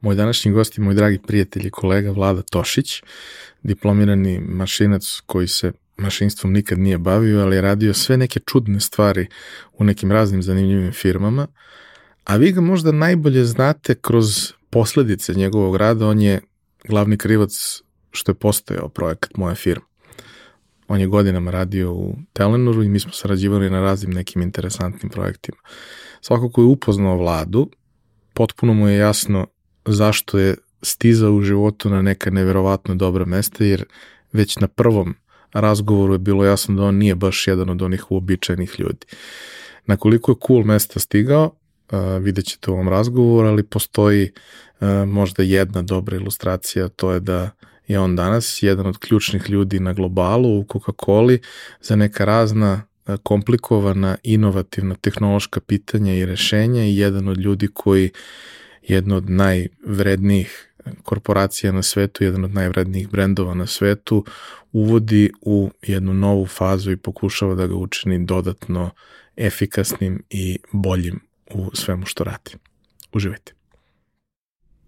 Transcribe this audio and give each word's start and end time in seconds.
Moj 0.00 0.14
današnji 0.14 0.52
gost 0.52 0.78
je 0.78 0.84
moj 0.84 0.94
dragi 0.94 1.18
prijatelj 1.26 1.66
i 1.66 1.70
kolega 1.70 2.10
Vlada 2.10 2.42
Tošić, 2.42 3.02
diplomirani 3.62 4.40
mašinac 4.40 5.20
koji 5.26 5.48
se 5.48 5.72
mašinstvom 5.96 6.52
nikad 6.52 6.78
nije 6.78 6.98
bavio, 6.98 7.40
ali 7.40 7.56
je 7.56 7.62
radio 7.62 7.94
sve 7.94 8.16
neke 8.16 8.40
čudne 8.40 8.80
stvari 8.80 9.26
u 9.72 9.84
nekim 9.84 10.12
raznim 10.12 10.42
zanimljivim 10.42 10.92
firmama, 10.92 11.46
a 12.24 12.36
vi 12.36 12.52
ga 12.52 12.60
možda 12.60 12.92
najbolje 12.92 13.44
znate 13.44 13.94
kroz 13.94 14.52
posledice 14.70 15.34
njegovog 15.34 15.76
rada, 15.76 16.06
on 16.06 16.20
je 16.20 16.40
glavni 16.88 17.16
krivac 17.16 17.82
što 18.10 18.30
je 18.32 18.36
postojao 18.36 18.88
projekat 18.88 19.36
Moja 19.36 19.54
firma. 19.54 19.84
On 20.88 21.00
je 21.00 21.06
godinama 21.06 21.50
radio 21.50 21.92
u 21.92 22.16
Telenoru 22.32 22.82
i 22.82 22.88
mi 22.88 23.00
smo 23.00 23.12
sarađivali 23.12 23.70
na 23.70 23.80
raznim 23.80 24.10
nekim 24.10 24.42
interesantnim 24.42 25.10
projektima. 25.10 25.58
Svako 26.20 26.50
ko 26.50 26.60
je 26.60 26.66
upoznao 26.66 27.16
vladu, 27.16 27.70
potpuno 28.34 28.74
mu 28.74 28.88
je 28.88 28.98
jasno 28.98 29.46
zašto 29.92 30.38
je 30.38 30.56
stizao 30.82 31.32
u 31.32 31.42
životu 31.42 31.90
na 31.90 32.02
neka 32.02 32.30
neverovatno 32.30 32.94
dobra 32.94 33.24
mesta, 33.24 33.64
jer 33.64 33.84
već 34.32 34.56
na 34.56 34.68
prvom 34.68 35.14
razgovoru 35.52 36.14
je 36.14 36.18
bilo 36.18 36.44
jasno 36.44 36.74
da 36.74 36.82
on 36.82 36.94
nije 36.94 37.14
baš 37.14 37.46
jedan 37.46 37.70
od 37.70 37.82
onih 37.82 38.10
uobičajenih 38.10 38.80
ljudi. 38.80 39.06
Na 39.86 39.96
koliko 39.96 40.32
je 40.32 40.36
cool 40.46 40.64
mesta 40.64 41.00
stigao, 41.00 41.44
uh, 41.44 41.98
vidjet 42.22 42.46
ćete 42.46 42.70
u 42.70 42.74
ovom 42.74 42.88
razgovoru, 42.88 43.48
ali 43.48 43.62
postoji 43.62 44.30
uh, 44.80 44.88
možda 45.06 45.42
jedna 45.42 45.82
dobra 45.82 46.16
ilustracija, 46.16 46.88
to 46.88 47.12
je 47.12 47.20
da 47.20 47.50
je 47.88 47.98
on 47.98 48.16
danas 48.16 48.62
jedan 48.62 48.86
od 48.86 48.98
ključnih 48.98 49.50
ljudi 49.50 49.80
na 49.80 49.92
globalu 49.92 50.58
u 50.58 50.64
Coca-Coli 50.64 51.38
za 51.80 51.96
neka 51.96 52.24
razna 52.24 52.82
komplikovana, 53.22 54.16
inovativna 54.22 54.94
tehnološka 54.94 55.60
pitanja 55.60 56.14
i 56.14 56.26
rešenja 56.26 56.84
i 56.84 56.96
jedan 56.96 57.28
od 57.28 57.38
ljudi 57.38 57.68
koji 57.74 58.10
jedno 58.88 59.16
od 59.16 59.30
najvrednijih 59.30 60.64
korporacija 61.02 61.72
na 61.72 61.82
svetu, 61.82 62.24
jedan 62.24 62.44
od 62.44 62.54
najvrednijih 62.54 63.08
brendova 63.10 63.54
na 63.54 63.66
svetu, 63.66 64.24
uvodi 64.72 65.30
u 65.40 65.70
jednu 65.82 66.14
novu 66.14 66.46
fazu 66.46 66.90
i 66.90 66.96
pokušava 66.96 67.54
da 67.54 67.66
ga 67.66 67.74
učini 67.74 68.24
dodatno 68.24 68.90
efikasnim 69.36 70.22
i 70.30 70.58
boljim 70.72 71.20
u 71.50 71.70
svemu 71.74 72.06
što 72.06 72.24
radi. 72.24 72.50
Uživajte. 73.12 73.57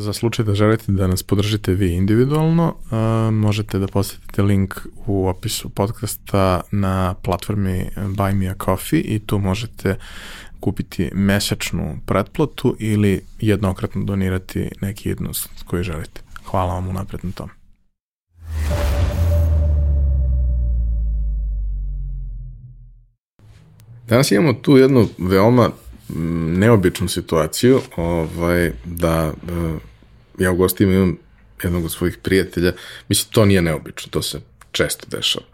Za 0.00 0.12
slučaj 0.12 0.44
da 0.44 0.54
želite 0.54 0.92
da 0.92 1.06
nas 1.06 1.22
podržite 1.22 1.74
vi 1.74 1.94
individualno, 1.94 2.74
uh, 2.74 3.34
možete 3.34 3.78
da 3.78 3.86
posetite 3.86 4.42
link 4.42 4.74
u 5.06 5.28
opisu 5.28 5.68
podcasta 5.68 6.60
na 6.70 7.14
platformi 7.14 7.86
Buy 7.96 8.34
Me 8.34 8.48
a 8.48 8.54
Coffee 8.64 9.00
i 9.00 9.18
tu 9.18 9.38
možete 9.38 9.96
kupiti 10.60 11.10
mesečnu 11.14 11.98
pretplatu 12.06 12.76
ili 12.78 13.20
jednokratno 13.40 14.04
donirati 14.04 14.68
neki 14.80 15.08
jednost 15.08 15.48
koji 15.66 15.82
želite. 15.82 16.20
Hvala 16.44 16.74
vam 16.74 16.88
unapred 16.88 17.20
na 17.24 17.30
tome. 17.30 17.52
Danas 24.08 24.30
imamo 24.30 24.52
tu 24.52 24.76
jednu 24.76 25.08
veoma 25.18 25.70
neobičnu 26.58 27.08
situaciju, 27.08 27.80
ovaj, 27.96 28.72
da 28.84 29.32
uh, 29.32 29.89
ja 30.40 30.52
u 30.52 30.56
gostima 30.56 30.92
imam 30.92 31.18
jednog 31.62 31.84
od 31.84 31.92
svojih 31.92 32.18
prijatelja, 32.22 32.72
mislim, 33.08 33.32
to 33.32 33.44
nije 33.44 33.62
neobično, 33.62 34.10
to 34.10 34.22
se 34.22 34.40
često 34.72 35.06
dešava. 35.16 35.46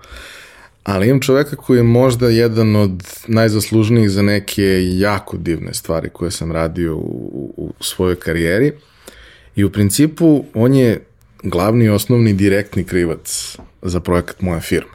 Ali 0.84 1.08
imam 1.08 1.20
čoveka 1.20 1.56
koji 1.56 1.78
je 1.78 1.82
možda 1.82 2.28
jedan 2.28 2.76
od 2.76 3.02
najzaslužnijih 3.26 4.10
za 4.10 4.22
neke 4.22 4.82
jako 4.98 5.36
divne 5.36 5.74
stvari 5.74 6.08
koje 6.12 6.30
sam 6.30 6.52
radio 6.52 6.96
u, 6.96 7.52
u 7.56 7.72
svojoj 7.80 8.16
karijeri. 8.16 8.72
I 9.56 9.64
u 9.64 9.72
principu 9.72 10.44
on 10.54 10.74
je 10.74 11.04
glavni 11.42 11.84
i 11.84 11.88
osnovni 11.88 12.32
direktni 12.32 12.84
krivac 12.84 13.56
za 13.82 14.00
projekat 14.00 14.40
Moja 14.40 14.60
firma. 14.60 14.92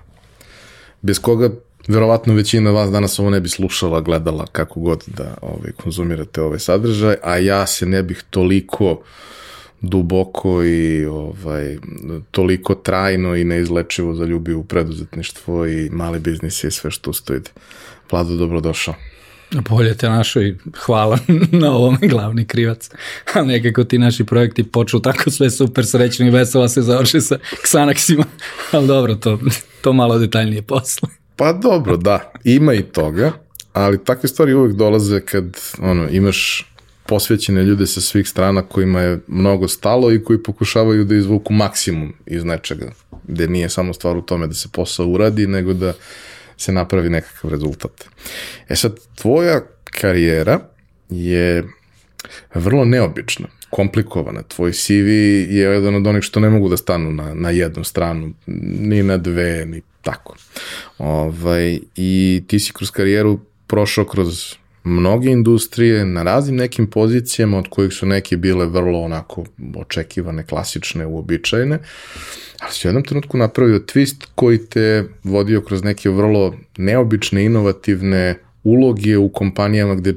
Bez 1.02 1.20
koga 1.20 1.50
verovatno 1.88 2.34
većina 2.34 2.72
vas 2.72 2.92
danas 2.92 3.20
ovo 3.20 3.30
ne 3.30 3.40
bi 3.40 3.50
slušala, 3.50 4.02
gledala 4.02 4.46
kako 4.52 4.80
god 4.80 5.04
da 5.08 5.38
ovaj, 5.42 5.72
konzumirate 5.72 6.42
ovaj 6.42 6.60
sadržaj, 6.60 7.16
a 7.24 7.38
ja 7.38 7.68
se 7.68 7.86
ne 7.86 8.04
bih 8.04 8.24
toliko 8.30 9.02
duboko 9.82 10.64
i 10.64 11.06
ovaj, 11.06 11.78
toliko 12.32 12.76
trajno 12.76 13.36
i 13.36 13.44
neizlečivo 13.44 14.14
zaljubio 14.14 14.60
u 14.60 14.64
preduzetništvo 14.64 15.68
i 15.68 15.90
mali 15.90 16.20
biznis 16.20 16.64
i 16.64 16.72
sve 16.72 16.92
što 16.92 17.10
ustoji. 17.10 17.40
Vlado, 18.12 18.36
dobrodošao. 18.36 18.94
Bolje 19.70 19.98
te 19.98 20.10
našo 20.10 20.42
i 20.42 20.56
hvala 20.78 21.18
na 21.62 21.72
ovom 21.72 21.98
glavni 22.02 22.46
krivac. 22.46 22.90
A 23.34 23.42
nekako 23.42 23.84
ti 23.84 23.98
naši 23.98 24.24
projekti 24.24 24.64
počnu 24.64 25.00
tako 25.00 25.32
sve 25.32 25.50
super 25.50 25.86
srećni 25.86 26.28
i 26.28 26.32
vesela 26.32 26.68
se 26.68 26.82
završi 26.82 27.22
sa 27.22 27.38
Xanaxima. 27.64 28.24
Ali 28.72 28.88
dobro, 28.88 29.16
to, 29.16 29.40
to 29.82 29.94
malo 29.94 30.20
detaljnije 30.20 30.62
posle. 30.62 31.10
Pa 31.36 31.54
dobro, 31.54 31.98
da, 31.98 32.32
ima 32.44 32.74
i 32.74 32.84
toga, 32.84 33.32
ali 33.74 34.04
takve 34.04 34.30
stvari 34.30 34.54
uvek 34.54 34.74
dolaze 34.74 35.22
kad 35.22 35.58
ono, 35.82 36.10
imaš 36.10 36.71
posvećene 37.12 37.64
ljude 37.64 37.88
sa 37.88 38.02
svih 38.02 38.30
strana 38.30 38.62
kojima 38.62 39.02
je 39.02 39.20
mnogo 39.28 39.68
stalo 39.68 40.12
i 40.12 40.24
koji 40.24 40.44
pokušavaju 40.44 41.04
da 41.04 41.16
izvuku 41.16 41.54
maksimum 41.54 42.14
iz 42.26 42.44
nečega, 42.44 42.92
gde 43.28 43.48
nije 43.48 43.70
samo 43.70 43.94
stvar 43.94 44.18
u 44.18 44.22
tome 44.22 44.48
da 44.48 44.54
se 44.54 44.70
posao 44.72 45.08
uradi, 45.08 45.48
nego 45.48 45.74
da 45.74 45.94
se 46.58 46.72
napravi 46.72 47.10
nekakav 47.10 47.52
rezultat. 47.52 48.06
E 48.70 48.76
sad, 48.76 48.96
tvoja 49.16 49.62
karijera 49.84 50.60
je 51.10 51.68
vrlo 52.56 52.86
neobična, 52.86 53.48
komplikovana. 53.70 54.44
Tvoj 54.44 54.72
CV 54.72 55.12
je 55.52 55.68
jedan 55.68 55.96
od 55.96 56.08
onih 56.08 56.24
što 56.24 56.40
ne 56.40 56.50
mogu 56.50 56.70
da 56.70 56.78
stanu 56.78 57.12
na, 57.12 57.34
na 57.34 57.50
jednu 57.50 57.84
stranu, 57.84 58.34
ni 58.48 59.04
na 59.04 59.18
dve, 59.18 59.66
ni 59.66 59.82
tako. 60.02 60.36
Ovaj, 60.98 61.80
I 61.96 62.44
ti 62.48 62.60
si 62.60 62.74
kroz 62.74 62.92
karijeru 62.92 63.40
prošao 63.68 64.06
kroz 64.06 64.61
mnoge 64.84 65.30
industrije 65.30 66.06
na 66.06 66.24
raznim 66.24 66.56
nekim 66.56 66.88
pozicijama, 66.88 67.58
od 67.58 67.68
kojih 67.70 67.94
su 67.94 68.06
neke 68.06 68.38
bile 68.38 68.66
vrlo 68.66 69.02
onako 69.02 69.46
očekivane, 69.76 70.46
klasične, 70.46 71.06
uobičajene, 71.06 71.80
ali 72.60 72.74
si 72.74 72.88
u 72.88 72.90
jednom 72.90 73.04
trenutku 73.04 73.38
napravio 73.38 73.80
twist 73.80 74.26
koji 74.36 74.66
te 74.66 75.10
vodio 75.24 75.62
kroz 75.62 75.84
neke 75.84 76.10
vrlo 76.10 76.56
neobične, 76.78 77.46
inovativne 77.46 78.40
uloge 78.64 79.18
u 79.18 79.30
kompanijama 79.30 79.96
gde 79.96 80.16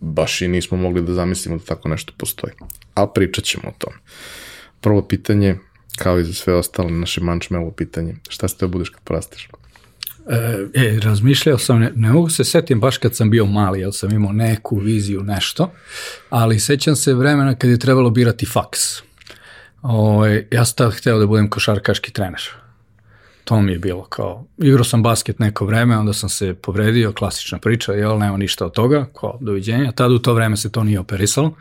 baš 0.00 0.42
i 0.42 0.48
nismo 0.48 0.78
mogli 0.78 1.02
da 1.02 1.12
zamislimo 1.12 1.58
da 1.58 1.64
tako 1.64 1.88
nešto 1.88 2.12
postoji. 2.16 2.52
Ali 2.94 3.08
pričat 3.14 3.44
ćemo 3.44 3.68
o 3.68 3.74
tome. 3.78 3.96
Prvo 4.80 5.02
pitanje, 5.02 5.56
kao 5.98 6.18
i 6.18 6.24
za 6.24 6.32
sve 6.32 6.54
ostale 6.54 6.90
naše 6.90 7.20
mančmelo 7.20 7.70
pitanje, 7.70 8.14
šta 8.28 8.48
se 8.48 8.56
te 8.56 8.66
budeš 8.66 8.88
kad 8.88 9.00
porasteš? 9.04 9.48
E, 10.30 10.66
e, 10.74 11.00
razmišljao 11.00 11.58
sam, 11.58 11.80
ne, 11.80 11.92
ne 11.94 12.12
mogu 12.12 12.30
se 12.30 12.44
setim 12.44 12.80
baš 12.80 12.98
kad 12.98 13.16
sam 13.16 13.30
bio 13.30 13.46
mali, 13.46 13.80
jer 13.80 13.90
sam 13.92 14.12
imao 14.12 14.32
neku 14.32 14.76
viziju, 14.76 15.22
nešto, 15.22 15.72
ali 16.30 16.60
sećam 16.60 16.96
se 16.96 17.14
vremena 17.14 17.54
kad 17.54 17.70
je 17.70 17.78
trebalo 17.78 18.10
birati 18.10 18.46
faks. 18.46 19.00
O, 19.00 19.02
ovaj, 19.82 20.46
ja 20.50 20.64
sam 20.64 20.76
tad 20.76 20.92
hteo 20.92 21.18
da 21.18 21.26
budem 21.26 21.50
košarkaški 21.50 22.12
trener. 22.12 22.42
To 23.44 23.60
mi 23.62 23.72
je 23.72 23.78
bilo 23.78 24.04
kao, 24.04 24.46
igrao 24.58 24.84
sam 24.84 25.02
basket 25.02 25.38
neko 25.38 25.66
vreme, 25.66 25.98
onda 25.98 26.12
sam 26.12 26.28
se 26.28 26.54
povredio, 26.54 27.12
klasična 27.12 27.58
priča, 27.58 27.92
jel, 27.92 28.18
nema 28.18 28.36
ništa 28.36 28.66
od 28.66 28.72
toga, 28.72 29.06
kao 29.20 29.38
doviđenja. 29.40 29.92
Tad 29.92 30.12
u 30.12 30.18
to 30.18 30.34
vreme 30.34 30.56
se 30.56 30.72
to 30.72 30.84
nije 30.84 31.00
operisalo, 31.00 31.54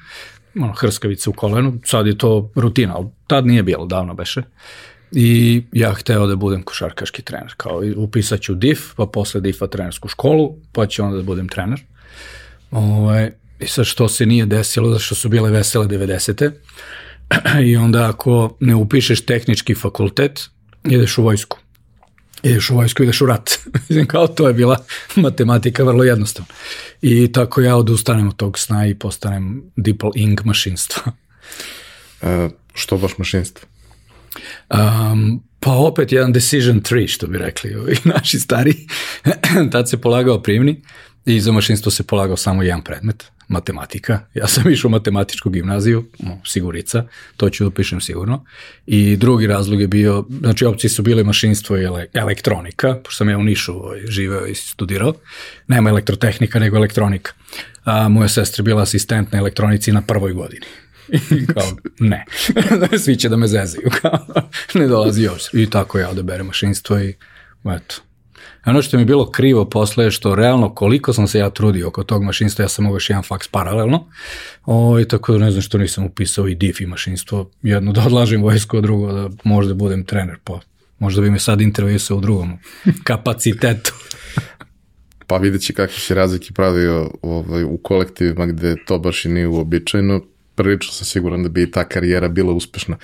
ono, 0.60 0.74
hrskavica 0.74 1.30
u 1.30 1.34
kolenu, 1.34 1.80
sad 1.86 2.08
je 2.08 2.18
to 2.18 2.52
rutina, 2.56 2.96
ali 2.96 3.08
tad 3.28 3.46
nije 3.46 3.64
bilo, 3.64 3.86
davno 3.86 4.14
beše. 4.14 4.44
I 5.12 5.64
ja 5.72 5.94
hteo 5.94 6.28
da 6.28 6.36
budem 6.36 6.64
košarkaški 6.64 7.22
trener, 7.22 7.54
kao 7.58 7.82
upisat 7.96 8.42
ću 8.42 8.56
DIF, 8.56 8.94
pa 8.96 9.06
posle 9.06 9.42
DIF-a 9.42 9.68
trenersku 9.68 10.08
školu, 10.08 10.56
pa 10.72 10.88
ću 10.88 11.04
onda 11.04 11.18
da 11.18 11.24
budem 11.24 11.48
trener. 11.50 11.82
Ove, 12.72 12.94
ovaj, 12.94 13.32
I 13.60 13.68
sad 13.68 13.86
što 13.86 14.10
se 14.10 14.26
nije 14.26 14.46
desilo, 14.46 14.94
zašto 14.94 15.16
su 15.16 15.30
bile 15.30 15.52
vesele 15.52 15.88
90. 15.88 16.52
I 17.70 17.78
onda 17.78 18.10
ako 18.10 18.58
ne 18.60 18.76
upišeš 18.76 19.26
tehnički 19.26 19.76
fakultet, 19.76 20.50
ideš 20.86 21.18
u 21.18 21.24
vojsku. 21.24 21.58
Ideš 22.44 22.70
u 22.70 22.76
vojsku, 22.76 23.04
ideš 23.04 23.22
u 23.22 23.26
rat. 23.26 23.60
Mislim, 23.90 24.08
kao 24.08 24.28
to 24.28 24.48
je 24.48 24.54
bila 24.54 24.78
matematika 25.16 25.84
vrlo 25.84 26.04
jednostavna. 26.04 26.54
I 27.02 27.32
tako 27.32 27.62
ja 27.62 27.76
odustanem 27.76 28.28
od 28.28 28.36
tog 28.36 28.60
sna 28.60 28.88
i 28.88 28.96
postanem 28.96 29.72
dipol 29.76 30.12
ing 30.16 30.42
mašinstva. 30.46 31.12
E, 32.22 32.50
što 32.74 32.98
baš 32.98 33.18
mašinstvo? 33.18 33.68
Um, 34.70 35.44
pa 35.60 35.72
opet 35.72 36.12
jedan 36.12 36.34
decision 36.34 36.80
tree, 36.80 37.08
što 37.08 37.28
bi 37.28 37.38
rekli 37.38 37.76
ovi 37.76 37.98
naši 38.16 38.40
stari. 38.40 38.74
Tad 39.72 39.90
se 39.90 40.02
polagao 40.02 40.42
primni 40.42 40.82
i 41.26 41.40
za 41.40 41.52
mašinstvo 41.52 41.92
se 41.92 42.04
polagao 42.04 42.38
samo 42.38 42.64
jedan 42.64 42.84
predmet, 42.84 43.26
matematika. 43.48 44.20
Ja 44.34 44.48
sam 44.48 44.70
išao 44.72 44.90
u 44.90 44.92
matematičku 44.92 45.50
gimnaziju, 45.50 46.06
sigurica, 46.46 47.04
to 47.38 47.50
ću 47.50 47.64
da 47.64 47.72
pišem 47.72 48.02
sigurno. 48.02 48.46
I 48.86 49.18
drugi 49.18 49.48
razlog 49.48 49.82
je 49.82 49.88
bio, 49.88 50.26
znači 50.40 50.66
opcije 50.66 50.90
su 50.90 51.04
bile 51.04 51.24
mašinstvo 51.24 51.78
i 51.78 51.88
elektronika, 52.14 52.96
pošto 53.04 53.18
sam 53.18 53.30
ja 53.30 53.38
u 53.38 53.44
Nišu 53.44 53.74
ovaj, 53.74 54.00
živeo 54.08 54.46
i 54.46 54.56
studirao. 54.56 55.14
Nema 55.68 55.90
elektrotehnika, 55.90 56.60
nego 56.60 56.78
elektronika. 56.78 57.32
A 57.84 58.10
moja 58.10 58.28
sestra 58.28 58.64
bila 58.64 58.82
asistent 58.82 59.32
na 59.32 59.40
elektronici 59.40 59.92
na 59.92 60.02
prvoj 60.02 60.34
godini. 60.34 60.66
I 61.42 61.46
kao, 61.46 61.64
ne. 62.00 62.26
Svi 63.04 63.16
će 63.16 63.30
da 63.30 63.38
me 63.38 63.48
zezaju. 63.48 63.90
Kao, 64.02 64.26
ne 64.80 64.88
dolazi 64.88 65.24
još. 65.24 65.54
I 65.54 65.70
tako 65.70 66.00
ja 66.00 66.10
odaberem 66.10 66.46
mašinstvo 66.46 67.00
i 67.00 67.14
eto. 67.66 67.96
Ono 68.66 68.82
što 68.82 68.98
mi 68.98 69.02
je 69.02 69.06
bilo 69.06 69.32
krivo 69.32 69.70
posle 69.70 70.06
je 70.06 70.12
što 70.12 70.36
realno 70.36 70.76
koliko 70.76 71.14
sam 71.14 71.28
se 71.28 71.40
ja 71.40 71.50
trudio 71.50 71.88
oko 71.88 72.04
tog 72.04 72.24
mašinstva, 72.24 72.66
ja 72.66 72.70
sam 72.70 72.86
mogao 72.86 72.96
još 72.96 73.10
jedan 73.10 73.24
faks 73.24 73.48
paralelno, 73.48 74.08
o, 74.66 75.00
i 75.00 75.08
tako 75.08 75.34
da 75.34 75.38
ne 75.40 75.52
znam 75.52 75.62
što 75.62 75.78
nisam 75.78 76.06
upisao 76.06 76.48
i 76.48 76.56
DIF 76.56 76.82
i 76.82 76.86
mašinstvo, 76.86 77.52
jedno 77.62 77.92
da 77.92 78.04
odlažem 78.06 78.42
vojsku, 78.42 78.78
a 78.78 78.82
drugo 78.82 79.14
da 79.14 79.30
možda 79.44 79.74
budem 79.74 80.04
trener, 80.04 80.38
pa 80.44 80.60
možda 81.00 81.22
bi 81.22 81.32
me 81.32 81.40
sad 81.40 81.62
intervjuisao 81.62 82.18
u 82.18 82.22
drugom 82.22 82.58
kapacitetu. 83.04 83.94
pa 85.28 85.38
vidjet 85.38 85.62
će 85.62 85.74
kakve 85.74 85.96
će 85.96 86.16
razlike 86.16 86.54
pravio 86.54 87.12
ovaj, 87.22 87.64
u 87.64 87.78
kolektivima 87.78 88.46
gde 88.46 88.76
to 88.86 89.00
baš 89.00 89.26
i 89.26 89.30
nije 89.30 89.48
uobičajeno, 89.48 90.22
prilično 90.64 90.94
sam 90.94 91.06
siguran 91.06 91.44
da 91.44 91.50
bi 91.50 91.72
ta 91.72 91.84
karijera 91.84 92.28
bila 92.28 92.54
uspešna. 92.54 92.98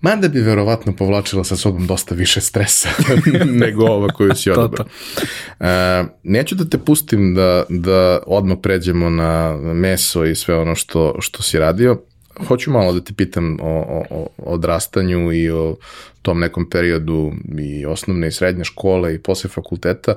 Mada 0.00 0.28
bi 0.28 0.40
verovatno 0.40 0.96
povlačila 0.96 1.44
sa 1.44 1.56
sobom 1.56 1.86
dosta 1.86 2.14
više 2.14 2.40
stresa 2.40 2.88
nego 3.62 3.84
ova 3.84 4.08
koju 4.08 4.34
si 4.34 4.50
odabrao. 4.56 4.86
Uh, 5.60 5.66
neću 6.22 6.54
da 6.54 6.64
te 6.64 6.78
pustim 6.78 7.34
da, 7.34 7.64
da 7.68 8.18
odmah 8.26 8.58
pređemo 8.62 9.10
na 9.10 9.56
meso 9.56 10.24
i 10.24 10.34
sve 10.34 10.56
ono 10.56 10.74
što, 10.74 11.14
što 11.20 11.42
si 11.42 11.58
radio. 11.58 12.02
Hoću 12.48 12.70
malo 12.70 12.92
da 12.92 13.00
te 13.00 13.12
pitam 13.12 13.58
o, 13.60 13.84
o, 13.88 14.04
o 14.10 14.28
odrastanju 14.38 15.32
i 15.32 15.50
o 15.50 15.76
tom 16.22 16.40
nekom 16.40 16.70
periodu 16.70 17.32
i 17.58 17.86
osnovne 17.86 18.28
i 18.28 18.32
srednje 18.32 18.64
škole 18.64 19.14
i 19.14 19.18
posle 19.18 19.50
fakulteta. 19.50 20.14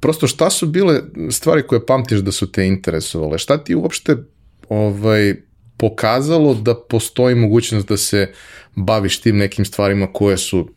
Prosto 0.00 0.26
šta 0.26 0.50
su 0.50 0.66
bile 0.66 1.00
stvari 1.30 1.62
koje 1.62 1.86
pamtiš 1.86 2.18
da 2.18 2.32
su 2.32 2.52
te 2.52 2.66
interesovale? 2.66 3.38
Šta 3.38 3.64
ti 3.64 3.74
uopšte 3.74 4.16
ovaj, 4.68 5.34
pokazalo 5.76 6.54
da 6.54 6.74
postoji 6.74 7.34
mogućnost 7.34 7.88
da 7.88 7.96
se 7.96 8.32
baviš 8.74 9.20
tim 9.20 9.36
nekim 9.36 9.64
stvarima 9.64 10.12
koje 10.12 10.38
su 10.38 10.68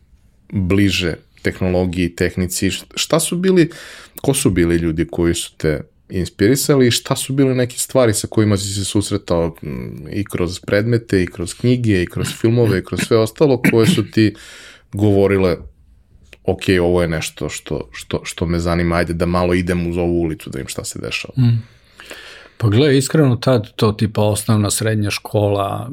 bliže 0.52 1.14
tehnologiji, 1.42 2.14
tehnici, 2.16 2.70
šta 2.94 3.20
su 3.20 3.36
bili, 3.36 3.70
ko 4.22 4.34
su 4.34 4.50
bili 4.50 4.76
ljudi 4.76 5.06
koji 5.10 5.34
su 5.34 5.56
te 5.56 5.80
inspirisali 6.08 6.86
i 6.86 6.90
šta 6.90 7.16
su 7.16 7.32
bile 7.32 7.54
neke 7.54 7.78
stvari 7.78 8.14
sa 8.14 8.26
kojima 8.26 8.56
si 8.56 8.74
se 8.74 8.84
susretao 8.84 9.56
i 10.12 10.24
kroz 10.24 10.60
predmete, 10.60 11.22
i 11.22 11.26
kroz 11.26 11.54
knjige, 11.54 12.02
i 12.02 12.06
kroz 12.06 12.28
filmove, 12.40 12.78
i 12.78 12.84
kroz 12.84 13.00
sve 13.00 13.18
ostalo 13.18 13.62
koje 13.70 13.86
su 13.86 14.10
ti 14.10 14.34
govorile 14.92 15.56
ok, 16.44 16.62
ovo 16.82 17.02
je 17.02 17.08
nešto 17.08 17.48
što, 17.48 17.88
što, 17.92 18.20
što 18.24 18.46
me 18.46 18.58
zanima, 18.58 18.96
ajde 18.96 19.12
da 19.12 19.26
malo 19.26 19.54
idem 19.54 19.86
uz 19.86 19.96
ovu 19.96 20.20
ulicu 20.20 20.50
da 20.50 20.60
im 20.60 20.68
šta 20.68 20.84
se 20.84 20.98
dešava. 20.98 21.34
Mm. 21.36 21.62
Pa 22.58 22.68
gle, 22.68 22.98
iskreno 22.98 23.36
tad 23.36 23.72
to 23.76 23.92
tipa 23.92 24.22
osnovna 24.22 24.70
srednja 24.70 25.10
škola, 25.10 25.90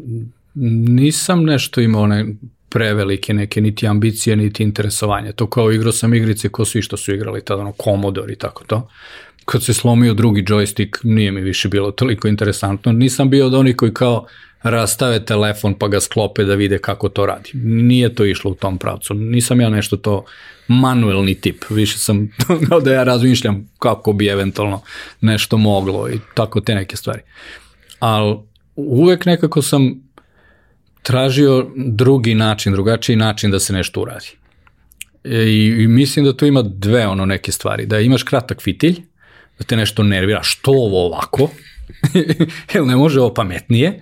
nisam 0.56 1.44
nešto 1.44 1.82
imao 1.82 2.08
ne, 2.08 2.26
prevelike 2.70 3.34
neke 3.34 3.62
niti 3.62 3.88
ambicije, 3.88 4.36
niti 4.36 4.64
interesovanje. 4.64 5.32
To 5.32 5.50
kao 5.50 5.72
igrao 5.72 5.92
sam 5.92 6.14
igrice 6.14 6.50
ko 6.50 6.66
svi 6.66 6.82
što 6.82 6.98
su 6.98 7.14
igrali 7.14 7.46
tada, 7.46 7.62
ono 7.62 7.74
Commodore 7.84 8.34
i 8.34 8.36
tako 8.36 8.64
to. 8.64 8.90
Kad 9.46 9.64
se 9.64 9.74
slomio 9.74 10.14
drugi 10.14 10.44
joystick, 10.44 10.98
nije 11.04 11.32
mi 11.32 11.42
više 11.42 11.70
bilo 11.70 11.92
toliko 11.92 12.28
interesantno. 12.28 12.92
Nisam 12.92 13.30
bio 13.30 13.46
od 13.46 13.54
onih 13.54 13.76
koji 13.76 13.94
kao 13.94 14.26
rastave 14.64 15.26
telefon 15.26 15.74
pa 15.74 15.88
ga 15.88 16.00
sklope 16.00 16.44
da 16.44 16.56
vide 16.56 16.78
kako 16.78 17.10
to 17.10 17.26
radi. 17.26 17.50
Nije 17.54 18.16
to 18.16 18.26
išlo 18.26 18.52
u 18.52 18.56
tom 18.56 18.78
pravcu. 18.78 19.14
Nisam 19.14 19.62
ja 19.62 19.70
nešto 19.70 19.98
to 19.98 20.26
manuelni 20.68 21.36
tip. 21.36 21.64
Više 21.70 21.98
sam 21.98 22.30
da 22.86 22.94
ja 22.94 23.04
razmišljam 23.04 23.70
kako 23.80 24.14
bi 24.14 24.28
eventualno 24.28 24.82
nešto 25.22 25.58
moglo 25.58 26.10
i 26.10 26.20
tako 26.34 26.62
te 26.62 26.76
neke 26.76 26.96
stvari. 26.96 27.22
Ali 28.00 28.38
uvek 28.76 29.26
nekako 29.26 29.62
sam 29.62 30.04
tražio 31.02 31.68
drugi 31.76 32.36
način, 32.36 32.74
drugačiji 32.74 33.16
način 33.16 33.52
da 33.52 33.60
se 33.60 33.74
nešto 33.74 34.02
uradi. 34.02 34.28
E, 35.24 35.44
I, 35.44 35.84
I 35.84 35.88
mislim 35.88 36.26
da 36.26 36.38
tu 36.38 36.46
ima 36.46 36.62
dve 36.62 37.08
ono 37.08 37.26
neke 37.26 37.52
stvari. 37.52 37.86
Da 37.86 38.00
imaš 38.00 38.24
kratak 38.24 38.62
fitilj, 38.62 39.02
da 39.60 39.66
te 39.66 39.76
nešto 39.76 40.04
nervira, 40.04 40.44
što 40.44 40.72
ovo 40.72 41.06
ovako, 41.06 41.50
jel 42.74 42.86
ne 42.86 42.96
može 42.96 43.22
ovo 43.22 43.34
pametnije, 43.34 44.00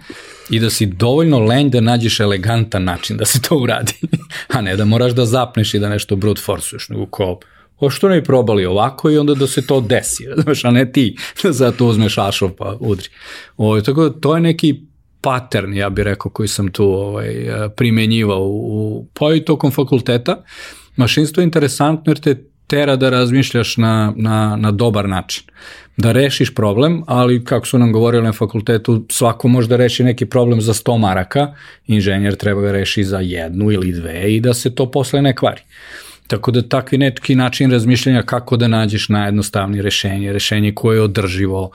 i 0.49 0.59
da 0.59 0.69
si 0.69 0.85
dovoljno 0.85 1.39
lenj 1.39 1.69
da 1.69 1.81
nađeš 1.81 2.19
elegantan 2.19 2.83
način 2.83 3.17
da 3.17 3.25
se 3.25 3.41
to 3.41 3.57
uradi, 3.57 3.93
a 4.55 4.61
ne 4.61 4.75
da 4.75 4.85
moraš 4.85 5.11
da 5.11 5.25
zapneš 5.25 5.73
i 5.73 5.79
da 5.79 5.89
nešto 5.89 6.15
brute 6.15 6.41
forsuješ, 6.41 6.89
nego 6.89 7.05
kao, 7.05 7.39
o 7.79 7.89
što 7.89 8.09
ne 8.09 8.23
probali 8.23 8.65
ovako 8.65 9.09
i 9.09 9.17
onda 9.17 9.33
da 9.33 9.47
se 9.47 9.67
to 9.67 9.81
desi, 9.81 10.27
znaš, 10.43 10.65
a 10.65 10.71
ne 10.71 10.91
ti 10.91 11.17
da 11.43 11.51
zato 11.51 11.85
uzmeš 11.85 12.17
ašov 12.17 12.49
pa 12.49 12.77
udri. 12.79 13.09
O, 13.57 13.81
tako 13.81 14.09
da 14.09 14.19
to 14.19 14.35
je 14.35 14.41
neki 14.41 14.81
pattern, 15.21 15.73
ja 15.73 15.89
bih 15.89 16.03
rekao, 16.03 16.31
koji 16.31 16.47
sam 16.47 16.71
tu 16.71 16.85
ovaj, 16.85 17.35
primenjivao 17.75 18.47
u, 18.47 19.07
pa 19.13 19.33
i 19.33 19.45
tokom 19.45 19.71
fakulteta. 19.71 20.43
Mašinstvo 20.95 21.41
je 21.41 21.45
interesantno 21.45 22.11
jer 22.11 22.19
te 22.19 22.51
tera 22.71 22.95
da 22.95 23.09
razmišljaš 23.09 23.77
na, 23.77 24.13
na, 24.15 24.55
na 24.55 24.71
dobar 24.71 25.09
način. 25.09 25.43
Da 25.97 26.11
rešiš 26.11 26.55
problem, 26.55 27.03
ali 27.07 27.43
kako 27.45 27.67
su 27.67 27.77
nam 27.77 27.91
govorili 27.91 28.23
na 28.23 28.33
fakultetu, 28.33 29.05
svako 29.09 29.47
može 29.47 29.67
da 29.67 29.75
reši 29.75 30.03
neki 30.03 30.25
problem 30.25 30.61
za 30.61 30.73
100 30.73 30.97
maraka, 30.97 31.53
inženjer 31.87 32.35
treba 32.35 32.61
ga 32.61 32.71
reši 32.71 33.03
za 33.03 33.19
jednu 33.19 33.71
ili 33.71 33.91
dve 33.91 34.33
i 34.33 34.39
da 34.39 34.53
se 34.53 34.75
to 34.75 34.91
posle 34.91 35.21
ne 35.21 35.35
kvari. 35.35 35.61
Tako 36.27 36.51
da 36.51 36.61
takvi 36.61 36.97
neki 36.97 37.35
način 37.35 37.71
razmišljanja 37.71 38.21
kako 38.23 38.57
da 38.57 38.67
nađeš 38.67 39.09
najjednostavnije 39.09 39.83
rešenje, 39.83 40.33
rešenje 40.33 40.71
koje 40.75 40.97
je 40.97 41.01
održivo, 41.01 41.71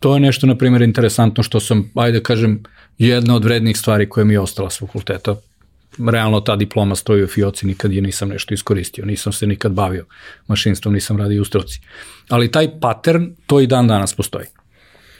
to 0.00 0.14
je 0.14 0.20
nešto, 0.20 0.46
na 0.46 0.54
primjer, 0.56 0.82
interesantno 0.82 1.42
što 1.42 1.60
sam, 1.60 1.90
ajde 1.94 2.18
da 2.18 2.24
kažem, 2.24 2.62
jedna 2.98 3.36
od 3.36 3.44
vrednih 3.44 3.78
stvari 3.78 4.08
koja 4.08 4.24
mi 4.24 4.34
je 4.34 4.40
ostala 4.40 4.70
s 4.70 4.78
fakulteta 4.78 5.36
realno 6.06 6.40
ta 6.40 6.56
diploma 6.56 6.96
stoji 6.96 7.24
u 7.24 7.26
fioci, 7.26 7.66
nikad 7.66 7.92
je 7.92 8.02
nisam 8.02 8.28
nešto 8.28 8.54
iskoristio, 8.54 9.04
nisam 9.04 9.32
se 9.32 9.46
nikad 9.46 9.72
bavio 9.72 10.06
mašinstvom, 10.46 10.94
nisam 10.94 11.16
radio 11.16 11.42
u 11.42 11.44
struci. 11.44 11.80
Ali 12.28 12.50
taj 12.50 12.80
pattern, 12.80 13.30
to 13.46 13.60
i 13.60 13.66
dan 13.66 13.88
danas 13.88 14.14
postoji. 14.14 14.46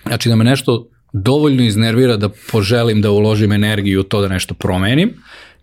Znači 0.06 0.28
da 0.28 0.36
me 0.36 0.44
nešto 0.44 0.88
dovoljno 1.12 1.62
iznervira 1.62 2.16
da 2.16 2.28
poželim 2.52 3.02
da 3.02 3.10
uložim 3.10 3.52
energiju 3.52 4.00
u 4.00 4.02
to 4.02 4.20
da 4.20 4.28
nešto 4.28 4.54
promenim 4.54 5.14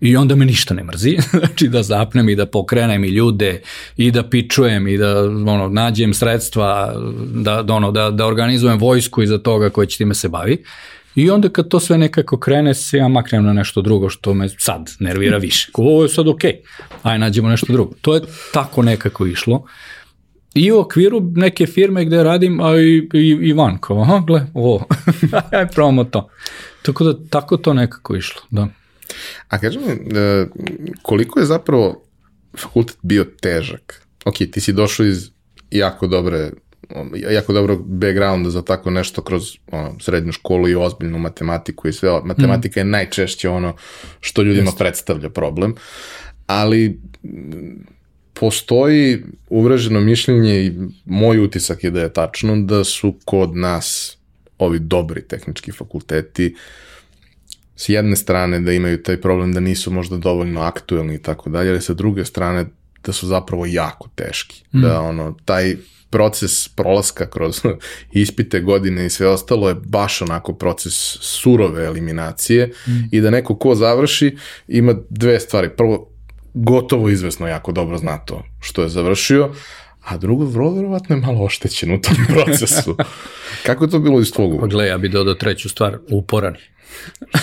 i 0.02 0.16
onda 0.18 0.36
me 0.36 0.46
ništa 0.46 0.74
ne 0.74 0.84
mrzi, 0.84 1.18
znači 1.40 1.68
da 1.68 1.84
zapnem 1.84 2.30
i 2.30 2.36
da 2.36 2.46
pokrenem 2.46 3.04
i 3.04 3.08
ljude 3.08 3.62
i 3.98 4.12
da 4.12 4.24
pičujem 4.30 4.88
i 4.88 4.98
da 4.98 5.24
ono, 5.24 5.70
nađem 5.70 6.14
sredstva, 6.14 6.94
da, 7.34 7.64
da, 7.64 7.74
ono, 7.74 7.92
da, 7.92 8.12
da 8.12 8.26
organizujem 8.26 8.78
vojsku 8.78 9.24
iza 9.24 9.38
toga 9.38 9.70
koji 9.70 9.88
će 9.88 9.98
time 9.98 10.14
se 10.14 10.30
bavi. 10.30 10.64
I 11.16 11.30
onda 11.30 11.50
kad 11.50 11.68
to 11.68 11.80
sve 11.80 11.98
nekako 11.98 12.40
krene, 12.40 12.74
se 12.74 12.98
ja 12.98 13.08
maknem 13.08 13.46
na 13.46 13.54
nešto 13.54 13.82
drugo 13.82 14.10
što 14.10 14.34
me 14.34 14.50
sad 14.50 14.92
nervira 15.00 15.38
više. 15.38 15.72
Ovo 15.74 16.04
je 16.04 16.10
sad 16.10 16.28
okej, 16.28 16.52
okay. 16.52 16.96
aj 17.04 17.20
nađemo 17.20 17.50
nešto 17.50 17.74
drugo. 17.74 17.94
To 18.02 18.16
je 18.16 18.22
tako 18.54 18.84
nekako 18.84 19.26
išlo. 19.26 19.66
I 20.54 20.72
u 20.72 20.80
okviru 20.80 21.32
neke 21.36 21.66
firme 21.66 22.06
gde 22.06 22.24
radim, 22.24 22.60
a 22.62 22.78
i, 22.78 23.10
i, 23.14 23.38
i 23.42 23.54
van, 23.54 23.78
kao, 23.78 24.02
aha, 24.02 24.24
gle, 24.28 24.48
ovo, 24.54 24.86
aj 25.60 25.68
probamo 25.68 26.04
to. 26.04 26.30
Tako 26.82 27.04
da, 27.04 27.28
tako 27.30 27.58
to 27.58 27.74
nekako 27.74 28.16
išlo, 28.16 28.42
da. 28.50 28.68
A 29.48 29.60
kaži 29.60 29.80
mi, 29.80 30.20
e, 30.20 30.48
koliko 31.02 31.40
je 31.40 31.46
zapravo 31.46 32.04
fakultet 32.58 32.98
bio 33.02 33.26
težak? 33.42 34.08
Ok, 34.26 34.36
ti 34.52 34.62
si 34.62 34.74
došao 34.74 35.06
iz 35.06 35.30
jako 35.72 36.08
dobre 36.08 36.52
jako 37.30 37.54
dobro 37.54 37.78
backgrounda 37.78 38.50
za 38.50 38.62
tako 38.62 38.90
nešto 38.90 39.22
kroz 39.22 39.44
ono, 39.72 40.00
srednju 40.00 40.32
školu 40.32 40.70
i 40.70 40.76
ozbiljnu 40.76 41.20
matematiku 41.20 41.88
i 41.88 41.94
sve. 41.94 42.22
Matematika 42.24 42.80
mm. 42.80 42.82
je 42.82 42.92
najčešće 42.92 43.50
ono 43.50 43.76
što 44.20 44.42
ljudima 44.42 44.66
Just. 44.66 44.78
predstavlja 44.78 45.30
problem. 45.30 45.76
Ali 46.48 47.00
postoji 48.34 49.24
uvreženo 49.50 50.02
mišljenje 50.02 50.66
i 50.66 50.74
moj 51.06 51.40
utisak 51.40 51.84
je 51.84 51.92
da 51.92 52.02
je 52.02 52.14
tačno 52.14 52.56
da 52.62 52.84
su 52.84 53.16
kod 53.26 53.56
nas 53.56 54.18
ovi 54.58 54.80
dobri 54.80 55.22
tehnički 55.22 55.72
fakulteti 55.72 56.56
s 57.76 57.90
jedne 57.90 58.16
strane 58.16 58.60
da 58.60 58.72
imaju 58.72 59.04
taj 59.04 59.22
problem 59.22 59.54
da 59.54 59.60
nisu 59.60 59.92
možda 59.92 60.18
dovoljno 60.18 60.62
aktuelni 60.62 61.16
i 61.16 61.22
tako 61.22 61.50
dalje, 61.50 61.70
ali 61.70 61.82
sa 61.82 61.94
druge 61.94 62.26
strane 62.26 62.66
da 63.04 63.14
su 63.14 63.28
zapravo 63.28 63.66
jako 63.66 64.10
teški. 64.16 64.64
Mm. 64.74 64.82
Da 64.82 65.02
ono, 65.02 65.36
taj 65.46 65.76
proces 66.10 66.68
prolaska 66.68 67.30
kroz 67.30 67.62
ispite 68.12 68.60
godine 68.60 69.06
i 69.06 69.10
sve 69.10 69.28
ostalo 69.28 69.70
je 69.70 69.76
baš 69.76 70.22
onako 70.22 70.54
proces 70.54 70.94
surove 71.22 71.86
eliminacije 71.86 72.72
mm. 72.88 72.92
i 73.12 73.22
da 73.22 73.30
neko 73.30 73.56
ko 73.56 73.76
završi 73.76 74.38
ima 74.68 74.96
dve 75.10 75.40
stvari. 75.40 75.70
Prvo, 75.70 76.12
gotovo 76.54 77.10
izvesno 77.10 77.48
jako 77.48 77.72
dobro 77.72 77.98
zna 77.98 78.18
to 78.18 78.44
što 78.60 78.82
je 78.84 78.90
završio, 78.90 79.52
a 80.06 80.18
drugo, 80.18 80.46
vrlo 80.46 80.74
verovatno 80.74 81.16
je 81.16 81.22
malo 81.22 81.44
oštećen 81.44 81.94
u 81.94 82.02
tom 82.02 82.16
procesu. 82.34 82.98
Kako 83.66 83.84
je 83.84 83.90
to 83.90 84.00
bilo 84.00 84.20
iz 84.20 84.32
tvog 84.32 84.60
Pa 84.60 84.68
gle, 84.68 84.88
ja 84.88 84.98
bih 84.98 85.12
dodao 85.12 85.34
treću 85.34 85.70
stvar, 85.70 85.98
uporan. 86.12 86.56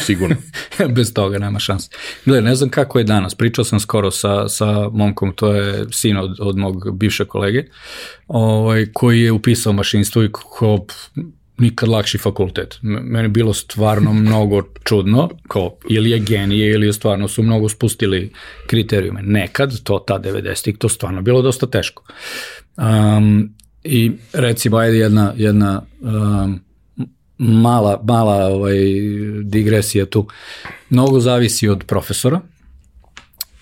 Sigurno. 0.05 0.37
Bez 0.97 1.15
toga 1.15 1.39
nema 1.39 1.59
šanse. 1.59 1.91
Gle, 2.25 2.41
ne 2.41 2.55
znam 2.55 2.71
kako 2.71 2.99
je 2.99 3.05
danas. 3.05 3.35
Pričao 3.35 3.65
sam 3.65 3.81
skoro 3.81 4.11
sa, 4.11 4.49
sa 4.49 4.89
momkom, 4.89 5.33
to 5.33 5.53
je 5.53 5.85
sin 5.91 6.17
od, 6.17 6.41
od 6.41 6.57
mog 6.57 6.97
bivše 6.97 7.25
kolege, 7.25 7.65
ovaj, 8.29 8.87
koji 8.93 9.21
je 9.21 9.33
upisao 9.33 9.73
mašinstvo 9.73 10.23
i 10.23 10.33
ko 10.33 10.87
nikad 11.59 11.89
lakši 11.89 12.19
fakultet. 12.19 12.79
Meni 12.83 13.25
je 13.25 13.29
bilo 13.29 13.53
stvarno 13.55 14.13
mnogo 14.13 14.63
čudno, 14.85 15.31
kao 15.49 15.77
ili 15.89 16.11
je 16.11 16.19
genije 16.19 16.73
ili 16.73 16.87
je 16.87 16.93
stvarno 16.93 17.29
su 17.29 17.43
mnogo 17.43 17.69
spustili 17.69 18.33
kriterijume. 18.67 19.23
Nekad, 19.23 19.83
to 19.83 19.99
ta 19.99 20.19
90-ih, 20.19 20.79
to 20.79 20.89
stvarno 20.89 21.23
bilo 21.23 21.43
dosta 21.43 21.67
teško. 21.67 22.05
Um, 22.77 23.55
I 23.85 24.13
recimo, 24.33 24.77
ajde 24.77 24.99
jedna, 24.99 25.33
jedna 25.37 25.83
um, 26.01 26.61
mala, 27.39 28.01
mala 28.05 28.47
ovaj, 28.47 28.77
digresija 29.43 30.07
tu. 30.07 30.27
Mnogo 30.91 31.21
zavisi 31.21 31.69
od 31.69 31.85
profesora 31.85 32.41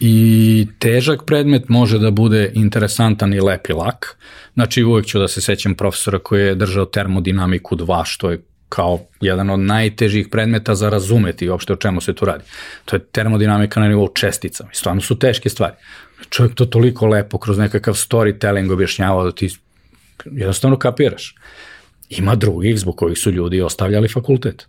i 0.00 0.66
težak 0.78 1.24
predmet 1.26 1.68
može 1.68 1.98
da 1.98 2.10
bude 2.10 2.52
interesantan 2.54 3.34
i 3.34 3.40
lep 3.40 3.68
i 3.68 3.72
lak. 3.72 4.16
Znači 4.54 4.84
uvek 4.84 5.06
ću 5.06 5.18
da 5.18 5.28
se 5.28 5.40
sećam 5.40 5.74
profesora 5.74 6.18
koji 6.18 6.42
je 6.42 6.54
držao 6.54 6.84
termodinamiku 6.84 7.76
2, 7.76 8.04
što 8.04 8.30
je 8.30 8.42
kao 8.68 8.98
jedan 9.20 9.50
od 9.50 9.60
najtežih 9.60 10.28
predmeta 10.28 10.74
za 10.74 10.88
razumeti 10.88 11.48
uopšte 11.48 11.72
o 11.72 11.76
čemu 11.76 12.00
se 12.00 12.14
tu 12.14 12.24
radi. 12.24 12.44
To 12.84 12.96
je 12.96 13.04
termodinamika 13.04 13.80
na 13.80 13.88
nivou 13.88 14.08
čestica. 14.14 14.68
I 14.72 14.76
stvarno 14.76 15.00
su 15.00 15.18
teške 15.18 15.48
stvari. 15.48 15.74
Čovjek 16.30 16.54
to 16.54 16.64
toliko 16.64 17.06
lepo 17.06 17.38
kroz 17.38 17.58
nekakav 17.58 17.94
storytelling 17.94 18.72
objašnjavao 18.72 19.24
da 19.24 19.32
ti 19.32 19.48
jednostavno 20.24 20.78
kapiraš. 20.78 21.34
Ima 22.10 22.34
drugih 22.34 22.78
zbog 22.78 22.96
kojih 22.96 23.18
su 23.18 23.30
ljudi 23.30 23.60
ostavljali 23.60 24.08
fakultet. 24.08 24.66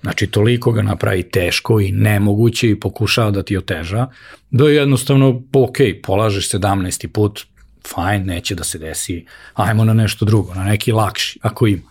Znači, 0.00 0.26
toliko 0.26 0.72
ga 0.72 0.82
napravi 0.82 1.22
teško 1.22 1.80
i 1.80 1.92
nemoguće 1.92 2.70
i 2.70 2.80
pokušava 2.80 3.30
da 3.30 3.42
ti 3.42 3.56
oteža, 3.56 4.06
da 4.50 4.68
je 4.68 4.76
jednostavno, 4.76 5.42
ok, 5.52 5.76
polažeš 6.02 6.50
17. 6.50 7.06
put, 7.06 7.46
fajn, 7.94 8.24
neće 8.24 8.54
da 8.54 8.64
se 8.64 8.78
desi, 8.78 9.24
ajmo 9.54 9.84
na 9.84 9.94
nešto 9.94 10.24
drugo, 10.24 10.54
na 10.54 10.64
neki 10.64 10.92
lakši, 10.92 11.38
ako 11.42 11.66
ima. 11.66 11.90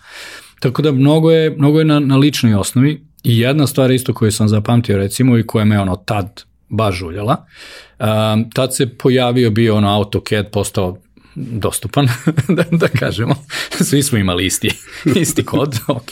Tako 0.60 0.82
da 0.82 0.92
mnogo 0.92 1.32
je, 1.32 1.50
mnogo 1.50 1.80
je 1.80 1.86
na, 1.86 2.00
na 2.00 2.18
ličnoj 2.18 2.56
osnovi 2.56 3.02
i 3.24 3.40
jedna 3.40 3.68
stvar 3.68 3.92
isto 3.92 4.14
koju 4.14 4.32
sam 4.32 4.48
zapamtio 4.48 4.98
recimo 4.98 5.38
i 5.38 5.48
koja 5.48 5.66
me 5.66 5.80
ono 5.80 5.96
tad 5.96 6.44
baš 6.70 6.96
žuljala, 6.96 7.46
um, 8.00 8.50
tad 8.52 8.76
se 8.76 8.98
pojavio 8.98 9.52
bio 9.52 9.76
ono 9.76 9.96
AutoCAD, 9.96 10.52
postao 10.52 10.98
dostupan, 11.38 12.08
da, 12.58 12.64
da 12.72 12.88
kažemo. 12.88 13.36
Svi 13.70 14.04
smo 14.04 14.18
imali 14.18 14.46
isti, 14.46 14.70
isti 15.22 15.46
kod, 15.46 15.80
ok. 15.88 16.10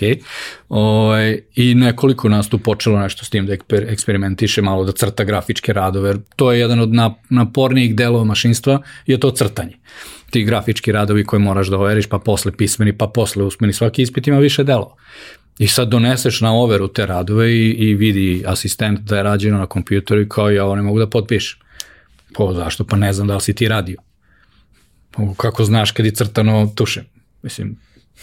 O, 0.69 0.79
ovaj, 0.79 1.39
I 1.55 1.75
nekoliko 1.75 2.29
nas 2.29 2.49
tu 2.49 2.57
počelo 2.57 2.99
nešto 2.99 3.25
s 3.25 3.29
tim 3.29 3.45
da 3.45 3.53
eksper, 3.53 3.85
eksperimentiše, 3.89 4.61
malo 4.61 4.85
da 4.85 4.91
crta 4.91 5.23
grafičke 5.23 5.73
radove, 5.73 6.13
to 6.35 6.51
je 6.51 6.59
jedan 6.59 6.79
od 6.79 6.89
napornijih 7.29 7.95
delova 7.95 8.23
mašinstva, 8.23 8.81
je 9.05 9.19
to 9.19 9.31
crtanje. 9.31 9.77
Ti 10.29 10.43
grafički 10.43 10.91
radovi 10.91 11.23
koje 11.23 11.39
moraš 11.39 11.67
da 11.67 11.77
overiš, 11.77 12.05
pa 12.05 12.19
posle 12.19 12.51
pismeni, 12.51 12.97
pa 12.97 13.07
posle 13.07 13.43
usmeni, 13.43 13.73
svaki 13.73 14.01
ispit 14.01 14.27
ima 14.27 14.39
više 14.39 14.63
delova. 14.63 14.95
I 15.59 15.67
sad 15.67 15.87
doneseš 15.87 16.41
na 16.41 16.53
overu 16.53 16.87
te 16.87 17.05
radove 17.05 17.51
i, 17.51 17.69
i 17.69 17.93
vidi 17.95 18.43
asistent 18.47 18.99
da 18.99 19.17
je 19.17 19.23
rađeno 19.23 19.57
na 19.57 19.65
kompjuteru 19.65 20.21
i 20.21 20.29
kao 20.29 20.49
ja 20.49 20.65
ovo 20.65 20.75
ne 20.75 20.81
mogu 20.81 20.99
da 20.99 21.09
potpišem. 21.09 21.59
Po, 22.33 22.53
zašto? 22.53 22.83
Pa 22.83 22.97
ne 22.97 23.13
znam 23.13 23.27
da 23.27 23.35
li 23.35 23.41
si 23.41 23.53
ti 23.53 23.67
radio. 23.67 23.97
Kako 25.37 25.63
znaš 25.63 25.91
kad 25.91 26.05
je 26.05 26.11
crtano 26.11 26.71
tuše? 26.75 27.03
Mislim, 27.41 27.79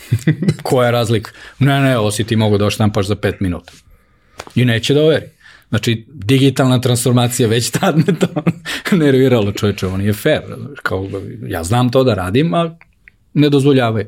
koja 0.62 0.86
je 0.86 0.92
razlika? 0.92 1.30
Ne, 1.58 1.80
ne, 1.80 1.98
ovo 1.98 2.10
si 2.10 2.24
ti 2.24 2.36
mogu 2.36 2.58
da 2.58 2.66
oštampaš 2.66 3.06
za 3.06 3.16
pet 3.16 3.40
minuta. 3.40 3.72
I 4.54 4.64
neće 4.64 4.94
da 4.94 5.02
overi. 5.02 5.26
Znači, 5.68 6.06
digitalna 6.08 6.80
transformacija 6.80 7.48
već 7.48 7.70
tad 7.70 7.96
me 7.96 8.18
to 8.18 8.26
nerviralo 8.96 9.52
čoveče, 9.52 9.86
ovo 9.86 9.96
nije 9.96 10.12
fair. 10.12 10.42
Kao, 10.82 11.08
ja 11.46 11.64
znam 11.64 11.90
to 11.90 12.04
da 12.04 12.14
radim, 12.14 12.54
a 12.54 12.76
ne 13.34 13.48
dozvoljavaju. 13.48 14.06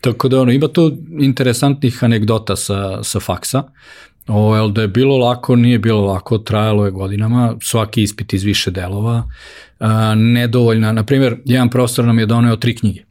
Tako 0.00 0.28
da 0.28 0.40
ono, 0.40 0.52
ima 0.52 0.68
tu 0.68 0.96
interesantnih 1.20 2.04
anegdota 2.04 2.56
sa, 2.56 3.02
sa 3.02 3.20
faksa. 3.20 3.62
O, 4.28 4.68
da 4.68 4.82
je 4.82 4.88
bilo 4.88 5.18
lako, 5.18 5.56
nije 5.56 5.78
bilo 5.78 6.06
lako, 6.06 6.38
trajalo 6.38 6.84
je 6.84 6.90
godinama, 6.90 7.56
svaki 7.62 8.02
ispit 8.02 8.32
iz 8.32 8.42
više 8.42 8.70
delova, 8.70 9.22
a, 9.78 10.14
nedovoljna, 10.14 10.92
na 10.92 11.04
primjer, 11.04 11.36
jedan 11.44 11.70
profesor 11.70 12.04
nam 12.04 12.18
je 12.18 12.26
doneo 12.26 12.56
tri 12.56 12.76
knjige 12.76 13.04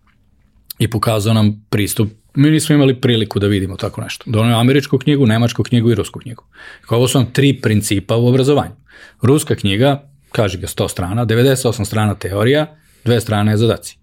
i 0.79 0.89
pokazao 0.89 1.33
nam 1.33 1.65
pristup, 1.69 2.09
mi 2.35 2.49
nismo 2.49 2.75
imali 2.75 3.01
priliku 3.01 3.39
da 3.39 3.47
vidimo 3.47 3.75
tako 3.75 4.01
nešto. 4.01 4.23
Doneo 4.27 4.55
je 4.55 4.61
američku 4.61 4.97
knjigu, 4.97 5.25
nemačku 5.25 5.63
knjigu 5.63 5.91
i 5.91 5.95
rusku 5.95 6.19
knjigu. 6.19 6.43
Ovo 6.89 7.07
su 7.07 7.19
nam 7.19 7.31
tri 7.33 7.61
principa 7.61 8.15
u 8.15 8.27
obrazovanju. 8.27 8.75
Ruska 9.21 9.55
knjiga, 9.55 10.09
kaže 10.31 10.57
ga 10.57 10.67
100 10.67 10.89
strana, 10.89 11.25
98 11.25 11.85
strana 11.85 12.15
teorija, 12.15 12.75
dve 13.05 13.21
strane 13.21 13.57
zadaci. 13.57 13.97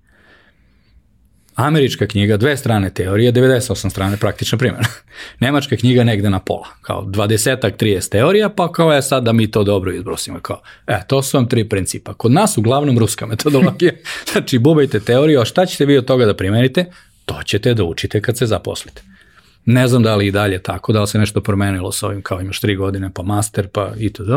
Američka 1.55 2.07
knjiga, 2.07 2.37
dve 2.37 2.57
strane 2.57 2.91
teorije, 2.95 3.33
98 3.33 3.91
strane 3.91 4.17
praktična 4.17 4.59
primjena. 4.59 4.89
Nemačka 5.41 5.77
knjiga 5.77 6.05
negde 6.05 6.31
na 6.31 6.41
pola, 6.41 6.67
kao 6.83 7.03
20-ak, 7.03 7.77
30 7.77 8.11
teorija, 8.11 8.49
pa 8.49 8.73
kao 8.73 8.93
je 8.93 9.03
sad 9.03 9.25
da 9.25 9.33
mi 9.33 9.51
to 9.51 9.65
dobro 9.65 9.93
izbrosimo. 9.93 10.41
Kao, 10.41 10.61
e, 10.87 11.01
to 11.07 11.23
su 11.23 11.37
vam 11.37 11.49
tri 11.49 11.69
principa. 11.69 12.15
Kod 12.15 12.33
nas 12.33 12.59
uglavnom 12.59 12.99
ruska 12.99 13.27
metodologija. 13.27 13.93
znači, 14.33 14.59
bubajte 14.59 15.01
teoriju, 15.01 15.41
a 15.41 15.45
šta 15.45 15.67
ćete 15.67 15.87
vi 15.87 15.99
od 15.99 16.05
toga 16.05 16.27
da 16.27 16.37
primenite? 16.37 16.85
To 17.25 17.43
ćete 17.45 17.75
da 17.75 17.85
učite 17.85 18.21
kad 18.21 18.39
se 18.39 18.47
zaposlite. 18.47 19.03
Ne 19.67 19.89
znam 19.89 20.03
da 20.03 20.17
li 20.17 20.27
i 20.27 20.31
dalje 20.31 20.63
tako, 20.63 20.93
da 20.93 21.01
li 21.01 21.07
se 21.07 21.19
nešto 21.19 21.41
promenilo 21.41 21.93
sa 21.93 22.07
ovim, 22.07 22.23
kao 22.23 22.41
imaš 22.41 22.61
tri 22.61 22.77
godine 22.77 23.11
pa 23.15 23.23
master 23.23 23.69
pa 23.69 23.93
itd. 23.99 24.31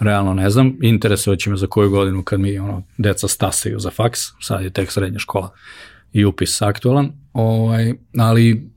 Realno 0.00 0.34
ne 0.34 0.50
znam, 0.50 0.76
interesovat 0.82 1.38
će 1.38 1.50
me 1.50 1.56
za 1.56 1.66
koju 1.66 1.90
godinu 1.90 2.22
kad 2.22 2.40
mi 2.40 2.58
ono, 2.58 2.82
deca 2.98 3.28
stasaju 3.28 3.78
za 3.78 3.90
faks, 3.90 4.20
sad 4.40 4.62
je 4.64 4.70
tek 4.70 4.92
srednja 4.92 5.18
škola 5.18 5.50
i 6.14 6.24
upis 6.24 6.62
aktualan, 6.62 7.12
ovaj, 7.32 7.94
ali 8.18 8.70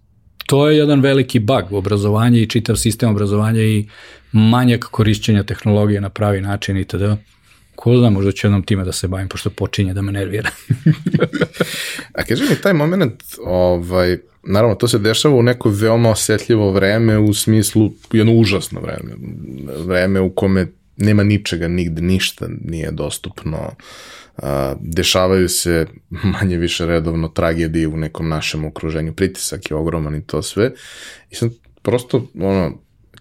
to 0.45 0.69
je 0.69 0.77
jedan 0.77 1.01
veliki 1.01 1.39
bug 1.39 1.71
u 1.71 1.77
obrazovanju 1.77 2.37
i 2.37 2.49
čitav 2.49 2.75
sistem 2.75 3.09
obrazovanja 3.09 3.61
i 3.61 3.87
manjak 4.31 4.83
korišćenja 4.83 5.43
tehnologije 5.43 6.01
na 6.01 6.09
pravi 6.09 6.41
način 6.41 6.77
itd. 6.77 7.03
Ko 7.75 7.97
zna, 7.97 8.09
možda 8.09 8.31
ću 8.31 8.47
jednom 8.47 8.63
time 8.63 8.85
da 8.85 8.91
se 8.91 9.07
bavim, 9.07 9.29
pošto 9.29 9.49
počinje 9.49 9.93
da 9.93 10.01
me 10.01 10.11
nervira. 10.11 10.49
A 12.17 12.23
kaži 12.23 12.43
mi, 12.49 12.55
taj 12.61 12.73
moment, 12.73 13.23
ovaj, 13.45 14.17
naravno, 14.43 14.75
to 14.75 14.87
se 14.87 14.99
dešava 14.99 15.35
u 15.35 15.43
neko 15.43 15.69
veoma 15.69 16.09
osetljivo 16.09 16.71
vreme, 16.71 17.17
u 17.17 17.33
smislu, 17.33 17.91
jedno 18.11 18.33
užasno 18.33 18.81
vreme, 18.81 19.11
vreme 19.85 20.19
u 20.21 20.29
kome 20.29 20.67
nema 20.97 21.23
ničega, 21.23 21.67
nigde, 21.67 22.01
ništa 22.01 22.47
nije 22.65 22.91
dostupno, 22.91 23.71
dešavaju 24.79 25.49
se 25.49 25.87
manje 26.41 26.57
više 26.57 26.85
redovno 26.85 27.27
tragedije 27.27 27.87
u 27.87 27.97
nekom 27.97 28.29
našem 28.29 28.65
okruženju, 28.65 29.13
pritisak 29.13 29.71
je 29.71 29.77
ogroman 29.77 30.15
i 30.15 30.23
to 30.23 30.41
sve. 30.41 30.71
I 31.29 31.35
sam 31.35 31.49
prosto, 31.81 32.27
ono, 32.39 32.71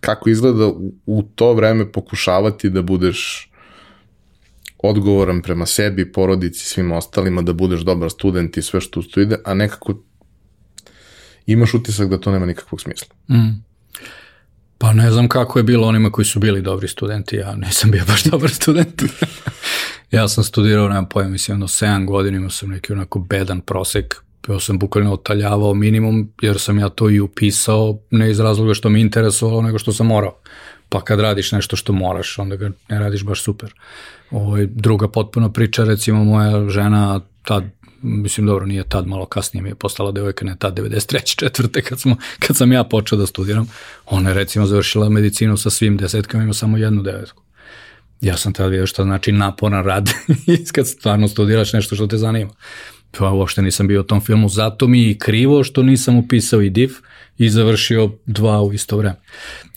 kako 0.00 0.30
izgleda 0.30 0.66
u, 0.66 0.92
u 1.06 1.23
to 1.23 1.54
vreme 1.54 1.92
pokušavati 1.92 2.70
da 2.70 2.82
budeš 2.82 3.50
odgovoran 4.78 5.42
prema 5.42 5.66
sebi, 5.66 6.12
porodici, 6.12 6.66
svim 6.66 6.92
ostalima, 6.92 7.42
da 7.42 7.52
budeš 7.52 7.80
dobar 7.80 8.11
student 8.11 8.56
i 8.56 8.62
sve 8.62 8.80
što 8.80 9.02
tu 9.02 9.20
ide, 9.20 9.37
a 9.44 9.54
nekako 9.54 9.94
imaš 11.46 11.75
utisak 11.75 12.08
da 12.08 12.20
to 12.20 12.32
nema 12.32 12.46
nikakvog 12.46 12.80
smisla. 12.80 13.08
Mm. 13.30 13.64
Pa 14.78 14.92
ne 14.92 15.11
znam 15.11 15.28
kako 15.28 15.58
je 15.58 15.62
bilo 15.62 15.88
onima 15.88 16.11
koji 16.11 16.25
su 16.25 16.40
bili 16.40 16.62
dobri 16.62 16.88
studenti, 16.88 17.37
ja 17.37 17.54
nisam 17.54 17.90
bio 17.90 18.04
baš 18.06 18.25
dobar 18.25 18.50
student. 18.50 19.02
ja 20.16 20.28
sam 20.28 20.44
studirao, 20.44 20.88
nemam 20.88 21.08
pojma, 21.08 21.30
mislim, 21.30 21.54
jedno 21.54 21.66
7 21.66 22.06
godina, 22.06 22.37
imao 22.37 22.50
sam 22.50 22.70
neki 22.70 22.92
onako 22.92 23.18
bedan 23.18 23.61
prosek, 23.61 24.23
bio 24.46 24.61
sam 24.61 24.78
bukvalno 24.78 25.12
otaljavao 25.12 25.75
minimum, 25.75 26.32
jer 26.42 26.58
sam 26.58 26.78
ja 26.78 26.88
to 26.88 27.11
i 27.11 27.20
upisao, 27.20 27.99
ne 28.11 28.30
iz 28.30 28.40
razloga 28.40 28.75
što 28.75 28.88
me 28.88 29.00
interesovalo, 29.00 29.62
nego 29.62 29.78
što 29.78 29.92
sam 29.92 30.06
morao. 30.06 30.38
Pa 30.88 31.00
kad 31.00 31.20
radiš 31.20 31.52
nešto 31.52 31.76
što 31.76 31.92
moraš, 31.92 32.38
onda 32.38 32.56
ga 32.56 32.70
ne 32.88 32.99
radiš 32.99 33.25
baš 33.25 33.42
super. 33.42 33.75
Ovo, 34.30 34.46
ovaj, 34.46 34.66
druga 34.66 35.08
potpuno 35.08 35.52
priča, 35.52 35.85
recimo 35.85 36.25
moja 36.25 36.68
žena 36.68 37.20
tad 37.42 37.64
mislim 38.02 38.46
dobro, 38.46 38.66
nije 38.66 38.85
tad, 38.85 39.06
malo 39.06 39.26
kasnije 39.26 39.62
mi 39.62 39.68
je 39.68 39.75
postala 39.75 40.12
devojka, 40.12 40.44
ne 40.44 40.56
tad, 40.58 40.78
93. 40.78 41.37
četvrte, 41.37 41.82
kad, 41.82 42.00
smo, 42.00 42.16
kad 42.38 42.56
sam 42.56 42.73
ja 42.73 42.85
počeo 42.85 43.18
da 43.18 43.26
studiram. 43.26 43.70
Ona 44.06 44.28
je 44.28 44.35
recimo 44.35 44.66
završila 44.66 45.08
medicinu 45.08 45.56
sa 45.56 45.70
svim 45.70 45.96
desetkama, 45.96 46.44
ima 46.44 46.52
samo 46.52 46.76
jednu 46.76 47.02
devetku. 47.02 47.46
Ja 48.20 48.37
sam 48.37 48.52
tada 48.52 48.68
vidio 48.68 48.87
šta 48.87 49.02
znači 49.02 49.32
naporan 49.32 49.85
rad 49.85 50.11
kad 50.75 50.88
stvarno 50.88 51.28
studiraš 51.28 51.73
nešto 51.73 51.94
što 51.94 52.06
te 52.06 52.16
zanima. 52.16 52.50
Pa 53.18 53.30
uopšte 53.30 53.62
nisam 53.62 53.88
bio 53.88 54.00
u 54.00 54.04
tom 54.04 54.20
filmu, 54.20 54.49
zato 54.49 54.87
mi 54.87 55.02
je 55.02 55.18
krivo 55.18 55.64
što 55.64 55.82
nisam 55.82 56.16
upisao 56.16 56.62
i 56.62 56.70
div 56.70 56.90
i 57.38 57.49
završio 57.49 58.11
dva 58.26 58.62
u 58.62 58.73
isto 58.73 58.96
vreme. 58.96 59.16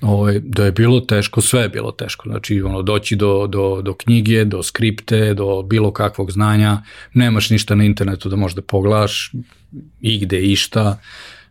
Ovo, 0.01 0.13
ovaj, 0.13 0.39
da 0.39 0.65
je 0.65 0.71
bilo 0.71 0.99
teško, 0.99 1.41
sve 1.41 1.61
je 1.61 1.69
bilo 1.69 1.91
teško. 1.91 2.29
Znači, 2.29 2.61
ono, 2.61 2.81
doći 2.81 3.15
do, 3.15 3.47
do, 3.47 3.81
do 3.81 3.93
knjige, 3.93 4.45
do 4.45 4.63
skripte, 4.63 5.33
do 5.33 5.61
bilo 5.61 5.93
kakvog 5.93 6.31
znanja, 6.31 6.81
nemaš 7.13 7.49
ništa 7.49 7.75
na 7.75 7.83
internetu 7.83 8.29
da 8.29 8.35
možda 8.35 8.61
pogledaš, 8.61 9.31
igde 10.01 10.41
išta, 10.41 10.99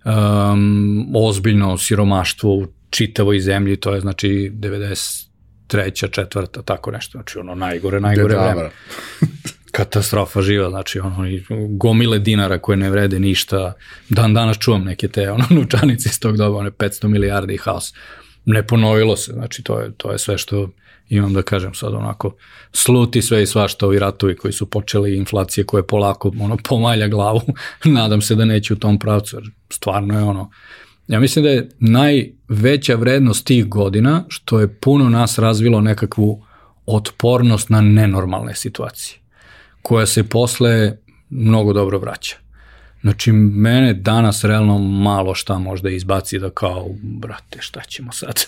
um, 0.05 1.07
ozbiljno 1.15 1.79
siromaštvo 1.79 2.55
u 2.55 2.67
čitavoj 2.91 3.41
zemlji, 3.41 3.77
to 3.77 3.95
je 3.95 4.01
znači 4.01 4.53
90 4.55 5.28
treća, 5.69 6.09
četvrta, 6.09 6.63
tako 6.63 6.91
nešto, 6.91 7.19
znači 7.19 7.39
ono 7.39 7.55
najgore, 7.55 8.01
najgore 8.01 8.37
vreme. 8.37 8.71
katastrofa 9.73 10.43
živa, 10.43 10.71
znači 10.71 11.01
ono, 11.01 11.25
gomile 11.69 12.19
dinara 12.19 12.59
koje 12.59 12.77
ne 12.77 12.91
vrede 12.91 13.21
ništa, 13.21 13.73
dan 14.09 14.35
danas 14.35 14.59
čuvam 14.59 14.85
neke 14.85 15.09
te 15.09 15.31
ono, 15.31 15.45
nučanice 15.61 16.09
iz 16.09 16.21
tog 16.21 16.37
doba, 16.37 16.59
one 16.59 16.71
500 16.71 17.09
milijardi 17.09 17.55
i 17.55 17.59
haos. 17.59 17.95
Ne 18.45 18.67
ponovilo 18.67 19.17
se, 19.17 19.33
znači 19.33 19.63
to 19.63 19.81
je, 19.81 19.93
to 19.97 20.13
je 20.13 20.19
sve 20.19 20.39
što 20.39 20.69
imam 21.09 21.33
da 21.33 21.43
kažem 21.43 21.75
sad 21.75 21.95
onako, 21.95 22.37
sluti 22.73 23.23
sve 23.23 23.43
i 23.43 23.47
svašta 23.47 23.87
ovi 23.87 23.99
ratovi 23.99 24.37
koji 24.37 24.53
su 24.53 24.71
počeli, 24.71 25.17
inflacije 25.17 25.65
koje 25.65 25.87
polako 25.87 26.33
ono, 26.41 26.57
pomalja 26.69 27.09
glavu, 27.09 27.43
nadam 27.85 28.21
se 28.21 28.35
da 28.35 28.45
neće 28.45 28.73
u 28.73 28.77
tom 28.77 28.99
pravcu, 28.99 29.37
jer 29.37 29.51
stvarno 29.71 30.19
je 30.19 30.25
ono, 30.25 30.51
ja 31.09 31.21
mislim 31.21 31.43
da 31.43 31.51
je 31.51 31.69
najveća 31.79 32.95
vrednost 32.95 33.47
tih 33.47 33.69
godina 33.69 34.25
što 34.29 34.61
je 34.61 34.75
puno 34.75 35.09
nas 35.09 35.39
razvilo 35.39 35.81
nekakvu 35.81 36.45
otpornost 36.87 37.71
na 37.71 37.81
nenormalne 37.81 38.55
situacije 38.55 39.19
koja 39.83 40.07
se 40.07 40.29
posle 40.29 40.97
mnogo 41.31 41.73
dobro 41.73 41.99
vraća. 41.99 42.37
Znači, 43.01 43.33
mene 43.33 43.95
danas 43.95 44.45
realno 44.45 44.79
malo 44.79 45.35
šta 45.35 45.59
možda 45.59 45.91
izbaci 45.91 46.39
da 46.39 46.51
kao, 46.51 46.89
brate, 47.03 47.59
šta 47.61 47.81
ćemo 47.81 48.13
sad? 48.13 48.47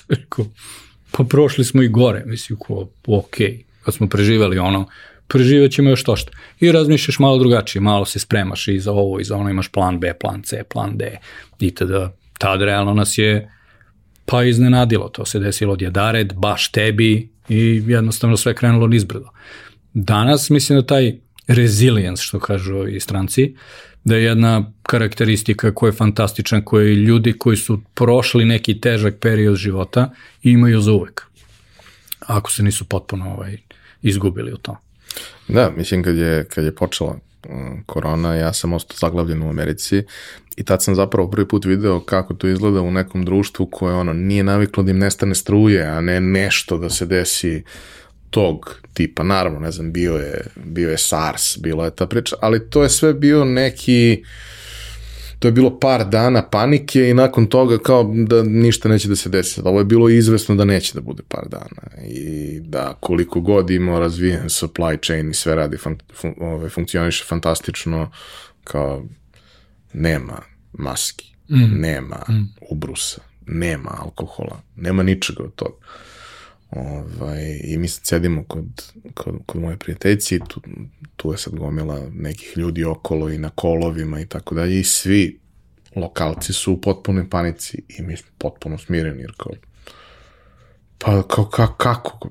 pa 1.12 1.24
prošli 1.24 1.64
smo 1.64 1.82
i 1.82 1.88
gore, 1.88 2.22
mislim, 2.26 2.58
ko, 2.58 2.88
ok, 3.06 3.36
kad 3.84 3.94
smo 3.94 4.08
preživali 4.08 4.58
ono, 4.58 4.86
preživat 5.28 5.70
ćemo 5.70 5.90
još 5.90 6.04
to 6.04 6.16
što. 6.16 6.32
I 6.60 6.72
razmišljaš 6.72 7.18
malo 7.18 7.38
drugačije, 7.38 7.82
malo 7.82 8.04
se 8.04 8.18
spremaš 8.18 8.68
i 8.68 8.80
za 8.80 8.92
ovo 8.92 9.20
i 9.20 9.24
za 9.24 9.36
ono, 9.36 9.50
imaš 9.50 9.68
plan 9.68 10.00
B, 10.00 10.14
plan 10.20 10.42
C, 10.42 10.62
plan 10.68 10.96
D, 10.96 11.18
itd. 11.60 11.92
Tad 12.40 12.62
realno 12.62 12.94
nas 12.94 13.18
je 13.18 13.50
pa 14.26 14.44
iznenadilo, 14.44 15.08
to 15.08 15.24
se 15.24 15.38
desilo 15.38 15.76
djedared, 15.76 16.32
baš 16.34 16.72
tebi 16.72 17.28
i 17.48 17.82
jednostavno 17.86 18.36
sve 18.36 18.54
krenulo 18.54 18.86
nizbrdo. 18.86 19.28
Danas 19.94 20.50
mislim 20.50 20.78
da 20.78 20.86
taj 20.86 21.14
resilience, 21.46 22.22
što 22.22 22.40
kažu 22.40 22.88
i 22.88 23.00
stranci, 23.00 23.54
da 24.04 24.16
je 24.16 24.24
jedna 24.24 24.72
karakteristika 24.82 25.74
koja 25.74 25.88
je 25.88 25.96
fantastična, 25.96 26.64
koje 26.64 26.94
ljudi 26.94 27.32
koji 27.32 27.56
su 27.56 27.80
prošli 27.94 28.44
neki 28.44 28.80
težak 28.80 29.14
period 29.20 29.56
života 29.56 30.10
imaju 30.42 30.80
za 30.80 30.92
uvek. 30.92 31.22
Ako 32.20 32.50
se 32.50 32.62
nisu 32.62 32.84
potpuno 32.84 33.34
ovaj, 33.34 33.56
izgubili 34.02 34.52
u 34.52 34.56
tom. 34.56 34.76
Da, 35.48 35.70
mislim 35.76 36.02
kad 36.02 36.16
je, 36.16 36.44
kad 36.44 36.64
je 36.64 36.74
počela 36.74 37.18
korona, 37.86 38.34
ja 38.34 38.52
sam 38.52 38.72
ostao 38.72 38.96
zaglavljen 38.96 39.42
u 39.42 39.48
Americi 39.48 40.02
i 40.56 40.64
tad 40.64 40.82
sam 40.82 40.94
zapravo 40.94 41.30
prvi 41.30 41.48
put 41.48 41.64
video 41.64 42.00
kako 42.00 42.34
to 42.34 42.48
izgleda 42.48 42.80
u 42.80 42.90
nekom 42.90 43.24
društvu 43.24 43.66
koje 43.66 43.94
ono 43.94 44.12
nije 44.12 44.44
naviklo 44.44 44.82
da 44.82 44.90
im 44.90 44.98
nestane 44.98 45.34
struje, 45.34 45.86
a 45.86 46.00
ne 46.00 46.20
nešto 46.20 46.78
da 46.78 46.90
se 46.90 47.06
desi 47.06 47.56
uh, 47.56 47.62
tog 48.30 48.80
tipa, 48.94 49.22
naravno, 49.22 49.58
ne 49.58 49.70
znam, 49.70 49.92
bio 49.92 50.14
je, 50.14 50.46
bio 50.64 50.90
je 50.90 50.98
SARS, 50.98 51.58
bila 51.58 51.84
je 51.84 51.90
ta 51.90 52.06
priča, 52.06 52.36
ali 52.40 52.70
to 52.70 52.82
je 52.82 52.88
sve 52.88 53.14
bio 53.14 53.44
neki, 53.44 54.24
to 55.40 55.48
je 55.48 55.52
bilo 55.52 55.78
par 55.78 56.08
dana 56.08 56.42
panike 56.42 57.08
i 57.08 57.14
nakon 57.14 57.46
toga 57.46 57.78
kao 57.78 58.12
da 58.26 58.42
ništa 58.42 58.88
neće 58.88 59.08
da 59.08 59.16
se 59.16 59.28
desi. 59.28 59.60
Ovo 59.64 59.78
je 59.78 59.84
bilo 59.84 60.08
izvesno 60.08 60.54
da 60.54 60.64
neće 60.64 60.94
da 60.94 61.00
bude 61.00 61.22
par 61.28 61.48
dana 61.48 62.04
i 62.06 62.60
da 62.60 62.94
koliko 63.00 63.40
god 63.40 63.70
ima 63.70 63.98
razvijen 63.98 64.48
supply 64.48 65.06
chain 65.06 65.30
i 65.30 65.34
sve 65.34 65.54
radi, 65.54 65.76
fun, 65.76 65.98
fun, 66.20 66.34
ove, 66.40 66.68
funkcioniše 66.68 67.24
fantastično, 67.24 68.10
kao 68.64 69.04
nema 69.92 70.42
maski, 70.72 71.34
mm. 71.48 71.80
nema 71.80 72.24
mm. 72.28 72.54
ubrusa, 72.70 73.20
nema 73.46 73.90
alkohola, 73.98 74.62
nema 74.76 75.02
ničega 75.02 75.42
od 75.42 75.54
toga. 75.54 75.76
Ovaj, 76.70 77.60
I 77.64 77.78
mi 77.78 77.88
sad 77.88 78.06
sedimo 78.06 78.44
kod, 78.44 78.92
kod, 79.14 79.34
kod 79.46 79.60
moje 79.60 79.76
prijateljice 79.76 80.36
i 80.36 80.40
tu, 80.48 80.60
tu 81.16 81.32
je 81.32 81.38
sad 81.38 81.54
gomila 81.54 82.00
nekih 82.12 82.52
ljudi 82.56 82.84
okolo 82.84 83.30
i 83.30 83.38
na 83.38 83.50
kolovima 83.50 84.20
i 84.20 84.26
tako 84.26 84.54
dalje 84.54 84.80
i 84.80 84.84
svi 84.84 85.40
lokalci 85.96 86.52
su 86.52 86.72
u 86.72 86.80
potpunoj 86.80 87.30
panici 87.30 87.82
i 87.88 88.02
mi 88.02 88.16
smo 88.16 88.30
potpuno 88.38 88.78
smireni 88.78 89.20
jer 89.20 89.32
kao 89.38 89.52
pa 90.98 91.22
kao, 91.22 91.44
ka, 91.44 91.76
kako 91.76 92.30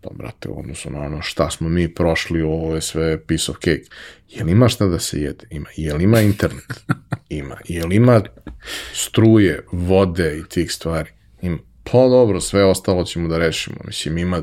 pa 0.00 0.10
brate 0.14 0.48
u 0.48 0.58
odnosu 0.58 0.90
na 0.90 1.00
ono 1.00 1.22
šta 1.22 1.50
smo 1.50 1.68
mi 1.68 1.94
prošli 1.94 2.42
ovo 2.42 2.74
je 2.74 2.80
sve 2.80 3.26
piece 3.26 3.50
of 3.50 3.56
cake. 3.56 3.84
Jel 4.28 4.48
ima 4.48 4.68
šta 4.68 4.86
da 4.86 4.98
se 4.98 5.20
jede? 5.20 5.46
Ima. 5.50 5.68
Jel 5.76 6.00
ima 6.00 6.20
internet? 6.20 6.84
Ima. 7.28 7.56
Jel 7.68 7.92
ima 7.92 8.22
struje 8.94 9.66
vode 9.72 10.38
i 10.38 10.48
tih 10.48 10.72
stvari? 10.72 11.10
Ima 11.42 11.58
Pa 11.84 12.08
dobro, 12.08 12.40
sve 12.40 12.64
ostalo 12.64 13.04
ćemo 13.04 13.28
da 13.28 13.38
rešimo. 13.38 13.76
Mislim, 13.84 14.18
ima, 14.18 14.42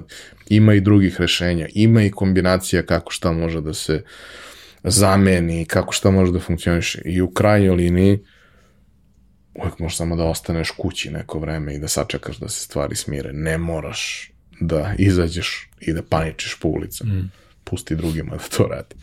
ima 0.49 0.73
i 0.73 0.81
drugih 0.81 1.21
rešenja, 1.21 1.67
ima 1.73 2.03
i 2.03 2.11
kombinacija 2.11 2.85
kako 2.85 3.11
šta 3.11 3.31
može 3.31 3.61
da 3.61 3.73
se 3.73 4.03
zameni, 4.83 5.65
kako 5.65 5.93
šta 5.93 6.11
može 6.11 6.31
da 6.31 6.39
funkcioniše. 6.39 7.01
I 7.05 7.21
u 7.21 7.31
krajnjoj 7.31 7.75
liniji 7.75 8.19
uvek 9.55 9.79
možeš 9.79 9.97
samo 9.97 10.15
da 10.15 10.23
ostaneš 10.23 10.71
kući 10.71 11.11
neko 11.11 11.39
vreme 11.39 11.75
i 11.75 11.79
da 11.79 11.87
sačekaš 11.87 12.37
da 12.37 12.49
se 12.49 12.63
stvari 12.63 12.95
smire. 12.95 13.33
Ne 13.33 13.57
moraš 13.57 14.31
da 14.61 14.93
izađeš 14.97 15.69
i 15.79 15.93
da 15.93 16.01
paničiš 16.03 16.57
po 16.61 16.67
ulicama. 16.67 17.13
Mm 17.13 17.31
pusti 17.69 17.95
drugima 17.95 18.31
da 18.31 18.57
to 18.57 18.67
radi. 18.67 18.95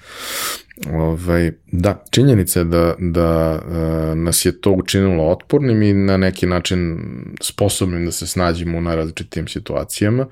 Ovaj, 0.93 1.53
da, 1.73 2.05
činjenica 2.11 2.59
je 2.59 2.65
da, 2.65 2.95
da 2.99 3.61
uh, 3.67 4.19
nas 4.19 4.45
je 4.45 4.61
to 4.61 4.71
učinilo 4.71 5.25
otpornim 5.25 5.83
i 5.83 5.93
na 5.93 6.17
neki 6.17 6.47
način 6.47 6.99
sposobnim 7.41 8.05
da 8.05 8.13
se 8.13 8.27
snađimo 8.27 8.79
u 8.79 8.81
najrazličitim 8.81 9.49
situacijama. 9.49 10.27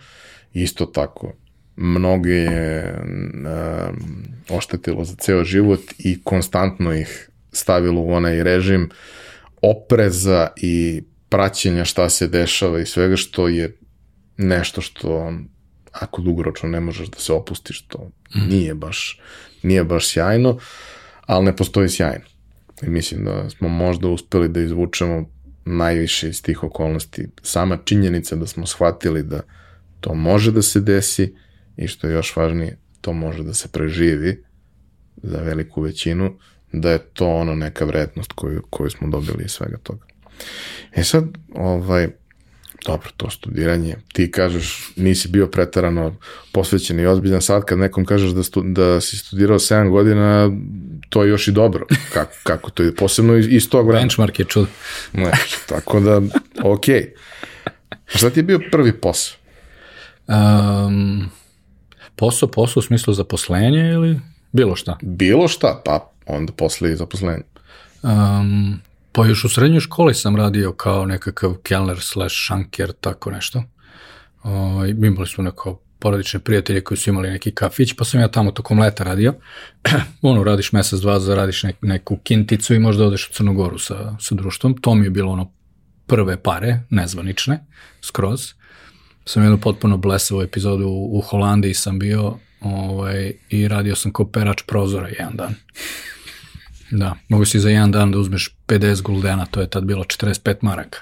Isto 0.53 0.87
tako, 0.87 1.33
mnoge 1.77 2.33
je 2.33 2.95
uh, 4.49 4.57
oštetilo 4.57 5.05
za 5.05 5.15
ceo 5.15 5.45
život 5.45 5.81
i 5.99 6.23
konstantno 6.25 6.95
ih 6.95 7.31
stavilo 7.53 8.01
u 8.01 8.13
onaj 8.13 8.43
režim 8.43 8.91
opreza 9.63 10.49
i 10.57 11.03
praćenja 11.29 11.85
šta 11.85 12.09
se 12.09 12.29
dešava 12.29 12.81
i 12.81 12.87
svega 12.87 13.17
što 13.17 13.49
je 13.49 13.77
nešto 14.37 14.81
što 14.81 15.33
ako 16.01 16.23
dugoročno 16.23 16.69
ne 16.69 16.81
možeš 16.81 17.09
da 17.09 17.19
se 17.19 17.33
opustiš, 17.33 17.83
to 17.83 18.11
mm. 18.37 18.49
nije 18.49 18.75
baš, 18.75 19.21
nije 19.63 19.85
baš 19.85 20.09
sjajno, 20.09 20.59
ali 21.27 21.45
ne 21.45 21.57
postoji 21.57 21.89
sjajno. 21.89 22.25
I 22.83 22.89
mislim 22.89 23.25
da 23.25 23.51
smo 23.51 23.69
možda 23.69 24.09
uspeli 24.09 24.49
da 24.49 24.61
izvučemo 24.61 25.31
najviše 25.65 26.29
iz 26.29 26.43
tih 26.43 26.65
okolnosti. 26.65 27.29
Sama 27.43 27.79
činjenica 27.85 28.37
da 28.37 28.47
smo 28.47 28.67
shvatili 28.67 29.23
da 29.23 29.41
to 30.01 30.15
može 30.15 30.53
da 30.53 30.63
se 30.63 30.81
desi 30.81 31.35
i 31.77 31.89
što 31.89 32.07
je 32.07 32.15
još 32.15 32.37
važnije, 32.37 32.79
to 33.01 33.13
može 33.13 33.43
da 33.43 33.55
se 33.55 33.69
preživi 33.69 34.45
za 35.23 35.39
veliku 35.39 35.81
većinu, 35.81 36.39
da 36.73 36.91
je 36.91 36.99
to 36.99 37.29
ono 37.29 37.55
neka 37.55 37.85
vrednost 37.85 38.33
koju, 38.33 38.63
koju 38.71 38.91
smo 38.91 39.09
dobili 39.09 39.45
iz 39.45 39.51
svega 39.51 39.77
toga. 39.77 40.07
E 40.93 41.05
sad, 41.05 41.25
ovaj, 41.55 42.09
dobro, 42.85 43.09
to 43.17 43.31
studiranje, 43.31 43.97
ti 44.13 44.31
kažeš 44.31 44.93
nisi 44.97 45.29
bio 45.29 45.47
pretarano 45.47 46.17
posvećen 46.53 47.01
i 47.01 47.07
ozbiljan, 47.07 47.43
sad 47.43 47.65
kad 47.65 47.79
nekom 47.79 48.05
kažeš 48.05 48.31
da, 48.31 48.43
stu, 48.43 48.63
da 48.65 49.01
si 49.01 49.17
studirao 49.17 49.59
7 49.59 49.91
godina, 49.91 50.51
to 51.09 51.23
je 51.23 51.31
još 51.31 51.49
i 51.49 51.53
dobro, 51.53 51.87
kako, 52.13 52.33
kako 52.43 52.71
to 52.71 52.83
je, 52.83 52.95
posebno 52.95 53.37
iz 53.37 53.69
tog 53.69 53.87
vremena. 53.87 54.03
Benchmark 54.03 54.39
je 54.39 54.45
čud. 54.45 54.69
Ne, 55.13 55.33
tako 55.69 56.01
da, 56.01 56.17
ok. 56.63 56.89
A 58.15 58.19
šta 58.19 58.31
ti 58.31 58.39
je 58.39 58.45
bio 58.45 58.61
prvi 58.71 58.93
posao? 58.93 59.37
Um, 60.27 61.31
posao, 62.17 62.49
posao 62.49 62.81
u 62.81 62.83
smislu 62.83 63.15
zaposlenja 63.15 63.91
ili 63.91 64.21
bilo 64.53 64.77
šta? 64.77 64.99
Bilo 65.03 65.49
šta, 65.49 65.83
pa 65.85 66.13
onda 66.27 66.53
posle 66.53 66.93
i 66.93 66.97
zaposlenje. 66.97 67.43
Um, 68.03 68.81
Pa 69.17 69.27
još 69.27 69.45
u 69.45 69.49
srednjoj 69.49 69.81
školi 69.81 70.15
sam 70.15 70.37
radio 70.37 70.73
kao 70.73 71.07
nekakav 71.07 71.55
kelner 71.55 72.01
slash 72.01 72.35
šanker, 72.37 72.93
tako 72.93 73.31
nešto. 73.31 73.63
O, 74.43 74.51
ovaj, 74.51 74.91
imali 74.91 75.27
smo 75.27 75.45
neko 75.45 75.81
porodične 75.99 76.41
prijatelje 76.41 76.81
koji 76.81 76.99
su 76.99 77.11
imali 77.11 77.31
neki 77.31 77.51
kafić, 77.51 77.93
pa 77.97 78.05
sam 78.05 78.21
ja 78.21 78.29
tamo 78.29 78.51
tokom 78.51 78.79
leta 78.79 79.05
radio. 79.05 79.35
ono, 80.23 80.45
radiš 80.45 80.73
mesec, 80.73 81.01
dva, 81.01 81.21
zaradiš 81.21 81.63
nek, 81.63 81.77
neku 81.83 82.17
kinticu 82.17 82.75
i 82.75 82.79
možda 82.79 83.07
odeš 83.07 83.29
u 83.31 83.33
Crnogoru 83.33 83.79
sa, 83.79 84.17
sa 84.21 84.35
društvom. 84.35 84.77
To 84.77 84.95
mi 84.95 85.07
je 85.07 85.11
bilo 85.11 85.33
ono 85.33 85.53
prve 86.07 86.43
pare, 86.43 86.81
nezvanične, 86.91 87.65
skroz. 88.03 88.53
Sam 89.25 89.43
jednu 89.43 89.59
potpuno 89.59 89.97
blesavu 89.97 90.43
epizodu 90.43 90.87
u, 90.87 91.19
u 91.19 91.21
Holandiji 91.21 91.75
sam 91.75 91.99
bio 91.99 92.39
ovaj, 92.61 93.33
i 93.51 93.69
radio 93.69 93.97
sam 93.97 94.13
kao 94.13 94.31
perač 94.31 94.63
prozora 94.67 95.09
jedan 95.09 95.37
dan. 95.37 95.55
Da, 96.97 97.15
mogu 97.29 97.45
si 97.45 97.61
za 97.61 97.71
jedan 97.71 97.93
dan 97.93 98.13
da 98.13 98.19
uzmeš 98.19 98.57
50 98.69 99.03
guldena, 99.03 99.47
to 99.47 99.61
je 99.61 99.71
tad 99.71 99.85
bilo 99.85 100.05
45 100.05 100.55
maraka. 100.61 100.99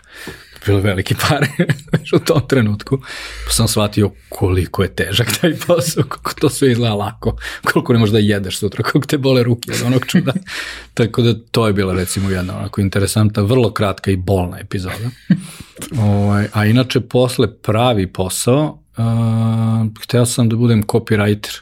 Bilo 0.67 0.81
velike 0.81 1.15
pare 1.29 1.49
u 2.17 2.19
tom 2.19 2.49
trenutku. 2.49 2.99
Pa 3.47 3.53
sam 3.53 3.69
shvatio 3.69 4.11
koliko 4.29 4.83
je 4.83 4.95
težak 4.95 5.29
taj 5.41 5.57
posao, 5.67 6.05
kako 6.05 6.35
to 6.35 6.49
sve 6.49 6.73
izgleda 6.73 6.95
lako, 6.95 7.37
koliko 7.73 7.93
ne 7.93 7.99
možda 7.99 8.19
jedeš 8.19 8.59
sutra, 8.59 8.83
koliko 8.83 9.07
te 9.07 9.19
bole 9.19 9.43
ruke 9.43 9.73
od 9.73 9.83
onog 9.87 10.07
čuda. 10.07 10.33
Tako 10.95 11.23
da 11.23 11.35
to 11.51 11.67
je 11.67 11.73
bila 11.73 11.95
recimo 11.95 12.31
jedna 12.31 12.59
onako 12.59 12.81
interesantna, 12.81 13.43
vrlo 13.43 13.73
kratka 13.73 14.11
i 14.11 14.17
bolna 14.17 14.59
epizoda. 14.59 15.11
Ovaj, 15.99 16.49
a 16.53 16.67
inače 16.67 17.01
posle 17.01 17.55
pravi 17.57 18.13
posao, 18.13 18.83
uh, 18.97 20.03
hteo 20.03 20.27
sam 20.27 20.49
da 20.49 20.57
budem 20.57 20.83
copywriter 20.83 21.61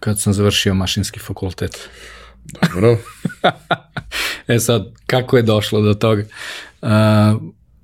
kad 0.00 0.20
sam 0.20 0.32
završio 0.32 0.74
mašinski 0.74 1.20
fakultet. 1.20 1.88
Dobro. 2.44 2.98
e 4.54 4.58
sad, 4.58 4.86
kako 5.06 5.36
je 5.36 5.42
došlo 5.42 5.80
do 5.80 5.94
toga? 5.94 6.24
Uh, 6.82 6.88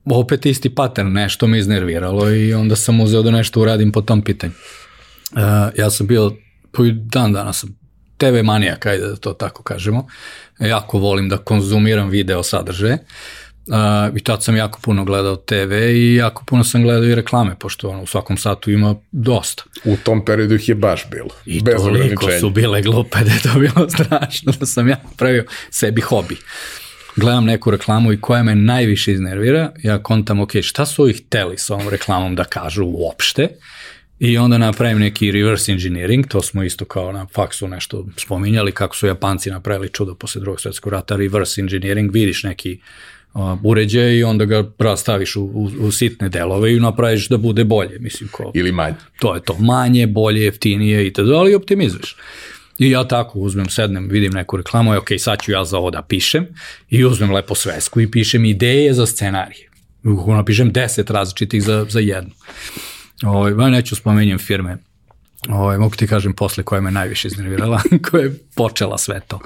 opet 0.04 0.46
isti 0.46 0.74
pattern, 0.74 1.12
nešto 1.12 1.46
me 1.46 1.58
iznerviralo 1.58 2.30
i 2.30 2.54
onda 2.54 2.76
sam 2.76 3.00
uzeo 3.00 3.22
da 3.22 3.30
nešto 3.30 3.60
uradim 3.60 3.92
po 3.92 4.02
tom 4.02 4.22
pitanju. 4.22 4.52
Uh, 5.32 5.40
ja 5.78 5.90
sam 5.90 6.06
bio, 6.06 6.32
po 6.72 6.82
dan 6.92 7.32
danas 7.32 7.60
sam 7.60 7.78
TV 8.16 8.42
manijak, 8.44 8.86
ajde 8.86 9.06
da 9.06 9.16
to 9.16 9.32
tako 9.32 9.62
kažemo. 9.62 10.06
Jako 10.58 10.98
volim 10.98 11.28
da 11.28 11.36
konzumiram 11.36 12.08
video 12.08 12.42
sadržaje. 12.42 12.94
Uh, 12.94 13.00
I 14.16 14.20
tad 14.20 14.44
sam 14.44 14.56
jako 14.56 14.80
puno 14.82 15.04
gledao 15.04 15.36
TV 15.36 15.72
i 15.72 16.14
jako 16.14 16.44
puno 16.44 16.64
sam 16.64 16.82
gledao 16.82 17.04
i 17.04 17.14
reklame, 17.14 17.56
pošto 17.58 17.88
ono, 17.88 18.02
u 18.02 18.06
svakom 18.06 18.36
satu 18.36 18.70
ima 18.70 18.94
dosta. 19.12 19.62
U 19.84 19.96
tom 19.96 20.24
periodu 20.24 20.54
ih 20.54 20.68
je 20.68 20.74
baš 20.74 21.10
bilo. 21.10 21.28
I 21.46 21.62
bez 21.62 21.74
toliko 21.74 22.30
su 22.40 22.50
bile 22.50 22.82
glupe 22.82 23.18
da 23.24 23.32
je 23.32 23.40
to 23.42 23.58
bilo 23.58 23.88
strašno, 23.94 24.52
da 24.60 24.66
sam 24.66 24.88
ja 24.88 25.00
pravio 25.16 25.44
sebi 25.70 26.00
hobi. 26.00 26.36
Gledam 27.16 27.44
neku 27.44 27.70
reklamu 27.70 28.12
i 28.12 28.20
koja 28.20 28.42
me 28.42 28.54
najviše 28.54 29.12
iznervira, 29.12 29.72
ja 29.82 30.02
kontam, 30.02 30.40
ok, 30.40 30.50
šta 30.62 30.86
su 30.86 31.02
ovih 31.02 31.22
hteli 31.26 31.58
sa 31.58 31.74
ovom 31.74 31.88
reklamom 31.88 32.34
da 32.34 32.44
kažu 32.44 32.84
uopšte, 32.84 33.48
I 34.20 34.38
onda 34.38 34.58
napravim 34.58 34.98
neki 34.98 35.30
reverse 35.32 35.72
engineering, 35.72 36.26
to 36.28 36.42
smo 36.42 36.62
isto 36.62 36.84
kao 36.84 37.12
na 37.12 37.26
faksu 37.26 37.68
nešto 37.68 38.06
spominjali, 38.16 38.72
kako 38.72 38.96
su 38.96 39.06
Japanci 39.06 39.50
napravili 39.50 39.88
čudo 39.88 40.14
posle 40.14 40.40
drugog 40.40 40.60
svetskog 40.60 40.92
rata, 40.92 41.16
reverse 41.16 41.60
engineering, 41.60 42.12
vidiš 42.12 42.42
neki 42.42 42.80
uređaj 43.64 44.16
i 44.16 44.24
onda 44.24 44.44
ga 44.44 44.70
rastaviš 44.78 45.36
u, 45.36 45.42
u, 45.42 45.70
u 45.80 45.92
sitne 45.92 46.28
delove 46.28 46.76
i 46.76 46.80
napraviš 46.80 47.28
da 47.28 47.36
bude 47.36 47.64
bolje, 47.64 47.98
mislim 47.98 48.28
ko. 48.32 48.52
Ili 48.54 48.72
manje. 48.72 48.94
To 49.20 49.34
je 49.34 49.40
to, 49.40 49.56
manje, 49.58 50.06
bolje, 50.06 50.44
jeftinije 50.44 51.06
i 51.06 51.12
tada, 51.12 51.34
ali 51.34 51.54
optimizuješ. 51.54 52.16
I 52.78 52.90
ja 52.90 53.08
tako 53.08 53.38
uzmem, 53.38 53.68
sednem, 53.68 54.08
vidim 54.08 54.32
neku 54.32 54.56
reklamu, 54.56 54.94
i 54.94 54.96
ok, 54.96 55.08
sad 55.18 55.42
ću 55.42 55.52
ja 55.52 55.64
za 55.64 55.78
ovo 55.78 55.90
da 55.90 56.02
pišem 56.02 56.46
i 56.90 57.04
uzmem 57.04 57.32
lepo 57.32 57.54
svesku 57.54 58.00
i 58.00 58.10
pišem 58.10 58.44
ideje 58.44 58.94
za 58.94 59.06
scenarije. 59.06 59.70
Napišem 60.26 60.72
deset 60.72 61.10
različitih 61.10 61.62
za, 61.62 61.86
za 61.88 62.00
jednu. 62.00 62.30
Ovo, 63.22 63.38
ovaj, 63.38 63.70
neću 63.70 63.96
spomenjem 63.96 64.38
firme, 64.38 64.78
ovaj, 65.48 65.78
mogu 65.78 65.96
ti 65.96 66.06
kažem 66.06 66.32
posle 66.32 66.64
koja 66.64 66.80
me 66.80 66.90
najviše 66.90 67.28
iznervirala, 67.28 67.80
koja 68.10 68.22
je 68.22 68.38
počela 68.54 68.98
sve 68.98 69.20
to. 69.28 69.40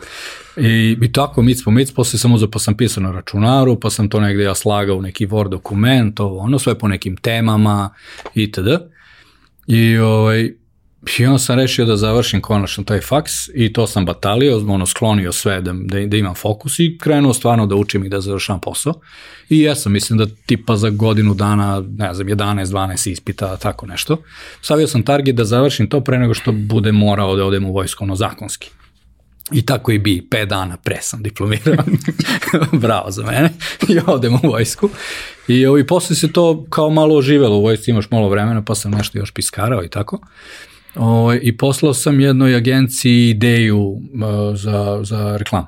I, 0.57 0.97
i 1.03 1.13
tako 1.13 1.43
mic 1.43 1.65
po 1.65 1.71
mic, 1.71 1.93
posle 1.93 2.19
sam 2.19 2.33
uzao 2.33 2.51
pa 2.51 2.59
sam 2.59 2.77
pisao 2.77 3.03
na 3.03 3.13
računaru, 3.13 3.81
pa 3.81 3.91
sam 3.91 4.09
to 4.09 4.21
negde 4.21 4.45
ja 4.45 4.55
slagao 4.55 4.97
u 4.97 5.03
neki 5.03 5.27
Word 5.27 5.49
dokument, 5.49 6.21
ovo, 6.21 6.39
ono 6.39 6.59
sve 6.59 6.79
po 6.79 6.89
nekim 6.89 7.17
temama 7.17 7.91
itd. 8.35 8.69
I 9.67 9.99
ovaj, 9.99 10.53
I 11.19 11.27
onda 11.27 11.39
sam 11.39 11.59
rešio 11.59 11.85
da 11.85 11.97
završim 11.97 12.41
konačno 12.41 12.85
taj 12.85 13.01
faks 13.01 13.33
i 13.55 13.73
to 13.73 13.87
sam 13.87 14.07
batalio, 14.07 14.59
ono 14.69 14.87
sklonio 14.87 15.33
sve 15.33 15.61
da, 15.61 15.73
da, 15.73 16.07
da 16.07 16.17
imam 16.17 16.35
fokus 16.35 16.79
i 16.79 16.99
krenuo 17.01 17.35
stvarno 17.35 17.67
da 17.67 17.75
učim 17.75 18.05
i 18.05 18.09
da 18.09 18.21
završam 18.21 18.61
posao. 18.61 18.95
I 19.49 19.61
jesam, 19.61 19.93
mislim 19.93 20.19
da 20.19 20.27
tipa 20.47 20.77
za 20.77 20.91
godinu 20.91 21.35
dana, 21.35 21.83
ne 21.97 22.15
znam, 22.15 22.29
11-12 22.29 23.11
ispita, 23.11 23.57
tako 23.57 23.87
nešto. 23.87 24.23
Stavio 24.63 24.87
sam 24.87 25.03
target 25.03 25.37
da 25.37 25.45
završim 25.45 25.89
to 25.89 26.01
pre 26.01 26.19
nego 26.19 26.35
što 26.35 26.53
bude 26.53 26.93
morao 26.93 27.37
da 27.37 27.45
odem 27.45 27.65
u 27.65 27.73
vojsko, 27.73 28.05
ono 28.05 28.17
zakonski. 28.17 28.71
I 29.53 29.67
tako 29.67 29.93
i 29.93 29.99
bi, 29.99 30.27
5 30.31 30.47
dana 30.47 30.77
pre 30.77 30.99
sam 31.01 31.23
diplomirao. 31.23 31.85
Bravo 32.73 33.11
za 33.11 33.25
mene. 33.25 33.51
I 33.89 33.99
odem 34.07 34.35
u 34.35 34.49
vojsku. 34.49 34.91
I, 35.49 35.67
ovaj, 35.67 35.87
posle 35.87 36.17
se 36.17 36.33
to 36.33 36.65
kao 36.71 36.91
malo 36.91 37.17
oživelo 37.17 37.57
u 37.57 37.63
vojsci, 37.63 37.91
imaš 37.91 38.11
malo 38.11 38.29
vremena, 38.29 38.63
pa 38.63 38.75
sam 38.75 38.91
nešto 38.91 39.19
još 39.19 39.31
piskarao 39.31 39.85
i 39.85 39.89
tako. 39.89 40.21
O, 40.97 41.07
ovaj, 41.07 41.41
I 41.43 41.57
poslao 41.57 41.95
sam 41.95 42.21
jednoj 42.21 42.57
agenciji 42.57 43.31
ideju 43.31 43.81
uh, 43.81 44.01
za, 44.57 45.01
za 45.03 45.37
reklamu. 45.37 45.67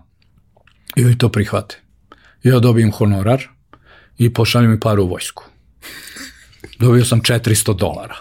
I 0.97 1.05
oni 1.05 1.19
to 1.19 1.29
prihvate. 1.29 1.81
Ja 2.43 2.59
dobijem 2.59 2.93
honorar 2.93 3.43
i 4.19 4.33
pošaljem 4.33 4.71
mi 4.71 4.81
paru 4.81 5.05
u 5.05 5.09
vojsku. 5.09 5.45
Dobio 6.81 7.05
sam 7.05 7.21
400 7.21 7.77
dolara. 7.77 8.17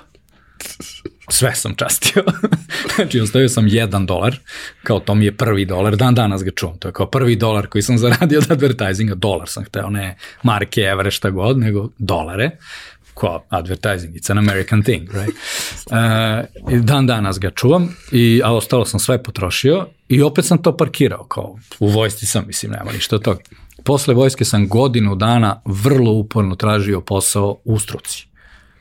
Sve 1.29 1.55
sam 1.55 1.75
častio. 1.75 2.23
znači, 2.95 3.19
ostavio 3.19 3.49
sam 3.49 3.67
jedan 3.67 4.05
dolar, 4.05 4.39
kao 4.83 4.99
to 4.99 5.15
mi 5.15 5.25
je 5.25 5.37
prvi 5.37 5.65
dolar, 5.65 5.95
dan 5.95 6.15
danas 6.15 6.43
ga 6.43 6.51
čuvam, 6.51 6.77
to 6.77 6.87
je 6.87 6.91
kao 6.91 7.09
prvi 7.09 7.35
dolar 7.35 7.67
koji 7.67 7.81
sam 7.81 7.97
zaradio 7.97 8.39
od 8.39 8.51
advertisinga, 8.51 9.15
dolar 9.15 9.47
sam 9.47 9.63
hteo, 9.63 9.89
ne 9.89 10.17
marke, 10.43 10.81
evre, 10.81 11.11
šta 11.11 11.29
god, 11.29 11.57
nego 11.57 11.89
dolare 11.97 12.51
kao 13.19 13.45
advertising, 13.49 14.15
it's 14.15 14.31
an 14.31 14.37
American 14.37 14.83
thing, 14.83 15.09
right? 15.13 15.35
Uh, 16.69 16.81
dan 16.83 17.07
danas 17.07 17.39
ga 17.39 17.51
čuvam, 17.51 17.95
i, 18.11 18.41
a 18.43 18.53
ostalo 18.53 18.85
sam 18.85 18.99
sve 18.99 19.23
potrošio 19.23 19.87
i 20.09 20.21
opet 20.21 20.45
sam 20.45 20.61
to 20.61 20.77
parkirao, 20.77 21.23
kao 21.23 21.55
u 21.79 21.87
vojsci 21.87 22.25
sam, 22.25 22.43
mislim, 22.47 22.71
nema 22.71 22.91
ništa 22.91 23.15
od 23.15 23.23
toga. 23.23 23.39
Posle 23.83 24.13
vojske 24.13 24.45
sam 24.45 24.67
godinu 24.67 25.15
dana 25.15 25.61
vrlo 25.65 26.11
uporno 26.11 26.55
tražio 26.55 27.01
posao 27.01 27.57
u 27.63 27.79
struci. 27.79 28.27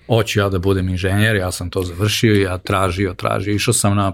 Hoću 0.07 0.41
ja 0.41 0.49
da 0.49 0.59
budem 0.59 0.89
inženjer, 0.89 1.37
ja 1.37 1.53
sam 1.53 1.71
to 1.71 1.83
završio, 1.83 2.35
ja 2.35 2.59
tražio, 2.59 3.15
tražio, 3.15 3.55
išao 3.55 3.75
sam 3.75 3.97
na 3.97 4.13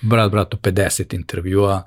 brat, 0.00 0.30
bratu 0.30 0.56
50 0.56 1.14
intervjua, 1.14 1.82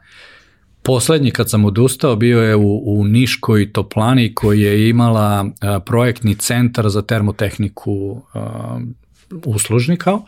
Poslednji 0.84 1.32
kad 1.32 1.50
sam 1.50 1.66
odustao 1.66 2.16
bio 2.16 2.42
je 2.42 2.56
u, 2.56 2.84
u 2.86 3.06
Niškoj 3.06 3.74
toplani 3.74 4.36
koji 4.36 4.62
je 4.62 4.90
imala 4.90 5.46
a, 5.62 5.80
projektni 5.80 6.36
centar 6.36 6.90
za 6.90 7.02
termotehniku 7.02 8.22
a, 8.34 8.80
uslužni 9.46 9.98
kao, 9.98 10.26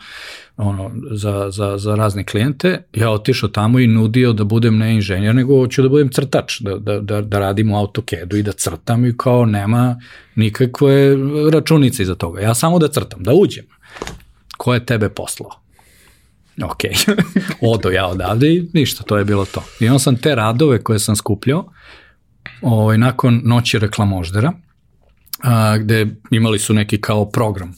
ono, 0.56 0.90
za, 1.10 1.50
za, 1.50 1.78
za 1.78 1.94
razne 1.94 2.24
klijente. 2.24 2.82
Ja 2.92 3.10
otišao 3.10 3.48
tamo 3.48 3.78
i 3.78 3.86
nudio 3.86 4.32
da 4.32 4.44
budem 4.44 4.78
ne 4.78 4.94
inženjer, 4.94 5.34
nego 5.34 5.56
hoću 5.56 5.82
da 5.82 5.88
budem 5.88 6.08
crtač, 6.08 6.60
da, 6.60 6.78
da, 6.78 7.00
da, 7.00 7.20
da 7.20 7.38
radim 7.38 7.72
u 7.72 7.78
AutoCAD-u 7.78 8.36
i 8.36 8.42
da 8.42 8.52
crtam 8.52 9.06
i 9.06 9.16
kao 9.16 9.46
nema 9.46 10.00
nikakve 10.34 11.16
računice 11.52 12.02
iza 12.02 12.14
toga. 12.14 12.40
Ja 12.40 12.54
samo 12.54 12.78
da 12.78 12.88
crtam, 12.88 13.22
da 13.22 13.32
uđem. 13.34 13.64
Ko 14.56 14.74
je 14.74 14.86
tebe 14.86 15.08
poslao? 15.08 15.63
Ok, 16.62 16.80
odo 17.74 17.90
ja 17.90 18.06
odavde 18.06 18.54
i 18.54 18.68
ništa, 18.72 19.02
to 19.02 19.16
je 19.16 19.24
bilo 19.24 19.44
to. 19.44 19.64
I 19.80 19.88
onda 19.88 19.98
sam 19.98 20.16
te 20.16 20.34
radove 20.34 20.82
koje 20.82 20.98
sam 20.98 21.16
skupljao, 21.16 21.72
ovaj, 22.62 22.98
nakon 22.98 23.40
noći 23.44 23.78
reklamoždera, 23.78 24.52
a, 25.42 25.78
gde 25.78 26.06
imali 26.30 26.58
su 26.58 26.74
neki 26.74 27.00
kao 27.00 27.30
program 27.30 27.74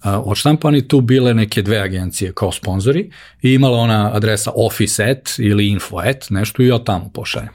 a, 0.00 0.20
odštampani, 0.20 0.88
tu 0.88 1.00
bile 1.00 1.34
neke 1.34 1.62
dve 1.62 1.78
agencije 1.78 2.32
kao 2.34 2.52
sponzori 2.52 3.10
i 3.42 3.52
imala 3.52 3.78
ona 3.78 4.10
adresa 4.14 4.52
office 4.54 5.04
at 5.04 5.38
ili 5.38 5.68
info 5.68 5.98
at, 5.98 6.30
nešto 6.30 6.62
i 6.62 6.66
ja 6.66 6.78
tamo 6.78 7.10
pošaljem. 7.14 7.52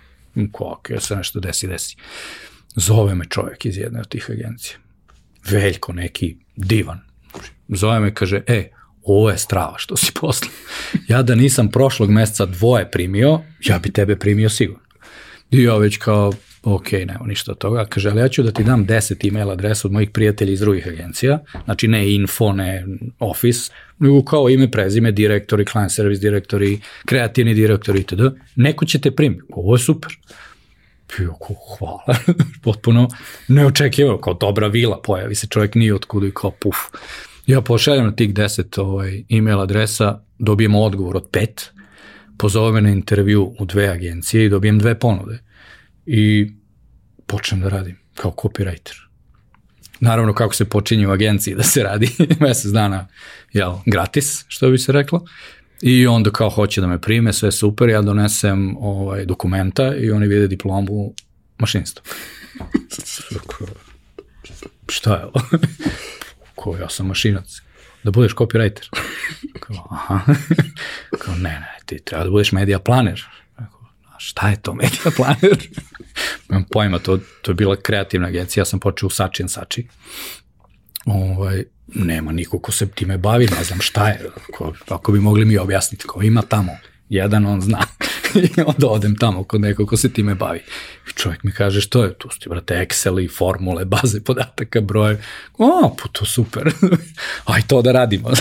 Ko, 0.51 0.65
ok, 0.65 0.87
se 0.99 1.15
nešto 1.15 1.39
desi, 1.39 1.67
desi. 1.67 1.95
Zove 2.75 3.15
me 3.15 3.25
čovjek 3.29 3.65
iz 3.65 3.77
jedne 3.77 3.99
od 3.99 4.07
tih 4.07 4.27
agencija. 4.29 4.77
Veljko 5.49 5.93
neki 5.93 6.37
divan. 6.55 6.99
Zove 7.67 7.99
me, 7.99 8.13
kaže, 8.13 8.41
e, 8.47 8.71
ovo 9.03 9.29
je 9.29 9.37
strava 9.37 9.77
što 9.77 9.97
si 9.97 10.11
poslao. 10.21 10.51
Ja 11.07 11.21
da 11.21 11.35
nisam 11.35 11.71
prošlog 11.71 12.09
meseca 12.09 12.45
dvoje 12.45 12.91
primio, 12.91 13.39
ja 13.65 13.79
bi 13.79 13.91
tebe 13.91 14.15
primio 14.15 14.49
sigurno. 14.49 14.83
I 15.51 15.63
ja 15.63 15.77
već 15.77 15.97
kao, 15.97 16.33
ok, 16.63 16.91
nema 16.91 17.25
ništa 17.25 17.51
od 17.51 17.57
toga. 17.57 17.85
Kaže, 17.85 18.09
ali 18.09 18.21
ja 18.21 18.27
ću 18.27 18.43
da 18.43 18.51
ti 18.51 18.63
dam 18.63 18.87
10 18.87 19.27
email 19.27 19.51
adresa 19.51 19.87
od 19.87 19.91
mojih 19.91 20.09
prijatelja 20.09 20.53
iz 20.53 20.59
drugih 20.59 20.87
agencija, 20.87 21.39
znači 21.65 21.87
ne 21.87 22.13
info, 22.13 22.53
ne 22.53 22.85
office, 23.19 23.71
nego 23.99 24.23
kao 24.23 24.49
ime, 24.49 24.71
prezime, 24.71 25.11
direktori, 25.11 25.65
client 25.65 25.91
service 25.91 26.21
direktori, 26.21 26.79
kreativni 27.05 27.53
direktori 27.53 27.99
itd. 27.99 28.21
Neko 28.55 28.85
će 28.85 29.01
te 29.01 29.11
primiti. 29.11 29.43
Ovo 29.49 29.75
je 29.75 29.79
super. 29.79 30.17
Pio, 31.17 31.35
hvala. 31.79 32.19
Potpuno 32.63 33.07
neočekivao, 33.47 34.17
kao 34.17 34.33
dobra 34.33 34.67
vila, 34.67 35.01
pojavi 35.01 35.35
se 35.35 35.47
čovjek 35.47 35.75
nije 35.75 35.95
otkudu 35.95 36.27
i 36.27 36.31
kao 36.33 36.51
puf. 36.51 36.77
Ja 37.51 37.61
pošaljem 37.61 38.05
na 38.05 38.11
tih 38.11 38.33
10 38.33 38.81
ovaj, 38.81 39.23
email 39.29 39.61
adresa, 39.61 40.19
dobijem 40.39 40.75
odgovor 40.75 41.17
od 41.17 41.27
pet, 41.31 41.71
pozove 42.37 42.71
me 42.71 42.81
na 42.81 42.89
intervju 42.89 43.55
u 43.59 43.65
dve 43.65 43.87
agencije 43.87 44.45
i 44.45 44.49
dobijem 44.49 44.79
dve 44.79 44.99
ponude. 44.99 45.39
I 46.05 46.51
počnem 47.25 47.61
da 47.61 47.69
radim 47.69 47.97
kao 48.15 48.31
copywriter. 48.31 48.95
Naravno 49.99 50.33
kako 50.33 50.53
se 50.53 50.69
počinje 50.69 51.07
u 51.07 51.11
agenciji 51.11 51.55
da 51.55 51.63
se 51.63 51.83
radi 51.83 52.09
mesec 52.39 52.71
dana 52.71 53.07
jel, 53.53 53.73
gratis, 53.85 54.45
što 54.47 54.69
bi 54.69 54.77
se 54.77 54.91
reklo. 54.91 55.25
I 55.81 56.07
onda 56.07 56.31
kao 56.31 56.49
hoće 56.49 56.81
da 56.81 56.87
me 56.87 57.01
prime, 57.01 57.33
sve 57.33 57.51
super, 57.51 57.89
ja 57.89 58.01
donesem 58.01 58.77
ovaj, 58.79 59.25
dokumenta 59.25 59.95
i 59.95 60.11
oni 60.11 60.27
vide 60.27 60.47
diplomu 60.47 61.13
mašinstva. 61.57 62.03
Šta 64.87 65.15
je 65.15 65.25
ovo? 65.25 65.41
Ko, 66.55 66.77
ja 66.77 66.89
sam 66.89 67.07
mašinac. 67.07 67.61
Da 68.03 68.11
budeš 68.11 68.35
copywriter. 68.35 68.89
Kao, 69.63 69.87
aha. 69.91 70.19
Kao, 71.21 71.35
ne, 71.35 71.49
ne, 71.49 71.77
ti 71.85 71.99
treba 72.05 72.23
da 72.23 72.29
budeš 72.29 72.51
media 72.51 72.79
planer. 72.79 73.23
Kao, 73.55 73.67
šta 74.17 74.49
je 74.49 74.61
to 74.61 74.73
media 74.73 75.11
planer? 75.15 75.67
Nemam 76.49 76.65
pojma, 76.71 76.99
to, 76.99 77.19
to 77.41 77.51
je 77.51 77.55
bila 77.55 77.75
kreativna 77.75 78.27
agencija, 78.27 78.61
ja 78.61 78.65
sam 78.65 78.79
počeo 78.79 79.07
u 79.07 79.09
Sači 79.09 79.43
Sači. 79.47 79.87
Ovaj, 81.05 81.63
nema 81.87 82.31
niko 82.31 82.59
ko 82.59 82.71
se 82.71 82.87
time 82.87 83.17
bavi, 83.17 83.47
ne 83.57 83.63
znam 83.63 83.81
šta 83.81 84.07
je, 84.07 84.29
ako, 84.35 84.73
ako 84.89 85.11
bi 85.11 85.19
mogli 85.19 85.45
mi 85.45 85.57
objasniti, 85.57 86.07
ko 86.07 86.21
ima 86.21 86.41
tamo, 86.41 86.77
jedan 87.11 87.45
on 87.45 87.61
zna, 87.61 87.79
i 88.57 88.61
onda 88.65 88.87
odem 88.87 89.15
tamo 89.15 89.43
kod 89.43 89.61
nekog 89.61 89.89
ko 89.89 89.97
se 89.97 90.13
time 90.13 90.35
bavi. 90.35 90.59
I 91.09 91.13
čovjek 91.15 91.43
mi 91.43 91.51
kaže, 91.51 91.81
što 91.81 92.03
je, 92.03 92.13
tu 92.13 92.29
sti, 92.29 92.49
brate, 92.49 92.73
Excel 92.73 93.25
i 93.25 93.27
formule, 93.27 93.85
baze 94.01 94.23
podataka, 94.23 94.81
broje, 94.81 95.21
o, 95.57 95.95
pa 96.01 96.09
to 96.11 96.25
super, 96.25 96.71
aj 97.53 97.61
to 97.67 97.81
da 97.81 97.91
radimo. 97.91 98.31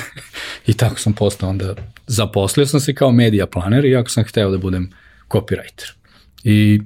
I 0.67 0.75
tako 0.75 0.99
sam 0.99 1.13
postao 1.13 1.49
onda, 1.51 1.75
zaposlio 2.07 2.67
sam 2.67 2.81
se 2.81 2.95
kao 2.95 3.13
media 3.13 3.47
planer, 3.47 3.85
iako 3.85 4.09
sam 4.09 4.25
hteo 4.25 4.51
da 4.51 4.59
budem 4.59 4.91
copywriter. 5.29 5.93
I 6.45 6.81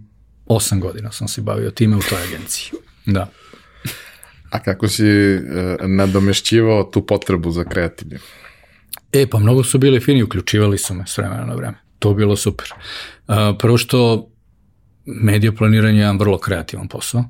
osam 0.47 0.81
godina 0.81 1.13
sam 1.13 1.29
se 1.29 1.41
bavio 1.41 1.71
time 1.71 1.97
u 1.97 2.01
toj 2.01 2.23
agenciji. 2.23 2.71
Da. 3.07 3.31
A 4.51 4.59
kako 4.59 4.89
si 4.89 5.07
e, 5.07 5.41
nadomešćivao 5.81 6.85
tu 6.85 7.07
potrebu 7.07 7.51
za 7.51 7.65
kreativnim? 7.65 8.19
E, 9.15 9.27
pa 9.27 9.39
mnogo 9.39 9.65
su 9.65 9.79
bili 9.79 10.01
fini, 10.01 10.23
uključivali 10.23 10.79
su 10.79 10.95
me 10.95 11.05
s 11.07 11.19
vremena 11.19 11.45
na 11.45 11.55
vreme. 11.55 11.77
To 11.99 12.09
je 12.09 12.15
bilo 12.15 12.37
super. 12.37 12.73
Uh, 13.29 13.35
prvo 13.59 13.79
što 13.79 14.29
medija 15.05 15.53
planiranje 15.53 15.99
je 15.99 16.01
jedan 16.01 16.19
vrlo 16.19 16.39
kreativan 16.39 16.89
posao, 16.89 17.25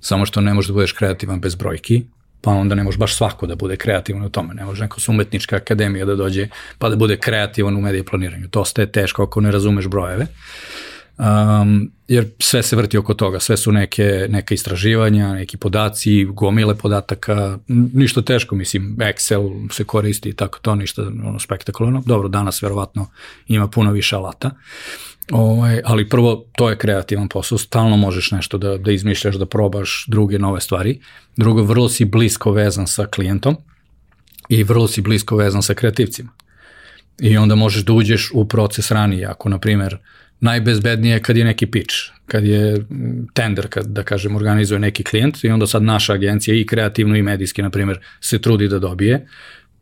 samo 0.00 0.26
što 0.26 0.40
ne 0.40 0.54
možeš 0.54 0.68
da 0.68 0.74
budeš 0.74 0.92
kreativan 0.92 1.40
bez 1.40 1.54
brojki, 1.54 2.02
pa 2.40 2.50
onda 2.50 2.74
ne 2.74 2.82
može 2.82 2.98
baš 2.98 3.16
svako 3.16 3.46
da 3.46 3.54
bude 3.54 3.76
kreativan 3.76 4.22
u 4.22 4.30
tome. 4.30 4.54
Ne 4.54 4.64
može 4.64 4.82
neko 4.82 5.00
s 5.00 5.08
umetnička 5.08 5.56
akademija 5.56 6.04
da 6.04 6.14
dođe 6.14 6.48
pa 6.78 6.88
da 6.88 6.96
bude 6.96 7.16
kreativan 7.16 7.76
u 7.76 7.80
medija 7.80 8.04
planiranju. 8.04 8.48
To 8.48 8.64
je 8.76 8.92
teško 8.92 9.22
ako 9.22 9.40
ne 9.40 9.50
razumeš 9.50 9.86
brojeve. 9.86 10.26
Um, 11.22 11.90
jer 12.08 12.30
sve 12.38 12.62
se 12.62 12.76
vrti 12.76 12.98
oko 12.98 13.14
toga, 13.14 13.40
sve 13.40 13.56
su 13.56 13.72
neke, 13.72 14.26
neke 14.28 14.54
istraživanja, 14.54 15.32
neki 15.32 15.56
podaci, 15.56 16.24
gomile 16.24 16.74
podataka, 16.74 17.58
ništa 17.68 18.22
teško, 18.22 18.54
mislim, 18.54 18.96
Excel 18.96 19.72
se 19.72 19.84
koristi 19.84 20.28
i 20.28 20.32
tako 20.32 20.58
to, 20.58 20.74
ništa 20.74 21.02
ono, 21.02 21.38
spektakularno. 21.38 22.02
Dobro, 22.06 22.28
danas 22.28 22.62
verovatno 22.62 23.06
ima 23.48 23.68
puno 23.68 23.92
više 23.92 24.16
alata, 24.16 24.50
ovaj, 25.30 25.80
ali 25.84 26.08
prvo, 26.08 26.44
to 26.52 26.70
je 26.70 26.78
kreativan 26.78 27.28
posao, 27.28 27.58
stalno 27.58 27.96
možeš 27.96 28.30
nešto 28.30 28.58
da, 28.58 28.78
da 28.78 28.92
izmišljaš, 28.92 29.34
da 29.34 29.46
probaš 29.46 30.04
druge 30.08 30.38
nove 30.38 30.60
stvari. 30.60 31.00
Drugo, 31.36 31.62
vrlo 31.62 31.88
si 31.88 32.04
blisko 32.04 32.52
vezan 32.52 32.86
sa 32.86 33.06
klijentom 33.06 33.56
i 34.48 34.64
vrlo 34.64 34.88
si 34.88 35.00
blisko 35.00 35.36
vezan 35.36 35.62
sa 35.62 35.74
kreativcima. 35.74 36.30
I 37.20 37.36
onda 37.36 37.54
možeš 37.54 37.84
da 37.84 37.92
uđeš 37.92 38.30
u 38.34 38.48
proces 38.48 38.90
ranije, 38.90 39.26
ako, 39.26 39.48
na 39.48 39.58
primer, 39.58 39.98
najbezbednije 40.42 41.20
kad 41.22 41.36
je 41.36 41.44
neki 41.44 41.66
pitch, 41.66 41.94
kad 42.26 42.44
je 42.44 42.84
tender, 43.34 43.68
kad 43.68 43.86
da 43.86 44.02
kažem 44.02 44.36
organizuje 44.36 44.78
neki 44.78 45.04
klijent 45.04 45.44
i 45.44 45.48
onda 45.48 45.66
sad 45.66 45.82
naša 45.82 46.12
agencija 46.12 46.54
i 46.54 46.66
kreativno 46.66 47.16
i 47.16 47.22
medijski, 47.22 47.62
na 47.62 47.70
primjer, 47.70 47.98
se 48.20 48.38
trudi 48.38 48.68
da 48.68 48.78
dobije. 48.78 49.26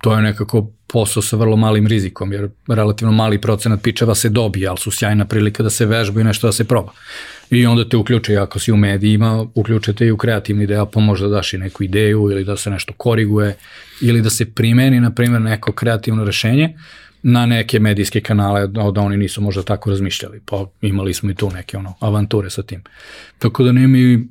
To 0.02 0.16
je 0.16 0.22
nekako 0.22 0.70
posao 0.86 1.22
sa 1.22 1.36
vrlo 1.36 1.56
malim 1.56 1.86
rizikom, 1.86 2.32
jer 2.32 2.48
relativno 2.68 3.12
mali 3.12 3.40
procenat 3.40 3.82
pičeva 3.82 4.14
se 4.14 4.28
dobije, 4.28 4.68
ali 4.68 4.78
su 4.78 4.90
sjajna 4.90 5.24
prilika 5.24 5.62
da 5.62 5.70
se 5.70 5.86
vežba 5.86 6.20
i 6.20 6.24
nešto 6.24 6.48
da 6.48 6.52
se 6.52 6.64
proba. 6.64 6.92
I 7.50 7.66
onda 7.66 7.88
te 7.88 7.96
uključe, 7.96 8.36
ako 8.36 8.58
si 8.58 8.72
u 8.72 8.76
medijima, 8.76 9.46
uključete 9.54 10.06
i 10.06 10.10
u 10.10 10.16
kreativni 10.16 10.66
deo, 10.66 10.86
pa 10.86 11.00
možda 11.00 11.28
daš 11.28 11.52
i 11.52 11.58
neku 11.58 11.84
ideju 11.84 12.28
ili 12.30 12.44
da 12.44 12.56
se 12.56 12.70
nešto 12.70 12.92
koriguje 12.96 13.56
ili 14.00 14.22
da 14.22 14.30
se 14.30 14.54
primeni, 14.54 15.00
na 15.00 15.10
primjer, 15.10 15.42
neko 15.42 15.72
kreativno 15.72 16.24
rešenje 16.24 16.74
na 17.22 17.46
neke 17.46 17.80
medijske 17.80 18.20
kanale 18.20 18.66
da 18.66 19.00
oni 19.00 19.16
nisu 19.16 19.42
možda 19.42 19.62
tako 19.62 19.90
razmišljali, 19.90 20.40
pa 20.44 20.66
imali 20.83 21.14
smo 21.14 21.30
i 21.30 21.35
tu 21.35 21.50
neke 21.50 21.76
ono, 21.76 21.94
avanture 22.00 22.50
sa 22.50 22.62
tim. 22.62 22.83
Tako 23.38 23.64
da 23.64 23.72
nije 23.72 23.87
mi, 23.87 24.28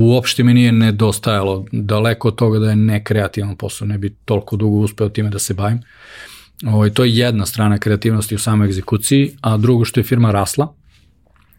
uopšte 0.00 0.42
mi 0.42 0.54
nije 0.54 0.72
nedostajalo 0.72 1.66
daleko 1.72 2.28
od 2.28 2.34
toga 2.34 2.58
da 2.58 2.70
je 2.70 2.76
nekreativan 2.76 3.56
posao, 3.56 3.88
ne 3.88 3.98
bi 3.98 4.14
toliko 4.24 4.56
dugo 4.56 4.76
uspeo 4.76 5.08
time 5.08 5.30
da 5.30 5.38
se 5.38 5.54
bavim. 5.54 5.80
Ovo, 6.66 6.76
ovaj, 6.76 6.90
to 6.90 7.04
je 7.04 7.16
jedna 7.16 7.46
strana 7.46 7.78
kreativnosti 7.78 8.34
u 8.34 8.38
samoj 8.38 8.66
egzekuciji, 8.66 9.36
a 9.40 9.56
drugo 9.56 9.84
što 9.84 10.00
je 10.00 10.04
firma 10.04 10.30
rasla, 10.30 10.74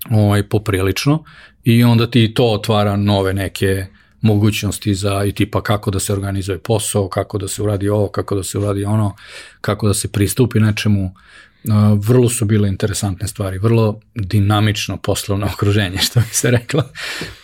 ovaj, 0.09 0.43
poprilično, 0.43 1.23
i 1.63 1.83
onda 1.83 2.07
ti 2.07 2.33
to 2.33 2.45
otvara 2.45 2.95
nove 2.95 3.33
neke 3.33 3.85
mogućnosti 4.21 4.95
za 4.95 5.23
i 5.25 5.31
tipa 5.31 5.61
kako 5.61 5.91
da 5.91 5.99
se 5.99 6.13
organizuje 6.13 6.59
posao, 6.59 7.09
kako 7.09 7.37
da 7.37 7.47
se 7.47 7.63
uradi 7.63 7.89
ovo, 7.89 8.07
kako 8.07 8.35
da 8.35 8.43
se 8.43 8.57
uradi 8.57 8.85
ono, 8.85 9.15
kako 9.61 9.87
da 9.87 9.93
se 9.93 10.07
pristupi 10.07 10.59
nečemu. 10.59 11.13
Vrlo 11.97 12.29
su 12.29 12.45
bile 12.45 12.69
interesantne 12.69 13.27
stvari, 13.27 13.57
vrlo 13.57 13.99
dinamično 14.15 14.97
poslovno 14.97 15.47
okruženje, 15.53 15.97
što 15.97 16.19
bi 16.19 16.25
se 16.31 16.51
rekla. 16.51 16.89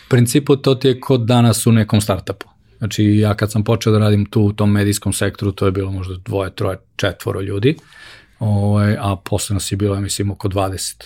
Principu 0.08 0.56
to 0.56 0.74
ti 0.74 0.88
je 0.88 1.00
kod 1.00 1.20
danas 1.20 1.66
u 1.66 1.72
nekom 1.72 2.00
startupu. 2.00 2.46
Znači 2.78 3.04
ja 3.04 3.34
kad 3.34 3.52
sam 3.52 3.64
počeo 3.64 3.92
da 3.92 3.98
radim 3.98 4.26
tu 4.26 4.42
u 4.42 4.52
tom 4.52 4.72
medijskom 4.72 5.12
sektoru, 5.12 5.52
to 5.52 5.66
je 5.66 5.72
bilo 5.72 5.92
možda 5.92 6.14
dvoje, 6.24 6.50
troje, 6.54 6.78
četvoro 6.96 7.40
ljudi, 7.40 7.76
ovaj, 8.38 8.96
a 9.00 9.16
posle 9.24 9.54
nas 9.54 9.72
je 9.72 9.76
bilo, 9.76 9.94
ja 9.94 10.00
mislim, 10.00 10.30
oko 10.30 10.48
20. 10.48 11.04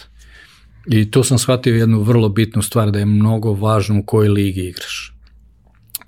I 0.87 1.11
tu 1.11 1.23
sam 1.23 1.39
shvatio 1.39 1.75
jednu 1.75 2.01
vrlo 2.01 2.29
bitnu 2.29 2.63
stvar, 2.63 2.91
da 2.91 2.99
je 2.99 3.07
mnogo 3.07 3.53
važno 3.53 3.99
u 3.99 4.03
kojoj 4.03 4.29
ligi 4.29 4.61
igraš 4.61 5.12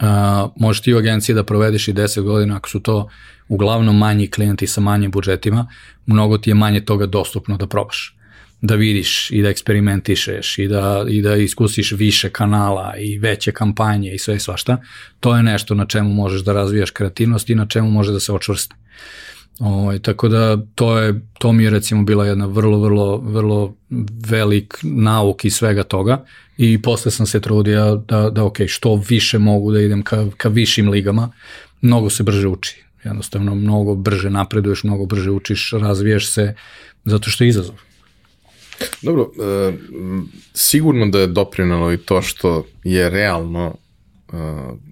Uh, 0.04 0.50
možeš 0.56 0.82
ti 0.82 0.94
u 0.94 0.98
agenciji 0.98 1.34
da 1.34 1.44
provedeš 1.44 1.88
i 1.88 1.92
10 1.92 2.22
godina 2.22 2.56
ako 2.56 2.68
su 2.68 2.80
to 2.80 3.08
uglavnom 3.48 3.98
manji 3.98 4.30
klijenti 4.30 4.66
sa 4.66 4.80
manjim 4.80 5.10
budžetima, 5.10 5.66
mnogo 6.06 6.38
ti 6.38 6.50
je 6.50 6.54
manje 6.54 6.80
toga 6.80 7.06
dostupno 7.06 7.56
da 7.56 7.66
probaš 7.66 8.16
da 8.60 8.74
vidiš 8.74 9.30
i 9.30 9.42
da 9.42 9.48
eksperimentišeš 9.48 10.58
i 10.58 10.68
da, 10.68 11.04
i 11.08 11.22
da 11.22 11.36
iskusiš 11.36 11.92
više 11.92 12.30
kanala 12.30 12.94
i 12.98 13.18
veće 13.18 13.52
kampanje 13.52 14.14
i 14.14 14.18
sve 14.18 14.36
i 14.36 14.38
svašta, 14.38 14.78
to 15.20 15.36
je 15.36 15.42
nešto 15.42 15.74
na 15.74 15.86
čemu 15.86 16.14
možeš 16.14 16.40
da 16.40 16.52
razvijaš 16.52 16.90
kreativnost 16.90 17.50
i 17.50 17.54
na 17.54 17.66
čemu 17.66 17.90
može 17.90 18.12
da 18.12 18.20
se 18.20 18.32
očvrsti. 18.32 18.74
Ovo, 18.74 19.33
ovaj, 19.58 19.98
tako 19.98 20.28
da 20.28 20.58
to 20.74 20.98
je 20.98 21.20
to 21.38 21.52
mi 21.52 21.64
je 21.64 21.70
recimo 21.70 22.02
bila 22.02 22.26
jedna 22.26 22.46
vrlo 22.46 22.78
vrlo 22.78 23.16
vrlo 23.16 23.74
velik 24.26 24.78
nauk 24.82 25.44
i 25.44 25.50
svega 25.50 25.82
toga 25.82 26.24
i 26.56 26.82
posle 26.82 27.10
sam 27.10 27.26
se 27.26 27.40
trudio 27.40 27.96
da 28.08 28.30
da 28.30 28.44
ok, 28.44 28.56
što 28.66 29.02
više 29.08 29.38
mogu 29.38 29.72
da 29.72 29.80
idem 29.80 30.02
ka 30.02 30.26
ka 30.36 30.48
višim 30.48 30.88
ligama, 30.88 31.32
mnogo 31.80 32.10
se 32.10 32.22
brže 32.22 32.48
uči. 32.48 32.84
Jednostavno 33.04 33.54
mnogo 33.54 33.94
brže 33.94 34.30
napreduješ, 34.30 34.84
mnogo 34.84 35.06
brže 35.06 35.30
učiš, 35.30 35.72
razvijaš 35.72 36.32
se 36.32 36.54
zato 37.04 37.30
što 37.30 37.44
je 37.44 37.48
izazov. 37.48 37.74
Dobro, 39.02 39.22
e, 39.22 39.72
sigurno 40.54 41.06
da 41.06 41.20
je 41.20 41.26
doprinalo 41.26 41.92
i 41.92 41.98
to 41.98 42.22
što 42.22 42.66
je 42.84 43.10
realno 43.10 43.74
e, 43.74 44.36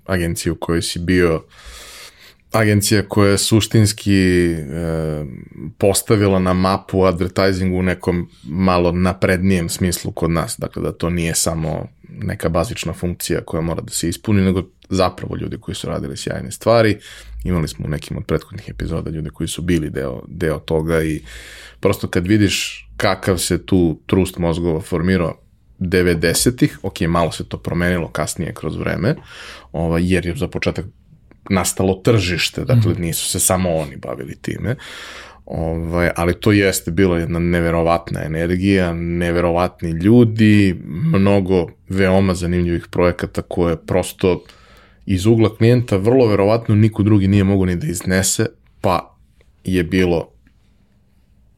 agencija 0.07 0.53
u 0.53 0.57
kojoj 0.57 0.83
si 0.83 0.99
bio 0.99 1.43
agencija 2.53 3.03
koja 3.09 3.31
je 3.31 3.39
suštinski 3.39 4.53
e, 4.53 4.57
postavila 5.79 6.39
na 6.39 6.53
mapu 6.53 7.05
advertisingu 7.05 7.79
u 7.79 7.83
nekom 7.83 8.29
malo 8.45 8.93
naprednijem 8.93 9.69
smislu 9.69 10.13
kod 10.13 10.31
nas. 10.31 10.57
Dakle, 10.59 10.83
da 10.83 10.93
to 10.93 11.11
nije 11.11 11.35
samo 11.35 11.89
neka 12.09 12.49
bazična 12.49 12.93
funkcija 12.93 13.41
koja 13.45 13.61
mora 13.61 13.81
da 13.81 13.91
se 13.91 14.09
ispuni, 14.09 14.43
nego 14.43 14.63
zapravo 14.89 15.37
ljudi 15.37 15.57
koji 15.61 15.75
su 15.75 15.87
radili 15.87 16.17
sjajne 16.17 16.51
stvari. 16.51 16.99
Imali 17.45 17.69
smo 17.69 17.87
u 17.87 17.89
nekim 17.89 18.17
od 18.17 18.25
prethodnih 18.27 18.69
epizoda 18.69 19.11
ljude 19.11 19.31
koji 19.31 19.49
su 19.49 19.63
bili 19.63 19.91
deo, 19.91 20.23
deo 20.29 20.59
toga 20.59 21.03
i 21.03 21.21
prosto 21.81 22.09
kad 22.09 22.27
vidiš 22.27 22.89
kakav 22.97 23.39
se 23.39 23.67
tu 23.67 24.01
trust 24.07 24.39
mozgova 24.39 24.81
formirao 24.81 25.39
90-ih, 25.79 26.79
ok, 26.83 27.01
malo 27.01 27.33
se 27.33 27.49
to 27.49 27.59
promenilo 27.59 28.09
kasnije 28.09 28.55
kroz 28.55 28.77
vreme, 28.77 29.17
ovaj, 29.73 30.13
jer 30.13 30.27
je 30.27 30.35
za 30.37 30.49
početak 30.49 30.85
nastalo 31.51 31.95
tržište, 31.95 32.65
dakle 32.65 32.93
mhm. 32.93 33.03
nisu 33.03 33.29
se 33.29 33.41
samo 33.41 33.75
oni 33.75 33.97
bavili 33.97 34.37
time. 34.37 34.77
Ovaj, 35.47 36.11
ali 36.17 36.41
to 36.41 36.53
jeste 36.53 36.91
bila 36.91 37.19
jedna 37.19 37.39
neverovatna 37.39 38.23
energija, 38.25 38.93
neverovatni 38.95 39.91
ljudi, 39.91 40.77
mnogo 40.87 41.67
veoma 41.89 42.35
zanimljivih 42.35 42.87
projekata 42.91 43.43
koje 43.43 43.77
prosto 43.77 44.45
iz 45.07 45.27
ugla 45.27 45.57
klijenta 45.57 45.97
vrlo 45.97 46.27
verovatno 46.27 46.75
niko 46.75 47.03
drugi 47.03 47.29
nije 47.29 47.45
mogo 47.45 47.67
ni 47.67 47.77
da 47.77 47.87
iznese, 47.87 48.47
pa 48.81 49.17
je 49.65 49.85
bilo 49.85 50.29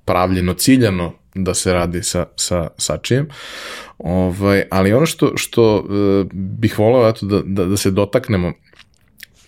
pravljeno 0.05 0.55
ciljano 0.55 1.12
da 1.35 1.55
se 1.55 1.73
radi 1.73 2.03
sa, 2.03 2.27
sa 2.37 2.68
sačijem. 2.79 3.29
Ovaj, 3.99 4.62
ali 4.70 4.92
ono 4.92 5.07
što, 5.07 5.37
što 5.37 5.77
uh, 5.77 6.27
bih 6.33 6.79
volao 6.79 7.09
eto, 7.09 7.27
da, 7.27 7.42
da, 7.44 7.64
da 7.64 7.77
se 7.77 7.90
dotaknemo, 7.90 8.53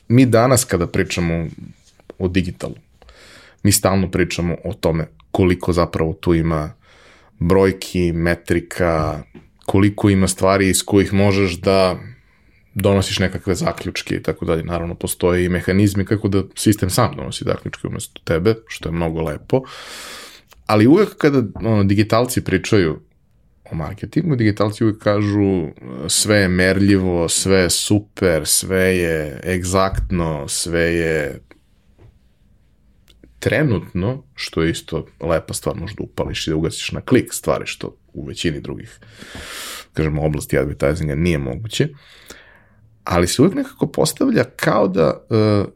mi 0.08 0.26
danas 0.26 0.64
kada 0.64 0.86
pričamo 0.86 1.46
o 2.18 2.28
digitalu, 2.28 2.74
mi 3.62 3.72
stalno 3.72 4.10
pričamo 4.10 4.56
o 4.64 4.72
tome 4.72 5.06
koliko 5.30 5.72
zapravo 5.72 6.12
tu 6.12 6.34
ima 6.34 6.72
brojki, 7.38 8.12
metrika, 8.12 9.22
koliko 9.66 10.10
ima 10.10 10.28
stvari 10.28 10.68
iz 10.68 10.84
kojih 10.84 11.12
možeš 11.12 11.60
da 11.60 11.96
donosiš 12.74 13.18
nekakve 13.18 13.54
zaključke 13.54 14.16
i 14.16 14.22
tako 14.22 14.44
dalje. 14.44 14.64
Naravno, 14.64 14.94
postoje 14.94 15.44
i 15.44 15.48
mehanizmi 15.48 16.04
kako 16.04 16.28
da 16.28 16.42
sistem 16.54 16.90
sam 16.90 17.16
donosi 17.16 17.44
zaključke 17.44 17.86
umesto 17.86 18.20
tebe, 18.24 18.54
što 18.68 18.88
je 18.88 18.92
mnogo 18.92 19.22
lepo. 19.22 19.62
Ali 20.66 20.86
uvek 20.86 21.16
kada 21.18 21.42
ono, 21.54 21.84
digitalci 21.84 22.44
pričaju 22.44 23.00
o 23.70 23.74
marketingu, 23.74 24.36
digitalci 24.36 24.84
uvek 24.84 24.98
kažu 24.98 25.68
sve 26.08 26.38
je 26.38 26.48
merljivo, 26.48 27.28
sve 27.28 27.58
je 27.58 27.70
super, 27.70 28.46
sve 28.46 28.96
je 28.98 29.40
egzaktno, 29.44 30.48
sve 30.48 30.80
je 30.80 31.40
trenutno, 33.38 34.22
što 34.34 34.62
je 34.62 34.70
isto 34.70 35.06
lepa 35.20 35.54
stvar, 35.54 35.76
možda 35.76 36.02
upališ 36.02 36.46
i 36.46 36.50
da 36.50 36.56
ugasiš 36.56 36.92
na 36.92 37.00
klik 37.00 37.32
stvari, 37.32 37.66
što 37.66 37.96
u 38.12 38.26
većini 38.26 38.60
drugih, 38.60 38.98
kažemo, 39.92 40.24
oblasti 40.24 40.58
advertisinga 40.58 41.14
nije 41.14 41.38
moguće, 41.38 41.88
ali 43.04 43.26
se 43.26 43.42
uvek 43.42 43.54
nekako 43.54 43.86
postavlja 43.86 44.44
kao 44.44 44.88
da 44.88 45.26
uh, 45.30 45.72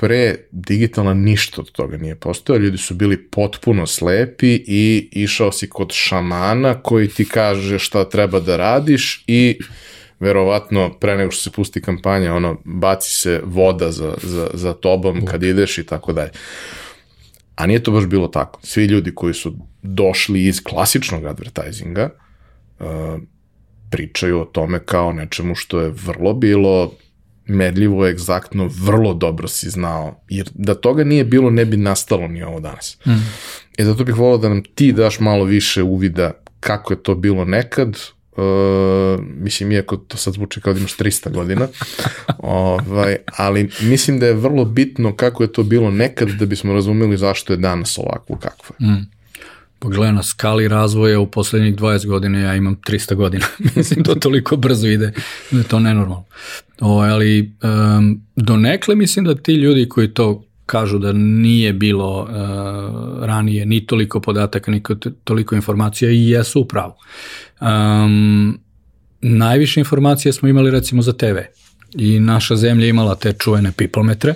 pre 0.00 0.36
digitalna 0.50 1.14
ništa 1.14 1.60
od 1.60 1.72
toga 1.72 1.96
nije 1.96 2.14
postojao, 2.14 2.60
ljudi 2.60 2.78
su 2.78 2.94
bili 2.94 3.24
potpuno 3.30 3.86
slepi 3.86 4.54
i 4.66 5.08
išao 5.12 5.52
si 5.52 5.68
kod 5.68 5.92
šamana 5.92 6.82
koji 6.82 7.08
ti 7.08 7.24
kaže 7.24 7.78
šta 7.78 8.08
treba 8.08 8.40
da 8.40 8.56
radiš 8.56 9.24
i 9.26 9.58
verovatno 10.20 10.92
pre 11.00 11.16
nego 11.16 11.30
što 11.30 11.42
se 11.42 11.50
pusti 11.50 11.82
kampanja, 11.82 12.34
ono, 12.34 12.60
baci 12.64 13.12
se 13.12 13.40
voda 13.44 13.90
za, 13.90 14.14
za, 14.22 14.50
za 14.54 14.72
tobom 14.72 15.26
kad 15.26 15.42
ideš 15.42 15.78
i 15.78 15.86
tako 15.86 16.12
dalje. 16.12 16.30
A 17.56 17.66
nije 17.66 17.82
to 17.82 17.92
baš 17.92 18.06
bilo 18.06 18.28
tako. 18.28 18.60
Svi 18.62 18.84
ljudi 18.84 19.14
koji 19.14 19.34
su 19.34 19.54
došli 19.82 20.46
iz 20.46 20.62
klasičnog 20.64 21.24
advertisinga 21.26 22.10
uh, 22.78 22.86
pričaju 23.90 24.40
o 24.40 24.44
tome 24.44 24.80
kao 24.84 25.12
nečemu 25.12 25.54
što 25.54 25.80
je 25.80 25.92
vrlo 26.06 26.34
bilo 26.34 26.92
merljivo, 27.50 28.06
egzaktno, 28.06 28.70
vrlo 28.82 29.14
dobro 29.14 29.48
si 29.48 29.70
znao. 29.70 30.20
Jer 30.28 30.50
da 30.54 30.74
toga 30.74 31.04
nije 31.04 31.24
bilo, 31.24 31.50
ne 31.50 31.64
bi 31.64 31.76
nastalo 31.76 32.28
ni 32.28 32.42
ovo 32.42 32.60
danas. 32.60 32.98
Mm. 33.06 33.10
E 33.78 33.84
zato 33.84 34.04
bih 34.04 34.16
volao 34.16 34.38
da 34.38 34.48
nam 34.48 34.62
ti 34.74 34.92
daš 34.92 35.20
malo 35.20 35.44
više 35.44 35.82
uvida 35.82 36.32
kako 36.60 36.92
je 36.92 37.02
to 37.02 37.14
bilo 37.14 37.44
nekad, 37.44 37.98
Uh, 38.36 39.24
mislim, 39.24 39.72
iako 39.72 39.96
to 39.96 40.16
sad 40.16 40.34
zvuči 40.34 40.60
kao 40.60 40.72
da 40.72 40.78
imaš 40.78 40.96
300 40.96 41.30
godina, 41.30 41.68
ovaj, 42.38 43.16
ali 43.36 43.70
mislim 43.80 44.20
da 44.20 44.26
je 44.26 44.34
vrlo 44.34 44.64
bitno 44.64 45.16
kako 45.16 45.42
je 45.42 45.52
to 45.52 45.62
bilo 45.62 45.90
nekad 45.90 46.28
da 46.28 46.46
bismo 46.46 46.72
razumeli 46.72 47.16
zašto 47.16 47.52
je 47.52 47.56
danas 47.56 47.98
ovako 47.98 48.36
kakvo 48.36 48.76
je. 48.78 48.86
Mm. 48.86 49.10
Pogledaj 49.78 50.12
na 50.12 50.22
skali 50.22 50.68
razvoja 50.68 51.20
u 51.20 51.26
poslednjih 51.26 51.76
20 51.76 52.06
godina 52.06 52.38
ja 52.38 52.54
imam 52.54 52.76
300 52.76 53.14
godina. 53.14 53.46
mislim, 53.76 54.04
to 54.04 54.14
toliko 54.14 54.56
brzo 54.56 54.86
ide 54.86 55.12
da 55.50 55.58
je 55.58 55.64
to 55.64 55.80
nenormalno. 55.80 56.24
O, 56.80 56.92
ovaj, 56.92 57.10
ali 57.10 57.52
um, 57.62 58.20
donekle 58.36 58.94
mislim 58.94 59.24
da 59.24 59.34
ti 59.34 59.52
ljudi 59.52 59.88
koji 59.88 60.08
to 60.08 60.44
kažu 60.66 60.98
da 60.98 61.12
nije 61.12 61.72
bilo 61.72 62.22
uh, 62.22 63.24
ranije 63.24 63.66
ni 63.66 63.86
toliko 63.86 64.20
podataka, 64.20 64.70
ni 64.70 64.82
toliko 65.24 65.54
informacija 65.54 66.10
i 66.10 66.28
jesu 66.28 66.60
u 66.60 66.64
pravu. 66.64 66.94
Um, 67.60 68.58
najviše 69.20 69.80
informacije 69.80 70.32
smo 70.32 70.48
imali 70.48 70.70
recimo 70.70 71.02
za 71.02 71.12
TV 71.12 71.36
i 71.94 72.20
naša 72.20 72.56
zemlja 72.56 72.86
imala 72.86 73.14
te 73.14 73.32
čuvene 73.32 73.72
piplometre, 73.76 74.34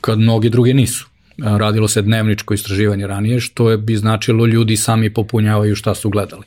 kad 0.00 0.18
mnogi 0.18 0.50
drugi 0.50 0.74
nisu. 0.74 1.06
Radilo 1.38 1.88
se 1.88 2.02
dnevničko 2.02 2.54
istraživanje 2.54 3.06
ranije, 3.06 3.40
što 3.40 3.70
je 3.70 3.78
bi 3.78 3.96
značilo 3.96 4.46
ljudi 4.46 4.76
sami 4.76 5.14
popunjavaju 5.14 5.76
šta 5.76 5.94
su 5.94 6.10
gledali. 6.10 6.42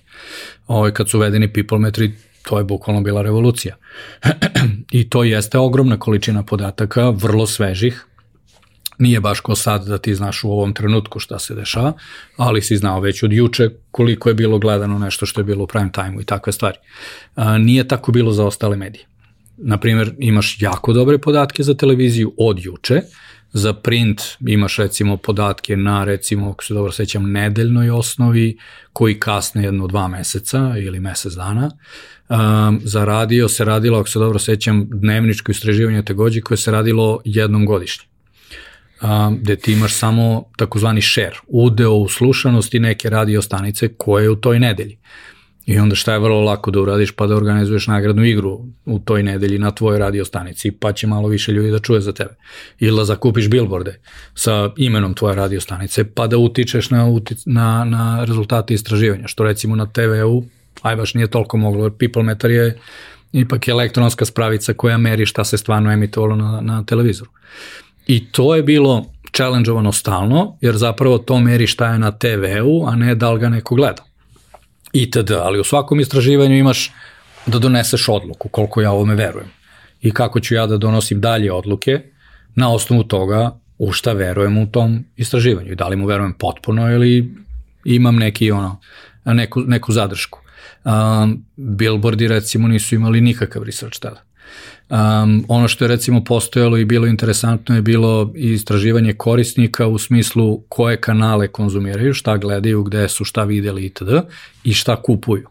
Ovo, 0.67 0.79
ovaj, 0.79 0.91
kad 0.91 1.09
su 1.09 1.17
uvedeni 1.17 1.53
piplometri, 1.53 2.11
to 2.43 2.57
je 2.57 2.63
bukvalno 2.63 3.01
bila 3.01 3.21
revolucija. 3.21 3.75
I 4.91 5.09
to 5.09 5.23
jeste 5.23 5.57
ogromna 5.57 5.99
količina 5.99 6.43
podataka, 6.43 7.09
vrlo 7.09 7.47
svežih, 7.47 8.05
Nije 9.01 9.19
baš 9.19 9.39
ko 9.39 9.55
sad 9.55 9.85
da 9.87 9.97
ti 9.97 10.15
znaš 10.15 10.43
u 10.43 10.51
ovom 10.51 10.73
trenutku 10.73 11.19
šta 11.19 11.39
se 11.39 11.55
dešava, 11.55 11.93
ali 12.37 12.61
si 12.61 12.77
znao 12.77 12.99
već 12.99 13.23
od 13.23 13.33
juče 13.33 13.69
koliko 13.91 14.29
je 14.29 14.35
bilo 14.35 14.59
gledano 14.59 14.99
nešto 14.99 15.25
što 15.25 15.41
je 15.41 15.45
bilo 15.45 15.63
u 15.63 15.67
prime 15.67 15.91
time-u 15.91 16.21
i 16.21 16.25
takve 16.25 16.53
stvari. 16.53 16.77
A, 17.35 17.57
nije 17.57 17.87
tako 17.87 18.11
bilo 18.11 18.31
za 18.31 18.45
ostale 18.45 18.77
medije. 18.77 19.05
Naprimer, 19.57 20.13
imaš 20.19 20.61
jako 20.61 20.93
dobre 20.93 21.17
podatke 21.17 21.63
za 21.63 21.73
televiziju 21.73 22.33
od 22.37 22.59
juče, 22.59 23.01
za 23.53 23.73
print 23.73 24.21
imaš 24.47 24.77
recimo 24.77 25.17
podatke 25.17 25.77
na 25.77 26.03
recimo, 26.03 26.49
ako 26.49 26.63
se 26.63 26.73
dobro 26.73 26.91
sećam, 26.91 27.31
nedeljnoj 27.31 27.89
osnovi 27.89 28.57
koji 28.93 29.19
kasne 29.19 29.63
jedno 29.63 29.87
dva 29.87 30.07
meseca 30.07 30.73
ili 30.77 30.99
mesec 30.99 31.33
dana. 31.33 31.71
Um, 32.29 32.79
za 32.83 33.05
radio 33.05 33.49
se 33.49 33.65
radilo, 33.65 33.99
ako 33.99 34.09
se 34.09 34.19
dobro 34.19 34.39
sećam, 34.39 34.87
dnevničko 34.89 35.51
istraživanje 35.51 36.03
takođe 36.03 36.41
koje 36.41 36.57
se 36.57 36.71
radilo 36.71 37.21
jednom 37.25 37.65
godišnje 37.65 38.11
a, 39.01 39.31
gde 39.41 39.55
ti 39.55 39.73
imaš 39.73 39.93
samo 39.93 40.43
takozvani 40.57 41.01
share, 41.01 41.35
udeo 41.47 41.91
u 41.91 42.09
slušanosti 42.09 42.79
neke 42.79 43.09
radio 43.09 43.41
stanice 43.41 43.87
koje 43.97 44.23
je 44.23 44.29
u 44.29 44.35
toj 44.35 44.59
nedelji. 44.59 44.97
I 45.65 45.77
onda 45.79 45.95
šta 45.95 46.13
je 46.13 46.19
vrlo 46.19 46.41
lako 46.41 46.71
da 46.71 46.79
uradiš 46.81 47.11
pa 47.11 47.27
da 47.27 47.35
organizuješ 47.35 47.87
nagradnu 47.87 48.25
igru 48.25 48.59
u 48.85 48.99
toj 48.99 49.23
nedelji 49.23 49.59
na 49.59 49.71
tvojoj 49.71 49.99
radio 49.99 50.25
stanici 50.25 50.71
pa 50.71 50.93
će 50.93 51.07
malo 51.07 51.27
više 51.27 51.51
ljudi 51.51 51.71
da 51.71 51.79
čuje 51.79 52.01
za 52.01 52.11
tebe. 52.11 52.35
Ili 52.79 52.97
da 52.97 53.05
zakupiš 53.05 53.49
billboarde 53.49 53.99
sa 54.35 54.71
imenom 54.77 55.13
tvoje 55.13 55.35
radio 55.35 55.61
stanice 55.61 56.03
pa 56.03 56.27
da 56.27 56.37
utičeš 56.37 56.89
na, 56.89 57.05
na, 57.45 57.83
na 57.85 58.25
rezultate 58.25 58.73
istraživanja. 58.73 59.27
Što 59.27 59.43
recimo 59.43 59.75
na 59.75 59.85
TV-u 59.85 60.43
aj 60.81 60.95
baš 60.95 61.13
nije 61.13 61.27
toliko 61.27 61.57
moglo 61.57 61.83
jer 61.83 61.91
People 61.99 62.23
Meter 62.23 62.51
je 62.51 62.79
ipak 63.31 63.67
elektronska 63.67 64.25
spravica 64.25 64.73
koja 64.73 64.97
meri 64.97 65.25
šta 65.25 65.43
se 65.43 65.57
stvarno 65.57 65.91
emitovalo 65.91 66.35
na, 66.35 66.61
na 66.61 66.83
televizoru. 66.83 67.31
I 68.07 68.31
to 68.31 68.55
je 68.55 68.63
bilo 68.63 69.05
challengeovano 69.33 69.91
stalno, 69.91 70.57
jer 70.61 70.77
zapravo 70.77 71.17
to 71.17 71.39
meri 71.39 71.67
šta 71.67 71.93
je 71.93 71.99
na 71.99 72.11
TV-u, 72.11 72.87
a 72.87 72.95
ne 72.95 73.15
da 73.15 73.31
li 73.31 73.39
ga 73.39 73.49
neko 73.49 73.75
gleda. 73.75 74.10
Itd. 74.93 75.31
Ali 75.31 75.59
u 75.59 75.63
svakom 75.63 75.99
istraživanju 75.99 76.57
imaš 76.57 76.91
da 77.45 77.59
doneseš 77.59 78.09
odluku, 78.09 78.49
koliko 78.49 78.81
ja 78.81 78.91
ovome 78.91 79.15
verujem. 79.15 79.49
I 80.01 80.11
kako 80.11 80.39
ću 80.39 80.55
ja 80.55 80.67
da 80.67 80.77
donosim 80.77 81.21
dalje 81.21 81.51
odluke 81.51 82.01
na 82.55 82.73
osnovu 82.73 83.03
toga 83.03 83.59
u 83.77 83.91
šta 83.91 84.13
verujem 84.13 84.57
u 84.57 84.71
tom 84.71 85.05
istraživanju. 85.15 85.71
I 85.71 85.75
da 85.75 85.87
li 85.87 85.95
mu 85.95 86.05
verujem 86.05 86.33
potpuno 86.33 86.91
ili 86.91 87.35
imam 87.85 88.15
neki 88.15 88.51
ono, 88.51 88.79
neku, 89.25 89.61
neku 89.61 89.91
zadršku. 89.91 90.39
Um, 90.83 91.45
billboardi 91.55 92.27
recimo 92.27 92.67
nisu 92.67 92.95
imali 92.95 93.21
nikakav 93.21 93.63
research 93.63 93.99
tada. 93.99 94.23
Um, 94.91 95.45
ono 95.47 95.67
što 95.67 95.83
je 95.83 95.89
recimo 95.89 96.23
postojalo 96.23 96.77
i 96.77 96.85
bilo 96.85 97.07
interesantno 97.07 97.75
je 97.75 97.81
bilo 97.81 98.31
istraživanje 98.35 99.13
korisnika 99.13 99.87
u 99.87 99.97
smislu 99.97 100.61
koje 100.69 101.01
kanale 101.01 101.47
konzumiraju, 101.47 102.13
šta 102.13 102.37
gledaju, 102.37 102.83
gde 102.83 103.09
su, 103.09 103.25
šta 103.25 103.43
videli 103.43 103.85
itd. 103.85 104.09
i 104.63 104.73
šta 104.73 105.01
kupuju. 105.01 105.47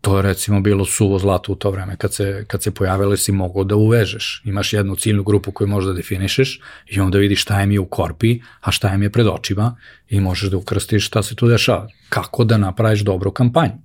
To 0.00 0.16
je 0.16 0.22
recimo 0.22 0.60
bilo 0.60 0.84
suvo 0.84 1.18
zlato 1.18 1.52
u 1.52 1.54
to 1.54 1.70
vreme 1.70 1.96
kad 1.96 2.14
se, 2.14 2.44
kad 2.48 2.62
se 2.62 2.70
pojavilo 2.70 3.16
si 3.16 3.32
mogao 3.32 3.64
da 3.64 3.76
uvežeš. 3.76 4.42
Imaš 4.44 4.72
jednu 4.72 4.96
ciljnu 4.96 5.22
grupu 5.22 5.52
koju 5.52 5.68
možeš 5.68 5.86
da 5.86 5.92
definišeš 5.92 6.60
i 6.86 7.00
onda 7.00 7.18
vidiš 7.18 7.42
šta 7.42 7.62
im 7.62 7.72
je 7.72 7.80
u 7.80 7.86
korpi, 7.86 8.40
a 8.60 8.70
šta 8.70 8.94
im 8.94 9.02
je 9.02 9.10
pred 9.10 9.26
očima 9.26 9.76
i 10.08 10.20
možeš 10.20 10.50
da 10.50 10.56
ukrstiš 10.56 11.06
šta 11.06 11.22
se 11.22 11.34
tu 11.34 11.48
dešava. 11.48 11.88
Kako 12.08 12.44
da 12.44 12.58
napraviš 12.58 13.00
dobru 13.00 13.30
kampanju. 13.30 13.78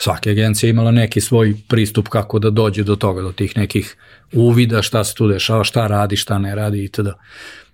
Svaka 0.00 0.30
agencija 0.30 0.70
imala 0.70 0.90
neki 0.90 1.20
svoj 1.20 1.54
pristup 1.68 2.08
kako 2.08 2.38
da 2.38 2.50
dođe 2.50 2.82
do 2.84 2.96
toga, 2.96 3.22
do 3.22 3.32
tih 3.32 3.56
nekih 3.56 3.96
uvida 4.32 4.82
šta 4.82 5.04
se 5.04 5.14
tu 5.14 5.28
dešava, 5.28 5.64
šta 5.64 5.86
radi, 5.86 6.16
šta 6.16 6.38
ne 6.38 6.54
radi 6.54 6.84
itd. 6.84 7.08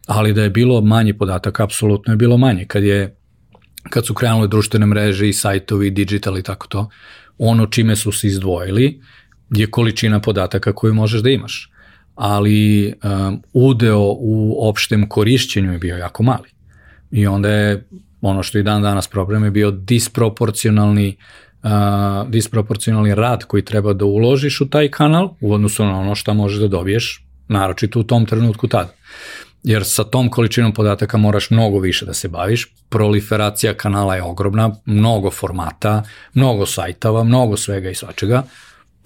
Ali 0.07 0.33
da 0.33 0.43
je 0.43 0.51
bilo 0.51 0.81
manje 0.81 1.14
podataka, 1.14 1.64
apsolutno 1.64 2.12
je 2.12 2.16
bilo 2.16 2.37
manje. 2.37 2.64
Kad 2.64 2.85
je 2.85 3.14
kad 3.91 4.07
su 4.07 4.14
krenule 4.14 4.49
društvene 4.49 4.87
mreže 4.87 5.29
i 5.29 5.33
sajtovi, 5.33 5.91
digital 5.91 6.39
i 6.39 6.43
tako 6.43 6.66
to, 6.66 6.89
ono 7.39 7.66
čime 7.66 7.97
su 7.97 8.12
se 8.12 8.27
izdvojili 8.27 9.01
je 9.51 9.71
količina 9.71 10.21
podataka 10.21 10.73
koju 10.73 10.95
možeš 10.95 11.21
da 11.21 11.31
imaš. 11.31 11.73
Ali 12.14 12.87
um, 12.87 13.43
udeo 13.53 14.01
u 14.19 14.69
opštem 14.69 15.09
korišćenju 15.09 15.73
je 15.73 15.79
bio 15.79 15.97
jako 15.97 16.23
mali. 16.23 16.49
I 17.11 17.27
onda 17.27 17.51
je 17.51 17.89
ono 18.21 18.43
što 18.43 18.59
i 18.59 18.62
dan 18.62 18.83
danas 18.83 19.09
problem 19.09 19.45
je 19.45 19.51
bio 19.51 19.71
disproporcionalni 19.71 21.09
uh, 21.09 21.47
disproporcionalni 22.27 23.15
rad 23.15 23.45
koji 23.45 23.65
treba 23.65 23.93
da 23.93 24.05
uložiš 24.05 24.61
u 24.61 24.69
taj 24.71 24.91
kanal 24.91 25.35
u 25.41 25.53
odnosu 25.55 25.85
na 25.85 26.01
ono 26.01 26.15
što 26.15 26.35
možeš 26.35 26.61
da 26.61 26.69
dobiješ, 26.69 27.25
naročito 27.49 28.01
u 28.01 28.03
tom 28.03 28.27
trenutku 28.27 28.69
tada. 28.69 28.93
Jer 29.63 29.85
sa 29.85 30.05
tom 30.05 30.29
količinom 30.31 30.73
podataka 30.73 31.17
moraš 31.17 31.51
mnogo 31.51 31.79
više 31.79 32.07
da 32.07 32.15
se 32.15 32.29
baviš, 32.29 32.73
proliferacija 32.89 33.75
kanala 33.75 34.17
je 34.17 34.23
ogromna, 34.23 34.71
mnogo 34.85 35.31
formata, 35.31 36.03
mnogo 36.35 36.67
sajtova, 36.67 37.25
mnogo 37.25 37.57
svega 37.57 37.91
i 37.91 37.95
svačega, 37.95 38.43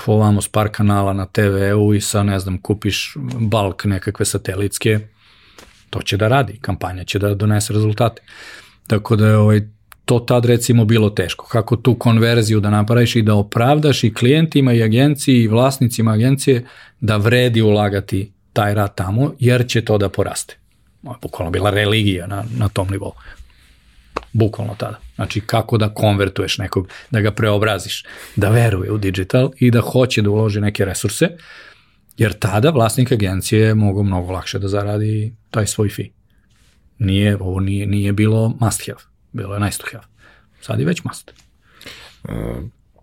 povamo 0.07 0.43
s 0.43 0.49
par 0.49 0.69
kanala 0.69 1.13
na 1.13 1.27
TV-u 1.27 1.95
i 1.95 2.01
sa, 2.01 2.23
ne 2.23 2.39
znam, 2.39 2.59
kupiš 2.63 3.15
balk 3.41 3.85
nekakve 3.85 4.27
satelitske, 4.27 5.01
to 5.91 6.03
će 6.03 6.17
da 6.17 6.29
radi, 6.29 6.59
kampanja 6.61 7.05
će 7.05 7.19
da 7.19 7.35
donese 7.35 7.73
rezultate. 7.73 8.23
Tako 8.87 9.17
da 9.17 9.27
je 9.27 9.37
ovaj, 9.37 9.61
to 10.05 10.19
tad 10.19 10.45
recimo 10.45 10.85
bilo 10.85 11.11
teško. 11.11 11.47
Kako 11.47 11.77
tu 11.77 11.95
konverziju 11.95 12.61
da 12.61 12.71
napraviš 12.71 13.17
i 13.17 13.23
da 13.23 13.35
opravdaš 13.35 14.05
i 14.05 14.15
klijentima 14.15 14.73
i 14.73 14.83
agenciji 14.83 15.43
i 15.43 15.49
vlasnicima 15.49 16.13
agencije 16.13 16.67
da 17.01 17.17
vredi 17.17 17.63
ulagati 17.63 18.33
taj 18.53 18.75
rad 18.75 18.95
tamo, 18.95 19.35
jer 19.39 19.67
će 19.69 19.85
to 19.85 19.99
da 19.99 20.09
poraste. 20.09 20.57
Je 21.03 21.11
bukvalno 21.23 21.51
bila 21.51 21.71
religija 21.71 22.27
na, 22.27 22.45
na 22.59 22.69
tom 22.69 22.89
nivou. 22.91 23.13
Bukvalno 24.33 24.75
tada. 24.79 24.99
Znači 25.15 25.41
kako 25.41 25.79
da 25.79 25.95
konvertuješ 25.95 26.59
nekog, 26.59 26.89
da 27.11 27.21
ga 27.21 27.31
preobraziš, 27.31 28.05
da 28.37 28.49
veruje 28.49 28.91
u 28.91 28.99
digital 28.99 29.51
i 29.59 29.71
da 29.71 29.81
hoće 29.81 30.23
da 30.23 30.31
uloži 30.31 30.61
neke 30.61 30.85
resurse, 30.85 31.29
jer 32.17 32.33
tada 32.33 32.71
vlasnik 32.71 33.13
agencije 33.13 33.75
mogu 33.75 34.03
mnogo 34.03 34.33
lakše 34.33 34.59
da 34.59 34.69
zaradi 34.69 35.37
taj 35.51 35.67
svoj 35.67 35.89
fee. 35.89 36.09
Nije, 36.99 37.37
ovo 37.41 37.61
nije, 37.61 37.87
nije 37.87 38.13
bilo 38.13 38.57
must 38.61 38.87
have, 38.87 39.12
bilo 39.33 39.55
je 39.55 39.61
nice 39.61 39.79
to 39.79 39.85
have. 39.93 40.05
Sad 40.61 40.81
je 40.81 40.87
već 40.87 41.05
must. 41.05 41.33
Uh, 42.25 42.33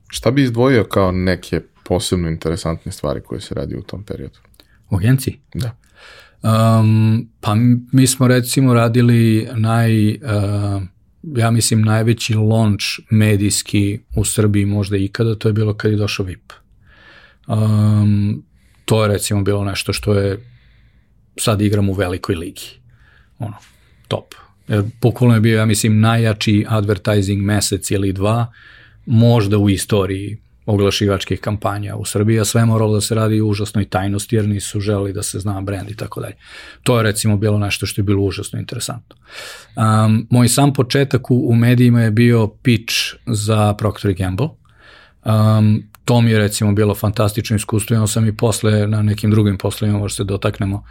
šta 0.08 0.32
bi 0.32 0.44
izdvojio 0.44 0.84
kao 0.84 1.12
neke 1.12 1.62
posebno 1.84 2.28
interesantne 2.28 2.92
stvari 2.92 3.22
koje 3.22 3.42
se 3.42 3.56
radi 3.56 3.76
u 3.76 3.82
tom 3.82 4.04
periodu? 4.04 4.40
U 4.90 4.96
agenciji? 4.96 5.40
Da. 5.54 5.76
Um, 6.44 7.30
pa 7.42 7.56
mi 7.92 8.08
smo 8.08 8.28
recimo 8.28 8.74
radili 8.74 9.48
naj, 9.56 10.10
uh, 10.12 10.82
ja 11.24 11.52
mislim 11.52 11.82
najveći 11.82 12.34
launch 12.34 12.86
medijski 13.10 14.00
u 14.16 14.26
Srbiji 14.26 14.66
možda 14.66 14.98
ikada, 14.98 15.36
to 15.36 15.50
je 15.50 15.54
bilo 15.54 15.74
kad 15.74 15.92
je 15.92 15.98
došao 15.98 16.26
VIP. 16.26 16.54
Um, 17.48 18.44
to 18.86 19.04
je 19.04 19.08
recimo 19.08 19.42
bilo 19.42 19.64
nešto 19.64 19.94
što 19.94 20.14
je 20.14 20.46
sad 21.38 21.62
igram 21.62 21.90
u 21.90 21.94
velikoj 21.94 22.36
ligi. 22.36 22.80
Ono, 23.40 23.56
top. 24.08 24.36
Jer 24.70 24.84
bukvalno 25.02 25.36
je 25.36 25.42
bio, 25.42 25.58
ja 25.58 25.66
mislim, 25.66 26.00
najjači 26.00 26.66
advertising 26.68 27.42
mesec 27.42 27.92
ili 27.92 28.14
dva, 28.14 28.52
možda 29.06 29.58
u 29.58 29.70
istoriji 29.70 30.38
oglašivačkih 30.66 31.40
kampanja 31.40 31.96
u 31.96 32.06
Srbiji, 32.06 32.40
a 32.40 32.46
sve 32.46 32.66
moralo 32.66 32.94
da 32.94 33.02
se 33.02 33.16
radi 33.16 33.42
u 33.42 33.48
užasnoj 33.50 33.86
tajnosti 33.86 34.36
jer 34.36 34.48
nisu 34.48 34.80
želi 34.80 35.14
da 35.14 35.24
se 35.24 35.40
zna 35.40 35.62
brend 35.62 35.90
i 35.90 35.96
tako 35.96 36.22
dalje. 36.22 36.36
To 36.84 36.98
je 36.98 37.04
recimo 37.04 37.38
bilo 37.38 37.58
nešto 37.58 37.86
što 37.86 38.02
je 38.02 38.04
bilo 38.04 38.22
užasno 38.22 38.60
interesantno. 38.60 39.16
Um, 39.76 40.28
moj 40.30 40.48
sam 40.48 40.74
početak 40.74 41.32
u, 41.32 41.50
u 41.50 41.56
medijima 41.56 42.02
je 42.02 42.12
bio 42.12 42.48
pitch 42.48 42.96
za 43.26 43.74
Procter 43.74 44.14
Gamble. 44.14 44.48
Um, 45.26 45.84
to 46.06 46.22
mi 46.22 46.32
je 46.32 46.38
recimo 46.38 46.74
bilo 46.74 46.96
fantastično 46.96 47.56
iskustvo, 47.56 47.94
imao 47.94 48.08
sam 48.08 48.28
i 48.28 48.38
posle 48.38 48.88
na 48.88 49.02
nekim 49.02 49.32
drugim 49.32 49.58
poslovima, 49.58 50.00
možda 50.00 50.16
se 50.16 50.24
dotaknemo, 50.24 50.84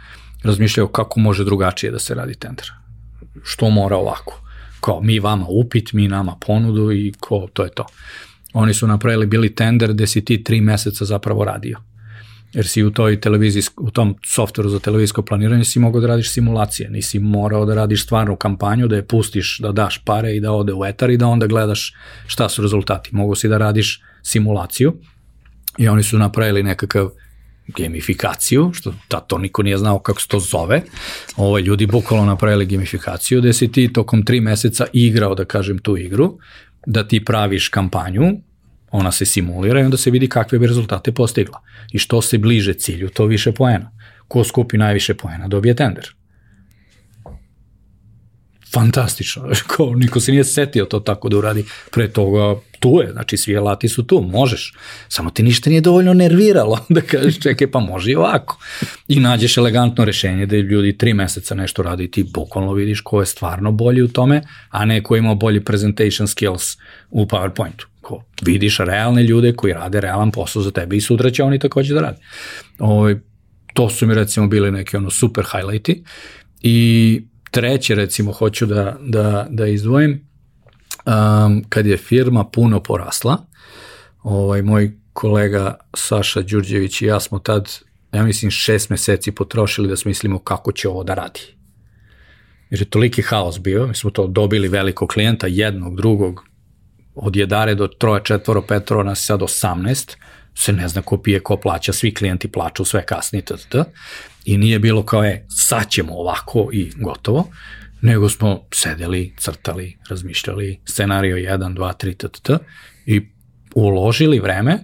razmišljao 0.43 0.87
kako 0.87 1.19
može 1.19 1.43
drugačije 1.43 1.91
da 1.91 1.99
se 1.99 2.15
radi 2.15 2.35
tender. 2.35 2.71
Što 3.43 3.69
mora 3.69 3.97
ovako? 3.97 4.41
Kao 4.81 5.01
mi 5.01 5.19
vama 5.19 5.45
upit, 5.49 5.93
mi 5.93 6.07
nama 6.07 6.35
ponudu 6.45 6.91
i 6.91 7.13
ko, 7.19 7.47
to 7.53 7.63
je 7.63 7.71
to. 7.71 7.85
Oni 8.53 8.73
su 8.73 8.87
napravili 8.87 9.25
bili 9.25 9.55
tender 9.55 9.93
gde 9.93 10.07
si 10.07 10.25
ti 10.25 10.43
tri 10.43 10.61
meseca 10.61 11.05
zapravo 11.05 11.45
radio. 11.45 11.79
Jer 12.53 12.67
si 12.67 12.83
u 12.83 12.91
toj 12.91 13.19
u 13.77 13.91
tom 13.91 14.15
softveru 14.25 14.69
za 14.69 14.79
televizijsko 14.79 15.21
planiranje 15.21 15.63
si 15.63 15.79
mogao 15.79 16.01
da 16.01 16.07
radiš 16.07 16.31
simulacije, 16.31 16.89
nisi 16.89 17.19
morao 17.19 17.65
da 17.65 17.75
radiš 17.75 18.03
stvarnu 18.03 18.35
kampanju, 18.35 18.87
da 18.87 18.95
je 18.95 19.07
pustiš, 19.07 19.59
da 19.59 19.71
daš 19.71 20.03
pare 20.05 20.35
i 20.35 20.39
da 20.39 20.51
ode 20.51 20.73
u 20.73 20.85
etar 20.85 21.09
i 21.09 21.17
da 21.17 21.27
onda 21.27 21.47
gledaš 21.47 21.93
šta 22.27 22.49
su 22.49 22.61
rezultati. 22.61 23.09
Mogu 23.11 23.35
si 23.35 23.47
da 23.47 23.57
radiš 23.57 24.01
simulaciju 24.23 24.93
i 25.77 25.87
oni 25.87 26.03
su 26.03 26.17
napravili 26.17 26.63
nekakav 26.63 27.09
gamifikaciju, 27.77 28.71
što 28.73 28.93
da, 29.09 29.19
to 29.19 29.37
niko 29.37 29.63
nije 29.63 29.77
znao 29.77 29.99
kako 29.99 30.21
se 30.21 30.27
to 30.27 30.39
zove. 30.39 30.81
Ovo, 31.35 31.49
ovaj, 31.49 31.61
ljudi 31.61 31.85
bukvalno 31.85 32.25
napravili 32.25 32.65
gamifikaciju 32.65 33.41
gde 33.41 33.53
si 33.53 33.71
ti 33.71 33.93
tokom 33.93 34.25
tri 34.25 34.41
meseca 34.41 34.85
igrao, 34.93 35.35
da 35.35 35.45
kažem, 35.45 35.77
tu 35.77 35.97
igru, 35.97 36.37
da 36.85 37.07
ti 37.07 37.25
praviš 37.25 37.67
kampanju, 37.67 38.23
ona 38.91 39.11
se 39.11 39.25
simulira 39.25 39.81
i 39.81 39.83
onda 39.83 39.97
se 39.97 40.11
vidi 40.11 40.29
kakve 40.29 40.59
bi 40.59 40.67
rezultate 40.67 41.11
postigla. 41.11 41.61
I 41.91 41.99
što 41.99 42.21
se 42.21 42.37
bliže 42.37 42.73
cilju, 42.73 43.09
to 43.09 43.25
više 43.25 43.51
poena. 43.51 43.91
Ko 44.27 44.43
skupi 44.43 44.77
najviše 44.77 45.13
poena, 45.13 45.47
dobije 45.47 45.75
tender 45.75 46.18
fantastično, 48.73 49.49
ko, 49.75 49.95
niko 49.95 50.19
se 50.19 50.31
nije 50.31 50.43
setio 50.43 50.85
to 50.85 50.99
tako 50.99 51.29
da 51.29 51.37
uradi 51.37 51.65
pre 51.91 52.07
toga, 52.07 52.59
tu 52.79 53.01
je, 53.03 53.11
znači 53.11 53.37
svi 53.37 53.57
alati 53.57 53.89
su 53.89 54.03
tu, 54.03 54.21
možeš, 54.31 54.73
samo 55.07 55.29
ti 55.29 55.43
ništa 55.43 55.69
nije 55.69 55.81
dovoljno 55.81 56.13
nerviralo 56.13 56.85
da 56.89 57.01
kažeš 57.01 57.39
čekaj 57.39 57.71
pa 57.71 57.79
može 57.79 58.11
i 58.11 58.15
ovako 58.15 58.57
i 59.07 59.19
nađeš 59.19 59.57
elegantno 59.57 60.05
rešenje 60.05 60.45
da 60.45 60.55
ljudi 60.55 60.97
tri 60.97 61.13
meseca 61.13 61.55
nešto 61.55 61.83
radi 61.83 62.03
i 62.03 62.11
ti 62.11 62.23
bukvalno 62.23 62.73
vidiš 62.73 63.01
ko 63.01 63.19
je 63.19 63.25
stvarno 63.25 63.71
bolji 63.71 64.01
u 64.01 64.07
tome, 64.07 64.41
a 64.69 64.85
ne 64.85 65.03
ko 65.03 65.15
ima 65.15 65.35
bolji 65.35 65.65
presentation 65.65 66.27
skills 66.27 66.77
u 67.09 67.25
PowerPointu. 67.25 67.85
Ko 68.01 68.23
vidiš 68.41 68.77
realne 68.77 69.23
ljude 69.23 69.53
koji 69.53 69.73
rade 69.73 70.01
realan 70.01 70.31
posao 70.31 70.61
za 70.61 70.71
tebe 70.71 70.97
i 70.97 71.01
sutra 71.01 71.29
će 71.29 71.43
oni 71.43 71.59
takođe 71.59 71.93
da 71.93 72.01
rade. 72.01 72.17
Ovo, 72.79 72.93
ovaj, 72.93 73.15
to 73.73 73.89
su 73.89 74.07
mi 74.07 74.13
recimo 74.13 74.47
bili 74.47 74.71
neki 74.71 74.97
ono 74.97 75.09
super 75.09 75.43
highlighti 75.51 76.03
i 76.61 77.21
treće 77.51 77.95
recimo 77.95 78.31
hoću 78.31 78.65
da, 78.65 78.97
da, 79.01 79.47
da 79.49 79.67
izdvojim, 79.67 80.27
um, 81.05 81.63
kad 81.69 81.85
je 81.85 81.97
firma 81.97 82.43
puno 82.43 82.83
porasla, 82.83 83.37
ovaj, 84.23 84.61
moj 84.61 84.91
kolega 85.13 85.77
Saša 85.93 86.41
Đurđević 86.41 87.01
i 87.01 87.05
ja 87.05 87.19
smo 87.19 87.39
tad, 87.39 87.79
ja 88.13 88.23
mislim, 88.23 88.51
šest 88.51 88.89
meseci 88.89 89.31
potrošili 89.31 89.87
da 89.87 89.95
smislimo 89.95 90.39
kako 90.39 90.71
će 90.71 90.89
ovo 90.89 91.03
da 91.03 91.13
radi. 91.13 91.41
Jer 92.69 92.81
je 92.81 92.85
toliki 92.85 93.21
haos 93.21 93.59
bio, 93.59 93.87
mi 93.87 93.95
smo 93.95 94.09
to 94.09 94.27
dobili 94.27 94.67
velikog 94.67 95.09
klijenta, 95.09 95.47
jednog, 95.47 95.95
drugog, 95.95 96.43
od 97.15 97.35
jedare 97.35 97.75
do 97.75 97.87
troje, 97.87 98.21
četvoro, 98.23 98.61
petoro, 98.61 99.03
nas 99.03 99.25
sad 99.25 99.39
18, 99.39 100.15
se 100.55 100.73
ne 100.73 100.87
zna 100.87 101.01
ko 101.01 101.17
pije, 101.17 101.39
ko 101.39 101.57
plaća, 101.57 101.93
svi 101.93 102.13
klijenti 102.13 102.47
plaću, 102.47 102.85
sve 102.85 103.05
kasni, 103.05 103.41
td. 103.41 103.75
I 104.45 104.57
nije 104.57 104.79
bilo 104.79 105.03
kao, 105.03 105.25
e, 105.25 105.45
sad 105.49 105.89
ćemo 105.89 106.13
ovako 106.13 106.69
i 106.73 106.91
gotovo, 106.95 107.47
nego 108.01 108.29
smo 108.29 108.67
sedeli, 108.73 109.33
crtali, 109.37 109.97
razmišljali, 110.09 110.79
scenario 110.85 111.35
1, 111.35 111.75
2, 111.75 112.05
3, 112.05 112.27
td. 112.27 112.51
i 113.05 113.27
uložili 113.75 114.39
vreme, 114.39 114.79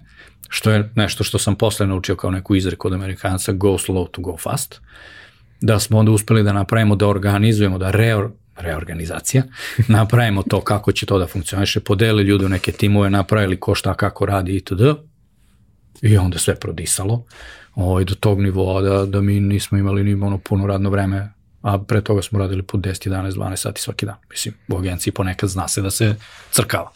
što 0.50 0.72
je 0.72 0.92
nešto 0.96 1.24
što 1.24 1.38
sam 1.38 1.56
posle 1.56 1.88
naučio 1.88 2.16
kao 2.16 2.32
neku 2.32 2.56
izreku 2.56 2.88
od 2.88 2.94
Amerikanca, 2.94 3.52
go 3.52 3.68
slow 3.68 4.12
to 4.12 4.22
go 4.22 4.38
fast, 4.38 4.82
da 5.62 5.80
smo 5.80 6.00
onda 6.00 6.12
uspeli 6.12 6.44
da 6.44 6.54
napravimo, 6.54 6.96
da 6.96 7.08
organizujemo, 7.08 7.78
da 7.78 7.92
reor, 7.92 8.32
reorganizacija, 8.58 9.44
napravimo 9.88 10.44
to 10.44 10.62
kako 10.62 10.92
će 10.92 11.06
to 11.06 11.20
da 11.20 11.28
funkcioniše, 11.28 11.80
podeli 11.80 12.24
ljudi 12.24 12.46
u 12.46 12.50
neke 12.50 12.72
timove, 12.72 13.10
napravili 13.10 13.60
ko 13.60 13.76
šta 13.76 13.94
kako 13.94 14.26
radi 14.26 14.56
itd. 14.56 14.82
I 16.02 16.18
onda 16.18 16.40
sve 16.40 16.56
prodisalo 16.56 17.26
ovaj, 17.76 18.04
do 18.04 18.16
tog 18.16 18.42
nivoa 18.42 18.82
da, 18.82 19.06
da 19.06 19.22
mi 19.22 19.40
nismo 19.40 19.78
imali 19.78 20.04
ni 20.04 20.14
ono 20.14 20.38
puno 20.38 20.68
radno 20.68 20.90
vreme, 20.90 21.34
a 21.62 21.78
pre 21.78 22.02
toga 22.02 22.22
smo 22.22 22.40
radili 22.40 22.64
po 22.64 22.78
10, 22.78 23.10
11, 23.10 23.32
12 23.32 23.56
sati 23.56 23.82
svaki 23.82 24.06
dan. 24.06 24.16
Mislim, 24.30 24.54
u 24.68 24.78
agenciji 24.78 25.14
ponekad 25.14 25.50
zna 25.50 25.68
se 25.68 25.82
da 25.82 25.92
se 25.92 26.16
crkava. 26.52 26.92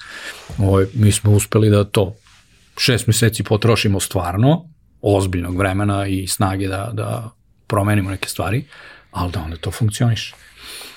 Ovaj, 0.58 0.86
mi 0.94 1.12
smo 1.12 1.32
uspeli 1.32 1.70
da 1.70 1.84
to 1.84 2.16
šest 2.78 3.08
meseci 3.08 3.44
potrošimo 3.44 4.00
stvarno, 4.00 4.66
ozbiljnog 5.02 5.58
vremena 5.58 6.08
i 6.08 6.28
snage 6.28 6.68
da, 6.68 6.90
da 6.94 7.30
promenimo 7.68 8.10
neke 8.10 8.30
stvari, 8.30 8.66
ali 9.12 9.32
da 9.32 9.42
onda 9.42 9.58
to 9.58 9.72
funkcioniše. 9.72 10.36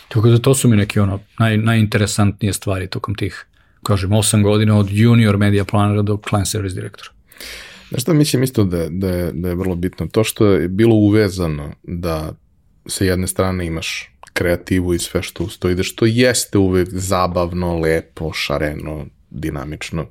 Tako 0.09 0.29
da 0.29 0.39
to 0.39 0.55
su 0.55 0.69
mi 0.69 0.77
neke 0.77 1.01
ono 1.01 1.21
naj, 1.39 1.57
najinteresantnije 1.57 2.53
stvari 2.53 2.87
tokom 2.87 3.15
tih, 3.15 3.47
kažem, 3.83 4.11
8 4.11 4.43
godina 4.43 4.79
od 4.79 4.89
junior 4.91 5.37
media 5.37 5.65
planera 5.65 6.03
do 6.03 6.19
client 6.29 6.49
service 6.49 6.75
direktora. 6.75 7.11
Znaš 7.93 8.03
šta 8.03 8.13
mislim 8.13 8.43
isto 8.43 8.65
da, 8.65 8.89
da, 8.89 9.09
je, 9.09 9.33
da 9.33 9.49
je 9.49 9.55
vrlo 9.55 9.75
bitno? 9.75 10.07
To 10.07 10.25
što 10.25 10.47
je 10.47 10.69
bilo 10.69 10.95
uvezano 10.95 11.73
da 11.83 12.35
sa 12.87 13.05
jedne 13.05 13.27
strane 13.27 13.67
imaš 13.67 14.11
kreativu 14.33 14.95
i 14.95 14.99
sve 14.99 15.23
što 15.23 15.45
ustoji, 15.45 15.75
da 15.75 15.83
što 15.83 16.07
jeste 16.07 16.59
uvek 16.59 16.89
zabavno, 16.91 17.79
lepo, 17.79 18.33
šareno, 18.33 19.07
dinamično. 19.31 20.07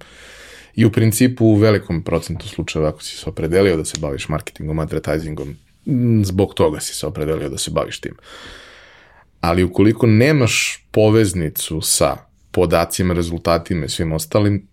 I 0.76 0.86
u 0.86 0.92
principu 0.92 1.46
u 1.46 1.56
velikom 1.56 2.04
procentu 2.04 2.48
slučajeva 2.48 2.90
ako 2.90 3.04
si 3.04 3.18
se 3.18 3.30
opredelio 3.30 3.78
da 3.78 3.86
se 3.86 3.98
baviš 4.00 4.30
marketingom, 4.30 4.80
advertisingom, 4.80 5.56
zbog 6.24 6.54
toga 6.54 6.80
si 6.80 6.96
se 6.96 7.08
opredelio 7.08 7.50
da 7.50 7.58
se 7.58 7.72
baviš 7.72 8.00
tim. 8.00 8.14
Ali 9.40 9.64
ukoliko 9.64 10.08
nemaš 10.08 10.86
poveznicu 10.92 11.82
sa 11.82 12.18
podacima, 12.52 13.14
rezultatima 13.14 13.86
i 13.86 13.90
svim 13.90 14.12
ostalim, 14.12 14.68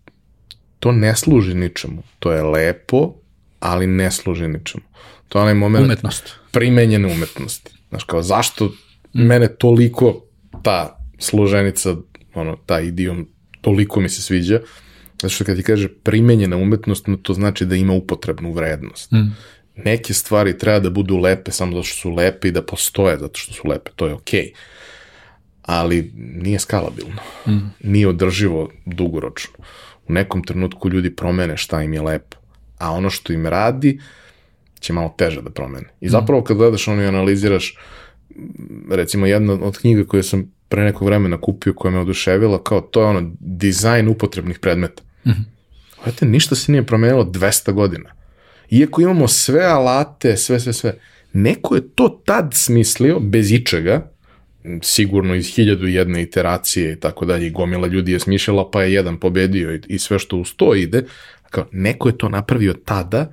to 0.79 0.93
ne 0.93 1.17
služi 1.17 1.55
ničemu. 1.55 2.03
To 2.19 2.33
je 2.33 2.43
lepo, 2.43 3.15
ali 3.61 3.87
ne 3.87 4.11
služi 4.11 4.49
ničemu. 4.49 4.85
To 5.29 5.39
je 5.39 5.43
onaj 5.43 5.55
moment 5.55 5.85
Umetnost. 5.85 6.35
primenjene 6.53 7.13
umetnosti. 7.13 7.71
Znaš, 7.89 8.05
kao 8.05 8.23
zašto 8.23 8.73
mene 9.13 9.49
toliko 9.49 10.25
ta 10.63 10.99
služenica, 11.19 11.97
ono, 12.35 12.57
ta 12.67 12.81
idiom, 12.81 13.29
toliko 13.61 14.01
mi 14.01 14.09
se 14.09 14.23
sviđa, 14.23 14.61
zato 15.23 15.35
što 15.35 15.45
kad 15.45 15.57
ti 15.57 15.63
kaže 15.63 15.89
primenjena 15.89 16.57
umetnost, 16.57 17.07
no 17.07 17.17
to 17.17 17.35
znači 17.35 17.67
da 17.67 17.77
ima 17.77 17.93
upotrebnu 17.93 18.53
vrednost. 18.53 19.13
Mm. 19.13 19.37
Neke 19.77 20.15
stvari 20.15 20.59
treba 20.59 20.79
da 20.79 20.91
budu 20.91 21.17
lepe 21.17 21.51
samo 21.51 21.73
zato 21.73 21.85
što 21.85 22.01
su 22.01 22.11
lepe 22.11 22.49
i 22.49 22.53
da 22.53 22.63
postoje 22.63 23.19
zato 23.19 23.39
što 23.39 23.55
su 23.55 23.69
lepe, 23.69 23.91
to 23.97 24.07
je 24.07 24.15
okej. 24.15 24.43
Okay. 24.43 24.53
Ali 25.63 26.13
nije 26.15 26.59
skalabilno. 26.59 27.23
Mm. 27.47 27.59
Nije 27.81 28.09
održivo 28.09 28.71
dugoročno. 28.87 29.55
U 30.09 30.13
nekom 30.13 30.45
trenutku 30.45 30.89
ljudi 30.89 31.17
promene 31.17 31.57
šta 31.57 31.83
im 31.83 31.95
je 31.95 32.03
lepo, 32.03 32.37
a 32.79 32.93
ono 32.93 33.11
što 33.11 33.33
im 33.33 33.47
radi 33.47 34.01
će 34.81 34.93
malo 34.93 35.15
teže 35.19 35.43
da 35.43 35.51
promene. 35.51 35.89
I 36.01 36.09
zapravo 36.09 36.45
kad 36.45 36.57
gledaš 36.57 36.89
ono 36.89 37.03
i 37.03 37.07
analiziraš 37.07 37.77
recimo 38.91 39.27
jedna 39.27 39.53
od 39.53 39.79
knjiga 39.79 40.05
koje 40.05 40.23
sam 40.23 40.53
pre 40.69 40.85
nekog 40.85 41.07
vremena 41.07 41.41
kupio 41.41 41.75
koja 41.75 41.93
me 41.93 41.99
oduševila, 41.99 42.63
kao 42.65 42.81
to 42.81 43.01
je 43.01 43.07
ono 43.07 43.31
dizajn 43.41 44.09
upotrebnih 44.09 44.59
predmeta. 44.59 45.03
Mm 45.27 45.31
-hmm. 45.31 46.25
Ništa 46.25 46.55
se 46.55 46.73
nije 46.73 46.87
promenilo 46.87 47.25
200 47.25 47.73
godina. 47.73 48.11
Iako 48.71 49.01
imamo 49.01 49.29
sve 49.29 49.65
alate, 49.65 50.37
sve, 50.37 50.61
sve, 50.61 50.73
sve, 50.73 50.99
neko 51.33 51.75
je 51.75 51.89
to 51.89 52.23
tad 52.25 52.51
smislio, 52.55 53.21
bez 53.21 53.53
ičega, 53.53 54.11
sigurno 54.83 55.35
iz 55.35 55.55
hiljadu 55.55 55.87
jedne 55.87 56.23
iteracije 56.23 56.93
i 56.93 57.01
tako 57.01 57.25
dalje, 57.25 57.47
i 57.47 57.51
gomila 57.51 57.87
ljudi 57.87 58.13
je 58.13 58.21
smišljala, 58.21 58.71
pa 58.71 58.83
je 58.83 58.93
jedan 58.93 59.21
pobedio 59.21 59.75
i, 59.75 59.81
i 59.87 59.99
sve 59.99 60.19
što 60.19 60.37
uz 60.37 60.55
to 60.57 60.75
ide, 60.75 61.05
kao, 61.51 61.67
neko 61.73 62.09
je 62.09 62.19
to 62.19 62.29
napravio 62.29 62.75
tada 62.85 63.33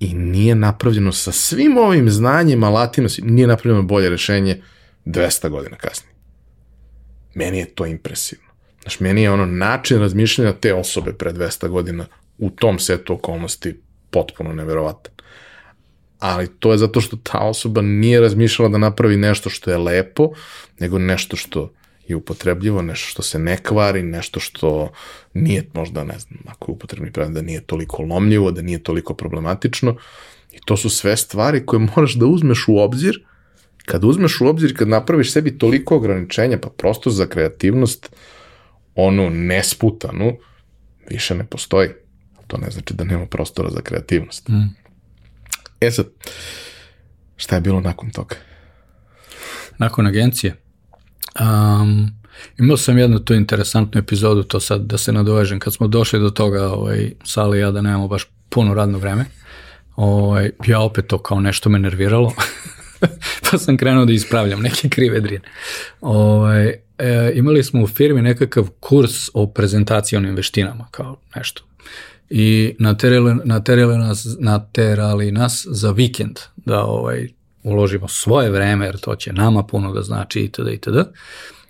i 0.00 0.14
nije 0.14 0.54
napravljeno 0.54 1.12
sa 1.12 1.32
svim 1.32 1.76
ovim 1.78 2.10
znanjima 2.10 2.68
latina, 2.68 3.08
nije 3.22 3.46
napravljeno 3.46 3.82
bolje 3.82 4.10
rešenje 4.10 4.62
200 5.04 5.48
godina 5.48 5.76
kasnije. 5.76 6.14
Meni 7.34 7.58
je 7.58 7.66
to 7.66 7.86
impresivno. 7.86 8.46
Znaš, 8.82 9.00
meni 9.00 9.22
je 9.22 9.30
ono 9.30 9.46
način 9.46 9.98
razmišljanja 9.98 10.52
te 10.52 10.74
osobe 10.74 11.12
pre 11.12 11.32
200 11.32 11.68
godina 11.68 12.06
u 12.38 12.50
tom 12.50 12.78
setu 12.78 13.12
okolnosti 13.12 13.80
potpuno 14.10 14.52
neverovatan. 14.52 15.15
Ali 16.18 16.48
to 16.58 16.72
je 16.72 16.78
zato 16.78 17.00
što 17.00 17.16
ta 17.16 17.38
osoba 17.38 17.82
nije 17.82 18.20
razmišljala 18.20 18.68
da 18.68 18.78
napravi 18.78 19.16
nešto 19.16 19.50
što 19.50 19.70
je 19.70 19.78
lepo, 19.78 20.30
nego 20.78 20.98
nešto 20.98 21.36
što 21.36 21.72
je 22.08 22.16
upotrebljivo, 22.16 22.82
nešto 22.82 23.08
što 23.08 23.22
se 23.22 23.38
ne 23.38 23.56
kvari, 23.56 24.02
nešto 24.02 24.40
što 24.40 24.92
nije 25.34 25.66
možda, 25.74 26.04
ne 26.04 26.18
znam, 26.18 26.40
ako 26.46 26.70
je 26.70 26.74
upotrebni 26.74 27.12
predmet, 27.12 27.34
da 27.34 27.42
nije 27.42 27.60
toliko 27.60 28.02
lomljivo, 28.02 28.50
da 28.50 28.62
nije 28.62 28.82
toliko 28.82 29.14
problematično. 29.14 29.96
I 30.52 30.58
to 30.64 30.76
su 30.76 30.90
sve 30.90 31.16
stvari 31.16 31.66
koje 31.66 31.80
moraš 31.96 32.14
da 32.14 32.26
uzmeš 32.26 32.64
u 32.68 32.78
obzir. 32.78 33.24
Kad 33.84 34.04
uzmeš 34.04 34.40
u 34.40 34.46
obzir, 34.46 34.76
kad 34.76 34.88
napraviš 34.88 35.32
sebi 35.32 35.58
toliko 35.58 35.96
ograničenja, 35.96 36.58
pa 36.58 36.68
prosto 36.68 37.10
za 37.10 37.26
kreativnost, 37.26 38.16
onu 38.94 39.30
nesputanu, 39.30 40.38
više 41.10 41.34
ne 41.34 41.46
postoji. 41.46 41.88
To 42.46 42.56
ne 42.56 42.70
znači 42.70 42.94
da 42.94 43.04
nema 43.04 43.26
prostora 43.26 43.70
za 43.70 43.80
kreativnost. 43.80 44.48
Mm. 44.48 44.85
E 45.80 45.90
sad, 45.90 46.06
šta 47.36 47.54
je 47.54 47.60
bilo 47.60 47.80
nakon 47.80 48.10
toga? 48.10 48.36
Nakon 49.78 50.06
agencije? 50.06 50.56
Um, 51.40 52.10
imao 52.58 52.76
sam 52.76 52.98
jednu 52.98 53.18
tu 53.18 53.34
interesantnu 53.34 53.98
epizodu, 53.98 54.42
to 54.42 54.60
sad 54.60 54.80
da 54.80 54.98
se 54.98 55.12
nadovežem, 55.12 55.58
kad 55.58 55.74
smo 55.74 55.88
došli 55.88 56.20
do 56.20 56.30
toga, 56.30 56.68
ovaj, 56.68 57.12
Sali 57.24 57.58
ja 57.58 57.70
da 57.70 57.80
nemamo 57.80 58.08
baš 58.08 58.26
puno 58.48 58.74
radno 58.74 58.98
vreme, 58.98 59.24
ovaj, 59.96 60.50
ja 60.66 60.80
opet 60.80 61.06
to 61.06 61.18
kao 61.18 61.40
nešto 61.40 61.68
me 61.68 61.78
nerviralo, 61.78 62.32
pa 63.50 63.58
sam 63.58 63.76
krenuo 63.76 64.04
da 64.04 64.12
ispravljam 64.12 64.60
neke 64.60 64.88
krive 64.88 65.20
drine. 65.20 65.44
Ovaj, 66.00 66.66
e, 66.98 67.32
imali 67.34 67.64
smo 67.64 67.82
u 67.82 67.86
firmi 67.86 68.22
nekakav 68.22 68.68
kurs 68.80 69.28
o 69.34 69.46
prezentacijonim 69.46 70.34
veštinama, 70.34 70.88
kao 70.90 71.16
nešto. 71.34 71.62
I 72.30 72.76
naterali, 72.78 73.34
naterali, 73.44 73.98
nas, 73.98 74.36
naterali 74.38 75.32
nas 75.32 75.66
za 75.70 75.90
vikend 75.90 76.38
da 76.56 76.84
ovaj, 76.84 77.28
uložimo 77.62 78.08
svoje 78.08 78.50
vreme, 78.50 78.86
jer 78.86 78.98
to 78.98 79.16
će 79.16 79.32
nama 79.32 79.62
puno 79.62 79.92
da 79.92 80.02
znači 80.02 80.40
itd. 80.40 80.68
itd. 80.72 80.96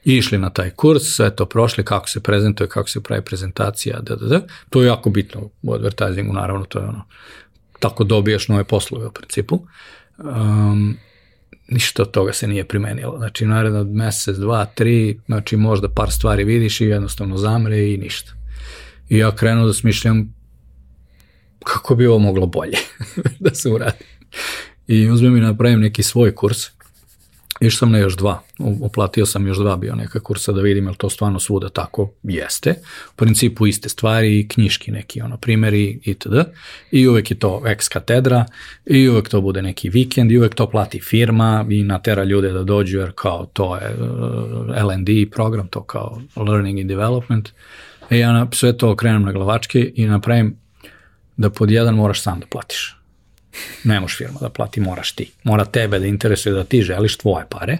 I 0.04 0.16
išli 0.16 0.38
na 0.38 0.50
taj 0.50 0.70
kurs, 0.70 1.02
sve 1.02 1.36
to 1.36 1.46
prošli, 1.46 1.84
kako 1.84 2.08
se 2.08 2.20
prezentuje, 2.20 2.68
kako 2.68 2.88
se 2.88 3.02
pravi 3.02 3.22
prezentacija, 3.22 4.00
da, 4.00 4.16
da, 4.16 4.26
da. 4.26 4.40
To 4.70 4.82
je 4.82 4.86
jako 4.86 5.10
bitno 5.10 5.50
u 5.62 5.74
advertisingu, 5.74 6.32
naravno, 6.32 6.64
to 6.64 6.78
je 6.78 6.84
ono, 6.84 7.04
tako 7.80 8.04
dobijaš 8.04 8.48
nove 8.48 8.64
poslove 8.64 9.06
u 9.06 9.12
principu. 9.12 9.66
Um, 10.18 10.96
ništa 11.68 12.02
od 12.02 12.10
toga 12.10 12.32
se 12.32 12.46
nije 12.46 12.64
primenilo. 12.64 13.18
Znači, 13.18 13.46
naredno 13.46 13.84
mesec, 13.84 14.36
dva, 14.36 14.64
tri, 14.64 15.20
znači 15.26 15.56
možda 15.56 15.88
par 15.88 16.10
stvari 16.10 16.44
vidiš 16.44 16.80
i 16.80 16.86
jednostavno 16.86 17.36
zamre 17.36 17.92
i 17.92 17.96
ništa. 17.96 18.32
I 19.08 19.18
ja 19.18 19.36
krenuo 19.36 19.66
da 19.66 19.72
smišljam 19.72 20.35
kako 21.66 21.94
bi 21.94 22.06
ovo 22.06 22.18
moglo 22.18 22.46
bolje 22.46 22.78
da 23.44 23.54
se 23.54 23.70
uradi 23.70 24.04
i 24.86 25.10
uzmem 25.10 25.36
i 25.36 25.40
napravim 25.40 25.80
neki 25.80 26.02
svoj 26.02 26.34
kurs. 26.34 26.58
Išao 27.60 27.78
sam 27.78 27.90
na 27.90 27.98
još 27.98 28.16
dva, 28.16 28.42
oplatio 28.82 29.26
sam 29.26 29.46
još 29.46 29.58
dva 29.58 29.76
bio 29.76 29.94
neka 29.94 30.20
kursa 30.20 30.52
da 30.52 30.60
vidim 30.60 30.84
je 30.84 30.90
li 30.90 30.96
to 30.96 31.10
stvarno 31.10 31.40
svuda 31.40 31.68
tako 31.68 32.10
jeste. 32.22 32.74
U 33.12 33.16
principu 33.16 33.66
iste 33.66 33.88
stvari, 33.88 34.48
knjiški 34.48 34.90
neki 34.90 35.20
ono 35.20 35.36
primeri 35.36 36.00
itd. 36.04 36.34
I 36.90 37.08
uvek 37.08 37.30
je 37.30 37.38
to 37.38 37.62
ex 37.66 37.88
katedra 37.88 38.44
i 38.86 39.08
uvek 39.08 39.28
to 39.28 39.40
bude 39.40 39.62
neki 39.62 39.88
vikend 39.88 40.32
i 40.32 40.38
uvek 40.38 40.54
to 40.54 40.70
plati 40.70 41.00
firma 41.00 41.66
i 41.70 41.82
natera 41.82 42.24
ljude 42.24 42.52
da 42.52 42.64
dođu 42.64 42.98
jer 42.98 43.12
kao 43.14 43.46
to 43.52 43.76
je 43.76 43.94
uh, 43.94 44.76
L&D 44.76 45.30
program, 45.30 45.68
to 45.68 45.82
kao 45.82 46.20
learning 46.36 46.80
and 46.80 46.88
development. 46.88 47.48
I 48.10 48.18
ja 48.18 48.48
sve 48.52 48.76
to 48.76 48.90
okrenem 48.90 49.22
na 49.22 49.32
glavačke 49.32 49.92
i 49.94 50.06
napravim 50.06 50.65
da 51.36 51.50
pod 51.50 51.70
jedan 51.70 51.94
moraš 51.94 52.22
sam 52.22 52.40
da 52.40 52.46
platiš 52.46 52.96
Ne 53.84 54.00
možeš 54.00 54.16
firma 54.16 54.38
da 54.40 54.48
plati, 54.48 54.80
moraš 54.80 55.12
ti. 55.12 55.32
Mora 55.44 55.64
tebe 55.64 55.98
da 55.98 56.06
interesuje 56.06 56.54
da 56.54 56.64
ti 56.64 56.82
želiš 56.82 57.16
tvoje 57.16 57.46
pare. 57.50 57.78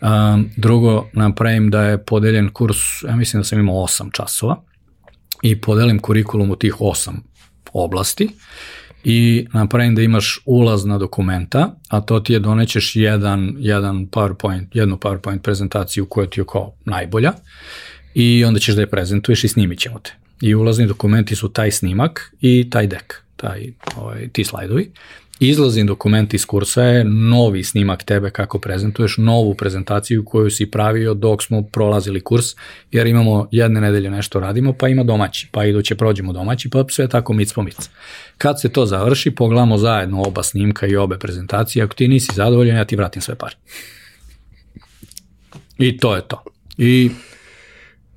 Um, 0.00 0.50
drugo, 0.56 1.06
napravim 1.12 1.70
da 1.70 1.82
je 1.82 2.04
podeljen 2.04 2.48
kurs, 2.48 2.76
ja 3.08 3.16
mislim 3.16 3.40
da 3.40 3.44
sam 3.44 3.58
imao 3.58 3.74
8 3.74 4.12
časova 4.12 4.62
i 5.42 5.60
podelim 5.60 5.98
kurikulum 5.98 6.50
u 6.50 6.56
tih 6.56 6.74
8 6.74 7.10
oblasti 7.72 8.28
i 9.04 9.46
napravim 9.52 9.94
da 9.94 10.02
imaš 10.02 10.40
ulaz 10.44 10.84
na 10.84 10.98
dokumenta, 10.98 11.74
a 11.88 12.00
to 12.00 12.20
ti 12.20 12.32
je 12.32 12.38
donećeš 12.38 12.96
jedan, 12.96 13.54
jedan 13.58 14.06
PowerPoint, 14.06 14.66
jednu 14.72 14.96
PowerPoint 14.96 15.38
prezentaciju 15.38 16.06
koja 16.06 16.26
ti 16.26 16.40
je 16.40 16.44
kao 16.52 16.72
najbolja 16.84 17.32
i 18.14 18.44
onda 18.44 18.60
ćeš 18.60 18.74
da 18.74 18.80
je 18.80 18.90
prezentuješ 18.90 19.44
i 19.44 19.48
snimit 19.48 19.78
ćemo 19.78 19.98
te. 19.98 20.12
I 20.40 20.54
ulazni 20.54 20.86
dokumenti 20.86 21.36
su 21.36 21.48
taj 21.48 21.70
snimak 21.70 22.34
i 22.40 22.70
taj 22.70 22.86
dek 22.86 23.22
taj, 23.40 23.72
ovaj, 23.96 24.28
ti 24.28 24.44
slajdovi. 24.44 24.90
Izlazni 25.40 25.84
dokument 25.84 26.34
iz 26.34 26.46
kursa 26.46 26.82
je 26.82 27.04
novi 27.04 27.64
snimak 27.64 28.02
tebe 28.04 28.30
kako 28.30 28.58
prezentuješ, 28.58 29.14
novu 29.18 29.54
prezentaciju 29.54 30.24
koju 30.24 30.50
si 30.50 30.70
pravio 30.70 31.14
dok 31.14 31.42
smo 31.42 31.62
prolazili 31.62 32.20
kurs, 32.20 32.44
jer 32.92 33.06
imamo 33.06 33.48
jedne 33.50 33.80
nedelje 33.80 34.10
nešto 34.10 34.40
radimo, 34.40 34.72
pa 34.72 34.88
ima 34.88 35.04
domaći, 35.04 35.48
pa 35.52 35.64
iduće 35.64 35.94
prođemo 35.94 36.32
domaći, 36.32 36.70
pa 36.70 36.84
sve 36.88 37.08
tako 37.08 37.32
mic 37.32 37.52
po 37.52 37.62
mic. 37.62 37.76
Kad 38.38 38.60
se 38.60 38.68
to 38.68 38.86
završi, 38.86 39.30
pogledamo 39.30 39.78
zajedno 39.78 40.22
oba 40.22 40.42
snimka 40.42 40.86
i 40.86 40.96
obe 40.96 41.18
prezentacije, 41.18 41.82
ako 41.84 41.94
ti 41.94 42.08
nisi 42.08 42.32
zadovoljan, 42.34 42.76
ja 42.76 42.84
ti 42.84 42.96
vratim 42.96 43.22
sve 43.22 43.34
pare. 43.34 43.56
I 45.78 45.98
to 45.98 46.16
je 46.16 46.22
to. 46.28 46.44
I 46.78 47.10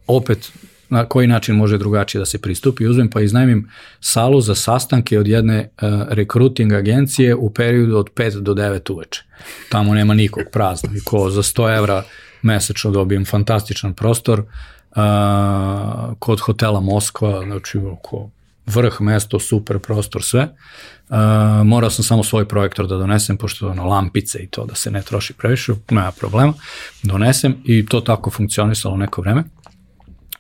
opet 0.08 0.52
na 0.90 1.06
koji 1.06 1.28
način 1.28 1.56
može 1.56 1.78
drugačije 1.78 2.20
da 2.20 2.26
se 2.26 2.42
pristupi. 2.42 2.88
Uzmem 2.88 3.10
pa 3.10 3.22
iznajmim 3.22 3.70
salu 4.00 4.42
za 4.42 4.56
sastanke 4.56 5.20
od 5.20 5.28
jedne 5.28 5.60
uh, 5.60 5.90
recruiting 6.10 6.74
agencije 6.74 7.36
u 7.36 7.50
periodu 7.50 7.98
od 7.98 8.10
5 8.16 8.40
do 8.40 8.54
9 8.54 8.94
uveče. 8.94 9.24
Tamo 9.70 9.94
nema 9.94 10.14
nikog 10.14 10.44
prazno 10.52 10.90
i 10.96 11.00
ko 11.00 11.30
za 11.30 11.44
100 11.44 11.78
evra 11.78 12.04
mesečno 12.42 12.92
dobijem 12.92 13.26
fantastičan 13.26 13.94
prostor 13.94 14.40
uh, 14.40 14.46
kod 16.20 16.40
hotela 16.40 16.80
Moskva, 16.80 17.42
znači 17.46 17.78
oko 17.78 18.30
vrh 18.66 19.02
mesto, 19.02 19.40
super 19.40 19.80
prostor, 19.80 20.24
sve. 20.24 20.48
Uh, 21.10 21.18
morao 21.66 21.90
sam 21.90 22.04
samo 22.04 22.24
svoj 22.24 22.48
projektor 22.48 22.88
da 22.88 22.98
donesem, 22.98 23.38
pošto 23.38 23.70
ono, 23.70 23.86
lampice 23.86 24.40
i 24.40 24.48
to 24.48 24.66
da 24.66 24.76
se 24.76 24.92
ne 24.92 25.02
troši 25.02 25.34
previše, 25.34 25.74
nema 25.92 26.12
problema, 26.12 26.54
donesem 27.04 27.56
i 27.66 27.86
to 27.86 28.02
tako 28.02 28.30
funkcionisalo 28.30 28.98
neko 28.98 29.22
vreme. 29.22 29.44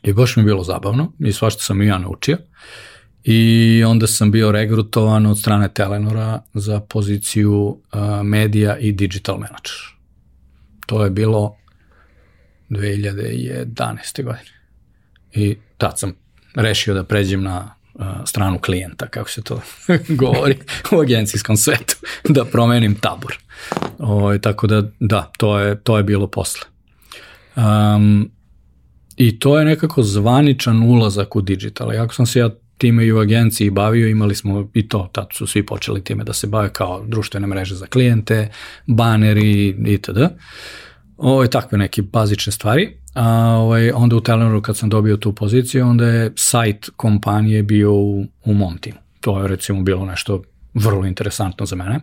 I 0.03 0.13
baš 0.13 0.35
mi 0.35 0.41
je 0.41 0.45
bilo 0.45 0.63
zabavno 0.63 1.13
i 1.19 1.33
svašta 1.33 1.63
sam 1.63 1.81
i 1.81 1.87
ja 1.87 1.97
naučio. 1.97 2.37
I 3.23 3.83
onda 3.87 4.07
sam 4.07 4.31
bio 4.31 4.51
regrutovan 4.51 5.25
od 5.25 5.39
strane 5.39 5.73
Telenora 5.73 6.41
za 6.53 6.79
poziciju 6.79 7.51
uh, 7.53 8.23
medija 8.23 8.77
i 8.77 8.91
digital 8.91 9.35
manager. 9.35 9.73
To 10.85 11.03
je 11.03 11.09
bilo 11.09 11.55
2011. 12.69 14.23
godine. 14.23 14.51
I 15.31 15.57
tad 15.77 15.99
sam 15.99 16.13
rešio 16.55 16.93
da 16.93 17.03
pređem 17.03 17.43
na 17.43 17.75
uh, 17.93 18.05
stranu 18.25 18.59
klijenta, 18.59 19.07
kako 19.07 19.29
se 19.29 19.41
to 19.41 19.61
govori 20.23 20.57
u 20.91 20.99
agencijskom 20.99 21.57
svetu, 21.57 21.95
da 22.29 22.45
promenim 22.45 22.95
tabor. 22.95 23.37
O, 23.99 24.13
ovaj, 24.13 24.39
tako 24.39 24.67
da, 24.67 24.83
da, 24.99 25.31
to 25.37 25.59
je, 25.59 25.83
to 25.83 25.97
je 25.97 26.03
bilo 26.03 26.27
posle. 26.27 26.61
Um, 27.55 28.31
I 29.17 29.39
to 29.39 29.59
je 29.59 29.65
nekako 29.65 30.03
zvaničan 30.03 30.83
ulazak 30.83 31.35
u 31.35 31.41
digital. 31.41 31.93
Jako 31.93 32.13
sam 32.13 32.25
se 32.25 32.39
ja 32.39 32.49
time 32.77 33.05
i 33.05 33.11
u 33.11 33.19
agenciji 33.19 33.69
bavio, 33.69 34.07
imali 34.07 34.35
smo 34.35 34.69
i 34.73 34.87
to, 34.87 35.09
tad 35.11 35.27
su 35.33 35.47
svi 35.47 35.65
počeli 35.65 36.03
time 36.03 36.23
da 36.23 36.33
se 36.33 36.47
bave 36.47 36.69
kao 36.69 37.03
društvene 37.07 37.47
mreže 37.47 37.75
za 37.75 37.85
klijente, 37.85 38.49
baneri 38.87 39.75
itd. 39.87 40.17
Ovo 41.17 41.43
je 41.43 41.49
takve 41.49 41.77
neke 41.77 42.01
bazične 42.01 42.51
stvari. 42.51 42.97
A 43.13 43.29
ovaj, 43.57 43.91
onda 43.91 44.15
u 44.15 44.21
Telenoru 44.21 44.61
kad 44.61 44.77
sam 44.77 44.89
dobio 44.89 45.17
tu 45.17 45.33
poziciju, 45.33 45.87
onda 45.87 46.07
je 46.07 46.31
sajt 46.35 46.89
kompanije 46.95 47.63
bio 47.63 47.93
u, 47.93 48.25
u 48.45 48.53
mom 48.53 48.77
timu. 48.77 48.97
To 49.21 49.41
je 49.41 49.47
recimo 49.47 49.81
bilo 49.81 50.05
nešto 50.05 50.41
vrlo 50.73 51.05
interesantno 51.05 51.65
za 51.65 51.75
mene. 51.75 51.99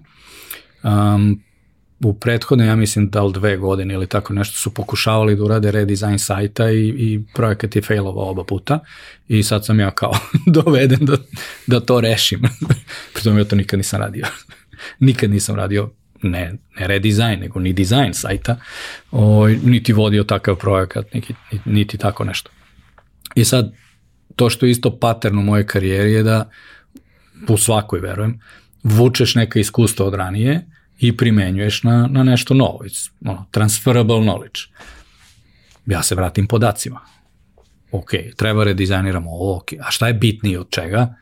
Um, 0.82 1.42
u 2.04 2.14
prethodne, 2.14 2.66
ja 2.66 2.76
mislim 2.76 3.10
da 3.10 3.22
li 3.22 3.32
dve 3.32 3.56
godine 3.56 3.94
ili 3.94 4.06
tako 4.06 4.32
nešto 4.32 4.56
su 4.56 4.74
pokušavali 4.74 5.36
da 5.36 5.44
urade 5.44 5.70
redizajn 5.70 6.18
sajta 6.18 6.70
i, 6.70 6.88
i 6.88 7.20
projekat 7.34 7.76
je 7.76 7.82
failovao 7.82 8.30
oba 8.30 8.44
puta 8.44 8.78
i 9.28 9.42
sad 9.42 9.66
sam 9.66 9.80
ja 9.80 9.90
kao 9.90 10.12
doveden 10.46 10.98
da, 11.00 11.16
da 11.66 11.80
to 11.80 12.00
rešim. 12.00 12.40
Pritom 13.14 13.38
ja 13.38 13.44
to 13.44 13.56
nikad 13.56 13.78
nisam 13.78 14.00
radio. 14.00 14.26
nikad 15.08 15.30
nisam 15.30 15.56
radio 15.56 15.90
ne, 16.22 16.54
ne 16.78 16.86
redizajn, 16.86 17.40
nego 17.40 17.60
ni 17.60 17.72
dizajn 17.72 18.14
sajta, 18.14 18.56
o, 19.10 19.48
niti 19.48 19.92
vodio 19.92 20.24
takav 20.24 20.56
projekat, 20.56 21.14
niti, 21.14 21.34
niti 21.64 21.98
tako 21.98 22.24
nešto. 22.24 22.50
I 23.34 23.44
sad, 23.44 23.72
to 24.36 24.50
što 24.50 24.66
je 24.66 24.70
isto 24.70 24.98
pattern 24.98 25.38
u 25.38 25.42
mojoj 25.42 25.66
karijeri 25.66 26.12
je 26.12 26.22
da, 26.22 26.50
u 27.48 27.56
svakoj 27.56 28.00
verujem, 28.00 28.40
vučeš 28.82 29.34
neka 29.34 29.60
iskustva 29.60 30.06
od 30.06 30.14
ranije 30.14 30.66
i 31.00 31.16
primenjuješ 31.16 31.82
na, 31.82 32.06
na 32.10 32.22
nešto 32.22 32.54
novo. 32.54 32.78
It's, 32.82 33.10
ono, 33.24 33.46
transferable 33.50 34.16
knowledge. 34.16 34.60
Ja 35.86 36.02
se 36.02 36.14
vratim 36.14 36.46
podacima. 36.46 37.00
Ok, 37.92 38.10
treba 38.36 38.64
redizajniramo 38.64 39.30
ovo, 39.30 39.56
ok. 39.56 39.72
A 39.80 39.90
šta 39.90 40.06
je 40.06 40.14
bitnije 40.14 40.60
od 40.60 40.70
čega? 40.70 41.14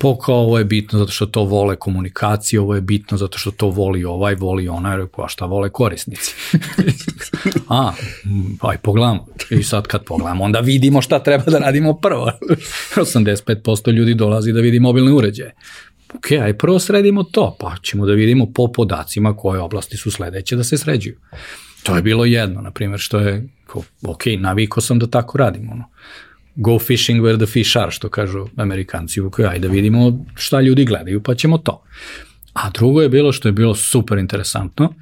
Po 0.00 0.18
kao 0.18 0.34
ovo 0.34 0.58
je 0.58 0.64
bitno 0.64 0.98
zato 0.98 1.12
što 1.12 1.26
to 1.26 1.42
vole 1.44 1.76
komunikacije, 1.76 2.60
ovo 2.60 2.74
je 2.74 2.80
bitno 2.80 3.16
zato 3.16 3.38
što 3.38 3.50
to 3.50 3.68
voli 3.68 4.04
ovaj, 4.04 4.34
voli 4.34 4.68
onaj, 4.68 5.02
a 5.16 5.28
šta 5.28 5.46
vole 5.46 5.70
korisnici? 5.70 6.34
a, 7.68 7.92
aj 8.60 8.78
pogledamo. 8.78 9.26
I 9.50 9.62
sad 9.62 9.86
kad 9.86 10.04
pogledamo, 10.04 10.44
onda 10.44 10.60
vidimo 10.60 11.02
šta 11.02 11.18
treba 11.18 11.44
da 11.44 11.58
radimo 11.58 11.94
prvo. 11.94 12.30
85% 12.96 13.92
ljudi 13.92 14.14
dolazi 14.14 14.52
da 14.52 14.60
vidi 14.60 14.80
mobilne 14.80 15.12
uređaje 15.12 15.54
ok, 16.14 16.32
aj 16.32 16.58
prvo 16.58 16.78
sredimo 16.78 17.22
to, 17.22 17.56
pa 17.60 17.74
ćemo 17.82 18.06
da 18.06 18.12
vidimo 18.12 18.46
po 18.54 18.72
podacima 18.72 19.36
koje 19.36 19.60
oblasti 19.60 19.96
su 19.96 20.10
sledeće 20.10 20.56
da 20.56 20.64
se 20.64 20.78
sređuju. 20.78 21.16
To 21.82 21.96
je 21.96 22.02
bilo 22.02 22.24
jedno, 22.24 22.60
na 22.60 22.70
primjer, 22.70 23.00
što 23.00 23.18
je, 23.18 23.48
ok, 24.02 24.22
naviko 24.38 24.80
sam 24.80 24.98
da 24.98 25.06
tako 25.06 25.38
radim, 25.38 25.70
ono. 25.72 25.84
Go 26.54 26.78
fishing 26.78 27.22
where 27.22 27.36
the 27.36 27.46
fish 27.46 27.76
are, 27.76 27.90
što 27.90 28.08
kažu 28.08 28.46
amerikanci, 28.56 29.20
ok, 29.20 29.40
ajde 29.40 29.68
da 29.68 29.72
vidimo 29.74 30.24
šta 30.34 30.60
ljudi 30.60 30.84
gledaju, 30.84 31.22
pa 31.22 31.34
ćemo 31.34 31.58
to. 31.58 31.82
A 32.52 32.70
drugo 32.70 33.02
je 33.02 33.08
bilo 33.08 33.32
što 33.32 33.48
je 33.48 33.52
bilo 33.52 33.74
super 33.74 34.18
interesantno, 34.18 34.94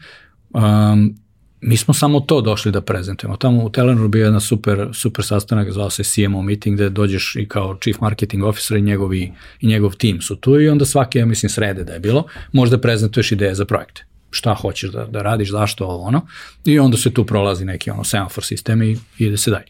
um, 0.50 1.16
mi 1.60 1.76
smo 1.76 1.94
samo 1.94 2.20
to 2.20 2.40
došli 2.40 2.72
da 2.72 2.80
prezentujemo. 2.80 3.36
Tamo 3.36 3.64
u 3.64 3.70
Telenoru 3.70 4.08
bio 4.08 4.24
jedan 4.24 4.40
super, 4.40 4.88
super 4.92 5.24
sastanak, 5.24 5.72
zvao 5.72 5.90
se 5.90 6.04
CMO 6.04 6.42
meeting, 6.42 6.76
gde 6.76 6.90
dođeš 6.90 7.36
i 7.36 7.48
kao 7.48 7.78
chief 7.80 8.00
marketing 8.00 8.44
officer 8.44 8.76
i, 8.76 8.82
njegovi, 8.82 9.32
i 9.60 9.66
njegov 9.66 9.94
tim 9.94 10.20
su 10.20 10.36
tu 10.36 10.60
i 10.60 10.68
onda 10.68 10.84
svake, 10.84 11.18
ja 11.18 11.26
mislim, 11.26 11.50
srede 11.50 11.84
da 11.84 11.92
je 11.92 12.00
bilo, 12.00 12.24
možda 12.52 12.78
prezentuješ 12.78 13.32
ideje 13.32 13.54
za 13.54 13.64
projekte. 13.64 14.04
Šta 14.30 14.54
hoćeš 14.54 14.90
da, 14.90 15.04
da 15.04 15.22
radiš, 15.22 15.50
zašto 15.50 15.86
ovo, 15.86 16.04
ono. 16.04 16.26
I 16.64 16.78
onda 16.78 16.96
se 16.96 17.14
tu 17.14 17.26
prolazi 17.26 17.64
neki 17.64 17.90
ono 17.90 18.04
semafor 18.04 18.44
sistem 18.44 18.82
i 18.82 18.98
ide 19.18 19.36
se 19.36 19.50
dalje. 19.50 19.66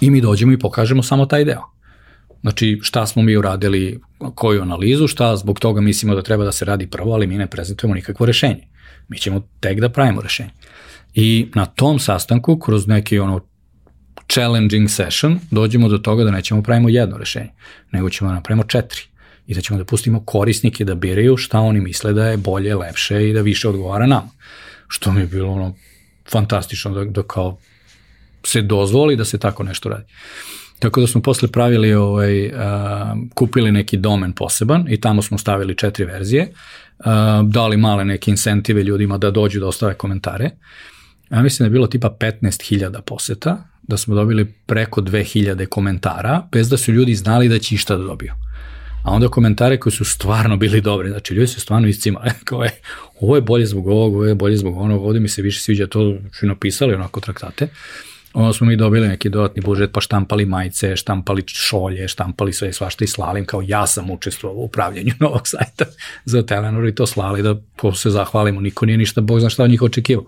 I 0.00 0.10
mi 0.10 0.20
dođemo 0.20 0.52
i 0.52 0.58
pokažemo 0.58 1.02
samo 1.02 1.26
taj 1.26 1.44
deo. 1.44 1.62
Znači, 2.40 2.78
šta 2.82 3.06
smo 3.06 3.22
mi 3.22 3.36
uradili, 3.36 4.00
koju 4.34 4.62
analizu, 4.62 5.06
šta 5.06 5.36
zbog 5.36 5.60
toga 5.60 5.80
mislimo 5.80 6.14
da 6.14 6.22
treba 6.22 6.44
da 6.44 6.52
se 6.52 6.64
radi 6.64 6.86
prvo, 6.86 7.14
ali 7.14 7.26
mi 7.26 7.38
ne 7.38 7.46
prezentujemo 7.46 7.94
nikakvo 7.94 8.26
rešenje. 8.26 8.71
Mi 9.08 9.18
ćemo 9.18 9.48
tek 9.60 9.80
da 9.80 9.88
pravimo 9.88 10.20
rešenje. 10.20 10.50
I 11.14 11.50
na 11.54 11.66
tom 11.66 11.98
sastanku, 11.98 12.58
kroz 12.58 12.86
neki 12.86 13.18
ono 13.18 13.40
challenging 14.28 14.90
session, 14.90 15.40
dođemo 15.50 15.88
do 15.88 15.98
toga 15.98 16.24
da 16.24 16.30
nećemo 16.30 16.62
pravimo 16.62 16.88
jedno 16.88 17.18
rešenje, 17.18 17.50
nego 17.92 18.10
ćemo 18.10 18.30
da 18.30 18.34
napravimo 18.34 18.64
četiri 18.64 19.02
i 19.46 19.54
da 19.54 19.60
ćemo 19.60 19.78
da 19.78 19.84
pustimo 19.84 20.24
korisnike 20.24 20.84
da 20.84 20.94
biraju 20.94 21.36
šta 21.36 21.60
oni 21.60 21.80
misle 21.80 22.12
da 22.12 22.26
je 22.26 22.36
bolje, 22.36 22.74
lepše 22.76 23.28
i 23.28 23.32
da 23.32 23.40
više 23.40 23.68
odgovara 23.68 24.06
nama. 24.06 24.28
Što 24.88 25.12
mi 25.12 25.20
je 25.20 25.26
bilo 25.26 25.52
ono 25.52 25.74
fantastično 26.30 26.90
da, 26.90 27.04
da 27.04 27.22
kao 27.22 27.58
se 28.44 28.62
dozvoli 28.62 29.16
da 29.16 29.24
se 29.24 29.38
tako 29.38 29.62
nešto 29.62 29.88
radi. 29.88 30.04
Tako 30.82 31.00
da 31.00 31.06
smo 31.06 31.22
posle 31.22 31.48
pravili, 31.48 31.94
ovaj, 31.94 32.52
a, 32.56 33.14
kupili 33.34 33.72
neki 33.72 33.96
domen 33.96 34.32
poseban 34.32 34.86
i 34.88 35.00
tamo 35.00 35.22
smo 35.22 35.38
stavili 35.38 35.76
četiri 35.76 36.04
verzije, 36.04 36.52
a, 36.98 37.42
dali 37.46 37.76
male 37.76 38.04
neke 38.04 38.30
incentive 38.30 38.82
ljudima 38.82 39.18
da 39.18 39.30
dođu 39.30 39.60
da 39.60 39.66
ostave 39.66 39.94
komentare 39.94 40.50
ja 41.32 41.42
mislim 41.42 41.64
da 41.64 41.66
je 41.66 41.70
bilo 41.70 41.86
tipa 41.86 42.16
15.000 42.20 43.00
poseta, 43.00 43.64
da 43.82 43.96
smo 43.96 44.14
dobili 44.14 44.52
preko 44.66 45.00
2000 45.00 45.66
komentara, 45.66 46.48
bez 46.52 46.68
da 46.68 46.76
su 46.76 46.92
ljudi 46.92 47.14
znali 47.14 47.48
da 47.48 47.58
će 47.58 47.74
išta 47.74 47.96
da 47.96 48.02
dobiju. 48.04 48.32
A 49.04 49.10
onda 49.10 49.28
komentare 49.28 49.78
koji 49.80 49.92
su 49.92 50.04
stvarno 50.04 50.56
bili 50.56 50.80
dobri, 50.80 51.10
znači 51.10 51.34
ljudi 51.34 51.46
su 51.46 51.60
stvarno 51.60 51.88
iscimali, 51.88 52.30
kao 52.44 52.64
je, 52.64 52.70
ovo 53.20 53.36
je 53.36 53.40
bolje 53.40 53.66
zbog 53.66 53.86
ovog, 53.86 54.14
ovo 54.14 54.24
je 54.24 54.34
bolje 54.34 54.56
zbog 54.56 54.76
onog, 54.76 55.04
ovde 55.04 55.20
mi 55.20 55.28
se 55.28 55.42
više 55.42 55.60
sviđa 55.60 55.86
to, 55.86 56.16
što 56.32 56.46
napisali 56.46 56.94
onako 56.94 57.20
traktate. 57.20 57.68
Onda 58.34 58.52
smo 58.52 58.66
mi 58.66 58.76
dobili 58.76 59.08
neki 59.08 59.28
dodatni 59.28 59.62
budžet, 59.62 59.90
pa 59.92 60.00
štampali 60.00 60.46
majice, 60.46 60.96
štampali 60.96 61.42
šolje, 61.46 62.08
štampali 62.08 62.52
sve 62.52 62.72
svašta 62.72 63.04
i 63.04 63.08
slali 63.08 63.40
im 63.40 63.46
kao 63.46 63.62
ja 63.66 63.86
sam 63.86 64.10
učestvovao 64.10 64.58
u 64.58 64.64
upravljanju 64.64 65.12
novog 65.20 65.48
sajta 65.48 65.84
za 66.24 66.42
Telenor 66.46 66.86
i 66.86 66.94
to 66.94 67.06
slali 67.06 67.42
da 67.42 67.56
se 67.94 68.10
zahvalimo, 68.10 68.60
niko 68.60 68.86
nije 68.86 68.98
ništa, 68.98 69.20
Bog 69.20 69.40
zna 69.40 69.50
šta 69.50 69.64
od 69.64 69.70
njih 69.70 69.82
očekivao. 69.82 70.24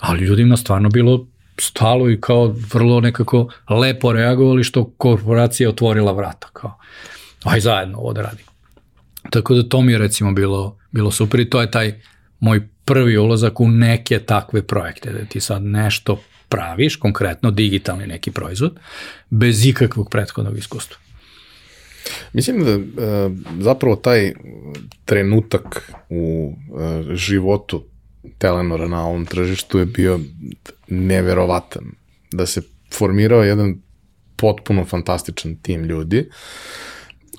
Ali 0.00 0.24
ljudima 0.24 0.56
stvarno 0.56 0.88
bilo 0.88 1.26
stalo 1.58 2.10
i 2.10 2.20
kao 2.20 2.54
vrlo 2.72 3.00
nekako 3.00 3.48
lepo 3.70 4.12
reagovali 4.12 4.64
što 4.64 4.84
korporacija 4.84 5.68
otvorila 5.68 6.12
vrata, 6.12 6.48
kao 6.52 6.78
aj 7.44 7.60
zajedno 7.60 7.98
ovo 7.98 8.12
da 8.12 8.22
radimo. 8.22 8.50
Tako 9.30 9.54
da 9.54 9.68
to 9.68 9.80
mi 9.82 9.92
je 9.92 9.98
recimo 9.98 10.32
bilo, 10.32 10.78
bilo 10.90 11.10
super 11.10 11.40
i 11.40 11.50
to 11.50 11.60
je 11.60 11.70
taj 11.70 12.00
moj 12.40 12.68
prvi 12.84 13.18
ulazak 13.18 13.60
u 13.60 13.68
neke 13.68 14.18
takve 14.18 14.62
projekte, 14.62 15.12
da 15.12 15.24
ti 15.24 15.40
sad 15.40 15.62
nešto 15.62 16.20
praviš, 16.48 16.96
konkretno 16.96 17.50
digitalni 17.50 18.06
neki 18.06 18.30
proizvod, 18.30 18.78
bez 19.30 19.66
ikakvog 19.66 20.10
prethodnog 20.10 20.58
iskustva. 20.58 20.96
Mislim 22.32 22.64
da 22.64 22.70
e, 22.70 22.80
zapravo 23.60 23.96
taj 23.96 24.32
trenutak 25.04 25.92
u 26.08 26.52
e, 26.52 27.16
životu 27.16 27.84
Telenora 28.38 28.88
na 28.88 29.06
ovom 29.06 29.26
tržištu 29.26 29.78
je 29.78 29.86
bio 29.86 30.20
neverovatan. 30.88 31.84
Da 32.32 32.46
se 32.46 32.62
formirao 32.92 33.44
jedan 33.44 33.74
potpuno 34.36 34.84
fantastičan 34.84 35.56
tim 35.62 35.84
ljudi 35.84 36.28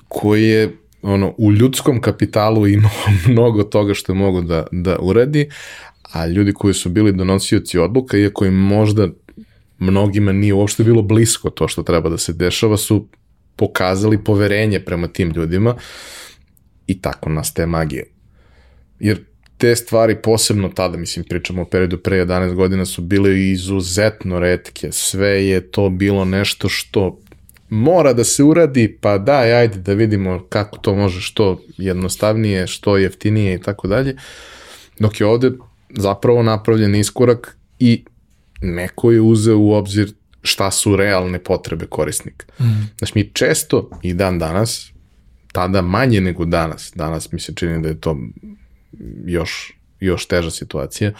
koji 0.08 0.48
je 0.48 0.76
ono, 1.02 1.34
u 1.38 1.52
ljudskom 1.52 2.00
kapitalu 2.00 2.66
imao 2.66 2.90
mnogo 3.28 3.62
toga 3.62 3.94
što 3.94 4.12
je 4.12 4.16
mogo 4.16 4.40
da, 4.40 4.66
da 4.72 4.98
uradi, 5.00 5.50
a 6.12 6.26
ljudi 6.26 6.52
koji 6.52 6.74
su 6.74 6.88
bili 6.88 7.12
donosioci 7.12 7.78
odluka, 7.78 8.16
iako 8.16 8.44
im 8.44 8.54
možda 8.54 9.08
mnogima 9.78 10.32
nije 10.32 10.54
uopšte 10.54 10.84
bilo 10.84 11.02
blisko 11.02 11.50
to 11.50 11.68
što 11.68 11.82
treba 11.82 12.08
da 12.08 12.18
se 12.18 12.32
dešava, 12.32 12.76
su 12.76 13.08
pokazali 13.56 14.24
poverenje 14.24 14.80
prema 14.80 15.08
tim 15.08 15.30
ljudima 15.30 15.74
i 16.86 17.00
tako 17.00 17.30
nastaje 17.30 17.66
magija. 17.66 18.04
Jer 19.00 19.24
te 19.56 19.76
stvari 19.76 20.16
posebno 20.22 20.68
tada, 20.68 20.96
mislim, 20.96 21.24
pričamo 21.28 21.62
o 21.62 21.64
periodu 21.64 21.98
pre 21.98 22.26
11 22.26 22.54
godina, 22.54 22.84
su 22.84 23.02
bile 23.02 23.50
izuzetno 23.50 24.40
redke. 24.40 24.92
Sve 24.92 25.46
je 25.46 25.70
to 25.70 25.90
bilo 25.90 26.24
nešto 26.24 26.68
što 26.68 27.18
mora 27.68 28.12
da 28.12 28.24
se 28.24 28.42
uradi, 28.42 28.98
pa 29.00 29.18
daj, 29.18 29.54
ajde 29.54 29.78
da 29.78 29.92
vidimo 29.92 30.46
kako 30.48 30.78
to 30.78 30.94
može 30.94 31.20
što 31.20 31.62
jednostavnije, 31.76 32.66
što 32.66 32.96
jeftinije 32.96 33.54
i 33.54 33.60
tako 33.60 33.88
dalje. 33.88 34.16
Dok 34.98 35.20
je 35.20 35.26
ovde 35.26 35.52
zapravo 35.90 36.42
napravljen 36.42 36.94
iskorak 36.94 37.58
i 37.78 38.04
neko 38.60 39.12
je 39.12 39.20
uzeo 39.20 39.58
u 39.58 39.72
obzir 39.72 40.12
šta 40.42 40.70
su 40.70 40.96
realne 40.96 41.38
potrebe 41.38 41.86
korisnika. 41.86 42.46
Mm. 42.60 42.64
Znači 42.98 43.12
mi 43.14 43.30
često 43.32 43.90
i 44.02 44.14
dan 44.14 44.38
danas, 44.38 44.92
tada 45.52 45.82
manje 45.82 46.20
nego 46.20 46.44
danas, 46.44 46.92
danas 46.94 47.32
mi 47.32 47.40
se 47.40 47.52
čini 47.54 47.82
da 47.82 47.88
je 47.88 48.00
to 48.00 48.16
još, 49.24 49.72
još 50.00 50.26
teža 50.26 50.50
situacija, 50.50 51.12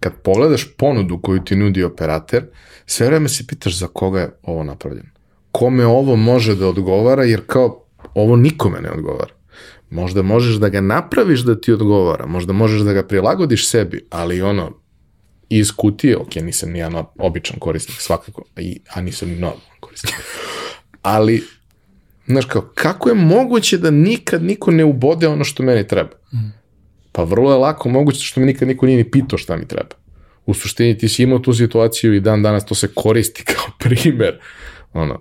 kad 0.00 0.12
pogledaš 0.22 0.76
ponudu 0.76 1.20
koju 1.22 1.44
ti 1.44 1.56
nudi 1.56 1.84
operater, 1.84 2.46
sve 2.86 3.06
vreme 3.06 3.28
se 3.28 3.46
pitaš 3.46 3.78
za 3.78 3.86
koga 3.86 4.20
je 4.20 4.30
ovo 4.42 4.64
napravljeno. 4.64 5.08
kome 5.52 5.86
ovo 5.86 6.16
može 6.16 6.54
da 6.56 6.68
odgovara, 6.68 7.24
jer 7.24 7.42
kao 7.46 7.84
ovo 8.14 8.36
nikome 8.36 8.80
ne 8.80 8.90
odgovara. 8.90 9.34
Možda 9.92 10.22
možeš 10.22 10.54
da 10.54 10.68
ga 10.68 10.80
napraviš 10.80 11.40
da 11.40 11.60
ti 11.60 11.72
odgovara, 11.72 12.26
možda 12.26 12.52
možeš 12.52 12.80
da 12.80 12.92
ga 12.92 13.02
prilagodiš 13.02 13.68
sebi, 13.68 14.06
ali 14.10 14.42
ono, 14.42 14.72
iz 15.48 15.72
kutije, 15.76 16.16
ok, 16.16 16.34
nisam 16.34 16.70
ni 16.70 16.78
ja 16.78 17.04
običan 17.18 17.58
korisnik 17.58 18.00
svakako, 18.00 18.44
a 18.94 19.00
nisam 19.00 19.28
ni 19.28 19.34
normalan 19.34 19.76
korisnik. 19.80 20.14
Ali, 21.02 21.42
znaš 22.26 22.44
kao, 22.44 22.62
kako 22.74 23.08
je 23.08 23.14
moguće 23.14 23.78
da 23.78 23.90
nikad 23.90 24.44
niko 24.44 24.70
ne 24.70 24.84
ubode 24.84 25.28
ono 25.28 25.44
što 25.44 25.62
meni 25.62 25.88
treba? 25.88 26.16
Pa 27.12 27.24
vrlo 27.24 27.52
je 27.52 27.58
lako 27.58 27.88
moguće 27.88 28.20
što 28.20 28.40
mi 28.40 28.46
nikad 28.46 28.68
niko 28.68 28.86
nije 28.86 28.98
ni 28.98 29.10
pitao 29.10 29.38
šta 29.38 29.56
mi 29.56 29.68
treba. 29.68 29.94
U 30.46 30.54
suštini 30.54 30.98
ti 30.98 31.08
si 31.08 31.22
imao 31.22 31.38
tu 31.38 31.54
situaciju 31.54 32.14
i 32.14 32.20
dan 32.20 32.42
danas 32.42 32.66
to 32.66 32.74
se 32.74 32.88
koristi 32.94 33.44
kao 33.44 33.64
primer. 33.82 34.40
Ono, 34.92 35.20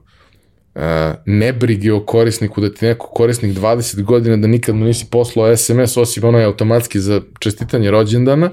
nebrige 1.26 1.94
o 1.94 2.06
korisniku, 2.06 2.62
da 2.62 2.74
ti 2.74 2.86
neko 2.86 3.08
korisnik 3.08 3.58
20 3.58 4.04
godina 4.04 4.38
da 4.38 4.48
nikad 4.48 4.76
mu 4.76 4.86
nisi 4.86 5.06
poslao 5.12 5.58
SMS 5.58 5.98
osim 5.98 6.24
onaj 6.24 6.44
automatski 6.44 7.00
za 7.00 7.22
čestitanje 7.40 7.92
rođendana 7.92 8.50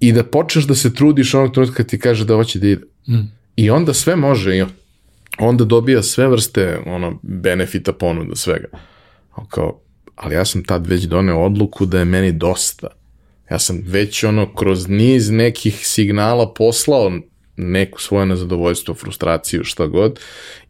i 0.00 0.12
da 0.12 0.24
počneš 0.24 0.64
da 0.64 0.74
se 0.74 0.94
trudiš 0.94 1.34
onog 1.34 1.54
trenutka 1.54 1.76
kad 1.76 1.86
ti 1.86 1.98
kaže 1.98 2.24
da 2.24 2.34
hoće 2.34 2.58
da 2.58 2.66
ide. 2.66 2.82
Mm. 3.08 3.30
I 3.56 3.70
onda 3.70 3.94
sve 3.94 4.16
može 4.16 4.56
i 4.56 4.64
onda 5.38 5.64
dobija 5.64 6.02
sve 6.02 6.28
vrste 6.28 6.78
ono, 6.86 7.18
benefita 7.22 7.92
ponuda 7.92 8.36
svega. 8.36 8.68
Kao, 9.48 9.80
ali 10.16 10.34
ja 10.34 10.44
sam 10.44 10.64
tad 10.64 10.86
već 10.86 11.02
doneo 11.02 11.44
odluku 11.44 11.86
da 11.86 11.98
je 11.98 12.04
meni 12.04 12.32
dosta. 12.32 12.86
Ja 13.50 13.58
sam 13.58 13.80
već 13.86 14.24
ono 14.24 14.54
kroz 14.54 14.88
niz 14.88 15.30
nekih 15.30 15.86
signala 15.86 16.52
poslao 16.54 17.12
neku 17.56 18.00
svoje 18.00 18.26
nezadovoljstvo, 18.26 18.94
frustraciju, 18.94 19.64
šta 19.64 19.86
god, 19.86 20.20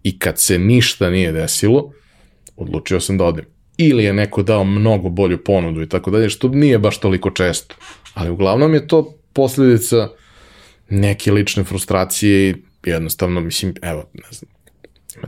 i 0.02 0.18
kad 0.18 0.40
se 0.40 0.58
ništa 0.58 1.10
nije 1.10 1.32
desilo, 1.32 1.92
odlučio 2.56 3.00
sam 3.00 3.18
da 3.18 3.24
odem. 3.24 3.44
Ili 3.76 4.04
je 4.04 4.12
neko 4.12 4.42
dao 4.42 4.64
mnogo 4.64 5.08
bolju 5.08 5.44
ponudu 5.44 5.82
i 5.82 5.88
tako 5.88 6.10
dalje, 6.10 6.30
što 6.30 6.48
nije 6.48 6.78
baš 6.78 7.00
toliko 7.00 7.30
često. 7.30 7.74
Ali 8.14 8.30
uglavnom 8.30 8.74
je 8.74 8.86
to 8.86 9.14
posledica 9.32 10.08
neke 10.88 11.32
lične 11.32 11.64
frustracije 11.64 12.50
i 12.50 12.54
jednostavno, 12.84 13.40
mislim, 13.40 13.74
evo, 13.82 14.04
ne 14.12 14.28
znam, 14.30 14.50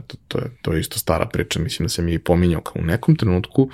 to, 0.07 0.17
to, 0.27 0.37
je, 0.37 0.51
to 0.61 0.73
je 0.73 0.79
isto 0.79 0.99
stara 0.99 1.25
priča, 1.25 1.59
mislim 1.59 1.85
da 1.85 1.89
sam 1.89 2.09
i 2.09 2.19
pominjao 2.19 2.61
kao 2.61 2.81
u 2.81 2.85
nekom 2.85 3.15
trenutku 3.15 3.69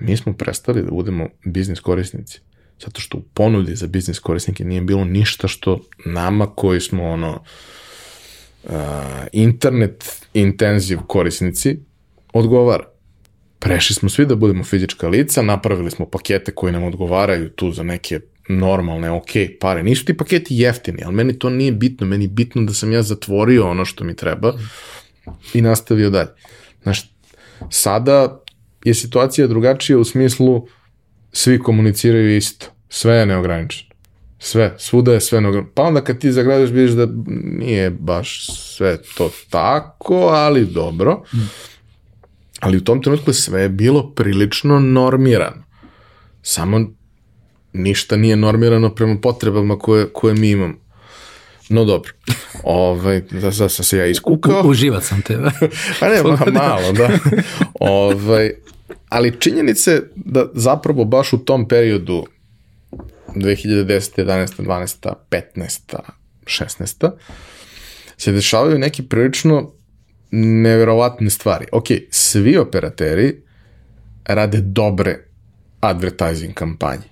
mi 0.00 0.16
smo 0.16 0.32
prestali 0.32 0.82
da 0.82 0.90
budemo 0.90 1.28
biznis 1.44 1.80
korisnici 1.80 2.40
zato 2.80 3.00
što 3.00 3.18
u 3.18 3.22
ponudi 3.34 3.74
za 3.74 3.86
biznis 3.86 4.18
korisnike 4.18 4.64
nije 4.64 4.80
bilo 4.80 5.04
ništa 5.04 5.48
što 5.48 5.80
nama 6.04 6.46
koji 6.46 6.80
smo 6.80 7.04
ono 7.04 7.44
uh, 8.64 8.70
internet 9.32 10.26
intenziv 10.34 10.98
korisnici 11.06 11.78
odgovara. 12.32 12.84
Prešli 13.58 13.94
smo 13.94 14.08
svi 14.08 14.26
da 14.26 14.36
budemo 14.36 14.64
fizička 14.64 15.08
lica, 15.08 15.42
napravili 15.42 15.90
smo 15.90 16.06
pakete 16.06 16.52
koji 16.52 16.72
nam 16.72 16.84
odgovaraju 16.84 17.50
tu 17.50 17.72
za 17.72 17.82
neke 17.82 18.20
normalne, 18.48 19.10
ok, 19.10 19.30
pare. 19.60 19.82
Nisu 19.82 20.04
ti 20.04 20.16
paketi 20.16 20.56
jeftini, 20.56 21.02
ali 21.04 21.14
meni 21.14 21.38
to 21.38 21.50
nije 21.50 21.72
bitno. 21.72 22.06
Meni 22.06 22.24
je 22.24 22.28
bitno 22.28 22.62
da 22.62 22.72
sam 22.72 22.92
ja 22.92 23.02
zatvorio 23.02 23.70
ono 23.70 23.84
što 23.84 24.04
mi 24.04 24.16
treba 24.16 24.52
i 25.54 25.62
nastavio 25.62 26.10
dalje. 26.10 26.28
Znaš, 26.82 27.10
sada 27.70 28.40
je 28.84 28.94
situacija 28.94 29.46
drugačija 29.46 29.98
u 29.98 30.04
smislu 30.04 30.66
svi 31.32 31.58
komuniciraju 31.58 32.36
isto. 32.36 32.66
Sve 32.88 33.14
je 33.14 33.26
neograničeno. 33.26 33.88
Sve, 34.38 34.74
svuda 34.78 35.12
je 35.12 35.20
sve 35.20 35.40
neograničeno. 35.40 35.72
Pa 35.74 35.82
onda 35.82 36.04
kad 36.04 36.18
ti 36.18 36.32
zagradiš 36.32 36.70
vidiš 36.70 36.90
da 36.90 37.08
nije 37.42 37.90
baš 37.90 38.46
sve 38.76 38.98
to 39.16 39.30
tako, 39.50 40.14
ali 40.14 40.66
dobro. 40.66 41.22
Ali 42.60 42.76
u 42.76 42.84
tom 42.84 43.02
trenutku 43.02 43.32
sve 43.32 43.62
je 43.62 43.68
bilo 43.68 44.10
prilično 44.10 44.80
normirano. 44.80 45.62
Samo 46.42 46.86
ništa 47.72 48.16
nije 48.16 48.36
normirano 48.36 48.94
prema 48.94 49.16
potrebama 49.20 49.78
koje, 49.78 50.08
koje 50.12 50.34
mi 50.34 50.50
imamo. 50.50 50.74
No 51.68 51.84
dobro, 51.84 52.12
ovaj, 52.62 53.20
da, 53.20 53.50
da 53.50 53.68
sam 53.68 53.84
se 53.84 53.98
ja 53.98 54.06
iskukao. 54.06 54.62
U, 54.64 54.68
uživat 54.68 55.04
sam 55.04 55.22
tebe. 55.22 55.50
pa 56.00 56.08
ne, 56.08 56.22
ma, 56.30 56.38
malo, 56.52 56.92
da. 56.92 57.10
ovaj, 57.80 58.52
ali 59.08 59.40
činjenice 59.40 60.02
da 60.16 60.46
zapravo 60.54 61.04
baš 61.04 61.32
u 61.32 61.38
tom 61.38 61.68
periodu 61.68 62.26
2010. 63.34 64.24
11. 64.24 64.62
12. 64.62 65.12
15. 65.30 65.98
16. 66.44 67.10
se 68.16 68.32
dešavaju 68.32 68.78
neki 68.78 69.02
prilično 69.02 69.72
neverovatne 70.30 71.30
stvari. 71.30 71.66
Ok, 71.72 71.86
svi 72.10 72.56
operateri 72.56 73.42
rade 74.24 74.60
dobre 74.60 75.24
advertising 75.80 76.54
kampanje. 76.54 77.02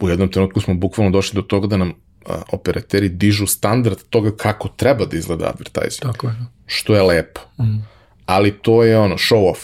U 0.00 0.08
jednom 0.08 0.28
trenutku 0.28 0.60
smo 0.60 0.74
bukvalno 0.74 1.10
došli 1.10 1.36
do 1.36 1.42
toga 1.42 1.66
da 1.66 1.76
nam 1.76 1.92
a, 2.26 2.42
operateri 2.52 3.08
dižu 3.08 3.46
standard 3.46 3.98
toga 4.10 4.36
kako 4.36 4.68
treba 4.68 5.04
da 5.04 5.16
izgleda 5.16 5.48
advertising. 5.48 6.12
Tako 6.12 6.26
je. 6.26 6.34
Što 6.66 6.94
je 6.94 7.02
lepo. 7.02 7.40
Mm. 7.58 7.86
Ali 8.26 8.58
to 8.62 8.84
je 8.84 8.98
ono, 8.98 9.16
show 9.16 9.50
off. 9.50 9.60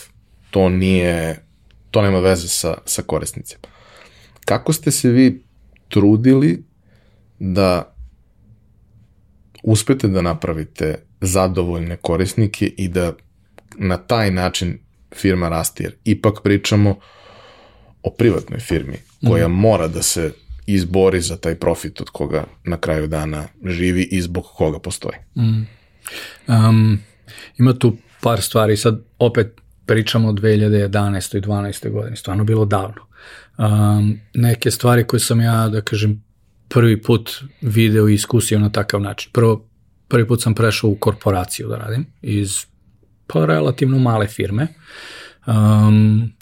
To 0.51 0.69
nije, 0.69 1.45
to 1.91 2.03
nema 2.03 2.19
veze 2.19 2.49
sa, 2.49 2.75
sa 2.85 3.03
korisnicima. 3.03 3.63
Kako 4.45 4.73
ste 4.73 4.91
se 4.91 5.11
vi 5.11 5.45
trudili 5.89 6.65
da 7.39 7.95
uspete 9.63 10.09
da 10.09 10.23
napravite 10.23 10.95
zadovoljne 11.21 11.97
korisnike 11.97 12.67
i 12.67 12.89
da 12.89 13.13
na 13.79 13.97
taj 13.97 14.31
način 14.31 14.79
firma 15.15 15.49
raste, 15.49 15.83
jer 15.83 15.95
ipak 16.05 16.43
pričamo 16.43 16.99
o 18.03 18.11
privatnoj 18.11 18.61
firmi 18.61 18.97
koja 19.29 19.49
mm. 19.49 19.53
mora 19.53 19.89
da 19.89 20.03
se 20.03 20.33
izbori 20.67 21.21
za 21.21 21.37
taj 21.37 21.55
profit 21.55 22.01
od 22.01 22.11
koga 22.11 22.45
na 22.65 22.77
kraju 22.77 23.07
dana 23.07 23.49
živi 23.65 24.03
i 24.03 24.23
zbog 24.23 24.45
koga 24.57 24.79
postoji. 24.79 25.17
Mm. 25.37 25.67
Um, 26.49 27.01
ima 27.59 27.79
tu 27.79 27.97
par 28.21 28.43
stvari, 28.43 28.77
sad 28.77 29.05
opet 29.19 29.61
pričamo 29.89 30.29
o 30.29 30.33
2011. 30.33 31.39
i 31.39 31.41
12. 31.41 31.91
godini, 31.91 32.17
stvarno 32.17 32.45
bilo 32.45 32.65
davno. 32.65 33.09
Um, 33.59 34.21
neke 34.35 34.71
stvari 34.71 35.05
koje 35.05 35.21
sam 35.21 35.41
ja, 35.41 35.69
da 35.69 35.81
kažem, 35.81 36.23
prvi 36.69 37.03
put 37.03 37.31
video 37.61 38.09
i 38.09 38.15
iskusio 38.15 38.59
na 38.59 38.71
takav 38.71 39.01
način. 39.01 39.31
Prvo, 39.33 39.69
prvi 40.09 40.27
put 40.29 40.43
sam 40.43 40.55
prešao 40.55 40.91
u 40.91 40.97
korporaciju 40.97 41.69
da 41.69 41.77
radim 41.77 42.07
iz 42.23 42.67
pa 43.27 43.47
relativno 43.47 43.99
male 43.99 44.27
firme. 44.27 44.67
Um, 45.47 46.33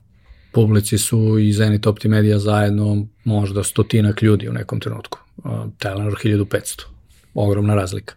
publici 0.53 0.99
su 0.99 1.39
i 1.39 1.53
Zenit 1.53 1.87
Optimedia 1.87 2.39
zajedno 2.39 3.07
možda 3.25 3.63
stotinak 3.63 4.23
ljudi 4.23 4.49
u 4.49 4.53
nekom 4.53 4.81
trenutku. 4.81 5.19
Uh, 5.37 5.53
Telenor 5.79 6.15
1500. 6.25 6.96
Ogromna 7.37 7.75
razlika. 7.75 8.15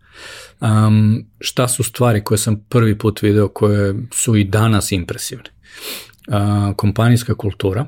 Um, 0.61 1.25
šta 1.39 1.67
su 1.67 1.83
stvari 1.83 2.23
koje 2.23 2.37
sam 2.37 2.65
prvi 2.69 2.97
put 2.97 3.21
video 3.21 3.47
koje 3.47 3.95
su 4.13 4.35
i 4.35 4.43
danas 4.43 4.91
impresivne? 4.91 5.49
Uh, 6.27 6.75
kompanijska 6.75 7.35
kultura 7.35 7.85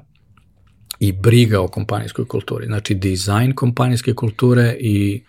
i 1.00 1.12
briga 1.12 1.62
o 1.62 1.68
kompanijskoj 1.68 2.28
kulturi. 2.28 2.66
Znači, 2.66 2.94
dizajn 2.94 3.56
kompanijske 3.56 4.14
kulture 4.14 4.78
i 4.80 5.24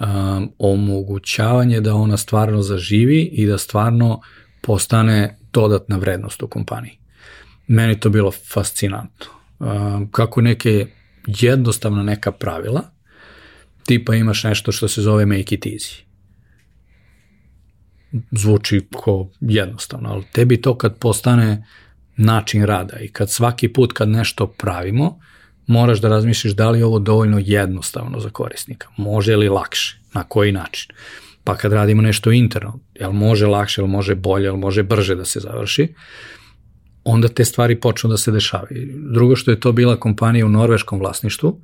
um, 0.00 0.52
omogućavanje 0.58 1.80
da 1.80 1.94
ona 1.94 2.16
stvarno 2.16 2.62
zaživi 2.62 3.22
i 3.22 3.46
da 3.46 3.58
stvarno 3.58 4.20
postane 4.60 5.38
dodatna 5.52 5.96
vrednost 5.96 6.42
u 6.42 6.48
kompaniji. 6.48 6.98
Meni 7.66 8.00
to 8.00 8.10
bilo 8.10 8.30
fascinantno. 8.30 9.26
Um, 9.58 10.10
kako 10.10 10.40
neke 10.40 10.86
jednostavna 11.26 12.02
neka 12.02 12.32
pravila, 12.32 12.82
tipa 13.86 14.14
imaš 14.14 14.44
nešto 14.44 14.72
što 14.72 14.88
se 14.88 15.02
zove 15.02 15.26
make 15.26 15.54
it 15.54 15.66
easy. 15.66 16.00
Zvuči 18.30 18.80
ko 18.92 19.28
jednostavno, 19.40 20.10
ali 20.10 20.24
tebi 20.32 20.62
to 20.62 20.78
kad 20.78 20.98
postane 20.98 21.66
način 22.16 22.64
rada 22.64 22.98
i 22.98 23.08
kad 23.08 23.30
svaki 23.30 23.68
put 23.68 23.92
kad 23.92 24.08
nešto 24.08 24.46
pravimo, 24.46 25.18
moraš 25.66 26.00
da 26.00 26.08
razmišljaš 26.08 26.54
da 26.54 26.70
li 26.70 26.78
je 26.78 26.84
ovo 26.84 26.98
dovoljno 26.98 27.40
jednostavno 27.44 28.20
za 28.20 28.30
korisnika, 28.30 28.88
može 28.96 29.36
li 29.36 29.48
lakše, 29.48 29.98
na 30.14 30.24
koji 30.24 30.52
način. 30.52 30.94
Pa 31.44 31.56
kad 31.56 31.72
radimo 31.72 32.02
nešto 32.02 32.32
interno, 32.32 32.78
jel 32.94 33.12
može 33.12 33.46
lakše, 33.46 33.80
jel 33.80 33.86
može 33.86 34.14
bolje, 34.14 34.44
jel 34.44 34.56
može 34.56 34.82
brže 34.82 35.14
da 35.14 35.24
se 35.24 35.40
završi, 35.40 35.94
onda 37.04 37.28
te 37.28 37.44
stvari 37.44 37.80
počnu 37.80 38.10
da 38.10 38.16
se 38.16 38.32
dešavaju. 38.32 38.92
Drugo 39.12 39.36
što 39.36 39.50
je 39.50 39.60
to 39.60 39.72
bila 39.72 40.00
kompanija 40.00 40.46
u 40.46 40.48
norveškom 40.48 40.98
vlasništvu 40.98 41.60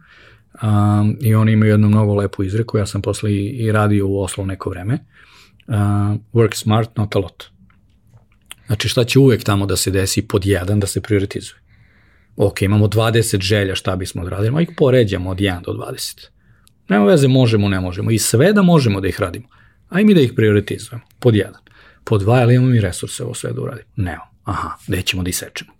um, 0.63 1.17
i 1.21 1.35
oni 1.35 1.53
imaju 1.53 1.71
jednu 1.71 1.89
mnogo 1.89 2.15
lepu 2.15 2.43
izreku, 2.43 2.79
ja 2.79 2.87
sam 2.87 3.03
posle 3.03 3.33
i, 3.33 3.47
i 3.47 3.73
radio 3.73 4.09
u 4.09 4.23
Oslo 4.23 4.45
neko 4.45 4.71
vreme, 4.71 4.95
uh, 5.67 5.75
work 6.33 6.55
smart, 6.55 6.97
not 6.97 7.17
a 7.17 7.19
lot. 7.19 7.45
Znači 8.67 8.89
šta 8.89 9.05
će 9.05 9.19
uvek 9.19 9.45
tamo 9.45 9.67
da 9.67 9.77
se 9.77 9.91
desi 9.91 10.29
pod 10.29 10.47
jedan 10.47 10.81
da 10.81 10.87
se 10.87 11.01
prioritizuje. 11.01 11.61
Ok, 12.37 12.63
imamo 12.63 12.87
20 12.87 13.41
želja 13.41 13.75
šta 13.75 13.97
bismo 13.97 14.23
odradili, 14.23 14.57
a 14.57 14.61
ih 14.61 14.69
poređamo 14.77 15.31
od 15.31 15.39
1 15.39 15.65
do 15.65 15.73
20. 15.73 16.27
Nema 16.89 17.05
veze, 17.05 17.29
možemo, 17.29 17.69
ne 17.69 17.81
možemo. 17.81 18.11
I 18.11 18.19
sve 18.19 18.53
da 18.53 18.63
možemo 18.63 19.01
da 19.01 19.09
ih 19.09 19.21
radimo. 19.21 19.49
A 19.89 20.01
i 20.01 20.05
mi 20.05 20.15
da 20.15 20.21
ih 20.21 20.33
prioritizujemo, 20.37 21.05
pod 21.21 21.35
jedan. 21.37 21.61
Pod 22.05 22.21
dva, 22.21 22.35
ali 22.35 22.55
imamo 22.55 22.71
mi 22.71 22.81
resurse 22.81 23.25
ovo 23.25 23.35
sve 23.35 23.53
da 23.53 23.61
uradimo? 23.61 23.89
Nemo. 23.97 24.23
Aha, 24.45 24.71
gde 24.87 25.03
ćemo 25.03 25.23
da 25.23 25.31
isečemo? 25.31 25.73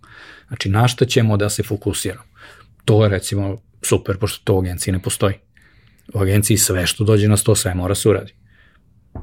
Znači, 0.47 0.69
na 0.69 0.87
šta 0.87 1.05
ćemo 1.05 1.37
da 1.37 1.49
se 1.49 1.63
fokusiramo? 1.63 2.27
To 2.85 3.03
je 3.03 3.09
recimo 3.09 3.61
super, 3.87 4.17
pošto 4.17 4.43
to 4.43 4.53
u 4.53 4.59
agenciji 4.59 4.91
ne 4.91 5.01
postoji. 5.01 5.33
U 6.13 6.19
agenciji 6.19 6.57
sve 6.57 6.87
što 6.87 7.03
dođe 7.03 7.27
na 7.27 7.37
sto, 7.37 7.55
sve 7.55 7.73
mora 7.73 7.95
se 7.95 8.09
uradi. 8.09 8.33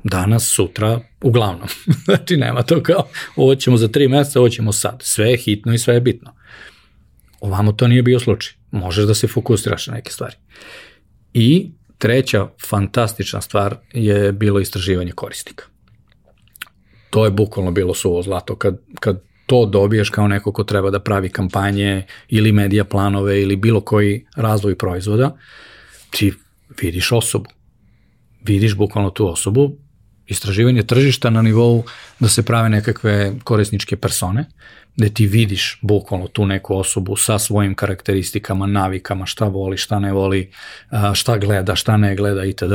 Danas, 0.04 0.52
sutra, 0.54 1.00
uglavnom. 1.22 1.68
znači, 2.04 2.36
nema 2.36 2.62
to 2.62 2.82
kao, 2.82 3.08
ovo 3.36 3.54
ćemo 3.54 3.76
za 3.76 3.88
tri 3.88 4.08
meseca, 4.08 4.40
ovo 4.40 4.48
ćemo 4.48 4.72
sad. 4.72 5.02
Sve 5.02 5.30
je 5.30 5.36
hitno 5.36 5.74
i 5.74 5.78
sve 5.78 5.94
je 5.94 6.00
bitno. 6.00 6.34
Ovamo 7.40 7.72
to 7.72 7.88
nije 7.88 8.02
bio 8.02 8.20
slučaj. 8.20 8.52
Možeš 8.70 9.04
da 9.04 9.14
se 9.14 9.28
fokusiraš 9.28 9.86
na 9.86 9.94
neke 9.94 10.10
stvari. 10.10 10.36
I 11.34 11.70
treća 11.98 12.48
fantastična 12.68 13.40
stvar 13.40 13.76
je 13.92 14.32
bilo 14.32 14.60
istraživanje 14.60 15.12
korisnika. 15.12 15.64
To 17.10 17.24
je 17.24 17.30
bukvalno 17.30 17.70
bilo 17.70 17.94
suvo 17.94 18.22
zlato. 18.22 18.56
Kad, 18.56 18.80
kad 19.00 19.22
to 19.46 19.66
dobiješ 19.66 20.10
kao 20.10 20.28
neko 20.28 20.52
ko 20.52 20.64
treba 20.64 20.90
da 20.90 21.00
pravi 21.00 21.28
kampanje 21.28 22.02
ili 22.28 22.52
medija 22.52 22.84
planove 22.84 23.42
ili 23.42 23.56
bilo 23.56 23.80
koji 23.80 24.26
razvoj 24.36 24.78
proizvoda, 24.78 25.36
ti 26.10 26.32
vidiš 26.82 27.12
osobu. 27.12 27.50
Vidiš 28.44 28.76
bukvalno 28.76 29.10
tu 29.10 29.28
osobu, 29.28 29.76
istraživanje 30.26 30.82
tržišta 30.82 31.30
na 31.30 31.42
nivou 31.42 31.84
da 32.20 32.28
se 32.28 32.42
prave 32.42 32.68
nekakve 32.68 33.32
korisničke 33.44 33.96
persone, 33.96 34.44
gde 34.96 35.08
ti 35.08 35.26
vidiš 35.26 35.78
bukvalno 35.82 36.28
tu 36.28 36.46
neku 36.46 36.76
osobu 36.76 37.16
sa 37.16 37.38
svojim 37.38 37.74
karakteristikama, 37.74 38.66
navikama, 38.66 39.26
šta 39.26 39.48
voli, 39.48 39.76
šta 39.76 39.98
ne 39.98 40.12
voli, 40.12 40.50
šta 41.14 41.38
gleda, 41.38 41.76
šta 41.76 41.96
ne 41.96 42.16
gleda 42.16 42.44
itd. 42.44 42.72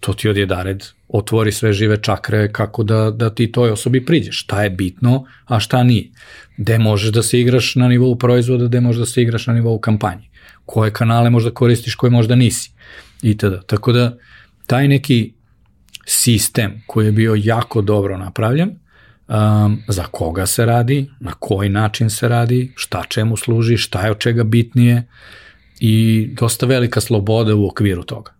To 0.00 0.12
ti 0.14 0.28
odjedared 0.28 0.84
otvori 1.08 1.52
sve 1.52 1.72
žive 1.72 1.96
čakre 2.02 2.52
kako 2.52 2.82
da, 2.82 3.10
da 3.10 3.30
ti 3.34 3.52
toj 3.52 3.70
osobi 3.70 4.04
priđeš. 4.04 4.42
Šta 4.42 4.62
je 4.62 4.70
bitno, 4.70 5.24
a 5.44 5.60
šta 5.60 5.82
nije. 5.82 6.10
Gde 6.56 6.78
možeš 6.78 7.12
da 7.12 7.22
se 7.22 7.40
igraš 7.40 7.74
na 7.74 7.88
nivou 7.88 8.16
proizvoda, 8.18 8.66
gde 8.66 8.80
možeš 8.80 9.00
da 9.00 9.06
se 9.06 9.22
igraš 9.22 9.46
na 9.46 9.54
nivou 9.54 9.78
kampanje. 9.78 10.28
Koje 10.66 10.92
kanale 10.92 11.30
možda 11.30 11.50
koristiš, 11.50 11.94
koje 11.94 12.10
možda 12.10 12.34
nisi. 12.34 12.70
Itd. 13.22 13.66
Tako 13.66 13.92
da 13.92 14.16
taj 14.66 14.88
neki 14.88 15.32
sistem 16.06 16.82
koji 16.86 17.06
je 17.06 17.12
bio 17.12 17.34
jako 17.38 17.82
dobro 17.82 18.18
napravljen, 18.18 18.70
um, 19.28 19.82
za 19.88 20.04
koga 20.04 20.46
se 20.46 20.66
radi, 20.66 21.10
na 21.20 21.32
koji 21.32 21.68
način 21.68 22.10
se 22.10 22.28
radi, 22.28 22.72
šta 22.76 23.04
čemu 23.08 23.36
služi, 23.36 23.76
šta 23.76 24.04
je 24.04 24.10
od 24.10 24.18
čega 24.18 24.44
bitnije 24.44 25.06
i 25.80 26.28
dosta 26.32 26.66
velika 26.66 27.00
sloboda 27.00 27.54
u 27.54 27.66
okviru 27.66 28.02
toga. 28.02 28.37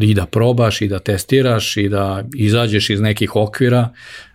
I 0.00 0.14
da 0.14 0.26
probaš, 0.26 0.80
i 0.80 0.88
da 0.88 0.98
testiraš, 0.98 1.76
i 1.76 1.88
da 1.88 2.24
izađeš 2.36 2.90
iz 2.90 3.00
nekih 3.00 3.36
okvira, 3.36 3.88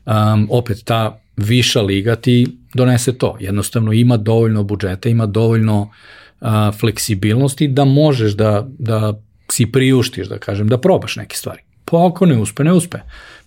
um, 0.06 0.48
opet 0.52 0.84
ta 0.86 1.20
viša 1.38 1.82
liga 1.82 2.16
ti 2.16 2.48
donese 2.74 3.18
to. 3.18 3.38
Jednostavno 3.40 3.94
ima 3.94 4.18
dovoljno 4.18 4.64
budžeta, 4.64 5.10
ima 5.10 5.26
dovoljno 5.26 5.82
uh, 5.82 6.48
fleksibilnosti 6.80 7.68
da 7.68 7.86
možeš 7.86 8.34
da, 8.34 8.68
da 8.80 9.14
si 9.52 9.72
priuštiš, 9.72 10.28
da 10.28 10.38
kažem, 10.38 10.68
da 10.68 10.78
probaš 10.78 11.16
neke 11.16 11.36
stvari. 11.36 11.62
Pa 11.86 12.08
ako 12.08 12.26
ne 12.26 12.38
uspe, 12.38 12.64
ne 12.64 12.74
uspe. 12.74 12.98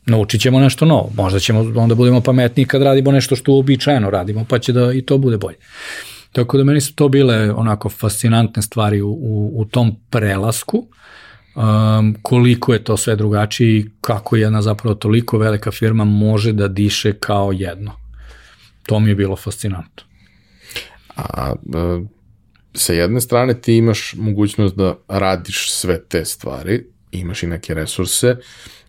Naučit 0.07 0.41
ćemo 0.41 0.61
nešto 0.61 0.85
novo. 0.85 1.11
Možda 1.17 1.39
ćemo 1.39 1.61
onda 1.77 1.95
budemo 1.95 2.21
pametniji 2.21 2.67
kad 2.67 2.83
radimo 2.83 3.13
nešto 3.13 3.37
što 3.37 3.53
uobičajeno 3.53 4.11
radimo, 4.11 4.45
pa 4.49 4.59
će 4.59 4.73
da 4.73 4.93
i 4.93 5.03
to 5.03 5.19
bude 5.19 5.39
bolje. 5.39 5.57
Tako 6.33 6.59
da 6.59 6.65
meni 6.65 6.81
su 6.81 6.95
to 6.95 7.09
bile 7.09 7.53
onako 7.53 7.89
fascinantne 7.89 8.63
stvari 8.63 9.01
u, 9.01 9.11
u, 9.11 9.53
u 9.55 9.65
tom 9.65 9.97
prelasku, 10.11 10.87
um, 11.55 12.17
koliko 12.23 12.73
je 12.73 12.85
to 12.85 12.97
sve 12.97 13.17
drugačije 13.17 13.79
i 13.79 13.91
kako 14.01 14.37
jedna 14.37 14.63
zapravo 14.63 14.95
toliko 14.95 15.39
velika 15.39 15.71
firma 15.71 16.05
može 16.05 16.53
da 16.53 16.69
diše 16.69 17.13
kao 17.13 17.53
jedno. 17.53 17.93
To 18.87 19.01
mi 19.01 19.09
je 19.09 19.15
bilo 19.15 19.37
fascinantno. 19.37 20.05
A, 21.17 21.53
sa 22.75 22.93
jedne 22.93 23.21
strane 23.21 23.61
ti 23.61 23.77
imaš 23.77 24.15
mogućnost 24.19 24.77
da 24.77 24.95
radiš 25.09 25.73
sve 25.73 26.05
te 26.05 26.25
stvari, 26.25 26.87
imaš 27.13 27.43
i 27.43 27.47
neke 27.47 27.75
resurse, 27.75 28.37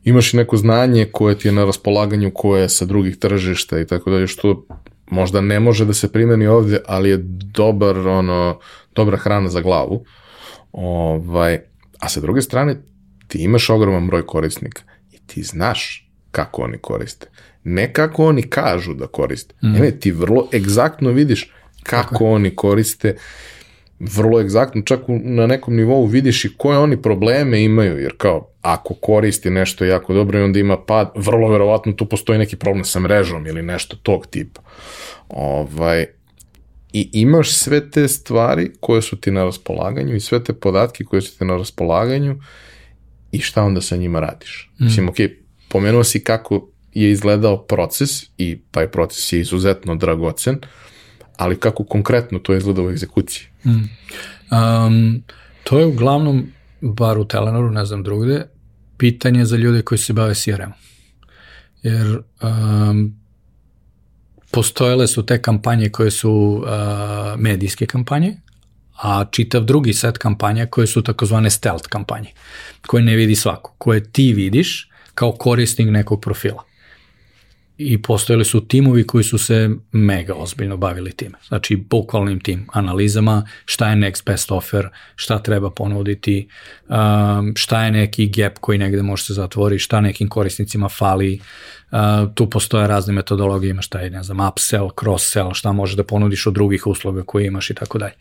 imaš 0.03 0.33
i 0.33 0.37
neko 0.37 0.57
znanje 0.57 1.05
koje 1.11 1.37
ti 1.37 1.47
je 1.47 1.51
na 1.51 1.65
raspolaganju, 1.65 2.31
koje 2.33 2.61
je 2.61 2.69
sa 2.69 2.85
drugih 2.85 3.17
tržišta 3.17 3.79
i 3.79 3.87
tako 3.87 4.11
dalje, 4.11 4.27
što 4.27 4.65
možda 5.09 5.41
ne 5.41 5.59
može 5.59 5.85
da 5.85 5.93
se 5.93 6.11
primeni 6.11 6.47
ovde, 6.47 6.79
ali 6.87 7.09
je 7.09 7.17
dobar, 7.53 7.97
ono, 7.97 8.59
dobra 8.95 9.17
hrana 9.17 9.49
za 9.49 9.61
glavu. 9.61 10.05
Ovaj, 10.71 11.59
a 12.01 12.09
sa 12.09 12.19
druge 12.19 12.41
strane, 12.41 12.81
ti 13.27 13.43
imaš 13.43 13.69
ogroman 13.69 14.07
broj 14.07 14.25
korisnika 14.25 14.81
i 15.11 15.17
ti 15.27 15.43
znaš 15.43 16.11
kako 16.31 16.61
oni 16.61 16.77
koriste. 16.77 17.27
Ne 17.63 17.93
kako 17.93 18.25
oni 18.25 18.41
kažu 18.41 18.93
da 18.93 19.07
koriste. 19.07 19.55
Mm. 19.63 19.71
Ne, 19.71 19.91
ti 19.91 20.11
vrlo 20.11 20.47
egzaktno 20.53 21.11
vidiš 21.11 21.51
kako 21.83 22.25
okay. 22.25 22.33
oni 22.35 22.55
koriste 22.55 23.15
vrlo 23.99 24.41
egzaktno, 24.41 24.81
čak 24.81 24.99
na 25.07 25.47
nekom 25.47 25.75
nivou 25.75 26.05
vidiš 26.05 26.45
i 26.45 26.57
koje 26.57 26.77
oni 26.77 27.01
probleme 27.01 27.63
imaju, 27.63 27.99
jer 27.99 28.13
kao 28.17 28.47
ako 28.61 28.93
koristi 28.93 29.49
nešto 29.49 29.85
jako 29.85 30.13
dobro 30.13 30.39
i 30.39 30.43
onda 30.43 30.59
ima 30.59 30.77
pad, 30.77 31.11
vrlo 31.15 31.49
verovatno 31.49 31.91
tu 31.91 32.05
postoji 32.05 32.39
neki 32.39 32.55
problem 32.55 32.85
sa 32.85 32.99
mrežom 32.99 33.47
ili 33.47 33.61
nešto 33.61 33.97
tog 34.03 34.27
tipa. 34.27 34.61
Ovaj, 35.29 36.05
I 36.93 37.09
imaš 37.13 37.51
sve 37.51 37.89
te 37.89 38.07
stvari 38.07 38.71
koje 38.79 39.01
su 39.01 39.15
ti 39.15 39.31
na 39.31 39.43
raspolaganju 39.43 40.15
i 40.15 40.19
sve 40.19 40.43
te 40.43 40.53
podatke 40.53 41.03
koje 41.03 41.21
su 41.21 41.37
ti 41.37 41.45
na 41.45 41.57
raspolaganju 41.57 42.39
i 43.31 43.39
šta 43.39 43.63
onda 43.63 43.81
sa 43.81 43.95
njima 43.95 44.19
radiš. 44.19 44.71
Mm. 44.79 44.85
Mislim, 44.85 45.09
ok, 45.09 45.15
pomenuo 45.69 46.03
si 46.03 46.23
kako 46.23 46.67
je 46.93 47.11
izgledao 47.11 47.63
proces 47.63 48.23
i 48.37 48.59
taj 48.71 48.91
proces 48.91 49.33
je 49.33 49.39
izuzetno 49.39 49.95
dragocen, 49.95 50.59
ali 51.37 51.59
kako 51.59 51.83
konkretno 51.83 52.39
to 52.39 52.55
izgleda 52.55 52.81
u 52.81 52.89
egzekuciji? 52.89 53.47
Mm. 53.65 53.69
Um, 54.55 55.23
to 55.63 55.79
je 55.79 55.85
uglavnom, 55.85 56.47
bar 56.81 57.17
u 57.17 57.25
Telenoru, 57.25 57.71
ne 57.71 57.85
znam 57.85 58.03
drugde, 58.03 58.47
pitanje 58.97 59.45
za 59.45 59.57
ljude 59.57 59.81
koji 59.81 59.99
se 59.99 60.13
bave 60.13 60.35
CRM. 60.35 60.71
Jer 61.83 62.21
um, 62.41 63.20
postojale 64.51 65.07
su 65.07 65.25
te 65.25 65.41
kampanje 65.41 65.89
koje 65.89 66.11
su 66.11 66.31
uh, 66.31 67.39
medijske 67.39 67.85
kampanje, 67.85 68.37
a 69.01 69.25
čitav 69.31 69.63
drugi 69.63 69.93
set 69.93 70.17
kampanja 70.17 70.65
koje 70.65 70.87
su 70.87 71.01
takozvane 71.01 71.49
stealth 71.49 71.87
kampanje, 71.89 72.29
koje 72.87 73.03
ne 73.03 73.15
vidi 73.15 73.35
svako, 73.35 73.73
koje 73.77 74.03
ti 74.11 74.33
vidiš 74.33 74.89
kao 75.15 75.31
korisnik 75.31 75.87
nekog 75.89 76.21
profila 76.21 76.70
i 77.89 78.01
postojali 78.01 78.45
su 78.45 78.67
timovi 78.67 79.07
koji 79.07 79.23
su 79.23 79.37
se 79.37 79.69
mega 79.91 80.33
ozbiljno 80.33 80.77
bavili 80.77 81.11
time. 81.11 81.37
Znači, 81.47 81.75
bukvalnim 81.75 82.39
tim 82.39 82.67
analizama, 82.73 83.47
šta 83.65 83.89
je 83.89 83.95
next 83.95 84.25
best 84.25 84.51
offer, 84.51 84.89
šta 85.15 85.39
treba 85.39 85.71
ponuditi, 85.71 86.47
um, 86.87 87.53
šta 87.55 87.85
je 87.85 87.91
neki 87.91 88.27
gap 88.27 88.57
koji 88.57 88.77
negde 88.77 89.01
može 89.01 89.23
se 89.23 89.33
zatvori, 89.33 89.79
šta 89.79 90.01
nekim 90.01 90.29
korisnicima 90.29 90.89
fali, 90.89 91.39
uh, 91.91 91.97
tu 92.35 92.49
postoje 92.49 92.87
razne 92.87 93.13
metodologije, 93.13 93.71
imaš 93.71 93.85
šta 93.85 93.99
je, 93.99 94.09
ne 94.09 94.23
znam, 94.23 94.47
upsell, 94.47 94.89
cross-sell, 94.89 95.53
šta 95.53 95.71
možeš 95.71 95.95
da 95.95 96.03
ponudiš 96.03 96.47
od 96.47 96.53
drugih 96.53 96.87
usluga 96.87 97.23
koje 97.23 97.47
imaš 97.47 97.69
i 97.69 97.73
tako 97.73 97.97
dalje. 97.97 98.13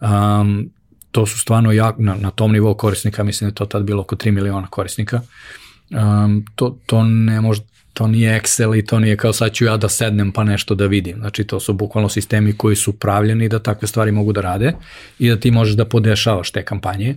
Um, 0.00 0.70
to 1.10 1.26
su 1.26 1.38
stvarno 1.38 1.72
jak, 1.72 1.94
na, 1.98 2.14
na 2.14 2.30
tom 2.30 2.52
nivou 2.52 2.74
korisnika, 2.74 3.24
mislim 3.24 3.48
da 3.48 3.50
je 3.50 3.54
to 3.54 3.66
tad 3.66 3.82
bilo 3.82 4.00
oko 4.00 4.16
3 4.16 4.30
miliona 4.30 4.66
korisnika, 4.66 5.20
um, 5.90 6.44
to, 6.54 6.78
to 6.86 7.04
ne 7.04 7.40
može 7.40 7.62
to 7.92 8.06
nije 8.06 8.40
Excel 8.40 8.78
i 8.78 8.86
to 8.86 8.98
nije 8.98 9.16
kao 9.16 9.32
sad 9.32 9.52
ću 9.52 9.64
ja 9.64 9.76
da 9.76 9.88
sednem 9.88 10.32
pa 10.32 10.44
nešto 10.44 10.74
da 10.74 10.86
vidim. 10.86 11.16
Znači 11.18 11.44
to 11.44 11.60
su 11.60 11.72
bukvalno 11.72 12.08
sistemi 12.08 12.52
koji 12.52 12.76
su 12.76 12.92
pravljeni 12.92 13.48
da 13.48 13.58
takve 13.58 13.88
stvari 13.88 14.12
mogu 14.12 14.32
da 14.32 14.40
rade 14.40 14.72
i 15.18 15.28
da 15.28 15.36
ti 15.36 15.50
možeš 15.50 15.76
da 15.76 15.84
podešavaš 15.84 16.50
te 16.50 16.64
kampanje, 16.64 17.16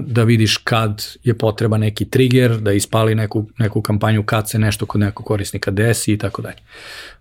da 0.00 0.24
vidiš 0.24 0.56
kad 0.56 1.06
je 1.24 1.38
potreba 1.38 1.78
neki 1.78 2.04
trigger, 2.04 2.58
da 2.58 2.72
ispali 2.72 3.14
neku, 3.14 3.46
neku 3.58 3.82
kampanju 3.82 4.22
kad 4.22 4.50
se 4.50 4.58
nešto 4.58 4.86
kod 4.86 5.00
nekog 5.00 5.26
korisnika 5.26 5.70
desi 5.70 6.12
i 6.12 6.18
tako 6.18 6.42
dalje. 6.42 6.58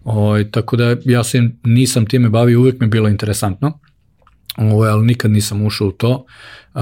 O, 0.03 0.43
tako 0.51 0.75
da 0.75 0.95
ja 1.05 1.23
se 1.23 1.49
nisam 1.63 2.05
time 2.05 2.29
bavio, 2.29 2.59
uvek 2.59 2.79
mi 2.79 2.85
je 2.85 2.89
bilo 2.89 3.09
interesantno, 3.09 3.79
o, 4.57 4.83
ali 4.83 5.05
nikad 5.05 5.31
nisam 5.31 5.65
ušao 5.65 5.87
u 5.87 5.91
to. 5.91 6.25
Uh, 6.73 6.81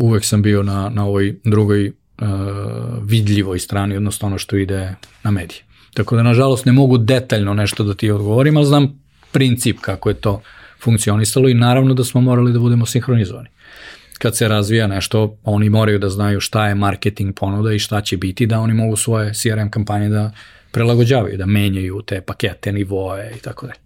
uvek 0.00 0.24
sam 0.24 0.42
bio 0.42 0.62
na, 0.62 0.88
na 0.88 1.04
ovoj 1.06 1.36
drugoj 1.44 1.92
uh, 2.20 2.28
vidljivoj 3.02 3.58
strani, 3.58 3.96
odnosno 3.96 4.26
ono 4.26 4.38
što 4.38 4.56
ide 4.56 4.94
na 5.22 5.30
medije. 5.30 5.60
Tako 5.94 6.16
da, 6.16 6.22
nažalost, 6.22 6.66
ne 6.66 6.72
mogu 6.72 6.98
detaljno 6.98 7.54
nešto 7.54 7.84
da 7.84 7.94
ti 7.94 8.10
odgovorim, 8.10 8.56
ali 8.56 8.66
znam 8.66 9.02
princip 9.32 9.80
kako 9.80 10.08
je 10.08 10.14
to 10.14 10.42
funkcionisalo 10.80 11.48
i 11.48 11.54
naravno 11.54 11.94
da 11.94 12.04
smo 12.04 12.20
morali 12.20 12.52
da 12.52 12.58
budemo 12.58 12.86
sinhronizovani. 12.86 13.48
Kad 14.18 14.36
se 14.36 14.48
razvija 14.48 14.86
nešto, 14.86 15.36
oni 15.44 15.70
moraju 15.70 15.98
da 15.98 16.08
znaju 16.08 16.40
šta 16.40 16.68
je 16.68 16.74
marketing 16.74 17.34
ponuda 17.34 17.72
i 17.72 17.78
šta 17.78 18.00
će 18.00 18.16
biti, 18.16 18.46
da 18.46 18.60
oni 18.60 18.74
mogu 18.74 18.96
svoje 18.96 19.34
CRM 19.34 19.68
kampanje 19.70 20.08
da 20.08 20.32
prelagođavaju, 20.70 21.38
da 21.38 21.46
menjaju 21.46 22.02
te 22.02 22.20
pakete, 22.20 22.72
nivoe 22.72 23.32
i 23.36 23.40
tako 23.40 23.66
dalje. 23.66 23.78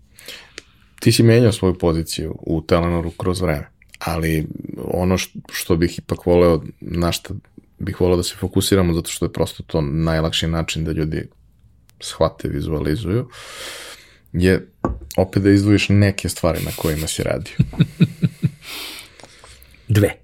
Ti 1.01 1.13
si 1.13 1.23
menjao 1.23 1.53
svoju 1.53 1.79
poziciju 1.79 2.39
u 2.41 2.63
Telenoru 2.63 3.11
kroz 3.11 3.41
vreme, 3.41 3.67
ali 3.99 4.47
ono 4.85 5.17
što 5.53 5.77
bih 5.77 5.99
ipak 5.99 6.27
voleo, 6.27 6.63
na 6.81 7.13
šta 7.13 7.35
bih 7.81 8.01
volao 8.01 8.17
da 8.17 8.23
se 8.23 8.35
fokusiramo 8.37 8.95
zato 8.95 9.11
što 9.11 9.25
je 9.25 9.33
prosto 9.33 9.63
to 9.63 9.81
najlakši 9.81 10.47
način 10.47 10.85
da 10.85 10.93
ljudi 10.93 11.29
shvate, 12.01 12.49
vizualizuju, 12.49 13.29
je 14.33 14.73
opet 15.17 15.43
da 15.43 15.51
izdvojiš 15.51 15.89
neke 15.89 16.29
stvari 16.29 16.65
na 16.65 16.71
kojima 16.77 17.07
si 17.07 17.23
radio. 17.23 17.55
Dve. 19.89 20.17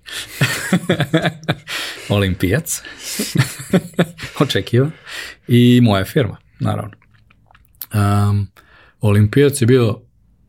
Olimpijac. 2.08 2.82
Očekiva. 4.40 4.90
I 5.48 5.80
moja 5.82 6.04
firma, 6.04 6.36
naravno. 6.60 6.92
Um, 7.94 8.48
Olimpijac 9.00 9.60
je 9.60 9.66
bio 9.66 10.05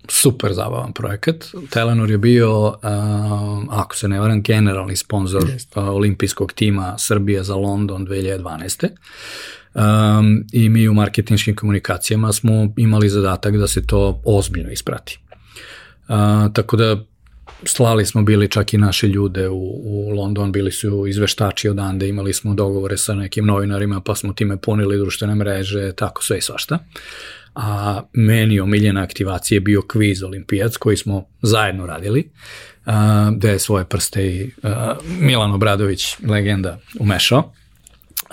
super 0.10 0.53
zabavan 0.53 0.93
projekat. 0.93 1.36
Telenor 1.70 2.12
je 2.12 2.18
bio, 2.18 2.68
um, 2.68 3.70
ako 3.72 3.95
se 3.95 4.08
ne 4.08 4.20
varam, 4.20 4.41
generalni 4.43 4.95
sponsor 4.95 5.43
uh, 5.43 5.88
olimpijskog 5.88 6.53
tima 6.53 6.95
Srbije 6.97 7.43
za 7.43 7.55
London 7.55 8.08
2012. 8.08 8.89
Um, 9.74 10.45
I 10.51 10.70
mi 10.70 10.88
u 10.89 10.93
marketinškim 10.93 11.55
komunikacijama 11.55 12.34
smo 12.34 12.74
imali 12.78 13.10
zadatak 13.10 13.58
da 13.58 13.68
se 13.68 13.88
to 13.88 14.22
ozbiljno 14.26 14.72
isprati. 14.72 15.20
Uh, 16.08 16.53
tako 16.53 16.78
da 16.78 17.03
slali 17.64 18.05
smo 18.05 18.24
bili 18.24 18.49
čak 18.49 18.74
i 18.74 18.78
naše 18.78 19.08
ljude 19.08 19.49
u, 19.49 19.82
u 19.84 20.10
London, 20.10 20.51
bili 20.51 20.72
su 20.72 21.08
izveštači 21.08 21.70
odande, 21.70 22.08
imali 22.08 22.34
smo 22.34 22.53
dogovore 22.53 22.97
sa 22.97 23.16
nekim 23.16 23.45
novinarima, 23.45 24.01
pa 24.01 24.16
smo 24.16 24.34
time 24.34 24.58
punili 24.58 24.97
društvene 24.97 25.36
mreže, 25.36 25.91
tako 25.91 26.24
sve 26.24 26.38
i 26.38 26.41
svašta. 26.41 26.80
A 27.60 28.01
meni 28.14 28.60
omiljena 28.60 29.01
aktivacija 29.01 29.55
je 29.55 29.62
bio 29.62 29.82
kviz 29.82 30.24
olimpijac 30.24 30.78
koji 30.78 30.97
smo 30.97 31.26
zajedno 31.41 31.86
radili, 31.86 32.32
a, 32.86 33.32
gde 33.36 33.49
je 33.49 33.60
svoje 33.60 33.86
prste 33.86 34.28
i 34.28 34.51
a, 34.64 34.95
Milan 35.20 35.51
Obradović, 35.51 36.16
legenda, 36.28 36.80
umešao 36.99 37.53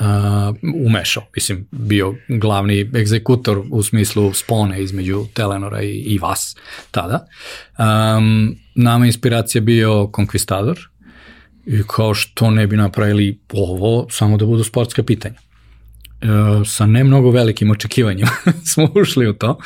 uh, 0.01 0.57
umešao, 0.87 1.23
mislim, 1.35 1.69
bio 1.71 2.15
glavni 2.29 2.91
egzekutor 2.95 3.63
u 3.71 3.83
smislu 3.83 4.33
spone 4.33 4.83
između 4.83 5.27
Telenora 5.35 5.83
i, 5.83 5.91
i 5.91 6.19
vas 6.19 6.57
tada. 6.91 7.27
Um, 7.79 8.57
nama 8.75 9.07
inspiracija 9.07 9.61
bio 9.63 9.91
Conquistador 9.93 10.79
i 11.67 11.83
kao 11.97 12.15
što 12.15 12.51
ne 12.51 12.67
bi 12.67 12.77
napravili 12.77 13.41
ovo 13.53 14.07
samo 14.11 14.37
da 14.37 14.47
budu 14.47 14.65
sportska 14.65 15.03
pitanja. 15.03 15.39
Uh, 16.25 16.67
sa 16.67 16.87
ne 16.87 17.05
mnogo 17.05 17.31
velikim 17.31 17.71
očekivanjima 17.71 18.31
smo 18.75 18.89
ušli 18.95 19.29
u 19.29 19.33
to, 19.33 19.59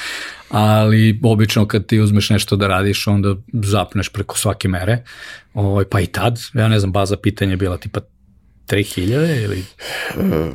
ali 0.51 1.21
obično 1.23 1.67
kad 1.67 1.87
ti 1.87 2.01
uzmeš 2.01 2.31
nešto 2.31 2.57
da 2.57 2.67
radiš, 2.67 3.07
onda 3.07 3.35
zapneš 3.53 4.09
preko 4.09 4.39
svake 4.39 4.69
mere, 4.69 5.05
ovaj, 5.55 5.85
pa 5.85 6.01
i 6.01 6.07
tad, 6.07 6.41
ja 6.55 6.69
ne 6.69 6.79
znam, 6.79 6.93
baza 6.93 7.17
pitanja 7.17 7.51
je 7.51 7.57
bila 7.57 7.77
tipa 7.77 8.01
3000 8.69 9.45
ili 9.45 9.65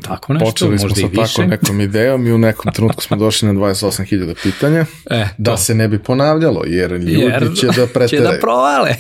tako 0.01 0.34
nešto, 0.34 0.45
Počeli 0.45 0.80
smo 0.80 0.95
sa 0.95 1.07
tako 1.16 1.43
nekom 1.43 1.82
idejom 1.82 2.28
i 2.28 2.32
u 2.32 2.38
nekom 2.38 2.74
trenutku 2.74 3.03
smo 3.03 3.18
došli 3.18 3.47
na 3.47 3.53
28.000 3.53 4.36
pitanja, 4.43 4.86
e, 5.09 5.28
da 5.38 5.57
se 5.57 5.76
ne 5.76 5.88
bi 5.88 6.03
ponavljalo, 6.03 6.64
jer 6.66 6.91
ljudi 6.91 7.14
Jer 7.14 7.49
će 7.59 7.68
da 7.68 7.88
preteraju. 7.88 8.07
će 8.09 8.20
da 8.20 8.38
provale. 8.41 8.95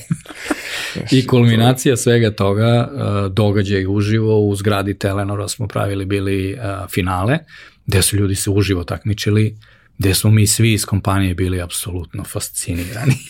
I 1.11 1.27
kulminacija 1.27 1.97
svega 1.97 2.31
toga, 2.31 2.89
uh, 2.91 3.31
događaj 3.33 3.85
uživo 3.87 4.39
u 4.39 4.55
zgradi 4.55 4.97
Telenora 4.97 5.47
smo 5.47 5.67
pravili 5.67 6.05
bili 6.05 6.53
uh, 6.53 6.59
finale, 6.89 7.37
gde 7.85 8.01
su 8.01 8.17
ljudi 8.17 8.35
se 8.35 8.49
uživo 8.49 8.83
takmičili, 8.83 9.57
gde 9.97 10.13
smo 10.13 10.31
mi 10.31 10.47
svi 10.47 10.73
iz 10.73 10.85
kompanije 10.85 11.33
bili 11.33 11.61
apsolutno 11.61 12.23
fascinirani. 12.23 13.13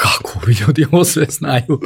kako 0.00 0.40
ovi 0.42 0.56
ljudi 0.66 0.86
ovo 0.90 1.04
sve 1.04 1.26
znaju? 1.30 1.80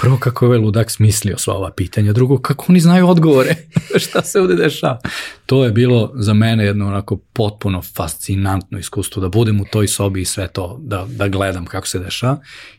Prvo, 0.00 0.16
kako 0.16 0.44
je 0.44 0.46
ovaj 0.46 0.58
ludak 0.58 0.90
smislio 0.90 1.38
sva 1.38 1.54
ova 1.54 1.70
pitanja, 1.70 2.12
drugo, 2.12 2.38
kako 2.38 2.64
oni 2.68 2.80
znaju 2.80 3.08
odgovore, 3.08 3.54
šta 4.04 4.22
se 4.22 4.40
ovde 4.40 4.54
dešava. 4.54 5.00
To 5.46 5.64
je 5.64 5.70
bilo 5.70 6.12
za 6.14 6.34
mene 6.34 6.64
jedno 6.64 6.88
onako 6.88 7.16
potpuno 7.16 7.82
fascinantno 7.82 8.78
iskustvo, 8.78 9.22
da 9.22 9.28
budem 9.28 9.60
u 9.60 9.64
toj 9.64 9.88
sobi 9.88 10.20
i 10.20 10.24
sve 10.24 10.48
to, 10.48 10.80
da, 10.82 11.06
da 11.08 11.28
gledam 11.28 11.66
kako 11.66 11.86
se 11.86 11.98
dešava 11.98 12.38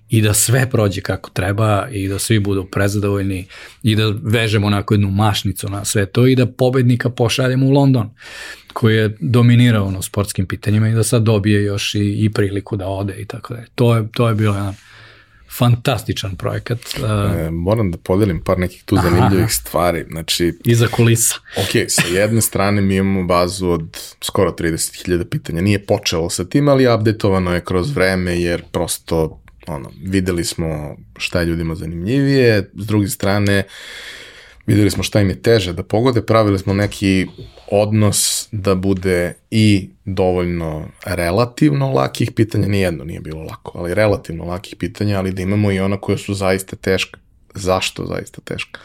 i 0.09 0.21
da 0.21 0.33
sve 0.33 0.69
prođe 0.69 1.01
kako 1.01 1.29
treba 1.29 1.87
i 1.91 2.07
da 2.07 2.19
svi 2.19 2.39
budu 2.39 2.65
prezadovoljni 2.71 3.47
i 3.83 3.95
da 3.95 4.13
vežemo 4.23 4.67
onako 4.67 4.93
jednu 4.93 5.11
mašnicu 5.11 5.69
na 5.69 5.85
sve 5.85 6.05
to 6.05 6.27
i 6.27 6.35
da 6.35 6.45
pobednika 6.45 7.09
pošaljemo 7.09 7.65
u 7.65 7.71
London 7.71 8.09
koji 8.75 8.95
je 8.95 9.17
dominirao 9.19 9.91
na 9.91 10.01
sportskim 10.01 10.45
pitanjima 10.45 10.89
i 10.89 10.93
da 10.93 11.03
sad 11.03 11.23
dobije 11.23 11.63
još 11.63 11.95
i, 11.95 12.25
i 12.25 12.29
priliku 12.33 12.75
da 12.75 12.87
ode 12.87 13.15
i 13.17 13.25
tako 13.25 13.53
da 13.53 13.59
je. 13.59 13.67
To 13.75 13.95
je, 13.95 14.07
to 14.13 14.27
je 14.27 14.35
bilo 14.35 14.55
jedan 14.55 14.75
fantastičan 15.57 16.35
projekat. 16.35 16.79
E, 17.47 17.51
moram 17.51 17.91
da 17.91 17.97
podelim 17.97 18.41
par 18.43 18.59
nekih 18.59 18.83
tu 18.83 18.97
zanimljivih 19.03 19.53
stvari. 19.53 20.05
Znači, 20.11 20.53
Iza 20.65 20.87
kulisa. 20.87 21.35
ok, 21.57 21.89
sa 21.89 22.07
jedne 22.07 22.41
strane 22.41 22.81
mi 22.81 22.95
imamo 22.95 23.23
bazu 23.23 23.69
od 23.69 23.97
skoro 24.21 24.51
30.000 24.51 25.23
pitanja. 25.23 25.61
Nije 25.61 25.85
počelo 25.85 26.29
sa 26.29 26.45
tim, 26.45 26.67
ali 26.67 26.93
updateovano 26.93 27.53
je 27.53 27.61
kroz 27.61 27.95
vreme, 27.95 28.41
jer 28.41 28.63
prosto 28.71 29.41
ono, 29.67 29.91
videli 30.03 30.43
smo 30.43 30.97
šta 31.17 31.39
je 31.39 31.45
ljudima 31.45 31.75
zanimljivije, 31.75 32.69
s 32.73 32.85
druge 32.85 33.07
strane 33.07 33.63
videli 34.65 34.89
smo 34.89 35.03
šta 35.03 35.21
im 35.21 35.29
je 35.29 35.41
teže 35.41 35.73
da 35.73 35.83
pogode, 35.83 36.21
pravili 36.21 36.59
smo 36.59 36.73
neki 36.73 37.27
odnos 37.71 38.47
da 38.51 38.75
bude 38.75 39.33
i 39.51 39.89
dovoljno 40.05 40.87
relativno 41.05 41.91
lakih 41.91 42.31
pitanja, 42.31 42.67
nijedno 42.67 43.03
nije 43.03 43.19
bilo 43.19 43.43
lako, 43.43 43.71
ali 43.75 43.93
relativno 43.93 44.45
lakih 44.45 44.75
pitanja, 44.75 45.17
ali 45.17 45.31
da 45.31 45.41
imamo 45.41 45.71
i 45.71 45.79
ona 45.79 45.97
koja 45.97 46.17
su 46.17 46.33
zaista 46.33 46.75
teška. 46.75 47.19
Zašto 47.53 48.05
zaista 48.05 48.41
teška? 48.41 48.79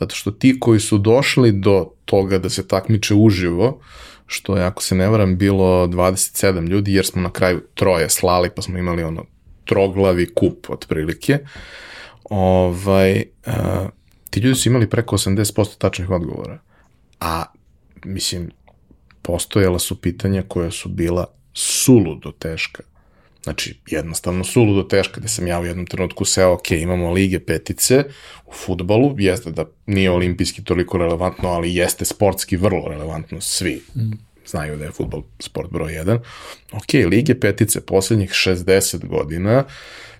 Zato 0.00 0.14
što 0.14 0.30
ti 0.30 0.60
koji 0.60 0.80
su 0.80 0.98
došli 0.98 1.52
do 1.52 1.90
toga 2.04 2.38
da 2.38 2.48
se 2.48 2.68
takmiče 2.68 3.14
uživo, 3.14 3.80
što 4.26 4.56
je, 4.56 4.64
ako 4.64 4.82
se 4.82 4.94
ne 4.94 5.08
varam, 5.08 5.36
bilo 5.36 5.86
27 5.86 6.68
ljudi, 6.68 6.94
jer 6.94 7.06
smo 7.06 7.22
na 7.22 7.30
kraju 7.30 7.60
troje 7.74 8.10
slali, 8.10 8.50
pa 8.56 8.62
smo 8.62 8.78
imali 8.78 9.02
ono 9.02 9.24
troglavi 9.64 10.34
kup 10.34 10.66
otprilike, 10.70 11.38
ovaj, 12.30 13.24
a, 13.46 13.88
ti 14.30 14.40
ljudi 14.40 14.54
su 14.54 14.68
imali 14.68 14.90
preko 14.90 15.16
80% 15.16 15.78
tačnih 15.78 16.10
odgovora. 16.10 16.58
A, 17.20 17.44
mislim, 18.04 18.50
postojala 19.22 19.78
su 19.78 20.00
pitanja 20.00 20.42
koja 20.48 20.70
su 20.70 20.88
bila 20.88 21.26
suludo 21.52 22.32
teška. 22.32 22.82
Znači, 23.42 23.78
jednostavno 23.86 24.44
suludo 24.44 24.82
teška, 24.82 25.20
da 25.20 25.28
sam 25.28 25.46
ja 25.46 25.60
u 25.60 25.66
jednom 25.66 25.86
trenutku 25.86 26.24
seo, 26.24 26.52
ok, 26.52 26.70
imamo 26.70 27.12
lige 27.12 27.40
petice 27.40 28.04
u 28.46 28.52
futbalu, 28.52 29.14
jeste 29.18 29.50
da 29.50 29.64
nije 29.86 30.10
olimpijski 30.10 30.64
toliko 30.64 30.98
relevantno, 30.98 31.48
ali 31.48 31.74
jeste 31.74 32.04
sportski 32.04 32.56
vrlo 32.56 32.88
relevantno, 32.88 33.40
svi 33.40 33.82
mm. 33.96 34.12
znaju 34.46 34.76
da 34.76 34.84
je 34.84 34.90
futbol 34.90 35.22
sport 35.40 35.70
broj 35.70 35.92
1. 35.92 36.18
Ok, 36.72 37.10
lige 37.10 37.40
petice 37.40 37.80
poslednjih 37.80 38.30
60 38.30 39.06
godina, 39.06 39.64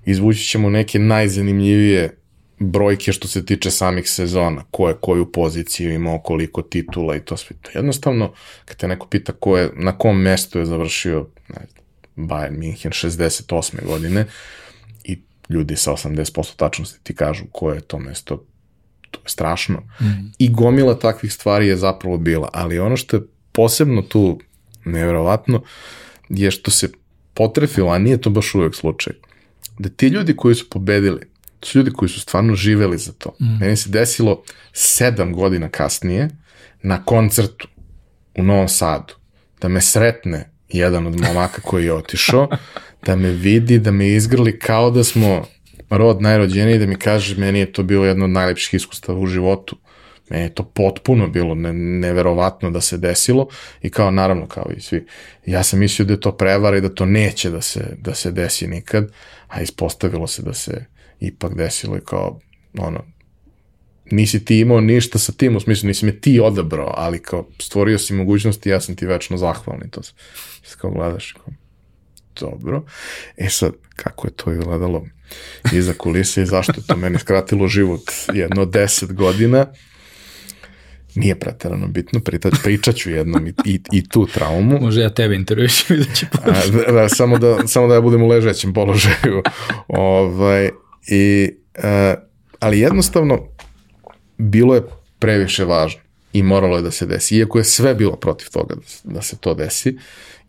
izvući 0.06 0.44
ćemo 0.44 0.70
neke 0.70 0.98
najzanimljivije 0.98 2.16
brojke 2.58 3.12
što 3.12 3.28
se 3.28 3.46
tiče 3.46 3.70
samih 3.70 4.10
sezona, 4.10 4.64
ko 4.70 4.88
je 4.88 4.96
koju 5.00 5.32
poziciju 5.32 5.94
imao, 5.94 6.18
koliko 6.18 6.62
titula 6.62 7.16
i 7.16 7.20
to 7.20 7.36
sve. 7.36 7.56
Jednostavno, 7.74 8.32
kad 8.64 8.76
te 8.76 8.88
neko 8.88 9.06
pita 9.06 9.32
ko 9.32 9.58
je, 9.58 9.70
na 9.76 9.98
kom 9.98 10.20
mestu 10.20 10.58
je 10.58 10.66
završio 10.66 11.26
ne 11.48 11.66
znam, 11.70 11.84
Bayern 12.28 12.58
Minhen 12.58 12.92
68. 12.92 13.86
godine 13.86 14.26
i 15.04 15.18
ljudi 15.48 15.76
sa 15.76 15.92
80% 15.92 16.56
tačnosti 16.56 16.98
ti 17.02 17.14
kažu 17.14 17.44
koje 17.52 17.76
je 17.76 17.80
to 17.80 17.98
mesto, 17.98 18.44
to 19.10 19.20
je 19.20 19.30
strašno. 19.30 19.78
Mm. 20.00 20.32
I 20.38 20.48
gomila 20.48 20.98
takvih 20.98 21.32
stvari 21.32 21.66
je 21.66 21.76
zapravo 21.76 22.16
bila, 22.16 22.50
ali 22.52 22.78
ono 22.78 22.96
što 22.96 23.16
je 23.16 23.22
posebno 23.52 24.02
tu 24.02 24.40
nevjerovatno 24.84 25.62
je 26.28 26.50
što 26.50 26.70
se 26.70 26.88
potrefilo, 27.34 27.90
a 27.90 27.98
nije 27.98 28.20
to 28.20 28.30
baš 28.30 28.54
uvek 28.54 28.74
slučaj, 28.74 29.12
da 29.78 29.88
ti 29.88 30.06
ljudi 30.06 30.36
koji 30.36 30.54
su 30.54 30.70
pobedili, 30.70 31.20
to 31.60 31.68
su 31.68 31.78
ljudi 31.78 31.90
koji 31.90 32.08
su 32.08 32.20
stvarno 32.20 32.54
živeli 32.54 32.98
za 32.98 33.12
to. 33.12 33.36
Mm. 33.40 33.58
Meni 33.60 33.76
se 33.76 33.90
desilo 33.90 34.42
sedam 34.72 35.32
godina 35.32 35.68
kasnije 35.68 36.28
na 36.82 37.04
koncertu 37.04 37.68
u 38.38 38.42
Novom 38.42 38.68
Sadu 38.68 39.14
da 39.60 39.68
me 39.68 39.80
sretne 39.80 40.50
jedan 40.68 41.06
od 41.06 41.20
momaka 41.20 41.60
koji 41.60 41.84
je 41.84 41.92
otišao, 41.92 42.48
da 43.06 43.16
me 43.16 43.30
vidi, 43.30 43.78
da 43.78 43.90
me 43.90 44.08
izgrli 44.08 44.58
kao 44.58 44.90
da 44.90 45.04
smo 45.04 45.46
rod 45.90 46.22
najrođeniji, 46.22 46.78
da 46.78 46.86
mi 46.86 46.96
kaže 46.96 47.36
meni 47.36 47.58
je 47.58 47.72
to 47.72 47.82
bilo 47.82 48.04
jedno 48.04 48.24
od 48.24 48.30
najlepših 48.30 48.74
iskustava 48.74 49.18
u 49.18 49.26
životu. 49.26 49.76
Meni 50.30 50.44
je 50.44 50.54
to 50.54 50.62
potpuno 50.62 51.28
bilo 51.28 51.54
ne, 51.54 51.72
neverovatno 51.72 52.70
da 52.70 52.80
se 52.80 52.98
desilo 52.98 53.48
i 53.82 53.90
kao 53.90 54.10
naravno 54.10 54.46
kao 54.46 54.66
i 54.76 54.80
svi. 54.80 55.06
Ja 55.46 55.62
sam 55.62 55.78
mislio 55.78 56.06
da 56.06 56.12
je 56.12 56.20
to 56.20 56.32
prevara 56.32 56.76
i 56.76 56.80
da 56.80 56.88
to 56.88 57.06
neće 57.06 57.50
da 57.50 57.60
se, 57.60 57.96
da 57.98 58.14
se 58.14 58.30
desi 58.30 58.66
nikad, 58.66 59.12
a 59.48 59.62
ispostavilo 59.62 60.26
se 60.26 60.42
da 60.42 60.54
se 60.54 60.84
ipak 61.20 61.54
desilo 61.56 61.96
i 61.96 62.00
kao 62.00 62.40
ono, 62.78 63.04
nisi 64.10 64.44
ti 64.44 64.60
imao 64.60 64.80
ništa 64.80 65.18
sa 65.18 65.32
tim, 65.32 65.56
u 65.56 65.60
smislu 65.60 65.86
nisi 65.86 66.06
me 66.06 66.20
ti 66.20 66.40
odabrao, 66.40 66.94
ali 66.96 67.22
kao 67.22 67.48
stvorio 67.58 67.98
si 67.98 68.14
mogućnosti, 68.14 68.68
ja 68.68 68.80
sam 68.80 68.96
ti 68.96 69.06
večno 69.06 69.36
zahvalni, 69.36 69.90
to 69.90 70.02
se 70.02 70.12
kao 70.78 70.90
gledaš, 70.90 71.32
kao, 71.32 71.54
dobro. 72.40 72.84
E 73.36 73.48
sad, 73.50 73.72
kako 73.96 74.26
je 74.26 74.32
to 74.32 74.52
izgledalo 74.52 75.06
iza 75.72 75.94
kulise 75.94 76.42
i 76.42 76.46
zašto 76.46 76.72
je 76.76 76.86
to 76.86 76.96
meni 76.96 77.18
skratilo 77.18 77.68
život 77.68 78.02
jedno 78.34 78.64
deset 78.64 79.12
godina, 79.12 79.66
nije 81.14 81.38
preterano 81.38 81.86
bitno, 81.86 82.20
pričat, 82.20 82.52
pričat 82.62 82.96
ću 82.96 83.10
jednom 83.10 83.46
i, 83.46 83.54
i, 83.64 83.80
i 83.92 84.08
tu 84.08 84.26
traumu. 84.26 84.78
Može 84.80 85.00
ja 85.00 85.10
tebe 85.10 85.34
intervjušim 85.34 85.96
i 85.96 85.98
da 85.98 86.52
A, 86.52 86.66
da, 86.66 86.92
da, 86.92 87.08
samo, 87.08 87.38
da, 87.38 87.66
samo 87.66 87.88
da 87.88 87.94
ja 87.94 88.00
budem 88.00 88.22
u 88.22 88.28
ležećem 88.28 88.72
položaju. 88.72 89.42
ovaj, 89.88 90.70
i, 91.08 91.50
a, 91.82 92.14
ali 92.58 92.80
jednostavno, 92.80 93.48
bilo 94.38 94.74
je 94.74 94.82
previše 95.18 95.64
važno 95.64 96.00
i 96.32 96.42
moralo 96.42 96.76
je 96.76 96.82
da 96.82 96.90
se 96.90 97.06
desi. 97.06 97.36
Iako 97.36 97.58
je 97.58 97.64
sve 97.64 97.94
bilo 97.94 98.16
protiv 98.16 98.48
toga 98.50 98.74
da, 98.74 99.12
da 99.12 99.22
se 99.22 99.36
to 99.36 99.54
desi 99.54 99.98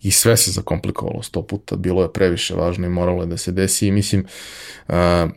i 0.01 0.11
sve 0.11 0.37
se 0.37 0.51
zakomplikovalo 0.51 1.23
sto 1.23 1.41
puta, 1.41 1.75
bilo 1.75 2.01
je 2.01 2.13
previše 2.13 2.55
važno 2.55 2.85
i 2.85 2.89
moralo 2.89 3.21
je 3.21 3.27
da 3.27 3.37
se 3.37 3.51
desi 3.51 3.87
i 3.87 3.91
mislim, 3.91 4.25
a, 4.87 5.27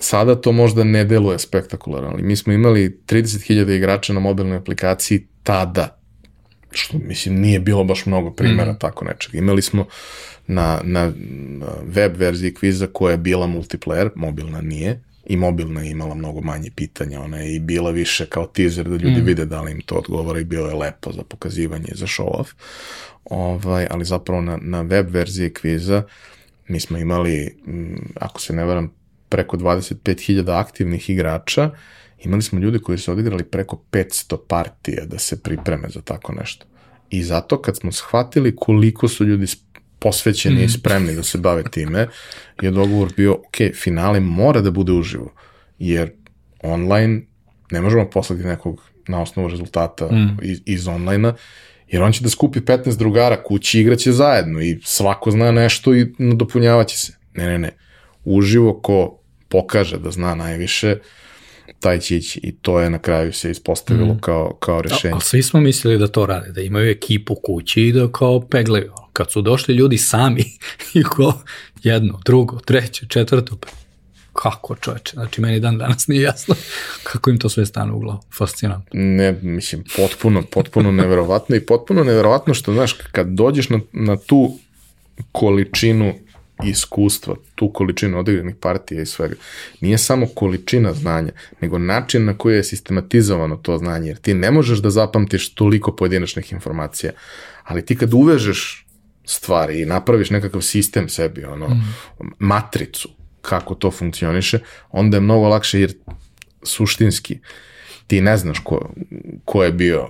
sada 0.00 0.40
to 0.40 0.52
možda 0.52 0.84
ne 0.84 1.04
deluje 1.04 1.38
spektakularno, 1.38 2.08
ali 2.08 2.22
mi 2.22 2.36
smo 2.36 2.52
imali 2.52 3.00
30.000 3.06 3.76
igrača 3.76 4.12
na 4.12 4.20
mobilnoj 4.20 4.56
aplikaciji 4.56 5.26
tada, 5.42 5.97
što 6.72 6.98
mislim 6.98 7.40
nije 7.40 7.60
bilo 7.60 7.84
baš 7.84 8.06
mnogo 8.06 8.30
primjera 8.30 8.72
mm. 8.72 8.78
tako 8.78 9.04
nečega. 9.04 9.38
Imali 9.38 9.62
smo 9.62 9.86
na, 10.46 10.80
na, 10.84 11.12
web 11.82 12.16
verziji 12.16 12.54
kviza 12.54 12.86
koja 12.86 13.12
je 13.12 13.18
bila 13.18 13.46
multiplayer, 13.46 14.10
mobilna 14.14 14.60
nije, 14.60 15.00
i 15.26 15.36
mobilna 15.36 15.82
je 15.82 15.90
imala 15.90 16.14
mnogo 16.14 16.40
manje 16.40 16.70
pitanja, 16.74 17.20
ona 17.20 17.38
je 17.38 17.54
i 17.54 17.58
bila 17.58 17.90
više 17.90 18.26
kao 18.26 18.46
teaser 18.46 18.88
da 18.88 18.96
ljudi 18.96 19.20
mm. 19.20 19.24
vide 19.24 19.44
da 19.44 19.62
li 19.62 19.72
im 19.72 19.80
to 19.80 19.94
odgovara 19.94 20.40
i 20.40 20.44
bilo 20.44 20.68
je 20.68 20.74
lepo 20.74 21.12
za 21.12 21.22
pokazivanje 21.22 21.88
za 21.94 22.06
show 22.06 22.40
off. 22.40 22.50
Ovaj, 23.24 23.86
ali 23.90 24.04
zapravo 24.04 24.40
na, 24.40 24.58
na 24.62 24.82
web 24.82 25.10
verziji 25.10 25.50
kviza 25.50 26.02
mi 26.68 26.80
smo 26.80 26.98
imali, 26.98 27.56
ako 28.14 28.40
se 28.40 28.52
ne 28.52 28.64
varam, 28.64 28.92
preko 29.28 29.56
25.000 29.56 30.60
aktivnih 30.60 31.10
igrača, 31.10 31.70
imali 32.24 32.42
smo 32.42 32.58
ljude 32.58 32.78
koji 32.78 32.98
su 32.98 33.12
odigrali 33.12 33.44
preko 33.44 33.82
500 33.90 34.36
partija 34.48 35.04
da 35.04 35.18
se 35.18 35.42
pripreme 35.42 35.88
za 35.88 36.00
tako 36.00 36.32
nešto. 36.32 36.66
I 37.10 37.22
zato 37.22 37.62
kad 37.62 37.76
smo 37.76 37.92
shvatili 37.92 38.56
koliko 38.56 39.08
su 39.08 39.24
ljudi 39.24 39.46
posvećeni 39.98 40.56
mm. 40.56 40.58
i 40.58 40.64
mhm. 40.64 40.72
spremni 40.72 41.14
da 41.14 41.22
se 41.22 41.38
bave 41.38 41.62
time, 41.70 42.08
je 42.62 42.70
dogovor 42.70 43.12
bio, 43.16 43.32
ok, 43.32 43.74
finale 43.74 44.20
mora 44.20 44.60
da 44.60 44.70
bude 44.70 44.92
uživo, 44.92 45.32
jer 45.78 46.12
online 46.62 47.20
ne 47.70 47.80
možemo 47.80 48.10
poslati 48.10 48.42
nekog 48.42 48.82
na 49.08 49.22
osnovu 49.22 49.48
rezultata 49.48 50.06
mm. 50.06 50.38
iz, 50.42 50.60
iz 50.66 50.88
online-a, 50.88 51.34
jer 51.88 52.02
on 52.02 52.12
će 52.12 52.22
da 52.22 52.30
skupi 52.30 52.60
15 52.60 52.98
drugara 52.98 53.42
kući 53.42 53.80
igraće 53.80 54.12
zajedno 54.12 54.60
i 54.60 54.80
svako 54.84 55.30
zna 55.30 55.52
nešto 55.52 55.94
i 55.94 56.14
nadopunjavaće 56.18 56.98
se. 56.98 57.12
Ne, 57.34 57.46
ne, 57.46 57.58
ne. 57.58 57.70
Uživo 58.24 58.80
ko 58.80 59.20
pokaže 59.48 59.98
da 59.98 60.10
zna 60.10 60.34
najviše, 60.34 60.96
taj 61.80 61.98
će 61.98 62.16
ići 62.16 62.40
i 62.42 62.52
to 62.52 62.80
je 62.80 62.90
na 62.90 62.98
kraju 62.98 63.32
se 63.32 63.50
ispostavilo 63.50 64.14
mm. 64.14 64.20
kao, 64.20 64.54
kao 64.60 64.82
rešenje. 64.82 65.14
A, 65.14 65.16
a 65.16 65.20
svi 65.20 65.42
smo 65.42 65.60
mislili 65.60 65.98
da 65.98 66.08
to 66.08 66.26
rade, 66.26 66.52
da 66.52 66.60
imaju 66.60 66.90
ekipu 66.90 67.34
kući 67.34 67.82
i 67.82 67.92
da 67.92 68.12
kao 68.12 68.40
peglaju. 68.40 68.92
Kad 69.12 69.32
su 69.32 69.42
došli 69.42 69.74
ljudi 69.74 69.98
sami 69.98 70.44
i 70.94 71.02
ko 71.02 71.34
jedno, 71.82 72.20
drugo, 72.24 72.60
treće, 72.60 73.06
četvrto, 73.08 73.56
pa 73.56 73.68
kako 74.32 74.74
čoveče, 74.74 75.12
znači 75.14 75.40
meni 75.40 75.60
dan 75.60 75.78
danas 75.78 76.08
nije 76.08 76.22
jasno 76.22 76.54
kako 77.12 77.30
im 77.30 77.38
to 77.38 77.48
sve 77.48 77.66
stane 77.66 77.92
u 77.92 77.98
glavu, 77.98 78.20
fascinantno. 78.38 78.90
Ne, 78.92 79.32
mislim, 79.42 79.84
potpuno, 79.96 80.42
potpuno 80.42 80.92
neverovatno 80.92 81.56
i 81.56 81.66
potpuno 81.66 82.04
neverovatno 82.04 82.54
što, 82.54 82.72
znaš, 82.72 82.92
kad 82.92 83.26
dođeš 83.28 83.68
na, 83.68 83.80
na 83.92 84.16
tu 84.16 84.58
količinu 85.32 86.14
iskustva, 86.64 87.34
tu 87.54 87.72
količinu 87.72 88.18
odigranih 88.18 88.54
partija 88.60 89.02
i 89.02 89.06
svega. 89.06 89.34
Nije 89.80 89.98
samo 89.98 90.26
količina 90.34 90.92
znanja, 90.92 91.32
nego 91.60 91.78
način 91.78 92.24
na 92.24 92.38
koji 92.38 92.56
je 92.56 92.64
sistematizovano 92.64 93.56
to 93.56 93.78
znanje, 93.78 94.08
jer 94.08 94.16
ti 94.16 94.34
ne 94.34 94.50
možeš 94.50 94.78
da 94.78 94.90
zapamtiš 94.90 95.54
toliko 95.54 95.96
pojedinačnih 95.96 96.52
informacija, 96.52 97.12
ali 97.64 97.86
ti 97.86 97.96
kad 97.96 98.14
uvežeš 98.14 98.86
stvari 99.24 99.82
i 99.82 99.86
napraviš 99.86 100.30
nekakav 100.30 100.60
sistem 100.60 101.08
sebi, 101.08 101.44
ono, 101.44 101.68
mm. 101.68 101.94
matricu, 102.38 103.08
kako 103.42 103.74
to 103.74 103.90
funkcioniše, 103.90 104.58
onda 104.90 105.16
je 105.16 105.20
mnogo 105.20 105.48
lakše 105.48 105.80
jer 105.80 105.92
suštinski 106.62 107.38
ti 108.06 108.20
ne 108.20 108.36
znaš 108.36 108.58
ko, 108.58 108.90
ko 109.44 109.64
je 109.64 109.72
bio 109.72 110.08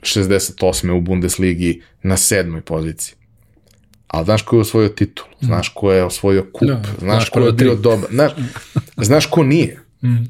68. 0.00 0.90
u 0.90 1.00
Bundesligi 1.00 1.82
na 2.02 2.16
sedmoj 2.16 2.60
poziciji 2.60 3.17
ali 4.08 4.24
znaš 4.24 4.42
ko 4.42 4.56
je 4.56 4.60
osvojio 4.60 4.88
titul, 4.88 5.26
mm. 5.42 5.46
znaš 5.46 5.68
ko 5.68 5.92
je 5.92 6.04
osvojio 6.04 6.46
kup, 6.52 6.68
da, 6.68 6.82
znaš, 6.82 6.98
znaš 6.98 7.28
ko 7.28 7.40
je 7.40 7.52
bio 7.52 7.74
dobar, 7.74 8.10
znaš, 8.10 8.32
znaš 9.08 9.26
ko 9.26 9.42
nije. 9.42 9.82
Mm. 10.02 10.24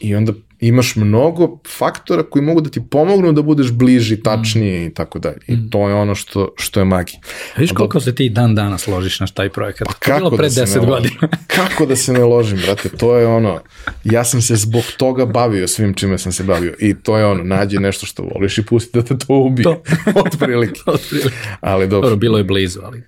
I 0.00 0.14
onda 0.14 0.32
imaš 0.60 0.96
mnogo 0.96 1.58
faktora 1.76 2.22
koji 2.22 2.42
mogu 2.42 2.60
da 2.60 2.70
ti 2.70 2.82
pomognu 2.90 3.32
da 3.32 3.42
budeš 3.42 3.72
bliži, 3.72 4.14
mm. 4.14 4.22
tačniji 4.22 4.80
mm. 4.80 4.86
i 4.86 4.94
tako 4.94 5.18
dalje. 5.18 5.38
I 5.46 5.56
mm. 5.56 5.70
to 5.70 5.88
je 5.88 5.94
ono 5.94 6.14
što, 6.14 6.54
što 6.56 6.80
je 6.80 6.84
magija. 6.84 7.20
A 7.56 7.60
viš 7.60 7.72
koliko 7.72 8.00
se 8.00 8.14
ti 8.14 8.28
dan 8.28 8.54
danas 8.54 8.86
ložiš 8.86 9.20
na 9.20 9.26
taj 9.26 9.48
projekat? 9.48 9.88
Pa 9.88 9.94
kako 9.94 10.18
bilo 10.18 10.36
pre 10.36 10.48
da 10.48 10.66
10 10.66 10.86
godina? 10.86 11.14
kako 11.56 11.86
da 11.86 11.96
se 11.96 12.12
ne 12.12 12.24
ložim, 12.24 12.58
brate? 12.66 12.88
To 12.88 13.16
je 13.16 13.26
ono, 13.26 13.60
ja 14.04 14.24
sam 14.24 14.42
se 14.42 14.56
zbog 14.56 14.82
toga 14.96 15.26
bavio 15.26 15.68
svim 15.68 15.94
čime 15.94 16.18
sam 16.18 16.32
se 16.32 16.42
bavio. 16.42 16.74
I 16.78 16.94
to 16.94 17.18
je 17.18 17.26
ono, 17.26 17.44
nađi 17.44 17.78
nešto 17.78 18.06
što 18.06 18.22
voliš 18.22 18.58
i 18.58 18.66
pusti 18.66 18.90
da 18.98 19.04
te 19.04 19.18
to 19.18 19.34
ubije. 19.34 19.64
To. 19.64 19.82
Od 20.24 20.36
prilike. 20.38 20.80
Od 20.86 21.00
prilike. 21.08 21.36
Ali 21.60 21.88
dobro. 21.88 22.08
Dobro, 22.08 22.16
bilo 22.16 22.38
je 22.38 22.44
blizu, 22.44 22.80
ali 22.84 23.02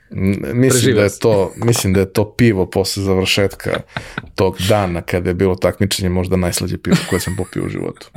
mislim 0.55 0.94
da 0.94 1.03
je 1.03 1.18
to, 1.18 1.53
mislim 1.57 1.92
da 1.92 2.01
je 2.01 2.12
to 2.12 2.34
pivo 2.34 2.66
posle 2.66 3.03
završetka 3.03 3.80
tog 4.34 4.57
dana 4.68 5.03
kada 5.03 5.30
je 5.30 5.34
bilo 5.34 5.55
takmičenje 5.55 6.09
možda 6.09 6.36
najslađe 6.36 6.78
pivo 6.78 6.96
koje 7.11 7.20
sam 7.20 7.36
popio 7.45 7.66
u 7.66 7.68
životu. 7.68 8.11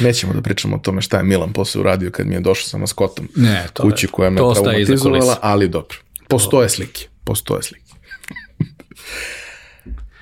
Nećemo 0.00 0.32
da 0.32 0.42
pričamo 0.42 0.76
o 0.76 0.78
tome 0.78 1.02
šta 1.02 1.16
je 1.16 1.24
Milan 1.24 1.52
posle 1.52 1.80
uradio 1.80 2.10
kad 2.10 2.26
mi 2.26 2.34
je 2.34 2.40
došao 2.40 2.68
sa 2.68 2.78
maskotom 2.78 3.28
ne, 3.36 3.66
to 3.72 3.82
kući 3.82 4.06
koja 4.06 4.26
je 4.26 4.30
me 4.30 4.36
traumatizovala, 4.36 5.38
ali 5.42 5.68
dobro. 5.68 5.96
Postoje 6.28 6.68
slike, 6.68 7.08
postoje 7.24 7.62
slike. 7.62 7.92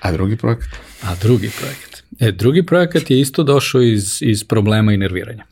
A 0.01 0.13
drugi 0.13 0.37
projekat? 0.37 0.69
A 1.03 1.15
drugi 1.15 1.51
projekat. 1.59 2.03
E, 2.21 2.33
drugi 2.33 2.67
projekat 2.67 3.11
je 3.11 3.21
isto 3.21 3.43
došao 3.43 3.83
iz, 3.83 4.19
iz 4.21 4.45
problema 4.45 4.93
i 4.93 4.97
nerviranja. 4.97 5.45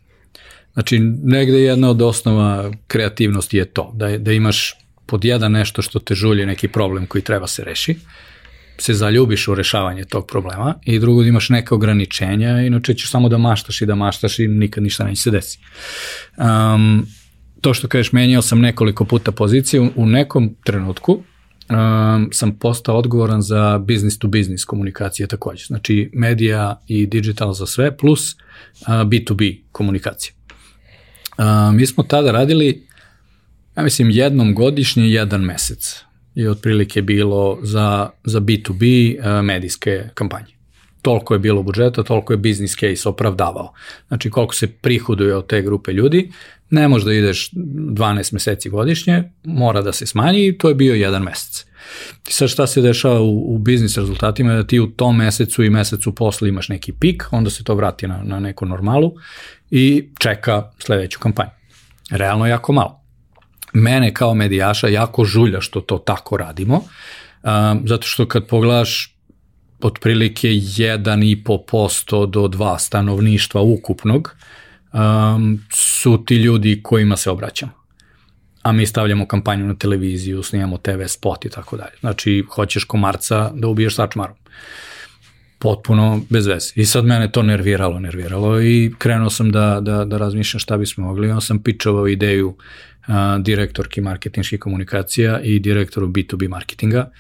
Znači, 0.73 0.99
negde 1.23 1.61
jedna 1.61 1.91
od 1.91 2.03
osnova 2.03 2.73
kreativnosti 2.87 3.57
je 3.57 3.65
to, 3.65 3.93
da, 3.95 4.19
da 4.19 4.33
imaš 4.33 4.75
pod 5.07 5.25
jedan 5.25 5.53
nešto 5.53 5.83
što 5.83 5.99
te 5.99 6.15
žulje, 6.15 6.47
neki 6.47 6.69
problem 6.69 7.07
koji 7.07 7.23
treba 7.23 7.47
se 7.47 7.65
reši, 7.65 7.97
se 8.79 8.95
zaljubiš 8.95 9.49
u 9.49 9.55
rešavanje 9.55 10.05
tog 10.05 10.27
problema 10.27 10.75
i 10.85 10.99
drugo 10.99 11.23
da 11.23 11.29
imaš 11.29 11.49
neke 11.49 11.75
ograničenja, 11.75 12.61
inače 12.61 12.95
ćeš 12.95 13.11
samo 13.11 13.29
da 13.29 13.39
maštaš 13.39 13.83
i 13.83 13.87
da 13.87 13.95
maštaš 13.95 14.39
i 14.39 14.49
nikad 14.49 14.83
ništa 14.83 15.05
neće 15.05 15.23
se 15.23 15.31
desi. 15.31 15.59
Um, 16.37 17.07
to 17.61 17.75
što 17.75 17.89
kažeš, 17.89 18.13
menjao 18.13 18.43
sam 18.43 18.61
nekoliko 18.61 19.05
puta 19.05 19.33
poziciju, 19.33 19.91
u 19.97 20.07
nekom 20.07 20.57
trenutku 20.65 21.13
um, 21.13 22.29
sam 22.33 22.59
postao 22.59 22.97
odgovoran 22.97 23.43
za 23.43 23.79
business 23.79 24.19
to 24.19 24.29
business 24.29 24.65
komunikacije 24.65 25.27
takođe. 25.27 25.65
Znači 25.65 26.11
medija 26.15 26.81
i 26.87 27.07
digital 27.07 27.53
za 27.53 27.67
sve 27.67 27.97
plus 27.97 28.33
uh, 28.33 28.89
B2B 28.89 29.61
komunikacije. 29.73 30.33
Uh, 31.39 31.75
mi 31.75 31.87
smo 31.87 32.05
tada 32.05 32.31
radili, 32.31 32.87
ja 33.77 33.83
mislim, 33.83 34.11
jednom 34.11 34.55
godišnje 34.55 35.09
jedan 35.09 35.41
mesec 35.41 36.05
je 36.35 36.51
otprilike 36.51 37.03
bilo 37.03 37.59
za, 37.63 38.11
za 38.25 38.41
B2B 38.41 39.17
uh, 39.19 39.45
medijske 39.45 40.05
kampanje. 40.15 40.55
Toliko 41.03 41.35
je 41.35 41.39
bilo 41.39 41.63
budžeta, 41.63 42.03
toliko 42.03 42.33
je 42.33 42.37
business 42.37 42.77
case 42.77 43.09
opravdavao. 43.09 43.73
Znači 44.09 44.31
koliko 44.31 44.55
se 44.55 44.67
prihoduje 44.67 45.37
od 45.37 45.47
te 45.47 45.63
grupe 45.63 45.93
ljudi, 45.93 46.33
ne 46.71 46.89
može 46.89 47.05
da 47.05 47.13
ideš 47.13 47.51
12 47.53 48.33
meseci 48.33 48.71
godišnje, 48.71 49.25
mora 49.45 49.83
da 49.83 49.93
se 49.93 50.07
smanji 50.07 50.47
i 50.47 50.59
to 50.59 50.69
je 50.69 50.75
bio 50.75 50.95
jedan 50.95 51.23
mesec. 51.23 51.67
I 52.29 52.33
sad 52.33 52.49
šta 52.49 52.67
se 52.67 52.81
dešava 52.81 53.21
u, 53.21 53.55
u 53.55 53.59
biznis 53.59 53.97
rezultatima 53.97 54.53
je 54.53 54.57
da 54.57 54.67
ti 54.67 54.81
u 54.81 54.87
tom 54.87 55.17
mesecu 55.17 55.65
i 55.65 55.71
mesecu 55.71 56.15
posle 56.15 56.49
imaš 56.49 56.69
neki 56.69 56.93
pik, 56.93 57.25
onda 57.31 57.51
se 57.51 57.65
to 57.65 57.75
vrati 57.75 58.09
na, 58.09 58.21
na 58.25 58.41
neku 58.41 58.67
normalu 58.67 59.15
i 59.71 60.09
čeka 60.19 60.71
sledeću 60.79 61.19
kampanju. 61.19 61.51
Realno 62.11 62.47
jako 62.47 62.73
malo 62.73 63.04
mene 63.75 64.15
kao 64.15 64.35
medijaša 64.35 64.89
jako 64.89 65.25
žulja 65.25 65.61
što 65.61 65.81
to 65.81 65.99
tako 65.99 66.37
radimo, 66.37 66.77
um, 66.77 67.83
zato 67.87 68.07
što 68.07 68.29
kad 68.29 68.47
pogledaš 68.47 69.15
otprilike 69.81 70.49
1,5% 70.49 72.31
do 72.31 72.41
2 72.41 72.79
stanovništva 72.79 73.61
ukupnog 73.61 74.37
um, 74.93 75.61
su 75.73 76.25
ti 76.27 76.37
ljudi 76.37 76.81
kojima 76.83 77.17
se 77.17 77.31
obraćamo. 77.31 77.73
A 78.63 78.73
mi 78.73 78.87
stavljamo 78.87 79.27
kampanju 79.27 79.67
na 79.67 79.75
televiziju, 79.75 80.43
snimamo 80.43 80.79
TV 80.79 81.05
spot 81.07 81.45
i 81.45 81.49
tako 81.49 81.77
dalje. 81.77 81.93
Znači, 82.01 82.45
hoćeš 82.51 82.85
komarca 82.85 83.51
da 83.55 83.69
ubiješ 83.69 83.95
sačmarom. 83.95 84.37
Potpuno 85.59 86.21
bez 86.31 86.47
veze. 86.47 86.73
I 86.75 86.85
sad 86.85 87.05
mene 87.05 87.33
to 87.33 87.43
nerviralo, 87.43 88.01
nerviralo 88.01 88.61
i 88.63 88.93
krenuo 88.99 89.31
sam 89.31 89.51
da, 89.51 89.81
da, 89.81 90.05
da 90.05 90.19
razmišljam 90.19 90.61
šta 90.61 90.77
bismo 90.77 91.05
mogli. 91.05 91.29
Ja 91.29 91.41
sam 91.41 91.63
pičovao 91.63 92.09
ideju 92.09 92.49
uh, 92.49 92.55
a, 93.07 93.39
direktorki 93.39 94.01
marketinških 94.01 94.61
komunikacija 94.61 95.41
i 95.41 95.59
direktoru 95.59 96.07
B2B 96.07 96.49
marketinga 96.49 97.11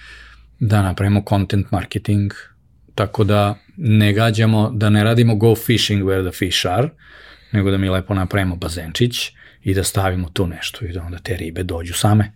da 0.60 0.82
napravimo 0.82 1.24
content 1.28 1.70
marketing 1.70 2.32
tako 2.94 3.24
da 3.24 3.54
ne 3.76 4.12
gađamo, 4.12 4.70
da 4.74 4.90
ne 4.90 5.04
radimo 5.04 5.34
go 5.36 5.54
fishing 5.54 6.02
where 6.02 6.30
the 6.30 6.38
fish 6.38 6.66
are, 6.66 6.88
nego 7.52 7.70
da 7.70 7.78
mi 7.78 7.88
lepo 7.88 8.14
napravimo 8.14 8.56
bazenčić 8.56 9.32
i 9.62 9.74
da 9.74 9.84
stavimo 9.84 10.28
tu 10.28 10.46
nešto 10.46 10.84
i 10.84 10.92
da 10.92 11.02
onda 11.02 11.18
te 11.18 11.36
ribe 11.36 11.62
dođu 11.62 11.94
same. 11.94 12.32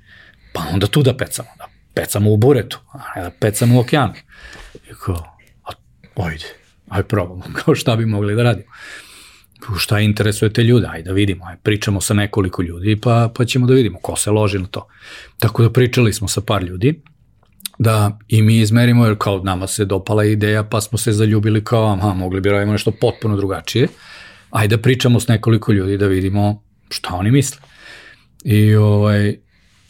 Pa 0.53 0.61
onda 0.73 0.87
tu 0.87 1.03
da 1.03 1.16
pecamo, 1.16 1.49
da 1.59 1.69
pecamo 1.95 2.31
u 2.31 2.37
buretu, 2.37 2.81
a 2.93 2.99
ne 3.16 3.23
da 3.23 3.31
pecamo 3.31 3.77
u 3.77 3.81
okeanu. 3.81 4.15
I 4.75 4.95
kao, 5.05 5.39
a, 5.65 5.73
ojde, 6.16 6.45
aj 6.89 7.03
probamo, 7.03 7.45
kao 7.65 7.75
šta 7.75 7.97
bi 7.97 8.07
mogli 8.07 8.35
da 8.35 8.43
radimo. 8.43 8.69
Šta 9.78 10.01
interesuje 10.01 10.52
te 10.52 10.62
ljude, 10.62 10.86
ajde 10.90 11.09
da 11.09 11.12
vidimo, 11.12 11.44
aj 11.44 11.56
pričamo 11.62 12.01
sa 12.01 12.14
nekoliko 12.14 12.62
ljudi 12.62 13.01
pa, 13.01 13.32
pa 13.35 13.44
ćemo 13.44 13.66
da 13.66 13.74
vidimo 13.74 13.98
ko 14.02 14.16
se 14.16 14.30
loži 14.30 14.59
na 14.59 14.66
to. 14.66 14.89
Tako 15.39 15.62
da 15.62 15.72
pričali 15.72 16.12
smo 16.12 16.28
sa 16.28 16.40
par 16.40 16.62
ljudi, 16.62 17.02
da 17.78 18.18
i 18.28 18.43
mi 18.43 18.59
izmerimo, 18.59 19.06
jer 19.06 19.16
kao 19.18 19.39
nama 19.39 19.66
se 19.66 19.85
dopala 19.85 20.24
ideja, 20.24 20.64
pa 20.64 20.80
smo 20.80 20.98
se 20.98 21.12
zaljubili 21.12 21.64
kao, 21.64 21.93
aha, 21.93 22.14
mogli 22.14 22.40
bi 22.40 22.51
radimo 22.51 22.72
nešto 22.72 22.90
potpuno 22.90 23.36
drugačije. 23.36 23.89
Ajde 24.51 24.76
da 24.76 24.82
pričamo 24.82 25.20
s 25.20 25.28
nekoliko 25.28 25.72
ljudi 25.72 25.98
da 25.98 26.06
vidimo 26.06 26.62
šta 26.90 27.14
oni 27.14 27.30
misle. 27.30 27.60
I, 28.44 28.74
ovaj, 28.74 29.36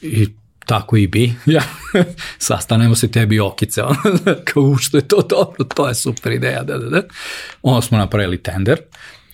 i 0.03 0.29
tako 0.67 0.97
i 0.97 1.07
bi, 1.07 1.33
ja, 1.47 1.63
sastanemo 2.39 2.95
se 2.95 3.11
tebi 3.11 3.41
okice, 3.41 3.83
kao 4.53 4.77
što 4.77 4.97
je 4.97 5.09
to 5.09 5.23
dobro, 5.29 5.65
to 5.75 5.89
je 5.89 5.95
super 5.95 6.33
ideja, 6.33 6.63
da, 6.63 6.79
da, 6.79 6.89
da. 6.89 7.03
Onda 7.63 7.83
smo 7.83 7.99
napravili 7.99 8.43
tender, 8.43 8.79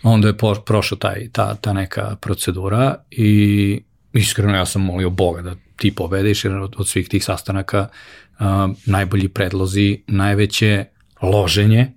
onda 0.05 0.28
je 0.28 0.35
prošla 0.64 0.98
taj, 0.98 1.28
ta, 1.32 1.55
ta 1.55 1.72
neka 1.72 2.16
procedura 2.20 2.94
i 3.10 3.82
iskreno 4.12 4.56
ja 4.56 4.66
sam 4.66 4.82
molio 4.82 5.10
Boga 5.10 5.43
da 5.43 5.55
ti 5.76 5.94
pobediš, 5.94 6.44
jer 6.44 6.55
od, 6.55 6.74
od 6.78 6.89
svih 6.89 7.09
tih 7.09 7.24
sastanaka 7.24 7.89
uh, 8.39 8.47
najbolji 8.86 9.28
predlozi, 9.28 10.02
najveće 10.06 10.85
loženje, 11.22 11.93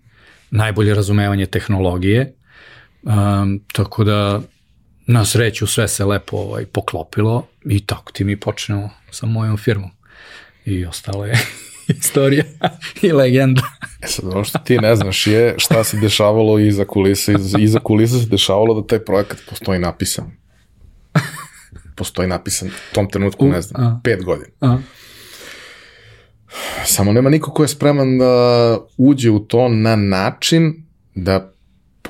najbolje 0.51 0.93
razumevanje 0.93 1.45
tehnologije, 1.45 2.33
um, 3.01 3.59
tako 3.73 4.03
da 4.03 4.41
na 5.07 5.25
sreću 5.25 5.67
sve 5.67 5.87
se 5.87 6.05
lepo 6.05 6.37
ovaj, 6.37 6.65
poklopilo 6.65 7.47
i 7.65 7.85
tako 7.85 8.11
ti 8.11 8.23
mi 8.23 8.39
počnemo 8.39 8.89
sa 9.11 9.25
mojom 9.25 9.57
firmom. 9.57 9.91
I 10.65 10.85
ostalo 10.85 11.25
je 11.25 11.37
istorija 12.01 12.43
i 13.01 13.11
legenda. 13.11 13.61
E 14.01 14.07
sad, 14.07 14.25
ono 14.25 14.43
što 14.43 14.59
ti 14.59 14.77
ne 14.77 14.95
znaš 14.95 15.27
je 15.27 15.55
šta 15.57 15.83
se 15.83 15.97
dešavalo 15.97 16.59
iza 16.59 16.85
kulisa. 16.85 17.31
Iza 17.59 17.79
kulisa 17.79 18.19
se 18.19 18.25
dešavalo 18.25 18.81
da 18.81 18.87
taj 18.87 18.99
projekat 18.99 19.37
postoji 19.49 19.79
napisan. 19.79 20.31
Postoji 21.95 22.27
napisan 22.27 22.67
u 22.67 22.95
tom 22.95 23.09
trenutku, 23.09 23.47
ne 23.47 23.61
znam, 23.61 23.83
a. 23.83 23.99
pet 24.03 24.23
godina. 24.23 24.49
A. 24.61 24.77
Samo 26.85 27.13
nema 27.13 27.29
niko 27.29 27.51
ko 27.51 27.63
je 27.63 27.67
spreman 27.67 28.17
da 28.17 28.77
uđe 28.97 29.31
u 29.31 29.39
to 29.39 29.69
na 29.69 29.95
način 29.95 30.83
da 31.15 31.51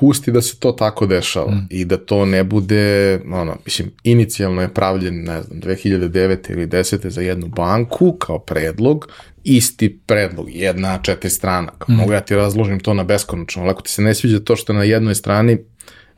pusti 0.00 0.32
da 0.32 0.42
se 0.42 0.58
to 0.58 0.72
tako 0.72 1.06
dešava 1.06 1.50
mm. 1.50 1.66
i 1.70 1.84
da 1.84 1.96
to 1.96 2.24
ne 2.24 2.44
bude, 2.44 3.20
ono, 3.32 3.56
mislim, 3.64 3.90
inicijalno 4.02 4.62
je 4.62 4.74
pravljen, 4.74 5.24
ne 5.24 5.42
znam, 5.42 5.60
2009. 5.60 6.52
ili 6.52 6.66
10. 6.66 7.08
za 7.08 7.20
jednu 7.20 7.46
banku 7.46 8.12
kao 8.12 8.38
predlog, 8.38 9.08
isti 9.44 10.00
predlog, 10.06 10.46
jedna, 10.50 10.98
četiri 11.02 11.30
strana. 11.30 11.72
Kao, 11.78 11.94
mm. 11.94 11.98
Mogu 11.98 12.12
ja 12.12 12.20
ti 12.20 12.34
razložim 12.34 12.80
to 12.80 12.94
na 12.94 13.04
beskonačno, 13.04 13.62
ali 13.62 13.70
ako 13.70 13.82
ti 13.82 13.90
se 13.90 14.02
ne 14.02 14.14
sviđa 14.14 14.40
to 14.40 14.56
što 14.56 14.72
je 14.72 14.76
na 14.76 14.84
jednoj 14.84 15.14
strani, 15.14 15.58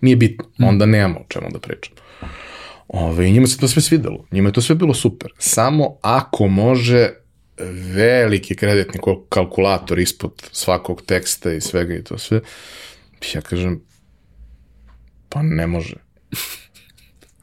nije 0.01 0.16
bitno, 0.16 0.44
mm. 0.59 0.65
onda 0.65 0.86
nemamo 0.86 1.20
o 1.20 1.24
čemu 1.28 1.47
da 1.52 1.59
pričam. 1.59 1.94
Ove, 2.89 3.28
I 3.28 3.32
njima 3.32 3.47
se 3.47 3.59
to 3.59 3.69
sve 3.69 3.82
svidelo, 3.82 4.24
njima 4.32 4.48
je 4.48 4.52
to 4.52 4.61
sve 4.61 4.74
bilo 4.74 4.94
super. 4.94 5.32
Samo 5.39 5.97
ako 6.02 6.48
može 6.48 7.11
veliki 7.94 8.57
kreditni 8.57 9.01
kalkulator 9.28 9.98
ispod 9.98 10.48
svakog 10.52 11.02
teksta 11.02 11.52
i 11.52 11.61
svega 11.61 11.94
i 11.94 12.05
to 12.05 12.19
sve, 12.19 12.40
Ja 13.35 13.41
kažem, 13.41 13.81
pa 15.29 15.43
ne 15.43 15.67
može. 15.67 15.97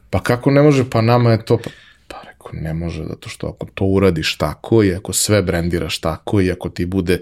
Pa 0.09 0.23
kako 0.23 0.51
ne 0.51 0.61
može? 0.61 0.89
Pa 0.89 1.01
nama 1.01 1.31
je 1.31 1.45
to... 1.45 1.57
Pa, 1.57 1.69
pa 2.07 2.21
rekao, 2.21 2.51
ne 2.53 2.73
može, 2.73 3.03
zato 3.03 3.29
što 3.29 3.47
ako 3.47 3.65
to 3.73 3.85
uradiš 3.85 4.37
tako 4.37 4.83
i 4.83 4.93
ako 4.95 5.13
sve 5.13 5.41
brendiraš 5.41 5.99
tako 5.99 6.41
i 6.41 6.51
ako 6.51 6.69
ti 6.69 6.85
bude 6.85 7.21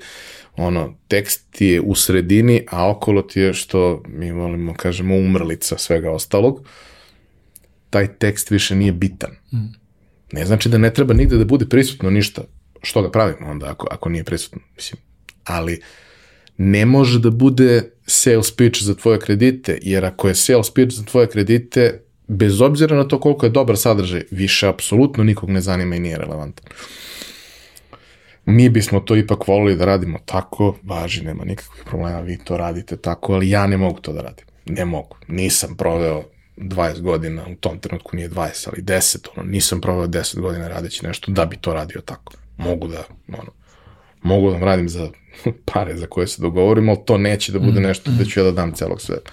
ono, 0.58 0.98
tekst 1.08 1.46
ti 1.52 1.66
je 1.66 1.82
u 1.82 1.96
sredini, 1.96 2.66
a 2.72 2.90
okolo 2.90 3.22
ti 3.22 3.40
je 3.40 3.54
što 3.54 4.04
mi 4.08 4.32
volimo, 4.32 4.74
kažemo, 4.74 5.16
umrlica 5.16 5.78
svega 5.78 6.12
ostalog, 6.12 6.68
taj 7.90 8.18
tekst 8.18 8.52
više 8.52 8.76
nije 8.76 8.92
bitan. 8.92 9.32
Mm. 9.54 9.86
Ne 10.32 10.46
znači 10.46 10.70
da 10.70 10.78
ne 10.78 10.94
treba 10.94 11.14
nigde 11.14 11.38
da 11.38 11.46
bude 11.46 11.66
prisutno 11.70 12.10
ništa. 12.10 12.42
Što 12.82 13.02
ga 13.02 13.12
pravimo 13.12 13.50
onda 13.50 13.72
ako, 13.72 13.88
ako 13.92 14.10
nije 14.10 14.24
prisutno? 14.24 14.62
Mislim, 14.76 15.02
ali 15.44 15.82
ne 16.58 16.86
može 16.86 17.20
da 17.20 17.30
bude 17.30 17.92
sales 18.06 18.56
pitch 18.56 18.84
za 18.84 18.96
tvoje 18.96 19.20
kredite, 19.20 19.80
jer 19.82 20.06
ako 20.06 20.28
je 20.28 20.36
sales 20.36 20.74
pitch 20.74 20.96
za 20.96 21.04
tvoje 21.04 21.28
kredite, 21.28 22.02
bez 22.28 22.62
obzira 22.62 22.96
na 22.96 23.08
to 23.08 23.20
koliko 23.20 23.46
je 23.46 23.50
dobar 23.50 23.78
sadržaj, 23.78 24.24
više 24.32 24.68
apsolutno 24.68 25.24
nikog 25.24 25.50
ne 25.50 25.62
zanima 25.62 25.96
i 25.96 26.00
nije 26.00 26.18
relevantan. 26.18 26.66
Mi 28.46 28.70
bismo 28.70 29.00
to 29.00 29.16
ipak 29.16 29.48
volili 29.48 29.76
da 29.76 29.86
radimo 29.86 30.20
tako, 30.26 30.78
važi, 30.84 31.24
nema 31.24 31.46
nikakvih 31.46 31.84
problema, 31.86 32.20
vi 32.20 32.38
to 32.44 32.58
radite 32.58 32.98
tako, 32.98 33.34
ali 33.34 33.50
ja 33.50 33.68
ne 33.68 33.78
mogu 33.78 34.00
to 34.00 34.14
da 34.14 34.22
radim. 34.22 34.46
Ne 34.66 34.86
mogu. 34.86 35.18
Nisam 35.28 35.76
proveo 35.78 36.24
20 36.58 37.02
godina, 37.02 37.46
u 37.52 37.56
tom 37.56 37.80
trenutku 37.80 38.16
nije 38.16 38.30
20, 38.30 38.70
ali 38.72 38.84
10, 38.84 39.28
ono, 39.36 39.50
nisam 39.50 39.82
proveo 39.82 40.08
10 40.08 40.40
godina 40.40 40.68
radeći 40.68 41.06
nešto 41.06 41.32
da 41.32 41.46
bi 41.46 41.58
to 41.58 41.74
radio 41.74 42.02
tako. 42.02 42.34
Mogu 42.58 42.88
da, 42.88 43.04
ono, 43.28 43.52
mogu 44.22 44.52
da 44.52 44.60
radim 44.60 44.90
za 44.90 45.10
pare 45.74 45.98
za 45.98 46.08
koje 46.08 46.28
se 46.28 46.42
dogovorimo, 46.42 46.92
ali 46.92 47.06
to 47.06 47.18
neće 47.18 47.52
da 47.52 47.60
bude 47.60 47.80
mm, 47.80 47.84
nešto 47.84 48.12
da 48.12 48.26
ću 48.26 48.40
ja 48.40 48.44
da 48.44 48.52
dam 48.52 48.74
celog 48.74 49.02
sveta. 49.02 49.32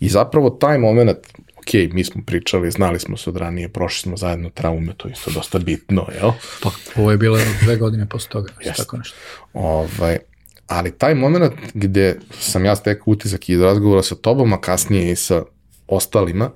I 0.00 0.08
zapravo 0.08 0.50
taj 0.50 0.78
moment, 0.78 1.18
ok, 1.58 1.92
mi 1.92 2.04
smo 2.04 2.22
pričali, 2.26 2.70
znali 2.70 3.00
smo 3.00 3.16
se 3.16 3.30
od 3.30 3.36
ranije, 3.36 3.68
prošli 3.68 4.02
smo 4.02 4.16
zajedno 4.16 4.50
traume, 4.50 4.92
to 4.96 5.08
je 5.08 5.12
isto 5.12 5.30
dosta 5.30 5.58
bitno, 5.58 6.06
jel? 6.20 6.30
Pa, 6.62 6.70
ovo 6.96 7.10
je 7.10 7.16
bilo 7.16 7.38
dve 7.62 7.76
godine 7.76 8.08
posle 8.08 8.30
toga, 8.30 8.52
yes. 8.64 8.76
tako 8.76 8.96
nešto. 8.96 9.16
Ovaj, 9.52 10.18
ali 10.66 10.98
taj 10.98 11.14
moment 11.14 11.52
gde 11.74 12.18
sam 12.38 12.64
ja 12.64 12.76
stekao 12.76 13.12
utisak 13.12 13.48
iz 13.48 13.60
razgovora 13.60 14.02
sa 14.02 14.14
tobom, 14.14 14.52
a 14.52 14.60
kasnije 14.60 15.12
i 15.12 15.16
sa 15.16 15.42
ostalima, 15.88 16.50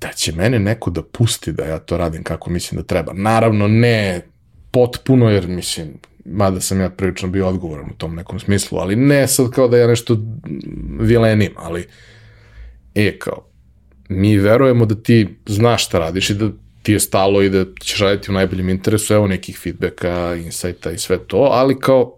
da 0.00 0.12
će 0.12 0.32
mene 0.32 0.58
neko 0.58 0.90
da 0.90 1.02
pusti 1.02 1.52
da 1.52 1.64
ja 1.64 1.78
to 1.78 1.96
radim 1.96 2.22
kako 2.22 2.50
mislim 2.50 2.80
da 2.80 2.86
treba. 2.86 3.12
Naravno, 3.12 3.68
ne 3.68 4.26
potpuno, 4.70 5.30
jer 5.30 5.48
mislim, 5.48 5.98
mada 6.32 6.60
sam 6.60 6.80
ja 6.80 6.90
prilično 6.90 7.28
bio 7.28 7.48
odgovoran 7.48 7.90
u 7.90 7.94
tom 7.94 8.14
nekom 8.14 8.40
smislu, 8.40 8.78
ali 8.78 8.96
ne 8.96 9.28
sad 9.28 9.50
kao 9.50 9.68
da 9.68 9.78
ja 9.78 9.86
nešto 9.86 10.18
vilenim, 11.00 11.52
ali 11.56 11.86
e, 12.94 13.18
kao, 13.18 13.46
mi 14.08 14.38
verujemo 14.38 14.86
da 14.86 14.94
ti 14.94 15.38
znaš 15.46 15.86
šta 15.86 15.98
radiš 15.98 16.30
i 16.30 16.34
da 16.34 16.50
ti 16.82 16.92
je 16.92 17.00
stalo 17.00 17.42
i 17.42 17.50
da 17.50 17.64
ćeš 17.80 18.00
raditi 18.00 18.30
u 18.30 18.34
najboljem 18.34 18.68
interesu, 18.68 19.14
evo 19.14 19.26
nekih 19.26 19.58
feedbacka, 19.58 20.34
insajta 20.34 20.90
i 20.90 20.98
sve 20.98 21.18
to, 21.26 21.48
ali 21.52 21.80
kao, 21.80 22.14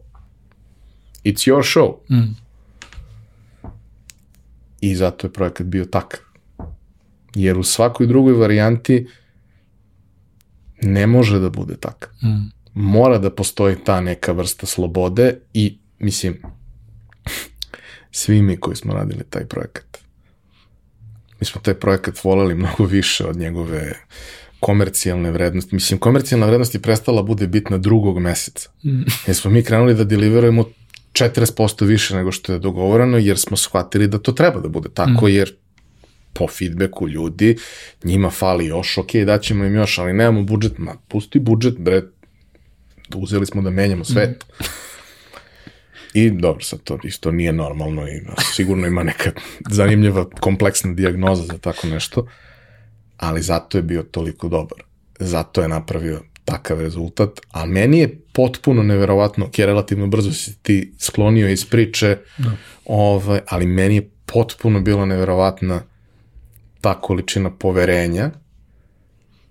it's 1.24 1.50
your 1.50 1.78
show. 1.78 2.18
Mm. 2.18 2.36
I 4.80 4.94
zato 4.94 5.26
je 5.26 5.32
projekat 5.32 5.66
bio 5.66 5.84
takav. 5.84 6.20
Jer 7.34 7.58
u 7.58 7.62
svakoj 7.62 8.06
drugoj 8.06 8.32
varijanti 8.32 9.06
ne 10.82 11.06
može 11.06 11.38
da 11.38 11.50
bude 11.50 11.76
takav. 11.76 12.10
Mm 12.22 12.57
mora 12.78 13.18
da 13.18 13.30
postoji 13.30 13.76
ta 13.84 14.00
neka 14.00 14.32
vrsta 14.32 14.66
slobode 14.66 15.38
i, 15.54 15.78
mislim, 15.98 16.42
svi 18.10 18.42
mi 18.42 18.56
koji 18.56 18.76
smo 18.76 18.94
radili 18.94 19.24
taj 19.30 19.44
projekat, 19.44 19.98
mi 21.40 21.46
smo 21.46 21.60
taj 21.60 21.74
projekat 21.74 22.24
voleli 22.24 22.54
mnogo 22.54 22.84
više 22.84 23.26
od 23.26 23.36
njegove 23.36 23.92
komercijalne 24.60 25.30
vrednosti. 25.30 25.74
Mislim, 25.74 25.98
komercijalna 25.98 26.46
vrednost 26.46 26.74
je 26.74 26.82
prestala 26.82 27.22
bude 27.22 27.46
bitna 27.46 27.78
drugog 27.78 28.18
meseca. 28.18 28.70
Mm. 28.84 29.02
Jer 29.26 29.36
smo 29.36 29.50
mi 29.50 29.62
krenuli 29.62 29.94
da 29.94 30.04
deliverujemo 30.04 30.64
40% 31.12 31.84
više 31.84 32.16
nego 32.16 32.32
što 32.32 32.52
je 32.52 32.58
dogovoreno, 32.58 33.18
jer 33.18 33.38
smo 33.38 33.56
shvatili 33.56 34.08
da 34.08 34.18
to 34.18 34.32
treba 34.32 34.60
da 34.60 34.68
bude 34.68 34.88
tako, 34.94 35.26
mm. 35.26 35.28
jer 35.28 35.54
po 36.32 36.48
feedbacku 36.48 37.08
ljudi, 37.08 37.56
njima 38.04 38.30
fali 38.30 38.66
još, 38.66 38.98
ok, 38.98 39.14
daćemo 39.26 39.64
im 39.64 39.74
još, 39.74 39.98
ali 39.98 40.12
nemamo 40.12 40.42
budžet, 40.42 40.78
ma 40.78 40.94
pusti 41.08 41.38
budžet, 41.38 41.78
bre, 41.78 42.02
uzeli 43.14 43.46
smo 43.46 43.62
da 43.62 43.70
menjamo 43.70 44.04
svet. 44.04 44.44
Mm. 44.60 44.64
I 46.14 46.30
dobro, 46.30 46.60
sad 46.64 46.82
to 46.82 46.98
isto 47.04 47.30
nije 47.30 47.52
normalno 47.52 48.08
i 48.08 48.22
sigurno 48.54 48.86
ima 48.86 49.02
neka 49.02 49.30
zanimljiva 49.70 50.30
kompleksna 50.40 50.92
diagnoza 50.92 51.42
za 51.42 51.58
tako 51.58 51.86
nešto, 51.86 52.26
ali 53.16 53.42
zato 53.42 53.78
je 53.78 53.82
bio 53.82 54.02
toliko 54.02 54.48
dobar. 54.48 54.78
Zato 55.18 55.62
je 55.62 55.68
napravio 55.68 56.22
takav 56.44 56.80
rezultat, 56.80 57.40
a 57.50 57.66
meni 57.66 57.98
je 57.98 58.20
potpuno 58.32 58.82
neverovatno, 58.82 59.46
ok, 59.46 59.58
relativno 59.58 60.06
brzo 60.06 60.32
si 60.32 60.58
ti 60.62 60.92
sklonio 60.98 61.48
iz 61.48 61.64
priče, 61.64 62.16
da. 62.38 62.50
ovaj, 62.84 63.40
ali 63.48 63.66
meni 63.66 63.94
je 63.94 64.10
potpuno 64.26 64.80
bila 64.80 65.06
neverovatna 65.06 65.82
ta 66.80 67.00
količina 67.00 67.50
poverenja 67.50 68.30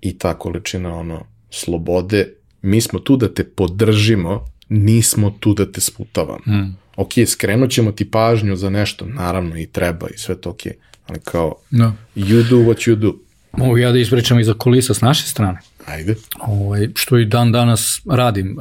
i 0.01 0.17
ta 0.17 0.33
količina 0.33 0.95
ono 0.95 1.25
slobode 1.49 2.36
mi 2.67 2.81
smo 2.81 2.99
tu 2.99 3.17
da 3.17 3.33
te 3.33 3.43
podržimo 3.43 4.45
nismo 4.69 5.29
tu 5.39 5.53
da 5.53 5.71
te 5.71 5.81
sputavamo. 5.81 6.43
Mm. 6.47 6.75
Ok, 6.95 7.11
skrenut 7.27 7.71
ćemo 7.71 7.91
ti 7.91 8.11
pažnju 8.11 8.55
za 8.55 8.69
nešto, 8.69 9.05
naravno 9.05 9.57
i 9.57 9.65
treba 9.65 10.07
i 10.07 10.17
sve 10.17 10.41
to 10.41 10.49
ok, 10.49 10.61
ali 11.07 11.19
kao 11.23 11.55
Da. 11.71 11.93
you 12.15 12.49
do 12.49 12.55
what 12.55 12.89
you 12.89 12.95
do. 12.95 13.13
Mogu 13.57 13.77
ja 13.77 13.91
da 13.91 13.99
ispričam 13.99 14.39
iza 14.39 14.53
kulisa 14.53 14.93
s 14.93 15.01
naše 15.01 15.27
strane. 15.27 15.59
Ajde. 15.85 16.15
Ovaj, 16.39 16.87
što 16.95 17.17
i 17.17 17.25
dan 17.25 17.51
danas 17.51 18.01
radim. 18.05 18.57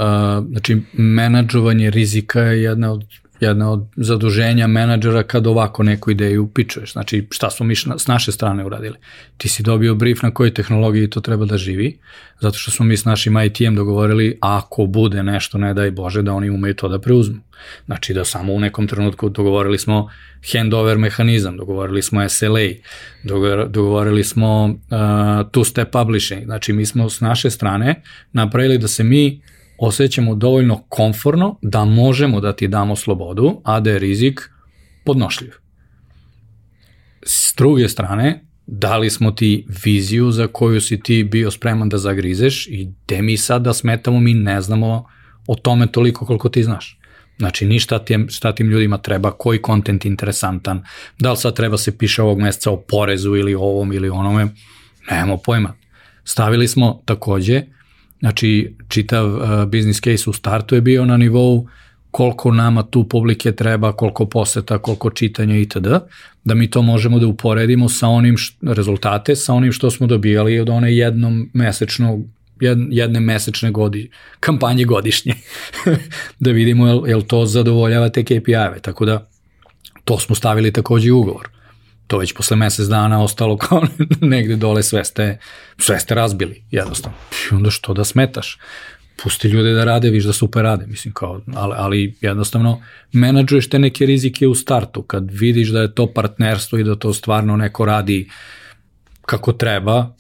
Znači, 0.51 0.83
menadžovanje 0.93 1.91
rizika 1.91 2.41
je 2.41 2.63
jedna 2.63 2.93
od 2.93 3.05
jedna 3.41 3.71
od 3.71 3.87
zaduženja 3.97 4.67
menadžera 4.67 5.23
kad 5.23 5.47
ovako 5.47 5.83
neku 5.83 6.11
ideju 6.11 6.51
pičuješ. 6.55 6.93
Znači, 6.93 7.27
šta 7.31 7.51
smo 7.51 7.67
mi 7.67 7.75
s 7.77 8.07
naše 8.07 8.33
strane 8.33 8.65
uradili? 8.65 8.97
Ti 9.37 9.49
si 9.49 9.63
dobio 9.63 9.95
brief 9.95 10.23
na 10.23 10.31
kojoj 10.31 10.55
tehnologiji 10.55 11.11
to 11.11 11.21
treba 11.21 11.45
da 11.45 11.57
živi, 11.57 11.99
zato 12.41 12.59
što 12.59 12.71
smo 12.71 12.87
mi 12.87 12.97
s 12.97 13.05
našim 13.05 13.39
IT-em 13.39 13.75
dogovorili 13.75 14.39
ako 14.41 14.87
bude 14.87 15.23
nešto, 15.23 15.59
ne 15.59 15.75
daj 15.75 15.91
Bože, 15.91 16.23
da 16.23 16.33
oni 16.33 16.51
umeju 16.51 16.75
to 16.75 16.89
da 16.89 16.99
preuzmu. 16.99 17.37
Znači 17.87 18.15
da 18.15 18.25
samo 18.25 18.53
u 18.53 18.61
nekom 18.61 18.87
trenutku 18.87 19.29
dogovorili 19.29 19.79
smo 19.79 20.11
handover 20.53 20.99
mehanizam, 20.99 21.57
dogovorili 21.57 22.03
smo 22.03 22.29
SLA, 22.29 22.69
dogovor- 23.25 23.69
dogovorili 23.69 24.25
smo 24.25 24.65
uh, 24.65 24.97
two-step 25.53 25.85
publishing. 25.85 26.45
Znači 26.45 26.73
mi 26.73 26.87
smo 26.87 27.11
s 27.11 27.21
naše 27.21 27.51
strane 27.51 28.03
napravili 28.33 28.79
da 28.79 28.89
se 28.89 29.05
mi 29.05 29.41
osjećamo 29.79 30.35
dovoljno 30.35 30.83
komforno 30.89 31.59
da 31.63 31.85
možemo 31.85 32.41
da 32.41 32.53
ti 32.53 32.69
damo 32.69 32.97
slobodu, 32.97 33.61
a 33.65 33.81
da 33.81 33.91
je 33.91 33.99
rizik 33.99 34.41
podnošljiv. 35.05 35.53
S 37.23 37.55
druge 37.57 37.89
strane, 37.89 38.45
dali 38.67 39.11
smo 39.11 39.31
ti 39.31 39.67
viziju 39.85 40.31
za 40.31 40.47
koju 40.47 40.81
si 40.81 41.01
ti 41.01 41.25
bio 41.25 41.51
spreman 41.51 41.89
da 41.89 41.99
zagrizeš 41.99 42.67
i 42.67 42.93
gde 43.05 43.23
mi 43.23 43.37
sad 43.37 43.63
da 43.63 43.73
smetamo, 43.73 44.21
mi 44.21 44.35
ne 44.35 44.61
znamo 44.61 45.05
o 45.47 45.55
tome 45.55 45.87
toliko 45.87 46.27
koliko 46.27 46.49
ti 46.49 46.63
znaš. 46.63 46.99
Znači, 47.39 47.67
ni 47.67 47.79
šta 47.79 47.99
tim, 47.99 48.29
šta 48.31 48.53
tim 48.53 48.69
ljudima 48.69 48.99
treba, 48.99 49.31
koji 49.31 49.63
kontent 49.63 50.05
interesantan, 50.05 50.85
da 51.19 51.31
li 51.31 51.37
sad 51.37 51.57
treba 51.57 51.79
se 51.79 51.99
piše 51.99 52.23
ovog 52.23 52.39
meseca 52.39 52.71
o 52.71 52.81
porezu 52.81 53.37
ili 53.37 53.55
ovom 53.55 53.93
ili 53.93 54.09
onome, 54.09 54.49
nemamo 55.11 55.37
pojma. 55.37 55.75
Stavili 56.25 56.69
smo 56.69 57.03
takođe, 57.05 57.63
znači 58.21 58.75
čitav 58.89 59.35
uh, 59.35 59.65
business 59.65 60.01
case 60.01 60.31
u 60.31 60.33
startu 60.33 60.75
je 60.75 60.81
bio 60.81 61.05
na 61.05 61.17
nivou 61.17 61.69
koliko 62.11 62.53
nama 62.53 62.83
tu 62.83 63.05
publike 63.09 63.53
treba, 63.53 63.93
koliko 63.93 64.27
poseta, 64.27 64.79
koliko 64.79 65.11
čitanja 65.11 65.57
itd., 65.57 65.89
da 66.45 66.55
mi 66.55 66.71
to 66.71 66.83
možemo 66.83 67.19
da 67.19 67.27
uporedimo 67.27 67.89
sa 67.89 68.09
onim 68.09 68.37
š, 68.37 68.57
rezultate, 68.63 69.37
sa 69.37 69.55
onim 69.55 69.73
što 69.73 69.91
smo 69.91 70.07
dobijali 70.07 70.59
od 70.61 70.69
one 70.69 70.97
jednom 70.97 71.51
mesečnog 71.53 72.25
jed, 72.61 72.79
jedne 72.91 73.21
mesečne 73.21 73.71
godi, 73.71 74.11
kampanje 74.41 74.85
godišnje, 74.85 75.35
da 76.41 76.51
vidimo 76.51 76.87
jel, 76.87 77.09
jel 77.09 77.23
to 77.23 77.47
zadovoljava 77.47 78.09
te 78.09 78.25
KPI-eve, 78.25 78.81
tako 78.81 79.05
da 79.05 79.29
to 80.05 80.19
smo 80.19 80.35
stavili 80.35 80.73
takođe 80.73 81.13
u 81.13 81.21
ugovor. 81.21 81.56
To 82.07 82.19
već 82.19 82.35
posle 82.35 82.57
mesec 82.57 82.87
dana 82.87 83.23
ostalo 83.23 83.57
kao 83.67 83.83
negde 84.21 84.57
dole 84.57 84.83
sve 84.83 85.05
ste, 85.05 85.39
sve 85.79 85.99
ste 86.01 86.15
razbili, 86.15 86.63
jednostavno. 86.71 87.19
I 87.53 87.55
onda 87.55 87.71
što 87.71 87.95
da 87.95 88.05
smetaš? 88.05 88.59
Pusti 89.23 89.49
ljude 89.49 89.73
da 89.73 89.85
rade, 89.85 90.11
viš 90.11 90.25
da 90.25 90.33
super 90.33 90.63
rade, 90.63 90.87
mislim 90.87 91.15
kao, 91.15 91.41
ali, 91.55 91.75
ali 91.77 92.17
jednostavno 92.21 92.83
menadžuješ 93.13 93.69
te 93.69 93.79
neke 93.79 94.07
rizike 94.07 94.47
u 94.47 94.55
startu, 94.55 95.03
kad 95.03 95.31
vidiš 95.31 95.69
da 95.69 95.81
je 95.81 95.95
to 95.95 96.13
partnerstvo 96.13 96.79
i 96.79 96.85
da 96.85 96.97
to 96.97 97.13
stvarno 97.13 97.57
neko 97.57 97.85
radi 97.85 98.31
kako 99.27 99.53
treba, 99.53 100.15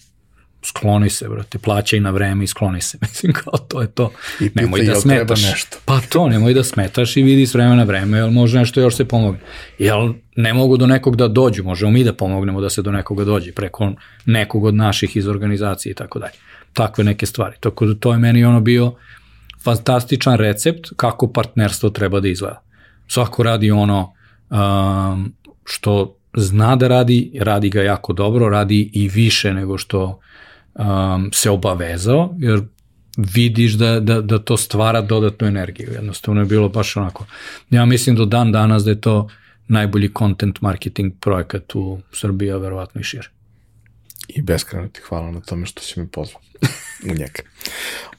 skloni 0.66 1.10
se, 1.10 1.28
brate, 1.28 1.59
plaćaj 1.59 2.01
na 2.01 2.10
vreme 2.10 2.44
i 2.44 2.47
skloni 2.47 2.80
se, 2.80 2.98
mislim, 3.02 3.32
kao 3.32 3.59
to 3.68 3.80
je 3.80 3.86
to. 3.86 4.10
I 4.40 4.51
pita, 4.51 4.60
nemoj 4.60 4.84
da 4.84 4.94
smetaš. 4.94 5.43
nešto? 5.43 5.76
Pa 5.84 6.01
to, 6.01 6.28
nemoj 6.28 6.55
da 6.55 6.64
smetaš 6.64 7.16
i 7.16 7.22
vidi 7.22 7.47
s 7.47 7.55
vremena 7.55 7.76
na 7.76 7.82
vreme, 7.82 8.18
jel 8.18 8.30
može 8.30 8.59
nešto 8.59 8.80
još 8.80 8.97
se 8.97 9.05
pomogne. 9.05 9.40
Jel 9.78 10.12
ne 10.36 10.55
mogu 10.55 10.76
do 10.76 10.86
nekog 10.86 11.16
da 11.16 11.28
dođu, 11.28 11.64
možemo 11.64 11.90
mi 11.90 12.05
da 12.05 12.12
pomognemo 12.12 12.60
da 12.60 12.70
se 12.70 12.82
do 12.82 12.93
nekoga 12.93 13.24
dođe, 13.24 13.52
preko 13.52 13.93
nekog 14.26 14.64
od 14.64 14.74
naših 14.74 15.16
iz 15.16 15.26
organizacije 15.26 15.90
i 15.90 15.94
tako 15.94 16.18
dalje. 16.18 16.34
Takve 16.72 17.05
neke 17.05 17.26
stvari. 17.26 17.56
Tako 17.60 17.86
da 17.86 17.94
to 17.94 18.12
je 18.12 18.18
meni 18.18 18.44
ono 18.44 18.60
bio 18.60 18.94
fantastičan 19.64 20.36
recept 20.36 20.88
kako 20.97 21.32
partnerstvo 21.32 21.90
treba 21.90 22.20
da 22.20 22.28
izgleda. 22.28 22.62
Svako 23.09 23.43
radi 23.43 23.70
ono 23.70 24.12
um, 24.51 25.34
što 25.64 26.16
zna 26.36 26.76
da 26.76 26.88
radi, 26.88 27.32
radi 27.40 27.70
ga 27.70 27.82
jako 27.82 28.12
dobro, 28.12 28.48
radi 28.48 28.90
i 28.93 29.09
više 29.09 29.55
nego 29.55 29.78
što 29.78 30.20
um, 30.78 31.31
se 31.32 31.51
obavezao, 31.51 32.35
jer 32.39 32.62
vidiš 33.16 33.73
da, 33.73 34.01
da, 34.01 34.20
da 34.20 34.39
to 34.39 34.57
stvara 34.57 35.01
dodatnu 35.01 35.47
energiju. 35.47 35.93
Jednostavno 35.93 36.40
je 36.40 36.47
bilo 36.47 36.69
baš 36.69 36.97
onako. 36.97 37.27
Ja 37.70 37.85
mislim 37.85 38.16
do 38.16 38.24
dan 38.24 38.53
danas 38.53 38.85
da 38.85 38.90
je 38.90 39.01
to 39.01 39.28
najbolji 39.69 40.11
content 40.19 40.61
marketing 40.61 41.12
projekat 41.20 41.74
u 41.74 42.01
Srbiji, 42.12 42.51
a 42.51 42.57
verovatno 42.57 43.01
i 43.01 43.05
šire. 43.05 43.28
I 44.28 44.43
beskreno 44.43 44.89
ti 44.89 45.01
hvala 45.09 45.31
na 45.31 45.40
tome 45.40 45.66
što 45.66 45.82
si 45.82 46.01
me 46.01 46.07
pozvao 46.07 46.40
u 47.11 47.15
njega. 47.15 47.43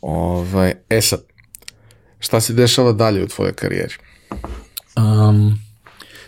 Ovaj, 0.02 0.74
e 0.90 1.02
sad, 1.02 1.22
šta 2.20 2.42
se 2.42 2.54
dešava 2.54 2.92
dalje 2.92 3.24
u 3.24 3.28
tvojoj 3.28 3.54
karijeri? 3.54 3.94
Um, 4.96 5.60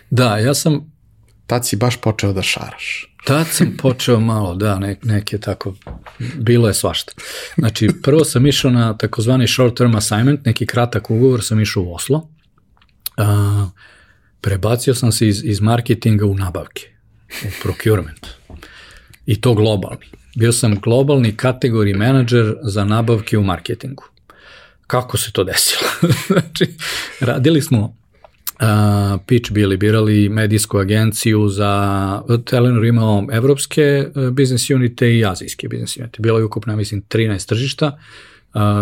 da, 0.09 0.37
ja 0.37 0.53
sam 0.53 0.89
Tad 1.49 1.67
si 1.67 1.75
baš 1.75 1.97
počeo 1.97 2.33
da 2.33 2.41
šaraš. 2.41 3.08
Tad 3.23 3.47
sam 3.47 3.77
počeo 3.77 4.19
malo, 4.19 4.55
da, 4.55 4.79
ne, 4.79 4.97
neke 5.03 5.37
tako, 5.37 5.75
bilo 6.35 6.67
je 6.67 6.73
svašta. 6.73 7.13
Znači, 7.57 7.89
prvo 8.03 8.23
sam 8.23 8.47
išao 8.47 8.71
na 8.71 8.97
takozvani 8.97 9.47
short 9.47 9.77
term 9.77 9.95
assignment, 9.95 10.45
neki 10.45 10.65
kratak 10.65 11.11
ugovor, 11.11 11.43
sam 11.43 11.59
išao 11.59 11.83
u 11.83 11.93
Oslo. 11.93 12.29
Uh, 13.17 13.69
prebacio 14.41 14.95
sam 14.95 15.11
se 15.11 15.27
iz, 15.27 15.41
iz 15.43 15.61
marketinga 15.61 16.25
u 16.25 16.35
nabavke, 16.35 16.87
u 17.43 17.47
procurement. 17.61 18.27
I 19.25 19.41
to 19.41 19.53
globalni. 19.53 20.05
Bio 20.35 20.51
sam 20.51 20.79
globalni 20.79 21.37
kategori 21.37 21.93
menadžer 21.93 22.55
za 22.63 22.85
nabavke 22.85 23.37
u 23.37 23.43
marketingu. 23.43 24.03
Kako 24.87 25.17
se 25.17 25.31
to 25.31 25.43
desilo? 25.43 25.89
znači, 26.27 26.75
radili 27.19 27.61
smo 27.61 27.98
Uh, 28.59 29.21
pitch 29.25 29.51
bili 29.51 29.77
birali 29.77 30.29
medijsku 30.29 30.77
agenciju 30.77 31.49
za 31.49 32.21
Telenor 32.45 32.85
imao 32.85 33.27
evropske 33.31 34.07
uh, 34.15 34.29
business 34.29 34.69
unite 34.69 35.17
i 35.17 35.25
azijske 35.25 35.67
business 35.67 35.97
unite. 35.97 36.21
Bilo 36.21 36.37
je 36.37 36.45
ukupno, 36.45 36.75
mislim, 36.75 37.01
13 37.01 37.49
tržišta, 37.49 37.99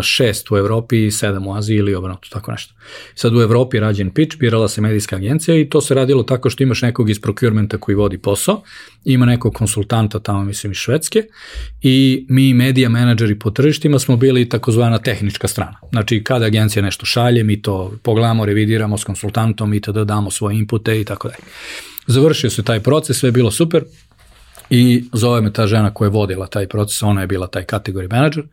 šest 0.02 0.52
u 0.52 0.58
Evropi 0.58 1.06
i 1.06 1.12
sedam 1.12 1.48
u 1.48 1.56
Aziji 1.56 1.78
ili 1.78 1.96
obrnuto, 1.96 2.28
tako 2.32 2.52
nešto. 2.52 2.74
Sad 3.16 3.36
u 3.36 3.42
Evropi 3.42 3.78
je 3.78 3.82
rađen 3.82 4.10
pitch, 4.10 4.38
birala 4.38 4.68
se 4.68 4.82
medijska 4.82 5.16
agencija 5.16 5.58
i 5.58 5.70
to 5.70 5.82
se 5.82 5.94
radilo 5.94 6.24
tako 6.24 6.50
što 6.50 6.64
imaš 6.64 6.82
nekog 6.82 7.10
iz 7.10 7.22
procurementa 7.22 7.78
koji 7.78 7.96
vodi 7.96 8.18
posao, 8.18 8.62
ima 9.06 9.26
nekog 9.26 9.54
konsultanta 9.54 10.20
tamo, 10.20 10.44
mislim, 10.44 10.72
iz 10.72 10.78
Švedske 10.78 11.24
i 11.82 12.26
mi 12.30 12.54
medija 12.54 12.90
menadžeri 12.90 13.40
po 13.40 13.52
tržištima 13.52 14.00
smo 14.00 14.18
bili 14.18 14.50
takozvana 14.50 14.98
tehnička 14.98 15.48
strana. 15.48 15.80
Znači, 15.92 16.24
kada 16.24 16.46
agencija 16.46 16.84
nešto 16.84 17.06
šalje, 17.06 17.44
mi 17.44 17.62
to 17.62 17.94
pogledamo, 18.04 18.46
revidiramo 18.46 18.98
s 18.98 19.04
konsultantom 19.04 19.74
i 19.74 19.82
tada 19.82 20.04
damo 20.04 20.32
svoje 20.32 20.58
inpute 20.58 21.02
i 21.02 21.06
tako 21.06 21.28
dalje. 21.28 21.44
Završio 22.08 22.50
se 22.50 22.64
taj 22.64 22.80
proces, 22.80 23.18
sve 23.18 23.28
je 23.28 23.32
bilo 23.32 23.52
super 23.52 23.84
i 24.70 25.04
zove 25.14 25.42
me 25.42 25.54
ta 25.54 25.68
žena 25.68 25.94
koja 25.94 26.06
je 26.06 26.12
vodila 26.12 26.48
taj 26.48 26.68
proces, 26.68 27.04
ona 27.04 27.22
je 27.22 27.28
bila 27.28 27.48
taj 27.48 27.64
kategori 27.64 28.08
menadžer 28.08 28.44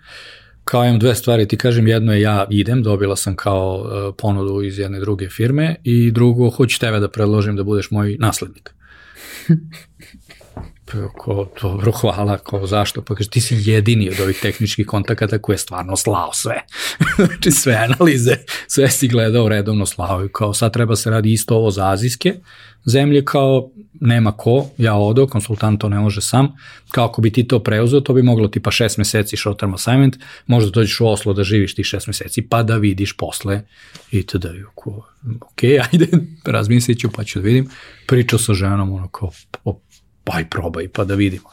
kao 0.64 0.84
imam 0.84 0.98
dve 0.98 1.14
stvari, 1.14 1.48
ti 1.48 1.56
kažem, 1.56 1.86
jedno 1.86 2.12
je 2.12 2.20
ja 2.20 2.46
idem, 2.50 2.82
dobila 2.82 3.16
sam 3.16 3.36
kao 3.36 3.76
uh, 3.76 4.14
ponudu 4.18 4.62
iz 4.62 4.78
jedne 4.78 5.00
druge 5.00 5.28
firme 5.28 5.76
i 5.84 6.10
drugo, 6.10 6.50
hoću 6.50 6.80
tebe 6.80 7.00
da 7.00 7.08
predložim 7.08 7.56
da 7.56 7.64
budeš 7.64 7.90
moj 7.90 8.16
naslednik. 8.20 8.74
Ko, 11.16 11.48
dobro, 11.62 11.92
hvala, 11.92 12.38
kao 12.38 12.66
zašto? 12.66 13.02
Pa 13.02 13.14
kaže, 13.14 13.30
ti 13.30 13.40
si 13.40 13.70
jedini 13.70 14.10
od 14.10 14.20
ovih 14.20 14.38
tehničkih 14.42 14.86
kontakata 14.86 15.38
koji 15.38 15.54
je 15.54 15.58
stvarno 15.58 15.96
slao 15.96 16.32
sve. 16.32 16.62
znači 17.26 17.50
sve 17.50 17.74
analize, 17.74 18.36
sve 18.66 18.90
si 18.90 19.08
gledao 19.08 19.48
redovno 19.48 19.86
slao 19.86 20.24
i 20.24 20.28
kao 20.32 20.54
sad 20.54 20.72
treba 20.72 20.96
se 20.96 21.10
radi 21.10 21.32
isto 21.32 21.56
ovo 21.56 21.70
za 21.70 21.90
azijske 21.90 22.34
zemlje, 22.84 23.24
kao 23.24 23.70
nema 24.00 24.32
ko, 24.32 24.66
ja 24.78 24.94
odo, 24.94 25.26
konsultant 25.26 25.80
to 25.80 25.88
ne 25.88 25.98
može 25.98 26.20
sam, 26.20 26.56
kao 26.90 27.04
ako 27.04 27.22
bi 27.22 27.30
ti 27.30 27.48
to 27.48 27.58
preuzeo, 27.58 28.00
to 28.00 28.12
bi 28.12 28.22
moglo 28.22 28.48
tipa 28.48 28.70
šest 28.70 28.98
meseci 28.98 29.36
short 29.36 29.60
term 29.60 29.74
assignment, 29.74 30.16
možda 30.46 30.70
dođeš 30.70 31.00
u 31.00 31.06
Oslo 31.06 31.32
da 31.32 31.44
živiš 31.44 31.74
tih 31.74 31.86
šest 31.86 32.06
meseci, 32.06 32.42
pa 32.42 32.62
da 32.62 32.76
vidiš 32.76 33.12
posle 33.12 33.62
i 34.10 34.22
tada 34.22 34.48
je 34.48 34.64
ko, 34.74 35.06
ok, 35.40 35.62
ajde, 35.62 36.06
razmislit 36.56 36.98
ću 36.98 37.10
pa 37.12 37.24
ću 37.24 37.38
da 37.38 37.44
vidim. 37.44 37.68
Pričao 38.06 38.38
sa 38.38 38.54
ženom, 38.54 38.92
ono 38.92 39.08
kao, 39.08 39.30
pa 40.24 40.40
i 40.40 40.44
probaj, 40.44 40.88
pa 40.88 41.04
da 41.04 41.14
vidimo. 41.14 41.48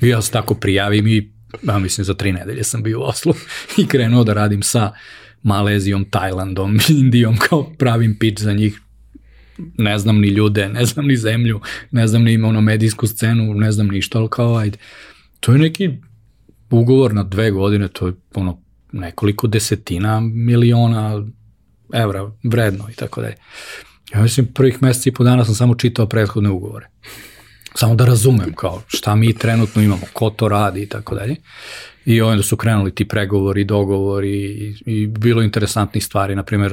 I 0.00 0.08
ja 0.08 0.22
se 0.22 0.30
tako 0.30 0.54
prijavim 0.54 1.06
i, 1.06 1.30
ja 1.62 1.78
mislim, 1.78 2.04
za 2.04 2.14
tri 2.14 2.32
nedelje 2.32 2.64
sam 2.64 2.82
bio 2.82 3.00
u 3.00 3.02
Oslu 3.02 3.34
i 3.78 3.86
krenuo 3.86 4.24
da 4.24 4.32
radim 4.32 4.62
sa 4.62 4.92
Malezijom, 5.42 6.04
Tajlandom, 6.04 6.78
Indijom, 7.00 7.36
kao 7.36 7.72
pravim 7.78 8.16
pitch 8.18 8.42
za 8.42 8.52
njih. 8.52 8.80
Ne 9.78 9.98
znam 9.98 10.20
ni 10.20 10.28
ljude, 10.28 10.68
ne 10.68 10.84
znam 10.84 11.06
ni 11.06 11.16
zemlju, 11.16 11.60
ne 11.90 12.06
znam 12.06 12.22
ni 12.22 12.42
ono 12.42 12.60
medijsku 12.60 13.06
scenu, 13.06 13.54
ne 13.54 13.72
znam 13.72 13.86
ništa, 13.86 14.18
ali 14.18 14.28
kao 14.30 14.56
ajde. 14.56 14.78
To 15.40 15.52
je 15.52 15.58
neki 15.58 15.90
ugovor 16.70 17.14
na 17.14 17.22
dve 17.22 17.50
godine, 17.50 17.88
to 17.88 18.06
je 18.06 18.12
ono 18.34 18.62
nekoliko 18.92 19.46
desetina 19.46 20.20
miliona 20.20 21.26
evra 21.92 22.30
vredno 22.42 22.84
i 22.90 22.94
tako 22.94 23.20
dalje. 23.20 23.34
Ja 24.14 24.22
mislim, 24.22 24.46
prvih 24.46 24.82
meseci 24.82 25.08
i 25.08 25.12
po 25.12 25.24
dana 25.24 25.44
sam 25.44 25.54
samo 25.54 25.74
čitao 25.74 26.06
prethodne 26.06 26.50
ugovore. 26.50 26.88
Samo 27.74 27.94
da 27.94 28.04
razumem 28.04 28.52
kao 28.54 28.82
šta 28.86 29.14
mi 29.14 29.34
trenutno 29.34 29.82
imamo, 29.82 30.02
ko 30.12 30.30
to 30.30 30.48
radi 30.48 30.82
i 30.82 30.86
tako 30.86 31.14
dalje. 31.14 31.36
I 32.04 32.20
onda 32.20 32.42
su 32.42 32.56
krenuli 32.56 32.94
ti 32.94 33.08
pregovori, 33.08 33.64
dogovori 33.64 34.32
i, 34.32 34.74
i 34.86 35.06
bilo 35.06 35.42
interesantnih 35.42 36.04
stvari. 36.04 36.34
Naprimer, 36.34 36.72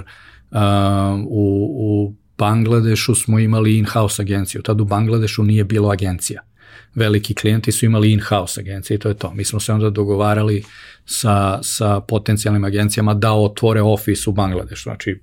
uh, 0.52 0.58
u, 1.28 1.68
u 1.80 2.16
Bangladešu 2.38 3.16
smo 3.16 3.40
imali 3.40 3.78
in-house 3.78 4.22
agenciju. 4.22 4.62
Tad 4.62 4.82
u 4.82 4.86
Bangladešu 4.86 5.44
nije 5.44 5.64
bilo 5.64 5.90
agencija. 5.90 6.42
Veliki 6.96 7.34
klijenti 7.34 7.72
su 7.72 7.86
imali 7.86 8.12
in-house 8.12 8.62
agencije 8.62 8.96
i 8.96 9.00
to 9.00 9.10
je 9.10 9.16
to. 9.16 9.34
Mi 9.34 9.46
smo 9.46 9.60
se 9.60 9.74
onda 9.74 9.90
dogovarali 9.90 10.64
sa, 11.06 11.60
sa 11.64 12.00
potencijalnim 12.00 12.64
agencijama 12.64 13.14
da 13.14 13.34
otvore 13.34 13.82
ofis 13.82 14.28
u 14.28 14.32
Bangladešu. 14.32 14.84
Znači, 14.84 15.20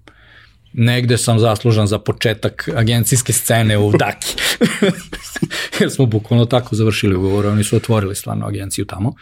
negde 0.72 1.18
sam 1.18 1.39
zaslužan 1.39 1.86
za 1.86 1.98
početak 1.98 2.68
agencijske 2.76 3.32
scene 3.32 3.78
u 3.78 3.93
Daki. 3.93 4.35
Jer 5.80 5.90
smo 5.90 6.06
bukvalno 6.06 6.47
tako 6.47 6.76
završili 6.76 7.16
ugovor, 7.16 7.47
oni 7.47 7.64
su 7.64 7.76
otvorili 7.76 8.14
stvarno 8.14 8.47
agenciju 8.47 8.85
tamo 8.85 9.14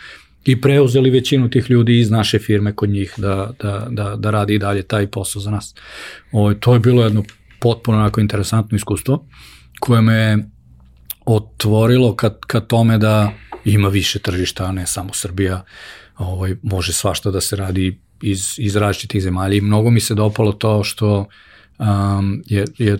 i 0.44 0.60
preuzeli 0.60 1.10
većinu 1.10 1.50
tih 1.50 1.70
ljudi 1.70 1.98
iz 1.98 2.10
naše 2.10 2.38
firme 2.38 2.72
kod 2.72 2.88
njih 2.88 3.14
da, 3.16 3.50
da, 3.62 3.86
da, 3.90 4.16
da 4.16 4.30
radi 4.30 4.54
i 4.54 4.58
dalje 4.58 4.82
taj 4.82 5.06
posao 5.06 5.42
za 5.42 5.50
nas. 5.50 5.74
O, 6.32 6.54
to 6.54 6.72
je 6.72 6.80
bilo 6.80 7.04
jedno 7.04 7.24
potpuno 7.60 7.98
onako 7.98 8.20
interesantno 8.20 8.76
iskustvo 8.76 9.26
koje 9.80 10.02
me 10.02 10.48
otvorilo 11.24 12.16
ka, 12.16 12.34
ka 12.46 12.60
tome 12.60 12.98
da 12.98 13.32
ima 13.64 13.88
više 13.88 14.18
tržišta, 14.18 14.64
a 14.64 14.72
ne 14.72 14.86
samo 14.86 15.12
Srbija. 15.12 15.64
Ovaj, 16.18 16.56
može 16.62 16.92
svašta 16.92 17.30
da 17.30 17.40
se 17.40 17.56
radi 17.56 18.00
iz, 18.22 18.54
iz 18.58 18.76
različitih 18.76 19.22
zemalja 19.22 19.54
i 19.54 19.60
mnogo 19.60 19.90
mi 19.90 20.00
se 20.00 20.14
dopalo 20.14 20.52
to 20.52 20.84
što 20.84 21.28
um, 21.78 22.42
je, 22.46 22.64
je 22.78 22.98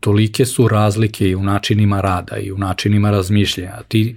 tolike 0.00 0.44
su 0.46 0.68
razlike 0.68 1.28
i 1.28 1.34
u 1.34 1.42
načinima 1.42 2.00
rada 2.00 2.36
i 2.36 2.52
u 2.52 2.58
načinima 2.58 3.10
razmišljanja. 3.10 3.82
Ti 3.88 4.16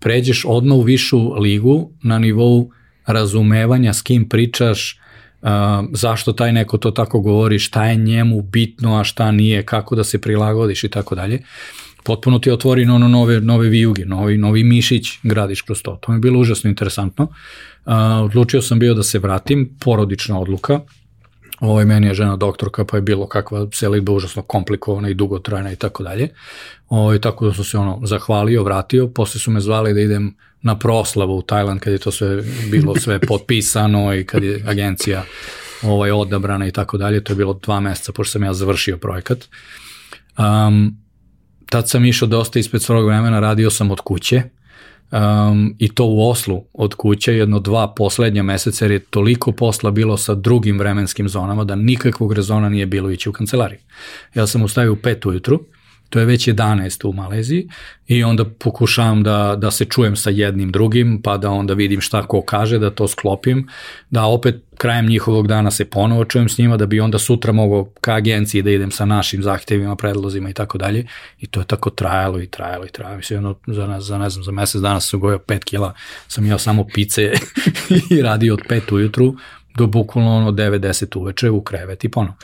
pređeš 0.00 0.44
odmah 0.48 0.78
u 0.78 0.82
višu 0.82 1.34
ligu 1.34 1.90
na 2.02 2.18
nivou 2.18 2.70
razumevanja 3.06 3.92
s 3.92 4.02
kim 4.02 4.28
pričaš, 4.28 5.00
uh, 5.44 5.50
zašto 5.92 6.32
taj 6.32 6.52
neko 6.52 6.78
to 6.78 6.90
tako 6.90 7.20
govori, 7.20 7.58
šta 7.58 7.84
je 7.84 7.96
njemu 7.96 8.42
bitno, 8.42 9.00
a 9.00 9.04
šta 9.04 9.30
nije, 9.32 9.62
kako 9.62 9.96
da 9.96 10.04
se 10.04 10.20
prilagodiš 10.20 10.84
i 10.84 10.88
tako 10.88 11.14
dalje. 11.14 11.42
Potpuno 12.04 12.38
ti 12.38 12.50
otvori 12.50 12.84
ono 12.84 13.08
nove, 13.08 13.40
nove 13.40 13.68
vijuge, 13.68 14.04
novi, 14.04 14.38
novi 14.38 14.64
mišić 14.64 15.08
gradiš 15.22 15.62
kroz 15.62 15.82
to. 15.82 15.96
To 15.96 16.12
mi 16.12 16.16
je 16.16 16.20
bilo 16.20 16.40
užasno 16.40 16.70
interesantno. 16.70 17.24
Uh, 17.24 17.92
odlučio 18.24 18.62
sam 18.62 18.78
bio 18.78 18.94
da 18.94 19.02
se 19.02 19.18
vratim, 19.18 19.76
porodična 19.80 20.40
odluka, 20.40 20.80
Ovo 21.64 21.84
meni 21.84 22.06
je 22.06 22.14
žena 22.14 22.36
doktorka, 22.36 22.84
pa 22.84 22.96
je 22.96 23.02
bilo 23.02 23.26
kakva 23.26 23.66
selitba 23.72 24.12
užasno 24.12 24.42
komplikovana 24.42 25.08
i 25.08 25.14
dugotrajna 25.14 25.72
i 25.72 25.76
tako 25.76 26.02
dalje. 26.02 26.28
Ovo, 26.88 27.18
tako 27.18 27.46
da 27.46 27.54
sam 27.54 27.64
se 27.64 27.78
ono 27.78 28.00
zahvalio, 28.04 28.62
vratio, 28.62 29.08
posle 29.08 29.40
su 29.40 29.50
me 29.50 29.60
zvali 29.60 29.94
da 29.94 30.00
idem 30.00 30.34
na 30.62 30.78
proslavu 30.78 31.36
u 31.38 31.42
Tajland 31.42 31.80
kad 31.80 31.92
je 31.92 31.98
to 31.98 32.10
sve 32.10 32.42
bilo 32.70 32.96
sve 32.96 33.18
potpisano 33.18 34.14
i 34.14 34.24
kad 34.24 34.42
je 34.42 34.62
agencija 34.66 35.24
ovaj, 35.82 36.10
odabrana 36.10 36.66
i 36.66 36.72
tako 36.72 36.98
dalje. 36.98 37.24
To 37.24 37.32
je 37.32 37.36
bilo 37.36 37.60
dva 37.62 37.80
meseca 37.80 38.12
pošto 38.12 38.32
sam 38.32 38.42
ja 38.42 38.52
završio 38.52 38.96
projekat. 38.96 39.48
Um, 40.38 40.96
tad 41.66 41.90
sam 41.90 42.04
išao 42.04 42.28
dosta 42.28 42.58
ispred 42.58 42.82
svog 42.82 43.06
vremena, 43.06 43.40
radio 43.40 43.70
sam 43.70 43.90
od 43.90 44.00
kuće, 44.00 44.42
um, 45.14 45.74
i 45.78 45.88
to 45.88 46.04
u 46.04 46.30
Oslu 46.30 46.64
od 46.72 46.94
kuće 46.94 47.34
jedno 47.36 47.58
dva 47.58 47.94
poslednja 47.96 48.42
meseca 48.42 48.84
jer 48.84 48.92
je 48.92 48.98
toliko 48.98 49.52
posla 49.52 49.90
bilo 49.90 50.16
sa 50.16 50.34
drugim 50.34 50.78
vremenskim 50.78 51.28
zonama 51.28 51.64
da 51.64 51.74
nikakvog 51.74 52.32
rezona 52.32 52.68
nije 52.68 52.86
bilo 52.86 53.10
ići 53.10 53.28
u 53.28 53.32
kancelariju. 53.32 53.78
Ja 54.34 54.46
sam 54.46 54.62
ustavio 54.62 54.92
u 54.92 54.96
pet 54.96 55.26
ujutru, 55.26 55.60
to 56.14 56.20
je 56.20 56.26
već 56.26 56.48
11 56.48 57.08
u 57.08 57.12
Maleziji 57.12 57.68
i 58.06 58.24
onda 58.24 58.44
pokušavam 58.44 59.22
da, 59.22 59.56
da 59.58 59.70
se 59.70 59.84
čujem 59.84 60.16
sa 60.16 60.30
jednim 60.30 60.72
drugim, 60.72 61.22
pa 61.22 61.36
da 61.36 61.50
onda 61.50 61.74
vidim 61.74 62.00
šta 62.00 62.22
ko 62.22 62.42
kaže, 62.42 62.78
da 62.78 62.90
to 62.90 63.08
sklopim, 63.08 63.68
da 64.10 64.24
opet 64.24 64.62
krajem 64.78 65.06
njihovog 65.06 65.48
dana 65.48 65.70
se 65.70 65.84
ponovo 65.84 66.24
čujem 66.24 66.48
s 66.48 66.58
njima, 66.58 66.76
da 66.76 66.86
bi 66.86 67.00
onda 67.00 67.18
sutra 67.18 67.52
mogao 67.52 67.84
ka 68.00 68.14
agenciji 68.14 68.62
da 68.62 68.70
idem 68.70 68.90
sa 68.90 69.04
našim 69.04 69.42
zahtevima, 69.42 69.96
predlozima 69.96 70.50
i 70.50 70.52
tako 70.52 70.78
dalje. 70.78 71.06
I 71.40 71.46
to 71.46 71.60
je 71.60 71.66
tako 71.66 71.90
trajalo 71.90 72.40
i 72.40 72.46
trajalo 72.46 72.86
i 72.86 72.90
trajalo. 72.90 73.16
Mislim, 73.16 73.38
ono, 73.38 73.54
za, 73.66 74.00
za, 74.00 74.18
ne 74.18 74.30
znam, 74.30 74.44
za 74.44 74.52
mesec 74.52 74.80
dana 74.80 75.00
sam 75.00 75.20
gojao 75.20 75.38
5 75.38 75.64
kila, 75.64 75.94
sam 76.28 76.46
jeo 76.46 76.58
samo 76.58 76.86
pice 76.94 77.32
i 78.10 78.22
radio 78.22 78.54
od 78.54 78.60
5 78.68 78.94
ujutru 78.94 79.34
do 79.76 79.86
bukvalno 79.86 80.36
ono 80.36 80.50
9-10 80.50 81.18
uveče 81.18 81.50
u 81.50 81.60
krevet 81.60 82.04
i 82.04 82.08
ponovo. 82.08 82.36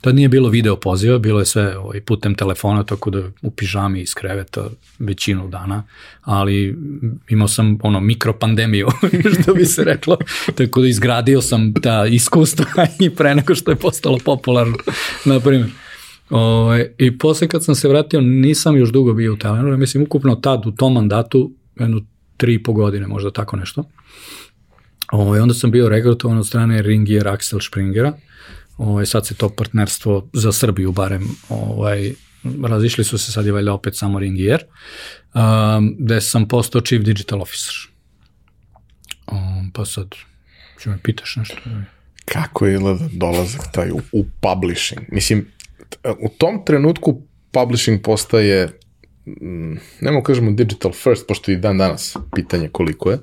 Tad 0.00 0.14
nije 0.14 0.28
bilo 0.28 0.48
video 0.48 0.76
poziva, 0.76 1.18
bilo 1.18 1.40
je 1.40 1.46
sve 1.46 1.78
ovaj, 1.78 2.00
putem 2.00 2.34
telefona, 2.34 2.84
tako 2.84 3.10
da 3.10 3.22
u 3.42 3.50
pižami 3.50 4.00
iz 4.00 4.14
kreveta 4.14 4.68
većinu 4.98 5.48
dana, 5.48 5.84
ali 6.22 6.76
imao 7.28 7.48
sam 7.48 7.78
ono 7.82 8.00
mikropandemiju, 8.00 8.88
što 9.42 9.54
bi 9.54 9.64
se 9.64 9.84
reklo, 9.84 10.18
tako 10.54 10.80
da 10.80 10.88
izgradio 10.88 11.42
sam 11.42 11.74
ta 11.74 12.06
iskustva 12.06 12.66
i 13.06 13.10
pre 13.10 13.34
nego 13.34 13.54
što 13.54 13.70
je 13.70 13.76
postalo 13.76 14.18
popularno, 14.24 14.76
na 15.24 15.40
primjer. 15.40 15.70
O, 16.30 16.40
ovaj, 16.40 16.86
I 16.98 17.18
posle 17.18 17.48
kad 17.48 17.64
sam 17.64 17.74
se 17.74 17.88
vratio, 17.88 18.20
nisam 18.20 18.76
još 18.76 18.88
dugo 18.88 19.12
bio 19.12 19.32
u 19.32 19.36
Telenoru, 19.36 19.78
mislim 19.78 20.02
ukupno 20.02 20.34
tad 20.34 20.66
u 20.66 20.70
tom 20.70 20.92
mandatu, 20.92 21.52
jedno 21.80 22.00
tri 22.36 22.54
i 22.54 22.62
po 22.62 22.72
godine, 22.72 23.06
možda 23.06 23.30
tako 23.30 23.56
nešto. 23.56 23.84
O, 25.12 25.20
ovaj, 25.20 25.40
onda 25.40 25.54
sam 25.54 25.70
bio 25.70 25.88
regrutovan 25.88 26.38
od 26.38 26.46
strane 26.46 26.82
Ringier 26.82 27.26
Axel 27.26 27.68
Springera, 27.68 28.12
Ovaj, 28.76 29.06
sad 29.06 29.26
se 29.26 29.34
to 29.34 29.48
partnerstvo 29.48 30.28
za 30.32 30.52
Srbiju 30.52 30.92
barem 30.92 31.28
ovaj, 31.48 32.12
razišli 32.68 33.04
su 33.04 33.18
se 33.18 33.32
sad 33.32 33.46
je 33.46 33.52
valjda 33.52 33.72
opet 33.72 33.96
samo 33.96 34.18
Ringier, 34.18 34.64
um, 35.34 35.96
gde 35.98 36.20
sam 36.20 36.48
postao 36.48 36.80
chief 36.80 37.02
digital 37.02 37.42
officer. 37.42 37.74
Um, 39.32 39.70
pa 39.74 39.84
sad, 39.84 40.14
ću 40.82 40.90
me 40.90 40.98
pitaš 41.02 41.36
nešto. 41.36 41.56
Kako 42.24 42.66
je 42.66 42.78
dolazak 43.12 43.72
taj 43.72 43.90
u, 43.90 44.00
u 44.12 44.24
publishing? 44.40 45.00
Mislim, 45.08 45.46
u 46.20 46.28
tom 46.28 46.64
trenutku 46.66 47.22
publishing 47.50 48.02
postaje 48.02 48.78
mm, 49.26 49.76
nemo 50.00 50.22
kažemo 50.22 50.50
digital 50.50 50.92
first, 50.92 51.26
pošto 51.28 51.50
i 51.50 51.56
dan 51.56 51.78
danas 51.78 52.16
pitanje 52.34 52.68
koliko 52.68 53.10
je, 53.10 53.18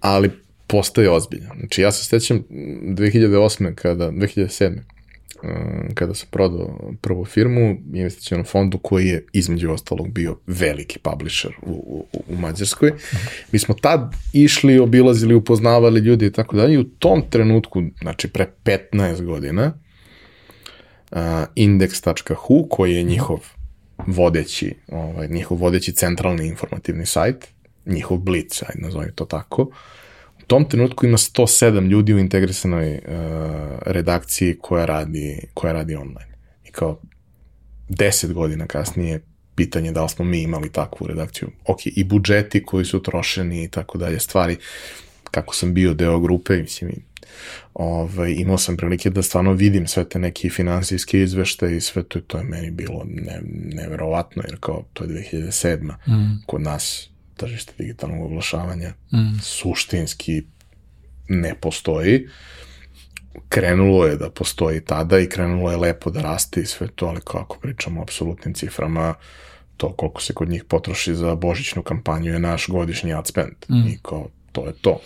ali 0.00 0.30
postaje 0.66 1.10
ozbiljan. 1.10 1.56
Znači 1.58 1.82
ja 1.82 1.92
se 1.92 2.04
sećam 2.04 2.44
2008. 2.50 3.74
kada, 3.74 4.10
2007. 4.10 4.78
Uh, 5.42 5.50
kada 5.94 6.14
sam 6.14 6.28
prodao 6.30 6.92
prvu 7.00 7.24
firmu, 7.24 7.76
investicijonu 7.94 8.44
fondu 8.44 8.78
koji 8.78 9.06
je 9.06 9.26
između 9.32 9.70
ostalog 9.70 10.12
bio 10.12 10.38
veliki 10.46 10.98
publisher 10.98 11.52
u, 11.62 11.72
u, 12.12 12.22
u 12.28 12.36
Mađarskoj. 12.36 12.92
Mi 13.52 13.58
smo 13.58 13.74
tad 13.74 14.14
išli, 14.32 14.78
obilazili, 14.78 15.34
upoznavali 15.34 16.00
ljudi 16.00 16.26
i 16.26 16.32
tako 16.32 16.56
dalje 16.56 16.74
i 16.74 16.78
u 16.78 16.84
tom 16.84 17.22
trenutku, 17.30 17.82
znači 18.02 18.28
pre 18.28 18.50
15 18.64 19.24
godina, 19.24 19.72
uh, 21.10 21.18
index.hu 21.56 22.66
koji 22.70 22.94
je 22.94 23.02
njihov 23.02 23.38
vodeći, 24.06 24.74
ovaj, 24.88 25.28
njihov 25.28 25.58
vodeći 25.58 25.92
centralni 25.92 26.46
informativni 26.46 27.06
sajt, 27.06 27.46
njihov 27.86 28.18
blitz, 28.18 28.62
ajde 28.68 28.82
nazovem 28.82 29.12
to 29.14 29.24
tako, 29.24 29.70
tom 30.46 30.68
trenutku 30.68 31.06
ima 31.06 31.16
107 31.16 31.88
ljudi 31.88 32.14
u 32.14 32.18
integrisanoj 32.18 32.94
uh, 32.94 33.00
redakciji 33.86 34.58
koja 34.60 34.84
radi, 34.84 35.40
koja 35.54 35.72
radi 35.72 35.94
online. 35.94 36.36
I 36.68 36.70
kao 36.70 37.00
10 37.88 38.32
godina 38.32 38.66
kasnije 38.66 39.20
pitanje 39.54 39.92
da 39.92 40.02
li 40.02 40.08
smo 40.08 40.24
mi 40.24 40.42
imali 40.42 40.72
takvu 40.72 41.06
redakciju. 41.06 41.48
Ok, 41.66 41.86
i 41.86 42.04
budžeti 42.04 42.64
koji 42.64 42.84
su 42.84 43.02
trošeni 43.02 43.64
i 43.64 43.68
tako 43.68 43.98
dalje, 43.98 44.20
stvari 44.20 44.56
kako 45.30 45.54
sam 45.54 45.74
bio 45.74 45.94
deo 45.94 46.20
grupe, 46.20 46.56
mislim, 46.56 46.92
ovaj, 47.74 48.32
imao 48.32 48.58
sam 48.58 48.76
prilike 48.76 49.10
da 49.10 49.22
stvarno 49.22 49.52
vidim 49.52 49.86
sve 49.86 50.08
te 50.08 50.18
neke 50.18 50.50
finansijske 50.50 51.22
izvešte 51.22 51.76
i 51.76 51.80
sve 51.80 52.02
to, 52.02 52.20
to 52.20 52.38
je 52.38 52.44
meni 52.44 52.70
bilo 52.70 53.04
ne, 53.06 53.40
neverovatno, 53.74 54.42
jer 54.46 54.56
kao 54.60 54.84
to 54.92 55.04
je 55.04 55.10
2007. 55.10 55.92
Mm. 56.08 56.42
Kod 56.46 56.62
nas 56.62 57.10
tržište 57.36 57.72
digitalnog 57.78 58.22
oglašavanja 58.22 58.88
mm. 58.88 59.38
suštinski 59.42 60.42
ne 61.28 61.54
postoji. 61.60 62.28
Krenulo 63.48 64.06
je 64.06 64.16
da 64.16 64.30
postoji 64.30 64.80
tada 64.80 65.18
i 65.18 65.28
krenulo 65.28 65.70
je 65.70 65.76
lepo 65.76 66.10
da 66.10 66.22
raste 66.22 66.60
i 66.60 66.66
sve 66.66 66.88
to, 66.94 67.06
ali 67.06 67.20
kako 67.20 67.58
pričamo 67.58 68.00
o 68.00 68.02
apsolutnim 68.02 68.54
ciframa, 68.54 69.14
to 69.76 69.92
koliko 69.92 70.22
se 70.22 70.34
kod 70.34 70.48
njih 70.48 70.64
potroši 70.64 71.14
za 71.14 71.34
božićnu 71.34 71.82
kampanju 71.82 72.32
je 72.32 72.38
naš 72.38 72.68
godišnji 72.68 73.14
ad 73.14 73.26
spend. 73.26 73.54
Mm. 73.68 73.88
I 73.88 73.98
kao, 74.02 74.28
to 74.52 74.66
je 74.66 74.72
to. 74.80 75.00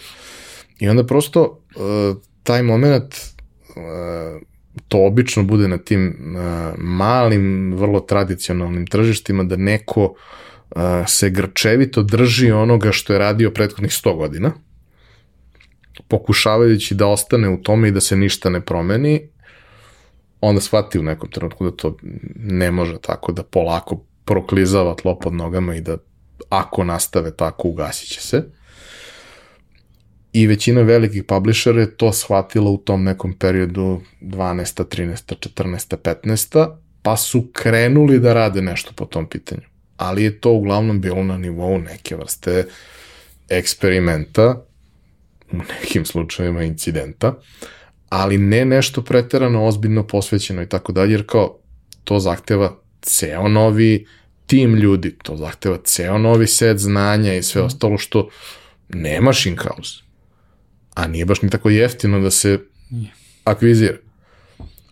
I 0.79 0.89
onda 0.89 1.07
prosto 1.07 1.43
uh, 1.77 2.23
taj 2.43 2.63
moment 2.63 3.15
uh, 3.15 4.43
to 4.89 5.07
obično 5.07 5.43
bude 5.43 5.69
na 5.69 5.79
tim 5.79 6.09
uh, 6.09 6.75
malim, 6.79 7.75
vrlo 7.75 8.01
tradicionalnim 8.01 8.87
tržištima 8.87 9.45
da 9.45 9.57
neko 9.57 10.05
uh, 10.05 10.17
se 11.07 11.31
grčevito 11.31 12.03
drži 12.03 12.51
onoga 12.51 12.93
što 12.93 13.13
je 13.13 13.19
radio 13.19 13.51
prethodnih 13.51 13.93
100 13.93 14.17
godina, 14.17 14.53
pokušavajući 16.09 16.95
da 16.95 17.07
ostane 17.07 17.49
u 17.49 17.63
tome 17.63 17.89
i 17.89 17.93
da 17.93 18.01
se 18.01 18.17
ništa 18.17 18.51
ne 18.51 18.61
promeni, 18.61 19.29
onda 20.41 20.61
shvati 20.61 20.99
u 20.99 21.03
nekom 21.03 21.31
trenutku 21.31 21.65
da 21.65 21.77
to 21.77 21.97
ne 22.37 22.71
može 22.71 22.99
tako 23.01 23.33
da 23.33 23.43
polako 23.43 24.05
proklizava 24.25 24.95
tlo 24.95 25.19
pod 25.19 25.35
nogama 25.35 25.75
i 25.75 25.81
da 25.81 25.97
ako 26.49 26.85
nastave 26.85 27.37
tako 27.37 27.69
ugasit 27.69 28.09
će 28.09 28.21
se. 28.21 28.45
I 30.33 30.47
većina 30.47 30.83
velikih 30.83 31.25
publishera 31.25 31.81
je 31.81 31.97
to 31.97 32.13
shvatila 32.13 32.71
u 32.71 32.77
tom 32.77 33.05
nekom 33.05 33.33
periodu 33.33 34.01
12. 34.21 34.85
13. 34.85 35.49
14. 35.57 35.97
15. 35.97 36.77
pa 37.03 37.17
su 37.17 37.51
krenuli 37.53 38.19
da 38.19 38.35
rade 38.35 38.63
nešto 38.63 38.93
po 38.97 39.05
tom 39.05 39.29
pitanju. 39.29 39.78
Ali 39.99 40.23
je 40.23 40.41
to 40.41 40.53
uglavnom 40.53 41.01
bilo 41.01 41.25
na 41.25 41.39
nivou 41.39 41.79
neke 41.79 42.17
vrste 42.17 42.67
eksperimenta, 43.49 44.65
u 45.53 45.57
nekim 45.57 46.05
slučajevima 46.05 46.63
incidenta, 46.63 47.35
ali 48.09 48.39
ne 48.39 48.65
nešto 48.65 49.03
preterano 49.03 49.65
ozbiljno 49.65 50.07
posvećeno 50.07 50.63
i 50.63 50.69
tako 50.69 50.93
dalje, 50.93 51.13
jer 51.13 51.27
kao 51.27 51.59
to 52.05 52.19
zahteva 52.19 52.79
ceo 53.03 53.49
novi 53.49 54.07
tim 54.47 54.75
ljudi, 54.75 55.17
to 55.23 55.37
zahteva 55.37 55.79
ceo 55.85 56.19
novi 56.19 56.47
set 56.47 56.79
znanja 56.79 57.35
i 57.35 57.43
sve 57.43 57.63
ostalo 57.63 57.99
što 57.99 58.29
nemaš 58.89 59.47
in-house. 59.47 60.03
A 60.95 61.07
nije 61.07 61.25
baš 61.25 61.43
ni 61.43 61.51
tako 61.51 61.71
jeftino 61.71 62.21
da 62.21 62.31
se 62.31 62.59
akvizira. 63.45 63.97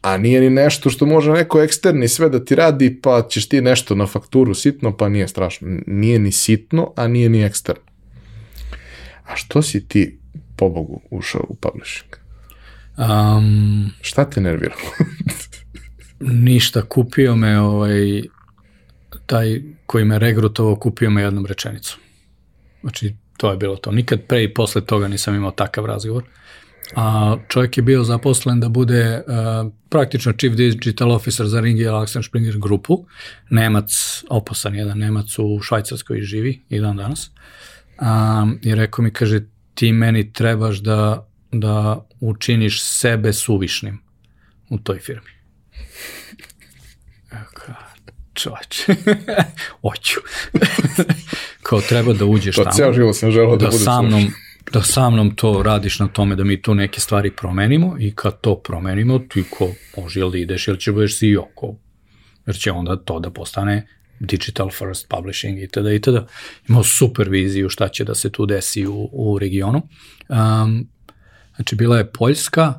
A 0.06 0.16
nije 0.16 0.40
ni 0.40 0.50
nešto 0.50 0.90
što 0.90 1.06
može 1.06 1.32
neko 1.32 1.62
eksterni 1.62 2.08
sve 2.08 2.28
da 2.28 2.44
ti 2.44 2.54
radi, 2.54 3.00
pa 3.02 3.26
ćeš 3.28 3.48
ti 3.48 3.60
nešto 3.60 3.94
na 3.94 4.06
fakturu 4.06 4.54
sitno, 4.54 4.96
pa 4.96 5.08
nije 5.08 5.28
strašno. 5.28 5.68
Nije 5.86 6.18
ni 6.18 6.32
sitno, 6.32 6.92
a 6.96 7.08
nije 7.08 7.28
ni 7.28 7.42
eksterno. 7.42 7.82
A 9.24 9.36
što 9.36 9.62
si 9.62 9.88
ti, 9.88 10.18
po 10.56 10.68
Bogu, 10.68 11.00
ušao 11.10 11.46
u 11.48 11.54
publishing? 11.54 12.16
Um, 12.96 13.90
Šta 14.00 14.30
te 14.30 14.40
nervira? 14.40 14.74
ništa, 16.50 16.82
kupio 16.82 17.36
me 17.36 17.60
ovaj, 17.60 18.22
taj 19.26 19.60
koji 19.86 20.04
me 20.04 20.18
regrutovao, 20.18 20.76
kupio 20.76 21.10
me 21.10 21.22
jednom 21.22 21.46
rečenicom. 21.46 21.98
Znači, 22.80 23.14
to 23.36 23.50
je 23.50 23.56
bilo 23.56 23.76
to. 23.76 23.92
Nikad 23.92 24.20
pre 24.28 24.42
i 24.42 24.54
posle 24.54 24.84
toga 24.84 25.08
nisam 25.08 25.34
imao 25.34 25.50
takav 25.50 25.86
razgovor. 25.86 26.24
A 26.94 27.36
čovjek 27.48 27.76
je 27.76 27.82
bio 27.82 28.04
zaposlen 28.04 28.60
da 28.60 28.68
bude 28.68 29.22
uh, 29.26 29.72
praktično 29.88 30.32
chief 30.32 30.54
digital 30.54 31.12
officer 31.12 31.46
za 31.46 31.60
Ringi 31.60 31.84
Alexander 31.84 32.26
Springer 32.28 32.58
grupu. 32.58 33.06
Nemac, 33.50 33.90
oposan 34.28 34.74
jedan 34.74 34.98
Nemac 34.98 35.38
u 35.38 35.60
Švajcarskoj 35.62 36.20
živi 36.20 36.62
i 36.68 36.80
dan 36.80 36.96
danas. 36.96 37.30
Um, 38.00 38.58
I 38.62 38.74
rekao 38.74 39.02
mi, 39.02 39.10
kaže, 39.10 39.40
ti 39.74 39.92
meni 39.92 40.32
trebaš 40.32 40.78
da, 40.78 41.28
da 41.52 42.06
učiniš 42.20 42.82
sebe 42.82 43.32
suvišnim 43.32 43.98
u 44.68 44.78
toj 44.78 44.98
firmi. 44.98 45.30
Eka, 47.32 47.74
čoveče, 48.34 48.94
hoću. 49.82 50.20
Kao 51.62 51.80
treba 51.80 52.12
da 52.12 52.24
uđeš 52.24 52.56
To 52.56 52.64
tamo. 52.64 52.76
ceo 52.76 52.92
život 52.92 53.16
sam 53.16 53.30
želeo 53.30 53.56
da, 53.56 53.64
da 53.64 53.70
bude 53.70 53.84
sa 53.84 54.02
mnom. 54.02 54.32
Da 54.72 54.82
sa 54.82 55.10
mnom 55.10 55.36
to 55.36 55.62
radiš 55.62 55.98
na 55.98 56.08
tome 56.08 56.36
da 56.36 56.44
mi 56.44 56.62
tu 56.62 56.74
neke 56.74 57.00
stvari 57.00 57.30
promenimo 57.30 57.96
i 57.98 58.12
kad 58.14 58.40
to 58.40 58.54
promenimo, 58.54 59.18
ti 59.18 59.44
ko 59.50 59.68
može 59.96 60.20
ili 60.20 60.30
da 60.30 60.38
ideš 60.38 60.68
ili 60.68 60.80
će 60.80 60.92
budeš 60.92 61.18
CEO, 61.18 61.48
ko, 61.54 61.74
jer 62.46 62.56
će 62.56 62.72
onda 62.72 62.96
to 62.96 63.20
da 63.20 63.30
postane 63.30 63.86
digital 64.20 64.70
first 64.70 65.08
publishing 65.08 65.62
itd. 65.62 65.86
itd. 65.94 66.16
Imao 66.68 66.82
super 66.82 67.28
viziju 67.28 67.68
šta 67.68 67.88
će 67.88 68.04
da 68.04 68.14
se 68.14 68.30
tu 68.30 68.46
desi 68.46 68.86
u, 68.86 69.08
u 69.12 69.38
regionu. 69.38 69.82
Um, 70.28 70.88
znači, 71.56 71.76
bila 71.76 71.98
je 71.98 72.12
Poljska, 72.12 72.74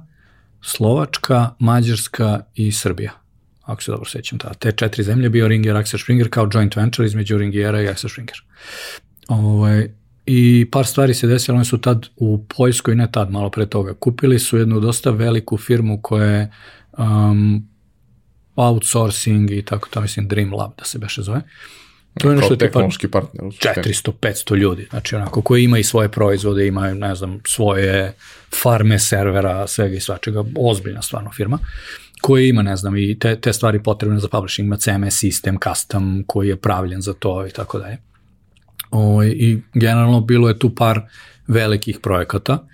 Slovačka, 0.62 1.50
Mađarska 1.60 2.44
i 2.56 2.72
Srbija 2.72 3.28
ako 3.68 3.84
se 3.84 3.92
dobro 3.92 4.10
sećam, 4.10 4.40
ta, 4.40 4.54
te 4.54 4.72
četiri 4.72 5.04
zemlje 5.04 5.30
bio 5.30 5.48
Ringier, 5.48 5.76
Axel 5.76 6.02
Springer 6.04 6.30
kao 6.30 6.50
joint 6.54 6.76
venture 6.76 7.06
između 7.06 7.38
Ringiera 7.38 7.82
i 7.82 7.88
Axel 7.88 8.12
Springer. 8.12 8.42
Ovaj, 9.28 9.90
I 10.30 10.68
par 10.72 10.86
stvari 10.86 11.14
se 11.14 11.28
desilo, 11.28 11.56
oni 11.56 11.66
su 11.66 11.78
tad 11.78 12.06
u 12.16 12.46
Poljskoj, 12.58 12.96
ne 12.96 13.12
tad, 13.12 13.32
malo 13.32 13.50
pre 13.50 13.66
toga, 13.66 13.94
kupili 13.94 14.40
su 14.40 14.58
jednu 14.58 14.80
dosta 14.80 15.12
veliku 15.12 15.58
firmu 15.58 16.02
koja 16.02 16.26
je 16.26 16.52
um, 16.98 17.68
outsourcing 18.56 19.52
i 19.52 19.62
tako 19.62 19.90
to, 19.90 20.02
mislim 20.02 20.28
Dream 20.28 20.54
Lab 20.54 20.72
da 20.78 20.86
se 20.86 21.00
beše 21.00 21.22
zove. 21.22 21.42
To 22.20 22.30
je 22.30 22.36
nešto 22.36 22.48
Kao 22.48 22.58
tipa 22.58 22.72
tehnološki 22.72 23.08
partner. 23.08 23.46
u 23.46 23.52
suštini. 23.52 23.74
400-500 23.76 24.56
ljudi, 24.56 24.88
znači 24.90 25.16
onako 25.16 25.42
koji 25.42 25.64
ima 25.64 25.78
i 25.78 25.84
svoje 25.84 26.10
proizvode, 26.10 26.68
ima, 26.68 26.94
ne 26.94 27.16
znam, 27.16 27.40
svoje 27.48 28.14
farme 28.62 29.00
servera, 29.00 29.68
svega 29.68 29.96
i 29.96 30.00
svačega, 30.00 30.44
ozbiljna 30.56 31.02
stvarno 31.02 31.32
firma, 31.32 31.60
koja 32.22 32.44
ima, 32.44 32.62
ne 32.62 32.76
znam, 32.76 32.98
i 32.98 33.20
te, 33.20 33.36
te 33.36 33.54
stvari 33.54 33.84
potrebne 33.84 34.20
za 34.20 34.28
publishing, 34.28 34.66
ima 34.66 34.78
CMS 34.78 35.20
sistem, 35.20 35.58
custom, 35.64 36.24
koji 36.28 36.48
je 36.48 36.56
pravljen 36.56 37.02
za 37.02 37.14
to 37.14 37.48
i 37.48 37.52
tako 37.52 37.80
dalje. 37.80 37.98
O, 38.92 39.24
I 39.24 39.62
generalno 39.74 40.22
bilo 40.22 40.48
je 40.48 40.60
tu 40.60 40.76
par 40.76 41.02
velikih 41.48 42.00
projekata. 42.00 42.68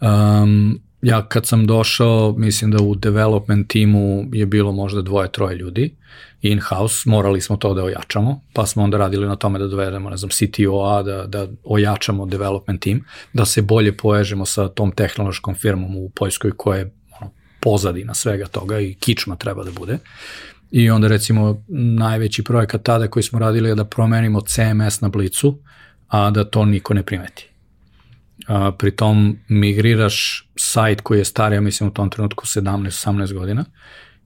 Um, 0.00 0.80
ja 1.02 1.28
kad 1.28 1.46
sam 1.46 1.66
došao, 1.66 2.34
mislim 2.38 2.70
da 2.70 2.82
u 2.82 2.94
development 2.94 3.68
timu 3.68 4.24
je 4.32 4.46
bilo 4.46 4.72
možda 4.72 5.02
dvoje, 5.02 5.32
troje 5.32 5.56
ljudi 5.56 5.96
in-house, 6.42 7.10
morali 7.10 7.40
smo 7.40 7.56
to 7.56 7.74
da 7.74 7.84
ojačamo, 7.84 8.40
pa 8.52 8.66
smo 8.66 8.82
onda 8.82 8.98
radili 8.98 9.26
na 9.26 9.36
tome 9.36 9.58
da 9.58 9.66
dovedemo, 9.66 10.10
ne 10.10 10.16
znam, 10.16 10.30
CTO-a, 10.30 11.02
da, 11.02 11.26
da 11.26 11.46
ojačamo 11.64 12.26
development 12.26 12.82
tim, 12.82 13.04
da 13.32 13.44
se 13.44 13.62
bolje 13.62 13.96
povežemo 13.96 14.46
sa 14.46 14.68
tom 14.68 14.92
tehnološkom 14.92 15.54
firmom 15.54 15.96
u 15.96 16.08
Poljskoj 16.08 16.50
koja 16.56 16.78
je 16.78 16.94
ono, 17.20 17.30
pozadina 17.60 18.14
svega 18.14 18.46
toga 18.46 18.80
i 18.80 18.94
kičma 18.94 19.36
treba 19.36 19.64
da 19.64 19.70
bude. 19.70 19.98
I 20.72 20.90
onda 20.90 21.08
recimo 21.08 21.64
najveći 21.68 22.44
projekat 22.44 22.82
tada 22.82 23.08
koji 23.08 23.22
smo 23.22 23.38
radili 23.38 23.68
je 23.68 23.74
da 23.74 23.84
promenimo 23.84 24.40
CMS 24.40 25.00
na 25.00 25.08
Blicu, 25.08 25.58
a 26.08 26.30
da 26.30 26.44
to 26.44 26.64
niko 26.64 26.94
ne 26.94 27.02
primeti. 27.02 27.48
A, 28.46 28.72
pritom 28.78 29.38
migriraš 29.48 30.48
sajt 30.56 31.00
koji 31.00 31.18
je 31.18 31.24
star, 31.24 31.52
ja 31.52 31.60
mislim 31.60 31.88
u 31.88 31.92
tom 31.92 32.10
trenutku 32.10 32.46
17-18 32.46 33.34
godina 33.34 33.64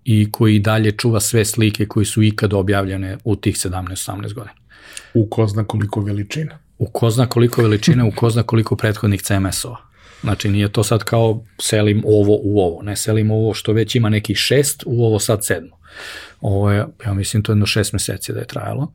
i 0.04 0.32
koji 0.32 0.58
dalje 0.58 0.92
čuva 0.92 1.20
sve 1.20 1.44
slike 1.44 1.86
koji 1.86 2.06
su 2.06 2.22
ikad 2.22 2.52
objavljene 2.52 3.18
u 3.24 3.36
tih 3.36 3.56
17-18 3.56 4.34
godina. 4.34 4.54
U 5.14 5.26
ko 5.30 5.46
zna 5.46 5.64
koliko 5.64 6.00
veličina. 6.00 6.58
U 6.78 6.86
ko 6.86 7.10
zna 7.10 7.26
koliko 7.26 7.62
veličine, 7.62 8.04
u 8.04 8.10
ko 8.10 8.30
zna 8.30 8.42
koliko 8.42 8.76
prethodnih 8.76 9.22
CMS-ova. 9.22 9.76
Znači 10.20 10.48
nije 10.48 10.72
to 10.72 10.84
sad 10.84 11.04
kao 11.04 11.44
selim 11.60 12.02
ovo 12.06 12.38
u 12.42 12.60
ovo, 12.60 12.82
ne 12.82 12.96
selim 12.96 13.30
ovo 13.30 13.54
što 13.54 13.72
već 13.72 13.94
ima 13.94 14.08
neki 14.08 14.34
šest, 14.34 14.82
u 14.86 15.04
ovo 15.04 15.18
sad 15.18 15.44
sedmo. 15.44 15.76
Ovo 16.40 16.72
je, 16.72 16.86
ja 17.06 17.14
mislim, 17.14 17.42
to 17.42 17.52
je 17.52 17.54
jedno 17.54 17.66
šest 17.66 17.92
meseci 17.92 18.32
da 18.32 18.38
je 18.38 18.46
trajalo 18.46 18.92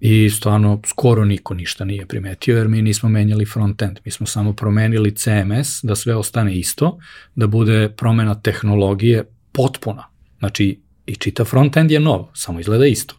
i 0.00 0.30
stvarno 0.30 0.80
skoro 0.86 1.24
niko 1.24 1.54
ništa 1.54 1.84
nije 1.84 2.06
primetio 2.06 2.58
jer 2.58 2.68
mi 2.68 2.82
nismo 2.82 3.08
menjali 3.08 3.44
front-end, 3.44 3.98
mi 4.04 4.10
smo 4.10 4.26
samo 4.26 4.52
promenili 4.52 5.14
CMS 5.14 5.80
da 5.82 5.94
sve 5.96 6.14
ostane 6.14 6.58
isto, 6.58 6.98
da 7.34 7.46
bude 7.46 7.88
promena 7.96 8.40
tehnologije 8.40 9.24
potpuna. 9.52 10.06
Znači 10.38 10.80
i 11.06 11.16
čita 11.16 11.44
front-end 11.44 11.90
je 11.90 12.00
nov, 12.00 12.26
samo 12.34 12.60
izgleda 12.60 12.86
isto. 12.86 13.14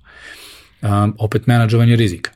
Um, 0.82 1.16
opet 1.20 1.48
menadžovanje 1.48 1.96
rizika. 1.96 2.32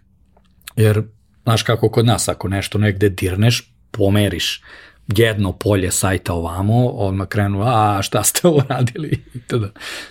Jer, 0.75 1.03
znaš 1.43 1.63
kako 1.63 1.89
kod 1.89 2.05
nas, 2.05 2.29
ako 2.29 2.47
nešto 2.47 2.77
negde 2.77 3.09
dirneš, 3.09 3.73
pomeriš 3.91 4.61
jedno 5.19 5.51
polje 5.51 5.91
sajta 5.91 6.33
ovamo, 6.33 6.87
odmah 6.87 7.27
krenu, 7.27 7.61
a 7.65 8.01
šta 8.01 8.23
ste 8.23 8.41
ovo 8.47 8.63
radili? 8.69 9.23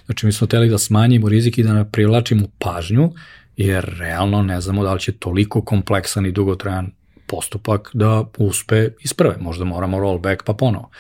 Znači, 0.06 0.26
mi 0.26 0.32
smo 0.32 0.46
teli 0.46 0.68
da 0.68 0.78
smanjimo 0.78 1.28
rizik 1.28 1.58
i 1.58 1.62
da 1.62 1.84
privlačimo 1.92 2.46
pažnju, 2.58 3.12
jer 3.56 3.94
realno 3.98 4.42
ne 4.42 4.60
znamo 4.60 4.84
da 4.84 4.92
li 4.92 5.00
će 5.00 5.12
toliko 5.12 5.62
kompleksan 5.62 6.26
i 6.26 6.32
dugotrajan 6.32 6.90
postupak 7.26 7.90
da 7.92 8.24
uspe 8.38 8.88
iz 9.00 9.12
prve. 9.12 9.36
Možda 9.40 9.64
moramo 9.64 10.00
rollback 10.00 10.42
pa 10.42 10.52
ponovo. 10.52 10.90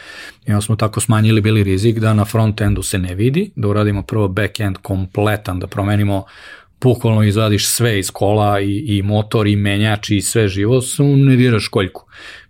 I 0.46 0.52
onda 0.52 0.60
smo 0.60 0.76
tako 0.76 1.00
smanjili 1.00 1.40
bili 1.40 1.64
rizik 1.64 1.98
da 1.98 2.14
na 2.14 2.24
front-endu 2.24 2.82
se 2.82 2.98
ne 2.98 3.14
vidi, 3.14 3.50
da 3.56 3.68
uradimo 3.68 4.02
prvo 4.02 4.28
back-end 4.28 4.76
kompletan, 4.82 5.58
da 5.58 5.66
promenimo 5.66 6.24
bukvalno 6.80 7.22
izvadiš 7.22 7.68
sve 7.68 7.98
iz 7.98 8.10
kola 8.10 8.60
i, 8.60 8.84
i 8.86 9.02
motor 9.02 9.46
i 9.46 9.56
menjač 9.56 10.10
i 10.10 10.20
sve 10.20 10.48
živo, 10.48 10.80
samo 10.80 11.16
ne 11.16 11.36
diraš 11.36 11.68
koljku. 11.68 12.06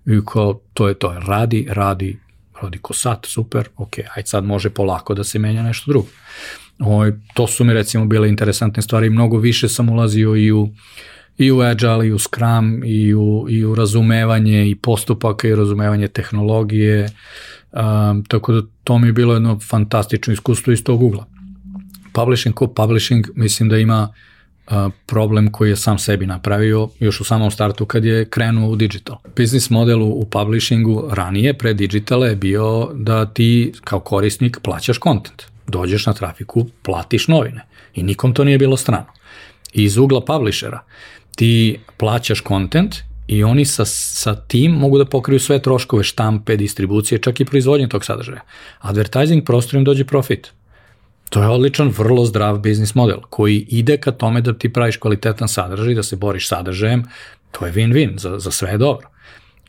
I 0.06 0.20
kao, 0.26 0.60
to 0.74 0.88
je 0.88 0.94
to, 0.94 1.14
radi, 1.26 1.66
radi, 1.70 2.18
radi 2.62 2.78
ko 2.78 2.94
sat, 2.94 3.26
super, 3.26 3.68
ok, 3.76 3.98
ajde 4.16 4.26
sad 4.26 4.44
može 4.44 4.70
polako 4.70 5.14
da 5.14 5.24
se 5.24 5.38
menja 5.38 5.62
nešto 5.62 5.90
drugo. 5.90 6.08
O, 6.78 7.10
to 7.34 7.46
su 7.46 7.64
mi 7.64 7.72
recimo 7.72 8.04
bile 8.04 8.28
interesantne 8.28 8.82
stvari, 8.82 9.10
mnogo 9.10 9.38
više 9.38 9.68
sam 9.68 9.88
ulazio 9.88 10.36
i 10.36 10.52
u 10.52 10.68
i 11.38 11.50
u 11.50 11.60
Agile, 11.60 12.06
i 12.06 12.12
u 12.12 12.18
Scrum, 12.18 12.82
i 12.84 13.14
u, 13.14 13.46
i 13.48 13.64
u 13.64 13.74
razumevanje 13.74 14.70
i 14.70 14.74
postupaka 14.74 15.48
i 15.48 15.54
razumevanje 15.54 16.08
tehnologije, 16.08 17.08
um, 17.72 18.24
tako 18.24 18.52
da 18.52 18.62
to 18.84 18.98
mi 18.98 19.06
je 19.06 19.12
bilo 19.12 19.34
jedno 19.34 19.58
fantastično 19.58 20.32
iskustvo 20.32 20.72
iz 20.72 20.84
tog 20.84 21.02
ugla. 21.02 21.26
Publishing 22.12 22.54
ko 22.54 22.66
publishing 22.66 23.26
mislim 23.34 23.68
da 23.68 23.78
ima 23.78 24.08
uh, 24.08 24.29
problem 25.06 25.52
koji 25.52 25.70
je 25.70 25.76
sam 25.76 25.98
sebi 25.98 26.26
napravio 26.26 26.88
još 27.00 27.20
u 27.20 27.24
samom 27.24 27.50
startu 27.50 27.86
kad 27.86 28.04
je 28.04 28.24
krenuo 28.24 28.70
u 28.70 28.76
digital. 28.76 29.16
Business 29.36 29.70
model 29.70 30.02
u, 30.02 30.26
publishingu 30.30 31.08
ranije, 31.10 31.58
pre 31.58 31.74
digitala 31.74 32.26
je 32.26 32.36
bio 32.36 32.90
da 32.94 33.26
ti 33.26 33.72
kao 33.84 34.00
korisnik 34.00 34.58
plaćaš 34.62 34.98
content 35.00 35.42
dođeš 35.66 36.06
na 36.06 36.12
trafiku, 36.12 36.66
platiš 36.82 37.28
novine 37.28 37.66
i 37.94 38.02
nikom 38.02 38.34
to 38.34 38.44
nije 38.44 38.58
bilo 38.58 38.76
strano. 38.76 39.06
I 39.72 39.84
iz 39.84 39.96
ugla 39.96 40.24
publishera 40.24 40.80
ti 41.36 41.78
plaćaš 41.96 42.40
kontent 42.40 42.96
i 43.26 43.44
oni 43.44 43.64
sa, 43.64 43.84
sa 43.84 44.34
tim 44.34 44.72
mogu 44.72 44.98
da 44.98 45.04
pokriju 45.04 45.40
sve 45.40 45.62
troškove 45.62 46.04
štampe, 46.04 46.56
distribucije, 46.56 47.18
čak 47.18 47.40
i 47.40 47.44
proizvodnje 47.44 47.88
tog 47.88 48.04
sadržaja. 48.04 48.40
Advertising 48.78 49.44
prostor 49.44 49.74
im 49.78 49.84
dođe 49.84 50.04
profit. 50.04 50.52
To 51.30 51.42
je 51.42 51.48
odličan, 51.48 51.88
vrlo 51.88 52.24
zdrav 52.24 52.58
biznis 52.58 52.94
model 52.94 53.20
koji 53.30 53.66
ide 53.68 53.96
ka 53.96 54.12
tome 54.12 54.40
da 54.40 54.52
ti 54.52 54.72
praviš 54.72 54.96
kvalitetan 54.96 55.48
sadržaj, 55.48 55.94
da 55.94 56.02
se 56.02 56.16
boriš 56.16 56.48
sadržajem, 56.48 57.04
to 57.50 57.66
je 57.66 57.72
win-win, 57.72 58.18
za, 58.18 58.38
za 58.38 58.50
sve 58.50 58.70
je 58.70 58.78
dobro. 58.78 59.08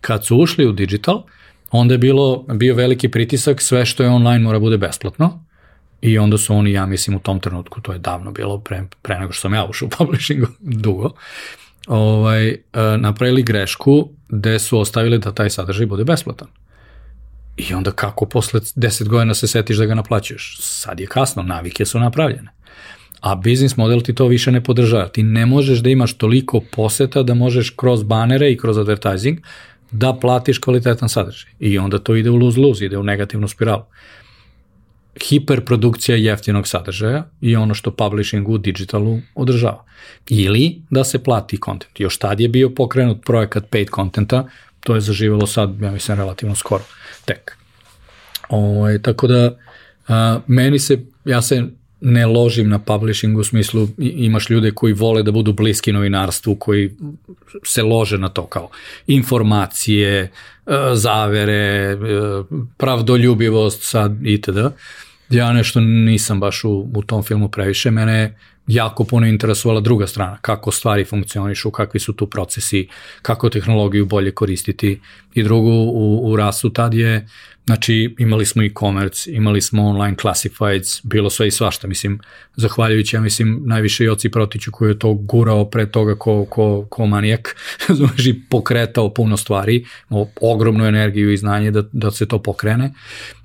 Kad 0.02 0.26
su 0.26 0.38
ušli 0.38 0.68
u 0.68 0.72
digital, 0.72 1.24
onda 1.72 1.94
je 1.94 1.98
bilo, 1.98 2.46
bio 2.54 2.76
veliki 2.76 3.10
pritisak, 3.10 3.62
sve 3.62 3.86
što 3.86 4.04
je 4.04 4.10
online 4.10 4.44
mora 4.44 4.60
bude 4.60 4.78
besplatno, 4.78 5.44
I 6.02 6.18
onda 6.18 6.38
su 6.38 6.56
oni, 6.56 6.72
ja 6.72 6.86
mislim, 6.86 7.16
u 7.16 7.20
tom 7.20 7.40
trenutku, 7.40 7.82
to 7.82 7.94
je 7.94 8.00
davno 8.00 8.32
bilo, 8.32 8.58
pre, 8.58 8.84
pre 9.02 9.20
nego 9.20 9.34
što 9.34 9.42
sam 9.42 9.54
ja 9.54 9.66
ušao 9.66 9.86
u 9.86 9.90
publishingu, 9.90 10.48
dugo, 10.84 11.12
ovaj, 11.88 12.50
e, 12.50 12.58
napravili 12.98 13.44
grešku 13.44 14.10
gde 14.30 14.60
su 14.60 14.80
ostavili 14.80 15.20
da 15.20 15.32
taj 15.32 15.50
sadržaj 15.50 15.86
bude 15.86 16.04
besplatan. 16.04 16.48
I 17.70 17.74
onda 17.74 17.92
kako 17.92 18.26
posle 18.26 18.60
10 18.60 19.08
godina 19.08 19.34
se 19.34 19.48
setiš 19.48 19.78
da 19.78 19.86
ga 19.86 19.96
naplaćuješ? 19.96 20.58
Sad 20.60 21.00
je 21.00 21.08
kasno, 21.08 21.44
navike 21.44 21.86
su 21.86 22.00
napravljene. 22.00 22.50
A 23.20 23.36
biznis 23.36 23.78
model 23.78 24.02
ti 24.02 24.16
to 24.16 24.28
više 24.28 24.52
ne 24.52 24.64
podržava. 24.64 25.08
Ti 25.08 25.24
ne 25.24 25.46
možeš 25.46 25.80
da 25.80 25.90
imaš 25.90 26.14
toliko 26.14 26.62
poseta 26.72 27.24
da 27.24 27.34
možeš 27.34 27.70
kroz 27.70 28.04
banere 28.04 28.52
i 28.52 28.58
kroz 28.58 28.78
advertising 28.78 29.40
da 29.92 30.14
platiš 30.14 30.58
kvalitetan 30.58 31.10
sadržaj. 31.10 31.52
I 31.60 31.78
onda 31.78 32.00
to 32.00 32.16
ide 32.16 32.30
u 32.30 32.38
lose-lose, 32.38 32.86
ide 32.86 32.98
u 32.98 33.04
negativnu 33.04 33.48
spiralu 33.48 33.84
hiperprodukcija 35.20 36.18
jeftinog 36.18 36.68
sadržaja 36.68 37.24
i 37.42 37.56
ono 37.56 37.74
što 37.74 37.92
publishing 37.92 38.50
u 38.50 38.58
digitalu 38.58 39.20
održava. 39.36 39.84
Ili 40.30 40.82
da 40.90 41.04
se 41.04 41.24
plati 41.24 41.58
kontent. 41.58 42.00
Još 42.00 42.18
tad 42.18 42.40
je 42.40 42.48
bio 42.48 42.70
pokrenut 42.70 43.26
projekat 43.26 43.70
paid 43.70 43.88
contenta, 43.96 44.48
to 44.80 44.96
je 44.96 45.02
zaživalo 45.02 45.48
sad, 45.48 45.82
ja 45.82 45.92
mislim, 45.92 46.18
relativno 46.18 46.56
skoro, 46.56 46.84
tek. 47.34 47.58
Ovo, 48.50 48.80
ovaj, 48.80 49.02
tako 49.02 49.28
da, 49.28 49.58
a, 50.08 50.40
meni 50.48 50.80
se, 50.80 51.00
ja 51.26 51.42
se 51.42 51.64
ne 52.02 52.26
ložim 52.26 52.70
na 52.70 52.80
publishing 52.80 53.38
u 53.38 53.44
smislu 53.44 53.88
imaš 53.98 54.50
ljude 54.50 54.72
koji 54.72 54.94
vole 54.94 55.24
da 55.24 55.32
budu 55.32 55.54
bliski 55.54 55.92
novinarstvu, 55.94 56.56
koji 56.56 56.92
se 57.64 57.84
lože 57.84 58.18
na 58.18 58.30
to 58.30 58.46
kao 58.46 58.70
informacije, 59.08 60.22
e, 60.22 60.30
zavere, 60.94 61.54
e, 61.54 61.98
pravdoljubivost 62.78 63.84
sad 63.84 64.26
itd. 64.26 64.58
Ja 65.30 65.54
nešto 65.54 65.80
nisam 65.80 66.40
baš 66.40 66.64
u, 66.64 66.88
u 66.96 67.04
tom 67.04 67.24
filmu 67.24 67.50
previše, 67.50 67.92
mene 67.92 68.38
jako 68.74 69.04
puno 69.04 69.28
interesovala 69.28 69.82
druga 69.82 70.08
strana, 70.08 70.38
kako 70.42 70.72
stvari 70.72 71.06
funkcionišu, 71.06 71.72
kakvi 71.72 72.00
su 72.00 72.14
tu 72.14 72.28
procesi, 72.28 72.88
kako 73.22 73.50
tehnologiju 73.50 74.06
bolje 74.06 74.32
koristiti 74.32 75.00
i 75.34 75.44
drugo 75.44 75.70
u, 75.70 76.32
u 76.32 76.36
rasu 76.36 76.70
tad 76.70 76.94
je, 76.94 77.28
znači 77.66 78.16
imali 78.20 78.46
smo 78.46 78.64
e-commerce, 78.64 79.32
imali 79.32 79.62
smo 79.62 79.88
online 79.88 80.18
classifieds, 80.22 81.02
bilo 81.04 81.30
sve 81.30 81.48
i 81.48 81.52
svašta, 81.52 81.88
mislim, 81.88 82.20
zahvaljujući, 82.56 83.16
ja 83.16 83.22
mislim, 83.22 83.62
najviše 83.66 84.04
Joci 84.04 84.30
Protiću 84.30 84.72
koji 84.72 84.90
je 84.90 85.00
to 85.00 85.14
gurao 85.14 85.70
pre 85.70 85.86
toga 85.86 86.16
ko, 86.16 86.46
ko, 86.46 86.86
ko 86.90 87.06
manijak, 87.06 87.56
znači 87.98 88.42
pokretao 88.50 89.14
puno 89.14 89.38
stvari, 89.38 89.86
ogromnu 90.42 90.86
energiju 90.86 91.32
i 91.32 91.38
znanje 91.38 91.72
da, 91.72 91.84
da 91.92 92.12
se 92.12 92.28
to 92.28 92.40
pokrene. 92.40 92.94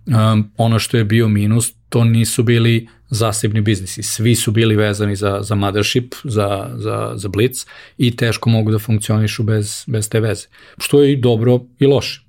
Um, 0.06 0.50
ono 0.56 0.78
što 0.78 0.96
je 0.96 1.04
bio 1.04 1.28
minus, 1.28 1.72
to 1.88 2.04
nisu 2.04 2.42
bili 2.42 2.88
zasebni 3.08 3.60
biznisi. 3.60 4.02
Svi 4.02 4.34
su 4.34 4.50
bili 4.50 4.76
vezani 4.76 5.16
za, 5.16 5.38
za 5.42 5.54
mothership, 5.54 6.14
za, 6.24 6.70
za, 6.74 7.12
za 7.14 7.28
blitz 7.28 7.64
i 7.98 8.16
teško 8.16 8.50
mogu 8.50 8.70
da 8.70 8.78
funkcionišu 8.78 9.42
bez, 9.42 9.84
bez 9.86 10.08
te 10.08 10.20
veze. 10.20 10.46
Što 10.78 11.02
je 11.02 11.12
i 11.12 11.16
dobro 11.16 11.60
i 11.78 11.86
loše. 11.86 12.22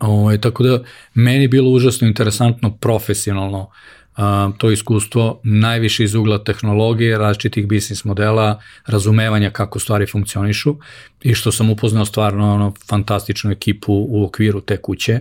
Ovo, 0.00 0.20
ovaj, 0.20 0.40
tako 0.40 0.62
da 0.62 0.82
meni 1.14 1.44
je 1.44 1.48
bilo 1.48 1.70
užasno 1.70 2.08
interesantno 2.08 2.76
profesionalno 2.76 3.70
a, 4.18 4.50
to 4.58 4.70
iskustvo 4.70 5.40
najviše 5.44 6.04
iz 6.04 6.14
ugla 6.14 6.38
tehnologije, 6.44 7.18
različitih 7.18 7.66
biznis 7.66 8.04
modela, 8.04 8.60
razumevanja 8.86 9.50
kako 9.50 9.78
stvari 9.78 10.06
funkcionišu 10.06 10.76
i 11.22 11.34
što 11.34 11.52
sam 11.52 11.70
upoznao 11.70 12.04
stvarno 12.04 12.54
ono, 12.54 12.74
fantastičnu 12.88 13.50
ekipu 13.50 14.06
u 14.08 14.24
okviru 14.24 14.60
te 14.60 14.76
kuće 14.76 15.20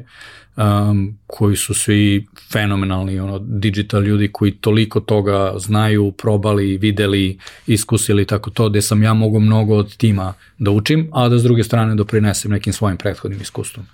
um, 0.58 1.18
koji 1.28 1.56
su 1.56 1.74
svi 1.74 2.28
fenomenalni, 2.52 3.20
ono, 3.20 3.40
digital 3.40 4.04
ljudi 4.04 4.30
koji 4.32 4.52
toliko 4.52 5.00
toga 5.00 5.54
znaju, 5.58 6.12
probali, 6.12 6.78
videli, 6.78 7.38
iskusili, 7.68 8.26
tako 8.26 8.50
to, 8.50 8.70
gde 8.70 8.82
sam 8.82 9.04
ja 9.04 9.14
mogu 9.14 9.40
mnogo 9.40 9.76
od 9.76 9.98
tima 9.98 10.34
da 10.58 10.72
učim, 10.72 11.10
a 11.14 11.30
da 11.30 11.40
s 11.40 11.44
druge 11.44 11.64
strane 11.64 11.96
doprinesem 11.96 12.52
nekim 12.52 12.74
svojim 12.74 12.98
prethodnim 12.98 13.42
iskustvom 13.42 13.86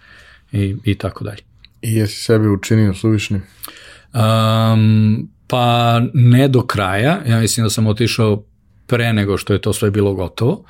i, 0.51 0.75
i 0.83 0.95
tako 0.95 1.23
dalje. 1.23 1.41
I 1.81 1.93
jesi 1.95 2.23
sebe 2.23 2.49
učinio 2.49 2.93
suvišnim? 2.93 3.41
Um, 4.13 5.29
pa 5.47 6.01
ne 6.13 6.47
do 6.47 6.61
kraja, 6.61 7.21
ja 7.27 7.39
mislim 7.39 7.65
da 7.65 7.69
sam 7.69 7.87
otišao 7.87 8.43
pre 8.87 9.13
nego 9.13 9.37
što 9.37 9.53
je 9.53 9.61
to 9.61 9.73
sve 9.73 9.91
bilo 9.91 10.13
gotovo, 10.13 10.63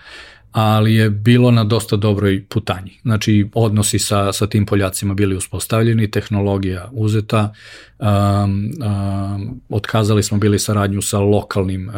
ali 0.52 0.96
je 0.96 1.10
bilo 1.10 1.52
na 1.52 1.64
dosta 1.64 1.96
dobroj 1.96 2.46
putanji. 2.50 3.00
Znači, 3.02 3.50
odnosi 3.54 4.00
sa, 4.00 4.34
sa 4.34 4.48
tim 4.48 4.66
Poljacima 4.66 5.14
bili 5.14 5.36
uspostavljeni, 5.36 6.12
tehnologija 6.12 6.90
uzeta, 6.92 7.54
um, 8.00 8.08
um, 8.08 9.62
otkazali 9.70 10.24
smo 10.24 10.38
bili 10.38 10.60
saradnju 10.60 11.02
sa 11.02 11.20
lokalnim 11.20 11.90
uh, 11.90 11.94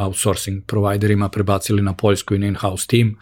outsourcing 0.00 0.64
providerima, 0.66 1.28
prebacili 1.28 1.82
na 1.82 1.92
Poljsku 1.92 2.34
i 2.34 2.38
na 2.38 2.46
in-house 2.46 2.86
team, 2.86 3.16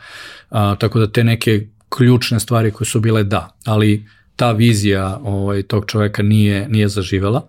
uh, 0.50 0.58
tako 0.78 0.98
da 0.98 1.12
te 1.12 1.24
neke 1.24 1.66
ključne 1.88 2.40
stvari 2.40 2.70
koje 2.70 2.86
su 2.86 3.00
bile 3.00 3.24
da, 3.24 3.56
ali 3.64 4.06
ta 4.36 4.52
vizija 4.52 5.20
ovaj, 5.24 5.62
tog 5.62 5.84
čoveka 5.86 6.22
nije, 6.22 6.68
nije 6.68 6.88
zaživela. 6.88 7.46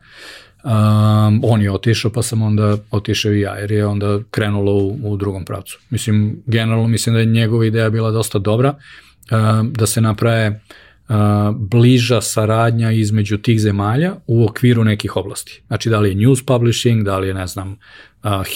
Um, 0.64 1.42
on 1.44 1.62
je 1.62 1.72
otišao, 1.72 2.12
pa 2.12 2.24
sam 2.24 2.42
onda 2.42 2.78
otišao 2.92 3.34
i 3.34 3.42
ja, 3.42 3.56
jer 3.56 3.72
je 3.72 3.86
onda 3.86 4.20
krenulo 4.32 4.74
u, 4.74 5.00
u 5.04 5.18
drugom 5.18 5.46
pravcu. 5.46 5.80
Mislim, 5.90 6.44
generalno 6.46 6.88
mislim 6.88 7.16
da 7.16 7.20
je 7.20 7.26
njegova 7.26 7.66
ideja 7.66 7.90
bila 7.90 8.12
dosta 8.12 8.40
dobra, 8.40 8.76
um, 9.32 9.74
da 9.74 9.86
se 9.86 10.02
naprave 10.02 10.62
uh, 11.10 11.16
bliža 11.56 12.22
saradnja 12.22 12.92
između 12.92 13.38
tih 13.38 13.60
zemalja 13.60 14.16
u 14.28 14.46
okviru 14.46 14.84
nekih 14.84 15.16
oblasti. 15.16 15.62
Znači, 15.68 15.90
da 15.90 16.00
li 16.00 16.10
je 16.10 16.16
news 16.16 16.46
publishing, 16.46 17.04
da 17.04 17.18
li 17.18 17.28
je, 17.28 17.34
ne 17.34 17.48
znam, 17.48 17.78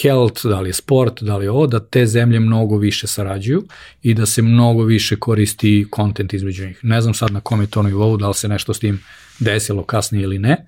health, 0.02 0.46
da 0.46 0.60
li 0.60 0.68
je 0.68 0.72
sport, 0.72 1.22
da 1.22 1.36
li 1.36 1.44
je 1.44 1.50
ovo, 1.50 1.66
da 1.66 1.80
te 1.80 2.06
zemlje 2.06 2.40
mnogo 2.40 2.76
više 2.76 3.06
sarađuju 3.06 3.64
i 4.02 4.14
da 4.14 4.26
se 4.26 4.42
mnogo 4.42 4.84
više 4.84 5.16
koristi 5.16 5.86
kontent 5.90 6.32
između 6.32 6.66
njih. 6.66 6.78
Ne 6.82 7.00
znam 7.00 7.14
sad 7.14 7.32
na 7.32 7.40
kom 7.40 7.60
je 7.60 7.66
to 7.66 7.82
nivou, 7.82 8.16
da 8.16 8.28
li 8.28 8.34
se 8.34 8.48
nešto 8.48 8.74
s 8.74 8.78
tim 8.78 9.02
desilo 9.38 9.82
kasnije 9.82 10.22
ili 10.22 10.38
ne, 10.38 10.66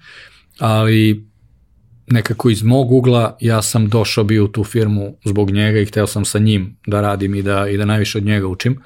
ali 0.59 1.27
nekako 2.07 2.51
iz 2.51 2.63
mog 2.63 2.93
ugla 2.93 3.37
ja 3.41 3.63
sam 3.63 3.89
došao 3.89 4.25
bio 4.25 4.45
u 4.45 4.49
tu 4.49 4.65
firmu 4.65 5.17
zbog 5.25 5.51
njega 5.51 5.81
i 5.81 5.87
hteo 5.87 6.07
sam 6.07 6.25
sa 6.25 6.39
njim 6.39 6.77
da 6.87 7.01
radim 7.01 7.35
i 7.35 7.43
da, 7.43 7.69
i 7.69 7.77
da 7.77 7.85
najviše 7.85 8.19
od 8.19 8.25
njega 8.25 8.47
učim. 8.47 8.79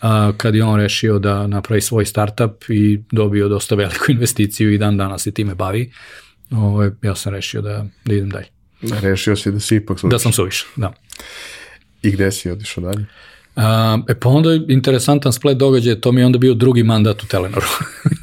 A, 0.00 0.32
kad 0.36 0.54
je 0.54 0.64
on 0.64 0.80
rešio 0.80 1.18
da 1.18 1.46
napravi 1.46 1.80
svoj 1.80 2.06
startup 2.06 2.64
i 2.68 3.00
dobio 3.12 3.48
dosta 3.48 3.74
veliku 3.74 4.12
investiciju 4.12 4.72
i 4.72 4.78
dan 4.78 4.96
danas 4.96 5.22
se 5.22 5.30
time 5.30 5.54
bavi, 5.54 5.92
ovo, 6.50 6.66
ovaj, 6.66 6.90
ja 7.02 7.14
sam 7.14 7.34
rešio 7.34 7.62
da, 7.62 7.86
da 8.04 8.14
idem 8.14 8.30
dalje. 8.30 8.59
Rešio 8.82 9.36
si 9.36 9.52
da 9.52 9.60
si 9.60 9.76
ipak 9.76 10.00
suviš. 10.00 10.10
Da 10.10 10.18
sam 10.18 10.32
suviš, 10.32 10.66
da. 10.76 10.92
I 12.02 12.10
gde 12.10 12.32
si 12.32 12.50
odišao 12.50 12.84
dalje? 12.84 13.06
A, 13.56 13.98
e 14.08 14.14
pa 14.14 14.28
onda 14.28 14.50
je 14.50 14.64
interesantan 14.68 15.32
splet 15.32 15.58
događaja, 15.58 16.00
to 16.00 16.12
mi 16.12 16.20
je 16.20 16.26
onda 16.26 16.38
bio 16.38 16.54
drugi 16.54 16.82
mandat 16.82 17.22
u 17.22 17.26
Telenoru. 17.26 17.66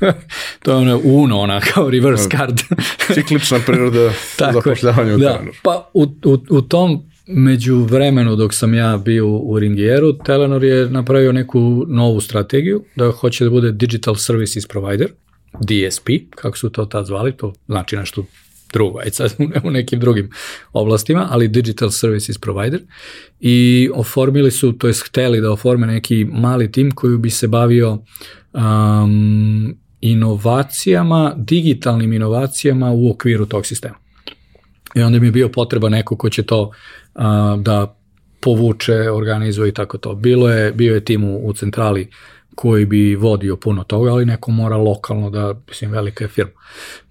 to 0.64 0.72
je 0.72 0.78
ono 0.78 1.02
uno, 1.04 1.40
ona 1.40 1.62
kao 1.62 1.90
reverse 1.90 2.30
card. 2.30 2.60
Ciklična 3.14 3.60
priroda 3.66 4.12
zapošljavanja 4.54 5.16
u 5.16 5.18
da, 5.18 5.28
Telenoru. 5.28 5.58
Pa 5.64 5.90
u, 5.94 6.04
u, 6.04 6.38
u 6.50 6.62
tom 6.62 7.04
među 7.28 7.76
vremenu 7.76 8.36
dok 8.36 8.54
sam 8.54 8.74
ja 8.74 8.98
bio 8.98 9.28
u 9.28 9.60
Ringieru, 9.60 10.14
Telenor 10.14 10.64
je 10.64 10.90
napravio 10.90 11.32
neku 11.32 11.86
novu 11.88 12.22
strategiju 12.22 12.84
da 12.96 13.12
hoće 13.12 13.44
da 13.44 13.50
bude 13.50 13.72
Digital 13.72 14.16
Services 14.16 14.68
Provider, 14.68 15.12
DSP, 15.60 16.10
kako 16.36 16.58
su 16.58 16.70
to 16.70 16.86
tad 16.86 17.06
zvali, 17.06 17.32
to 17.32 17.54
znači 17.68 17.96
nešto 17.96 18.24
drugo, 18.74 19.00
aj 19.00 19.12
sad 19.12 19.34
u 19.68 19.72
nekim 19.72 20.00
drugim 20.00 20.30
oblastima, 20.74 21.28
ali 21.30 21.48
Digital 21.48 21.90
Services 21.90 22.38
Provider 22.38 22.82
i 23.40 23.90
oformili 23.94 24.52
su, 24.52 24.74
to 24.74 24.88
jest 24.88 25.08
hteli 25.08 25.42
da 25.42 25.52
oforme 25.52 25.88
neki 25.88 26.26
mali 26.26 26.72
tim 26.72 26.92
koji 26.92 27.18
bi 27.18 27.30
se 27.30 27.48
bavio 27.48 27.98
um, 28.54 29.76
inovacijama, 30.02 31.34
digitalnim 31.38 32.14
inovacijama 32.14 32.92
u 32.92 33.12
okviru 33.12 33.46
tog 33.46 33.66
sistema. 33.66 33.96
I 34.96 35.02
onda 35.02 35.20
mi 35.20 35.28
je 35.28 35.32
bio 35.32 35.50
potreba 35.50 35.90
neko 35.90 36.16
ko 36.16 36.30
će 36.30 36.44
to 36.44 36.62
uh, 36.62 37.24
da 37.60 37.98
povuče, 38.42 39.12
organizuje 39.12 39.70
i 39.70 39.74
tako 39.74 39.98
to. 39.98 40.16
Bilo 40.16 40.50
je, 40.50 40.72
bio 40.72 40.94
je 40.94 41.06
tim 41.06 41.24
u, 41.24 41.48
u 41.48 41.54
centrali 41.54 42.10
koji 42.56 42.86
bi 42.86 43.16
vodio 43.16 43.56
puno 43.56 43.84
toga, 43.84 44.12
ali 44.12 44.26
neko 44.26 44.52
mora 44.52 44.78
lokalno 44.78 45.30
da, 45.30 45.54
mislim, 45.68 45.92
velika 45.92 46.24
je 46.24 46.28
firma, 46.28 46.52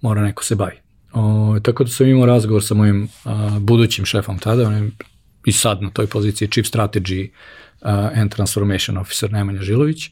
mora 0.01 0.21
neko 0.21 0.43
se 0.43 0.55
bavi. 0.55 0.86
O, 1.13 1.59
tako 1.63 1.83
da 1.83 1.89
sam 1.89 2.07
imao 2.07 2.25
razgovor 2.25 2.63
sa 2.63 2.73
mojim 2.73 3.07
a, 3.23 3.57
budućim 3.59 4.05
šefom 4.05 4.39
tada, 4.39 4.67
on 4.67 4.73
je 4.73 4.91
i 5.45 5.51
sad 5.51 5.81
na 5.81 5.89
toj 5.89 6.07
poziciji 6.07 6.47
Chief 6.47 6.67
Strategy 6.67 7.29
a, 7.81 8.09
and 8.15 8.35
Transformation 8.35 8.97
Officer 8.97 9.31
Nemanja 9.31 9.61
Žilović, 9.61 10.09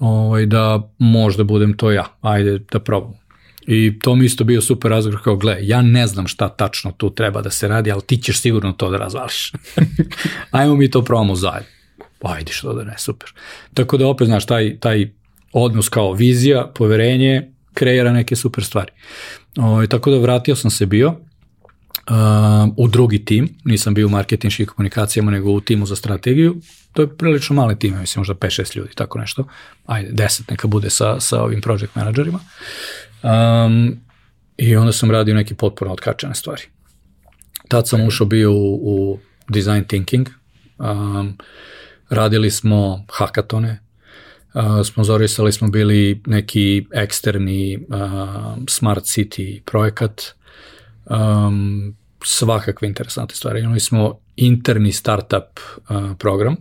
ovaj, 0.00 0.46
da 0.46 0.90
možda 0.98 1.44
budem 1.44 1.76
to 1.76 1.90
ja, 1.90 2.06
ajde 2.20 2.58
da 2.72 2.80
probam. 2.80 3.24
I 3.66 3.98
to 3.98 4.16
mi 4.16 4.24
isto 4.24 4.44
bio 4.44 4.60
super 4.60 4.90
razgovor 4.90 5.22
kao, 5.24 5.36
gle, 5.36 5.56
ja 5.60 5.82
ne 5.82 6.06
znam 6.06 6.26
šta 6.26 6.48
tačno 6.48 6.92
tu 6.92 7.10
treba 7.10 7.42
da 7.42 7.50
se 7.50 7.68
radi, 7.68 7.92
ali 7.92 8.02
ti 8.02 8.16
ćeš 8.16 8.40
sigurno 8.40 8.72
to 8.72 8.90
da 8.90 8.96
razvališ. 8.96 9.52
Ajmo 10.50 10.76
mi 10.76 10.90
to 10.90 11.04
probamo 11.04 11.34
zajedno. 11.34 11.68
Ajde, 12.22 12.52
što 12.52 12.72
da 12.72 12.84
ne, 12.84 12.94
super. 12.98 13.32
Tako 13.74 13.96
da 13.96 14.06
opet, 14.06 14.26
znaš, 14.26 14.46
taj, 14.46 14.78
taj 14.78 15.10
odnos 15.52 15.88
kao 15.88 16.12
vizija, 16.12 16.72
poverenje, 16.74 17.50
kreira 17.74 18.12
neke 18.12 18.36
super 18.36 18.64
stvari. 18.64 18.92
O, 19.58 19.66
ovaj, 19.66 19.86
tako 19.86 20.10
da 20.10 20.18
vratio 20.18 20.56
sam 20.56 20.70
se 20.70 20.86
bio 20.86 21.08
uh, 22.10 22.74
u 22.76 22.88
drugi 22.88 23.24
tim, 23.24 23.48
nisam 23.64 23.94
bio 23.94 24.06
u 24.06 24.10
marketinških 24.10 24.68
komunikacijama, 24.68 25.30
nego 25.30 25.50
u 25.50 25.60
timu 25.60 25.86
za 25.86 25.96
strategiju. 25.96 26.56
To 26.92 27.02
je 27.02 27.16
prilično 27.16 27.56
mali 27.56 27.78
tim, 27.78 27.98
mislim 27.98 28.20
možda 28.20 28.34
5-6 28.34 28.76
ljudi, 28.76 28.94
tako 28.94 29.18
nešto. 29.18 29.44
Ajde, 29.86 30.12
10 30.12 30.50
neka 30.50 30.68
bude 30.68 30.90
sa, 30.90 31.20
sa 31.20 31.42
ovim 31.42 31.60
project 31.60 31.94
menadžerima. 31.94 32.40
Um, 33.22 33.96
I 34.56 34.76
onda 34.76 34.92
sam 34.92 35.10
radio 35.10 35.34
neke 35.34 35.54
potpuno 35.54 35.92
otkačene 35.92 36.34
stvari. 36.34 36.62
Tad 37.68 37.88
sam 37.88 38.06
ušao 38.06 38.26
bio 38.26 38.52
u, 38.52 38.80
u 38.82 39.18
design 39.48 39.84
thinking, 39.84 40.28
um, 40.78 41.38
radili 42.08 42.50
smo 42.50 43.04
hakatone, 43.12 43.80
sponzorisali 44.84 45.52
smo 45.52 45.68
bili 45.68 46.22
neki 46.26 46.86
eksterni 46.92 47.86
smart 48.68 49.04
city 49.04 49.60
projekat, 49.64 50.22
um, 51.04 51.94
svakakve 52.24 52.88
interesante 52.88 53.34
stvari. 53.34 53.60
Imali 53.60 53.80
smo 53.80 54.18
interni 54.36 54.92
startup 54.92 55.60
program, 56.18 56.56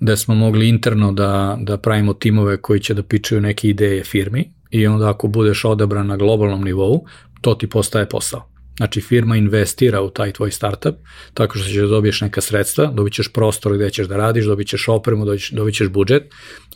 gde 0.00 0.16
smo 0.16 0.34
mogli 0.34 0.68
interno 0.68 1.12
da, 1.12 1.58
da 1.60 1.78
pravimo 1.78 2.14
timove 2.14 2.56
koji 2.56 2.80
će 2.80 2.94
da 2.94 3.02
pičuju 3.02 3.40
neke 3.40 3.68
ideje 3.68 4.04
firmi 4.04 4.50
i 4.70 4.86
onda 4.86 5.10
ako 5.10 5.28
budeš 5.28 5.64
odabran 5.64 6.06
na 6.06 6.16
globalnom 6.16 6.64
nivou, 6.64 7.04
to 7.40 7.54
ti 7.54 7.66
postaje 7.66 8.08
posao. 8.08 8.57
Znači 8.78 9.00
firma 9.00 9.36
investira 9.36 10.02
u 10.02 10.10
taj 10.10 10.32
tvoj 10.32 10.50
startup 10.50 10.94
tako 11.34 11.58
što 11.58 11.68
ćeš 11.68 11.76
da 11.76 11.86
dobiješ 11.86 12.20
neka 12.20 12.40
sredstva, 12.40 12.86
dobit 12.86 13.12
ćeš 13.12 13.32
prostor 13.32 13.74
gde 13.74 13.90
ćeš 13.90 14.06
da 14.06 14.16
radiš, 14.16 14.44
dobit 14.44 14.68
ćeš 14.68 14.88
opremu, 14.88 15.24
dobit 15.52 15.74
ćeš 15.74 15.88
budžet, 15.88 16.22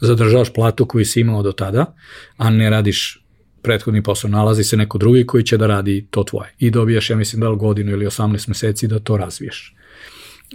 zadržavaš 0.01 0.53
platu 0.53 0.87
koju 0.87 1.05
si 1.05 1.21
imao 1.21 1.43
do 1.43 1.53
tada, 1.53 1.95
a 2.37 2.51
ne 2.51 2.71
radiš 2.71 3.23
prethodni 3.63 4.03
posao, 4.03 4.31
nalazi 4.31 4.65
se 4.65 4.77
neko 4.77 4.99
drugi 4.99 5.27
koji 5.27 5.45
će 5.45 5.57
da 5.57 5.67
radi 5.67 6.07
to 6.11 6.25
tvoje. 6.25 6.55
I 6.59 6.71
dobijaš, 6.71 7.11
ja 7.11 7.17
mislim, 7.17 7.41
da 7.41 7.49
li 7.49 7.57
godinu 7.57 7.93
ili 7.93 8.07
18 8.07 8.49
meseci 8.49 8.87
da 8.87 8.99
to 8.99 9.17
razviješ. 9.17 9.75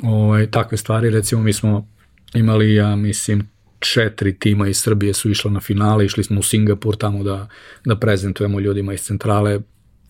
Ovo, 0.04 0.26
ovaj, 0.26 0.52
takve 0.52 0.78
stvari, 0.78 1.10
recimo 1.10 1.44
mi 1.44 1.54
smo 1.54 1.88
imali, 2.34 2.74
ja 2.74 2.96
mislim, 2.96 3.50
četiri 3.80 4.40
tima 4.40 4.68
iz 4.68 4.78
Srbije 4.82 5.14
su 5.14 5.32
išla 5.32 5.52
na 5.52 5.60
finale, 5.60 6.06
išli 6.06 6.24
smo 6.24 6.40
u 6.40 6.44
Singapur 6.44 6.96
tamo 6.96 7.24
da, 7.24 7.48
da 7.86 7.96
prezentujemo 7.96 8.60
ljudima 8.60 8.94
iz 8.94 9.02
centrale. 9.02 9.60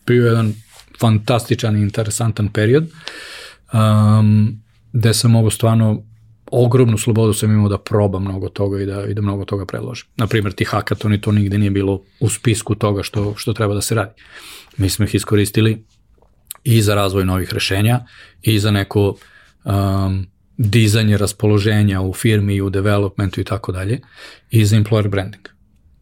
Bio 0.08 0.24
je 0.24 0.30
jedan 0.30 0.54
fantastičan 1.00 1.78
i 1.78 1.82
interesantan 1.82 2.50
period 2.50 2.88
um, 3.74 4.62
gde 4.94 5.14
sam 5.14 5.32
mogo 5.32 5.50
stvarno 5.50 6.04
ogromnu 6.52 6.98
slobodu 6.98 7.34
sam 7.34 7.52
imao 7.52 7.70
da 7.70 7.78
probam 7.78 8.24
mnogo 8.24 8.50
toga 8.50 8.82
i 8.82 8.86
da, 8.86 9.06
i 9.06 9.14
da 9.14 9.22
mnogo 9.22 9.46
toga 9.46 9.66
predložim. 9.66 10.08
Naprimer, 10.16 10.54
ti 10.54 10.66
hakatoni, 10.66 11.22
to 11.22 11.32
nigde 11.32 11.58
nije 11.58 11.72
bilo 11.72 12.02
u 12.20 12.30
spisku 12.30 12.76
toga 12.76 13.04
što, 13.04 13.34
što 13.38 13.54
treba 13.54 13.74
da 13.74 13.82
se 13.82 13.96
radi. 13.96 14.12
Mi 14.78 14.90
smo 14.90 15.06
ih 15.06 15.16
iskoristili 15.16 15.86
i 16.64 16.82
za 16.82 16.96
razvoj 16.96 17.26
novih 17.26 17.54
rešenja 17.54 18.00
i 18.42 18.60
za 18.60 18.72
neko 18.72 19.16
um, 19.64 20.28
dizanje 20.58 21.18
raspoloženja 21.18 22.02
u 22.02 22.14
firmi 22.14 22.56
i 22.56 22.62
u 22.62 22.70
developmentu 22.70 23.42
i 23.42 23.44
tako 23.44 23.72
dalje 23.72 24.00
i 24.50 24.66
za 24.66 24.78
employer 24.78 25.08
branding. 25.08 25.48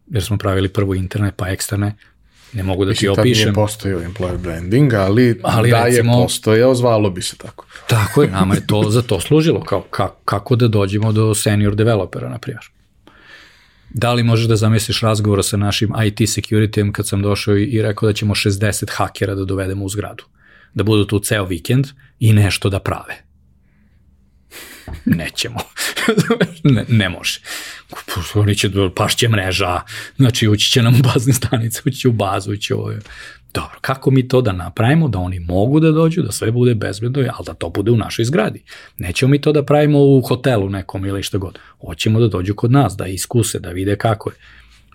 Jer 0.06 0.22
smo 0.22 0.38
pravili 0.38 0.68
prvo 0.68 0.94
interne 0.94 1.32
pa 1.36 1.48
eksterne, 1.48 1.96
ne 2.52 2.62
mogu 2.62 2.84
da 2.84 2.94
ti 2.94 3.08
opišem. 3.08 3.24
Tad 3.24 3.24
nije 3.26 3.54
postojao 3.54 4.00
employer 4.00 4.38
branding, 4.38 4.94
ali, 4.94 5.40
ali 5.42 5.70
da 5.70 5.84
recimo, 5.84 6.18
je 6.18 6.22
postojao, 6.22 6.74
zvalo 6.74 7.10
bi 7.10 7.22
se 7.22 7.36
tako. 7.36 7.66
Tako 7.86 8.22
je, 8.22 8.30
nama 8.30 8.54
je 8.54 8.66
to 8.66 8.82
za 8.96 9.02
to 9.02 9.20
služilo, 9.20 9.60
kao 9.60 9.80
ka, 9.80 10.08
kako 10.24 10.56
da 10.56 10.68
dođemo 10.68 11.12
do 11.12 11.34
senior 11.34 11.74
developera, 11.74 12.28
na 12.28 12.38
primjer. 12.38 12.64
Da 13.90 14.12
li 14.12 14.22
možeš 14.22 14.46
da 14.46 14.56
zamisliš 14.56 15.00
razgovor 15.00 15.44
sa 15.44 15.56
našim 15.56 15.92
IT 16.06 16.20
security 16.20 16.92
kad 16.92 17.08
sam 17.08 17.22
došao 17.22 17.56
i 17.56 17.82
rekao 17.82 18.06
da 18.06 18.12
ćemo 18.12 18.34
60 18.34 18.84
hakera 18.90 19.34
da 19.34 19.44
dovedemo 19.44 19.84
u 19.84 19.88
zgradu? 19.88 20.24
Da 20.74 20.84
budu 20.84 21.04
tu 21.04 21.18
ceo 21.18 21.44
vikend 21.44 21.86
i 22.20 22.32
nešto 22.32 22.70
da 22.70 22.78
prave 22.78 23.25
nećemo. 25.04 25.58
ne, 26.74 26.84
ne 26.88 27.08
može. 27.08 27.40
Oni 28.34 28.54
će, 28.54 28.70
pašće 28.96 29.28
mreža, 29.28 29.80
znači 30.16 30.48
ući 30.48 30.70
će 30.70 30.82
nam 30.82 30.94
u 30.94 31.02
bazne 31.02 31.32
stanice, 31.32 31.82
ući 31.84 31.96
će 31.96 32.08
u 32.08 32.12
bazu, 32.12 32.52
ući 32.52 32.72
ovo. 32.72 32.92
Dobro, 33.54 33.78
kako 33.80 34.10
mi 34.10 34.28
to 34.28 34.40
da 34.40 34.52
napravimo, 34.52 35.08
da 35.08 35.18
oni 35.18 35.40
mogu 35.40 35.80
da 35.80 35.90
dođu, 35.90 36.22
da 36.22 36.32
sve 36.32 36.50
bude 36.50 36.74
bezbedno, 36.74 37.20
ali 37.20 37.44
da 37.46 37.54
to 37.54 37.68
bude 37.68 37.90
u 37.90 37.96
našoj 37.96 38.24
zgradi. 38.24 38.62
Nećemo 38.98 39.30
mi 39.30 39.40
to 39.40 39.52
da 39.52 39.64
pravimo 39.64 39.98
u 39.98 40.20
hotelu 40.20 40.70
nekom 40.70 41.06
ili 41.06 41.22
što 41.22 41.38
god. 41.38 41.58
Hoćemo 41.80 42.20
da 42.20 42.28
dođu 42.28 42.54
kod 42.54 42.72
nas, 42.72 42.96
da 42.96 43.06
iskuse, 43.06 43.58
da 43.58 43.70
vide 43.70 43.96
kako 43.96 44.30
je 44.30 44.36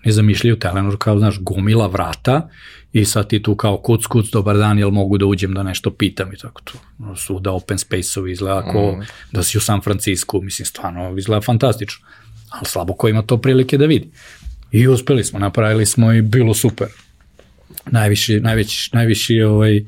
ne 0.04 0.12
zamišljaju 0.12 0.58
Telenor 0.58 0.96
kao, 0.98 1.18
znaš, 1.18 1.38
gomila 1.40 1.86
vrata 1.86 2.48
i 2.92 3.04
sad 3.04 3.28
ti 3.28 3.42
tu 3.42 3.56
kao 3.56 3.76
kuc, 3.76 4.06
kuc, 4.06 4.30
dobar 4.30 4.56
dan, 4.56 4.78
jel 4.78 4.90
mogu 4.90 5.18
da 5.18 5.26
uđem 5.26 5.54
da 5.54 5.62
nešto 5.62 5.90
pitam 5.90 6.32
i 6.32 6.36
tako 6.36 6.60
to. 6.64 6.72
Su 7.16 7.40
da 7.40 7.52
open 7.52 7.78
space-ovi 7.78 8.32
izgleda 8.32 8.62
kao 8.72 8.92
mm. 8.92 9.04
da 9.32 9.42
si 9.42 9.58
u 9.58 9.60
San 9.60 9.80
Francisco, 9.80 10.40
mislim, 10.40 10.66
stvarno 10.66 11.18
izgleda 11.18 11.40
fantastično. 11.40 12.06
Ali 12.50 12.66
slabo 12.66 12.92
ko 12.92 13.08
ima 13.08 13.22
to 13.22 13.36
prilike 13.36 13.78
da 13.78 13.86
vidi. 13.86 14.10
I 14.70 14.88
uspeli 14.88 15.24
smo, 15.24 15.38
napravili 15.38 15.86
smo 15.86 16.12
i 16.12 16.22
bilo 16.22 16.54
super. 16.54 16.86
Najviši, 17.90 18.40
najveći, 18.40 18.90
najviši 18.92 19.42
ovaj, 19.42 19.76
uh, 19.78 19.84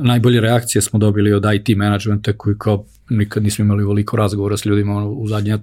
najbolje 0.00 0.40
reakcije 0.40 0.82
smo 0.82 0.98
dobili 0.98 1.32
od 1.32 1.44
IT 1.54 1.76
managementa 1.76 2.32
koji 2.32 2.56
kao 2.58 2.84
nikad 3.10 3.42
nismo 3.42 3.64
imali 3.64 3.84
veliko 3.84 4.16
razgovora 4.16 4.56
s 4.56 4.64
ljudima 4.64 5.06
u 5.06 5.28
zadnje 5.28 5.58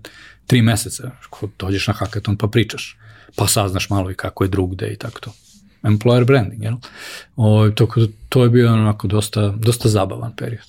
tri 0.50 0.62
meseca. 0.62 1.12
Ko 1.30 1.50
dođeš 1.60 1.88
na 1.88 1.94
hackathon 1.94 2.38
pa 2.38 2.48
pričaš, 2.48 2.98
pa 3.36 3.48
saznaš 3.48 3.90
malo 3.90 4.12
i 4.12 4.16
kako 4.16 4.44
je 4.44 4.48
drugde 4.48 4.88
i 4.88 4.96
tako 4.96 5.20
to. 5.20 5.34
Employer 5.84 6.26
branding, 6.26 6.64
jel? 6.64 6.76
O, 7.36 7.70
to, 7.70 7.88
to 8.30 8.44
je 8.44 8.50
bio 8.50 8.74
onako 8.74 9.08
dosta, 9.08 9.54
dosta 9.58 9.90
zabavan 9.90 10.36
period. 10.36 10.66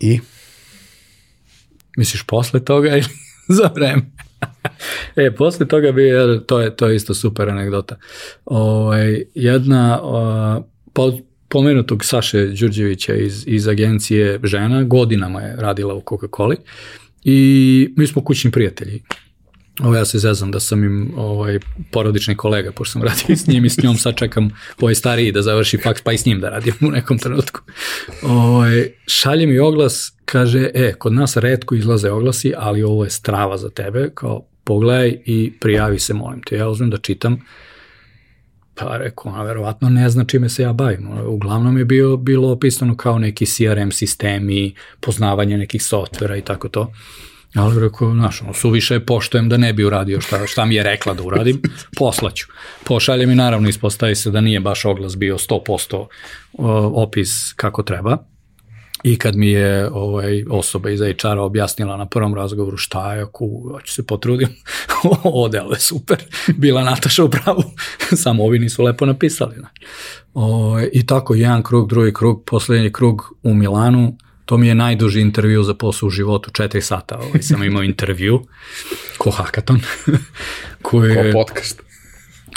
I? 0.00 0.20
Misliš 1.96 2.22
posle 2.22 2.64
toga 2.64 2.88
ili 2.88 3.08
za 3.58 3.70
vreme? 3.74 4.02
e, 5.16 5.34
posle 5.34 5.68
toga 5.68 5.92
bi, 5.92 6.10
to 6.46 6.60
je, 6.60 6.76
to 6.76 6.88
je 6.88 6.96
isto 6.96 7.14
super 7.14 7.48
anegdota. 7.48 7.96
O, 8.44 8.58
ovaj, 8.58 9.24
jedna, 9.34 10.00
o, 10.02 10.62
po, 10.92 11.12
pomenutog 11.48 12.04
Saše 12.04 12.46
Đurđevića 12.46 13.14
iz, 13.14 13.44
iz 13.46 13.68
agencije 13.68 14.40
žena, 14.44 14.82
godinama 14.82 15.40
je 15.40 15.56
radila 15.56 15.94
u 15.94 16.00
Coca-Coli 16.00 16.56
i 17.24 17.88
mi 17.96 18.06
smo 18.06 18.24
kućni 18.24 18.50
prijatelji. 18.50 19.02
Ovo 19.82 19.96
ja 19.96 20.04
se 20.04 20.18
zezam 20.18 20.50
da 20.50 20.60
sam 20.60 20.84
im 20.84 21.12
ovaj, 21.16 21.58
porodični 21.90 22.36
kolega, 22.36 22.72
pošto 22.72 22.92
sam 22.92 23.02
radio 23.02 23.36
s 23.36 23.46
njim 23.46 23.64
i 23.64 23.70
s 23.70 23.82
njom 23.82 23.96
sad 23.96 24.16
čekam 24.16 24.50
ovaj 24.80 24.94
stariji 24.94 25.32
da 25.32 25.42
završi 25.42 25.78
faks, 25.78 26.02
pa 26.02 26.12
i 26.12 26.18
s 26.18 26.24
njim 26.26 26.40
da 26.40 26.48
radim 26.48 26.74
u 26.80 26.90
nekom 26.90 27.18
trenutku. 27.18 27.60
Ovaj, 28.22 28.88
šalje 29.06 29.46
mi 29.46 29.58
oglas, 29.58 30.12
kaže, 30.24 30.70
e, 30.74 30.94
kod 30.98 31.12
nas 31.12 31.36
redko 31.36 31.74
izlaze 31.74 32.10
oglasi, 32.10 32.52
ali 32.56 32.82
ovo 32.82 33.04
je 33.04 33.10
strava 33.10 33.58
za 33.58 33.70
tebe, 33.70 34.10
kao 34.14 34.46
pogledaj 34.64 35.18
i 35.26 35.52
prijavi 35.60 35.98
se, 35.98 36.14
molim 36.14 36.42
te. 36.42 36.56
Ja 36.56 36.68
uzmem 36.68 36.90
da 36.90 36.98
čitam, 36.98 37.40
Pa 38.80 38.96
rekao, 38.96 39.32
ona 39.32 39.42
verovatno 39.42 39.88
ne 39.88 40.10
zna 40.10 40.24
čime 40.24 40.48
se 40.48 40.62
ja 40.62 40.72
bavim. 40.72 41.08
Uglavnom 41.26 41.78
je 41.78 41.84
bio, 41.84 42.16
bilo 42.16 42.52
opisano 42.52 42.96
kao 42.96 43.18
neki 43.18 43.46
CRM 43.46 43.90
sistemi, 43.90 44.74
poznavanje 45.00 45.58
nekih 45.58 45.82
softvera 45.82 46.36
i 46.36 46.42
tako 46.42 46.68
to. 46.68 46.92
Ali 47.54 47.80
rekao, 47.80 48.12
znaš, 48.14 48.42
ono, 48.42 48.54
suviše 48.54 49.00
poštojem 49.00 49.48
da 49.48 49.56
ne 49.56 49.72
bi 49.72 49.84
uradio 49.84 50.20
šta, 50.20 50.46
šta 50.46 50.64
mi 50.64 50.74
je 50.74 50.82
rekla 50.82 51.14
da 51.14 51.22
uradim, 51.22 51.62
poslaću. 51.98 52.46
Pošalje 52.84 53.26
mi, 53.26 53.34
naravno, 53.34 53.68
ispostavi 53.68 54.14
se 54.14 54.30
da 54.30 54.40
nije 54.40 54.60
baš 54.60 54.84
oglas 54.84 55.16
bio 55.16 55.38
100% 55.38 56.06
opis 56.94 57.52
kako 57.56 57.82
treba. 57.82 58.18
I 59.02 59.18
kad 59.18 59.36
mi 59.36 59.50
je 59.50 59.90
ovaj, 59.92 60.44
osoba 60.50 60.90
iz 60.90 61.00
HR-a 61.00 61.42
objasnila 61.42 61.96
na 61.96 62.06
prvom 62.06 62.34
razgovoru 62.34 62.76
šta 62.76 63.14
je, 63.14 63.22
ako 63.22 63.46
ću 63.84 63.94
se 63.94 64.06
potrudim, 64.06 64.48
ovo 65.24 65.48
delo 65.48 65.72
je 65.72 65.80
super, 65.80 66.24
bila 66.56 66.84
Nataša 66.84 67.24
u 67.24 67.30
pravu, 67.30 67.62
samo 68.24 68.44
ovi 68.44 68.58
nisu 68.58 68.82
lepo 68.82 69.06
napisali. 69.06 69.56
O, 70.34 70.44
ovaj, 70.44 70.88
I 70.92 71.06
tako, 71.06 71.34
jedan 71.34 71.62
krug, 71.62 71.88
drugi 71.88 72.12
krug, 72.12 72.44
poslednji 72.46 72.92
krug 72.92 73.22
u 73.42 73.54
Milanu, 73.54 74.16
to 74.44 74.56
mi 74.56 74.68
je 74.68 74.74
najduži 74.74 75.20
intervju 75.20 75.62
za 75.62 75.74
posao 75.74 76.06
u 76.06 76.10
životu, 76.10 76.50
četiri 76.50 76.82
sata, 76.82 77.18
ovaj, 77.18 77.42
sam 77.42 77.64
imao 77.64 77.82
intervju, 77.82 78.46
ko 79.18 79.30
hakaton. 79.30 79.80
koji, 80.82 81.14
ko 81.14 81.22
podcast. 81.32 81.89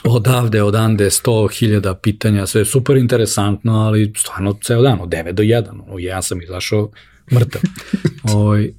Odavde, 0.03 0.63
odande, 0.63 1.05
100.000 1.05 1.95
pitanja, 2.01 2.47
sve 2.47 2.61
je 2.61 2.65
super 2.65 2.97
interesantno, 2.97 3.73
ali 3.73 4.13
stvarno 4.17 4.57
ceo 4.63 4.81
dan, 4.81 5.01
od 5.01 5.09
9 5.09 5.31
do 5.31 5.43
1, 5.43 5.81
u 5.87 5.99
1 5.99 6.21
sam 6.21 6.41
izašao 6.41 6.91
mrtav. 7.33 7.61
Oj, 8.35 8.73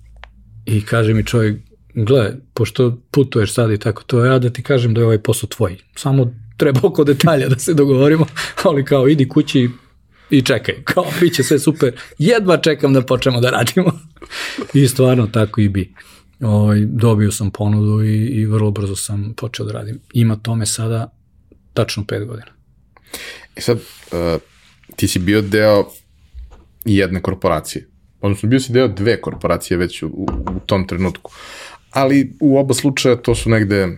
I 0.67 0.85
kaže 0.85 1.15
mi 1.15 1.27
čovjek, 1.27 1.61
gle, 1.95 2.33
pošto 2.55 2.99
putuješ 3.11 3.53
sad 3.53 3.71
i 3.71 3.79
tako 3.79 4.03
to, 4.03 4.25
ja 4.25 4.39
da 4.39 4.51
ti 4.51 4.63
kažem 4.63 4.95
da 4.95 5.01
je 5.01 5.05
ovaj 5.05 5.23
posao 5.23 5.49
tvoj. 5.49 5.77
Samo 5.97 6.35
treba 6.57 6.81
oko 6.83 7.05
detalja 7.05 7.49
da 7.49 7.59
se 7.59 7.75
dogovorimo, 7.75 8.27
ali 8.65 8.85
kao 8.85 9.09
idi 9.09 9.29
kući 9.29 9.71
i 10.31 10.43
čekaj, 10.43 10.75
kao 10.85 11.07
bit 11.21 11.35
će 11.35 11.43
sve 11.43 11.59
super, 11.59 11.93
jedva 12.19 12.57
čekam 12.57 12.93
da 12.93 13.03
počnemo 13.03 13.41
da 13.41 13.51
radimo. 13.51 13.93
I 14.75 14.89
stvarno 14.89 15.27
tako 15.27 15.61
i 15.61 15.69
bi. 15.69 15.95
Ovaj, 16.41 16.87
dobio 16.87 17.33
sam 17.33 17.51
ponudu 17.51 18.05
i, 18.05 18.27
i 18.27 18.47
vrlo 18.47 18.71
brzo 18.71 18.97
sam 18.97 19.35
počeo 19.37 19.67
da 19.67 19.73
radim. 19.73 20.01
Ima 20.13 20.37
tome 20.37 20.67
sada 20.67 21.14
tačno 21.75 22.05
pet 22.09 22.25
godina. 22.27 22.53
I 23.57 23.61
sad, 23.61 23.77
uh, 23.77 24.41
ti 24.97 25.09
si 25.09 25.19
bio 25.19 25.43
deo 25.43 25.85
jedne 26.85 27.23
korporacije, 27.23 27.89
odnosno 28.21 28.49
bio 28.49 28.61
si 28.61 28.73
deo 28.73 28.89
dve 28.89 29.21
korporacije 29.21 29.79
već 29.79 30.03
u, 30.03 30.07
u 30.07 30.61
tom 30.67 30.87
trenutku, 30.87 31.33
ali 31.91 32.33
u 32.41 32.59
oba 32.59 32.75
slučaja 32.75 33.17
to 33.17 33.35
su 33.35 33.51
negde 33.51 33.85
uh, 33.85 33.95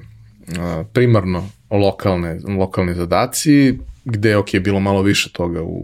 primarno 0.92 1.48
lokalne, 1.70 2.40
lokalni 2.58 2.94
zadaci, 2.94 3.78
gde 4.08 4.28
je 4.28 4.36
ok, 4.36 4.48
bilo 4.60 4.80
malo 4.80 5.02
više 5.02 5.32
toga 5.32 5.62
u, 5.62 5.76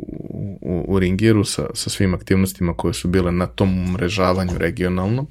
u, 0.61 0.85
u 0.89 0.99
Ringiru 0.99 1.45
sa, 1.45 1.67
sa 1.75 1.91
svim 1.91 2.15
aktivnostima 2.15 2.77
koje 2.77 2.95
su 2.95 3.09
bile 3.09 3.33
na 3.33 3.47
tom 3.47 3.89
umrežavanju 3.89 4.59
regionalnom 4.59 5.27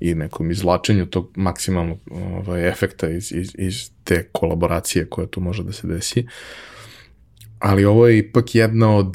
i 0.00 0.14
nekom 0.14 0.50
izvlačenju 0.50 1.06
tog 1.06 1.32
maksimalnog 1.36 1.98
ovaj, 2.10 2.68
efekta 2.68 3.08
iz, 3.08 3.32
iz, 3.32 3.54
iz 3.58 3.90
te 4.04 4.28
kolaboracije 4.32 5.06
koja 5.08 5.26
tu 5.26 5.40
može 5.40 5.62
da 5.62 5.72
se 5.72 5.86
desi. 5.86 6.26
Ali 7.58 7.84
ovo 7.84 8.08
je 8.08 8.18
ipak 8.18 8.54
jedna 8.54 8.96
od 8.96 9.14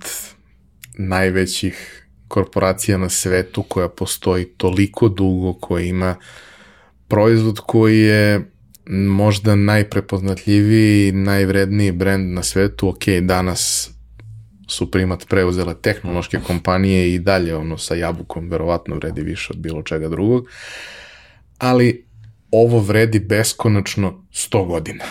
najvećih 0.97 2.07
korporacija 2.27 2.97
na 2.97 3.09
svetu 3.09 3.63
koja 3.63 3.89
postoji 3.89 4.45
toliko 4.45 5.09
dugo, 5.09 5.53
koja 5.53 5.83
ima 5.85 6.15
proizvod 7.07 7.59
koji 7.59 7.99
je 7.99 8.50
možda 8.89 9.55
najprepoznatljiviji, 9.55 11.11
najvredniji 11.11 11.91
brend 11.91 12.33
na 12.33 12.43
svetu, 12.43 12.89
ok, 12.89 13.03
danas 13.21 13.91
su 14.67 14.91
primat 14.91 15.27
preuzele 15.29 15.75
tehnološke 15.81 16.39
kompanije 16.47 17.13
i 17.13 17.19
dalje 17.19 17.55
ono 17.55 17.77
sa 17.77 17.95
jabukom 17.95 18.49
verovatno 18.49 18.95
vredi 18.95 19.21
više 19.21 19.53
od 19.53 19.59
bilo 19.59 19.81
čega 19.81 20.09
drugog, 20.09 20.47
ali 21.57 22.05
ovo 22.51 22.79
vredi 22.79 23.19
beskonačno 23.19 24.25
100 24.33 24.67
godina. 24.67 25.03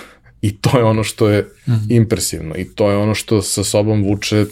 I 0.43 0.61
to 0.61 0.79
je 0.79 0.85
ono 0.85 1.05
što 1.05 1.29
je 1.29 1.43
mm 1.43 1.73
-hmm. 1.73 1.87
impresivno 1.97 2.57
i 2.57 2.65
to 2.75 2.91
je 2.91 2.97
ono 2.97 3.15
što 3.15 3.43
sa 3.43 3.65
sobom 3.65 4.03
vuče 4.03 4.47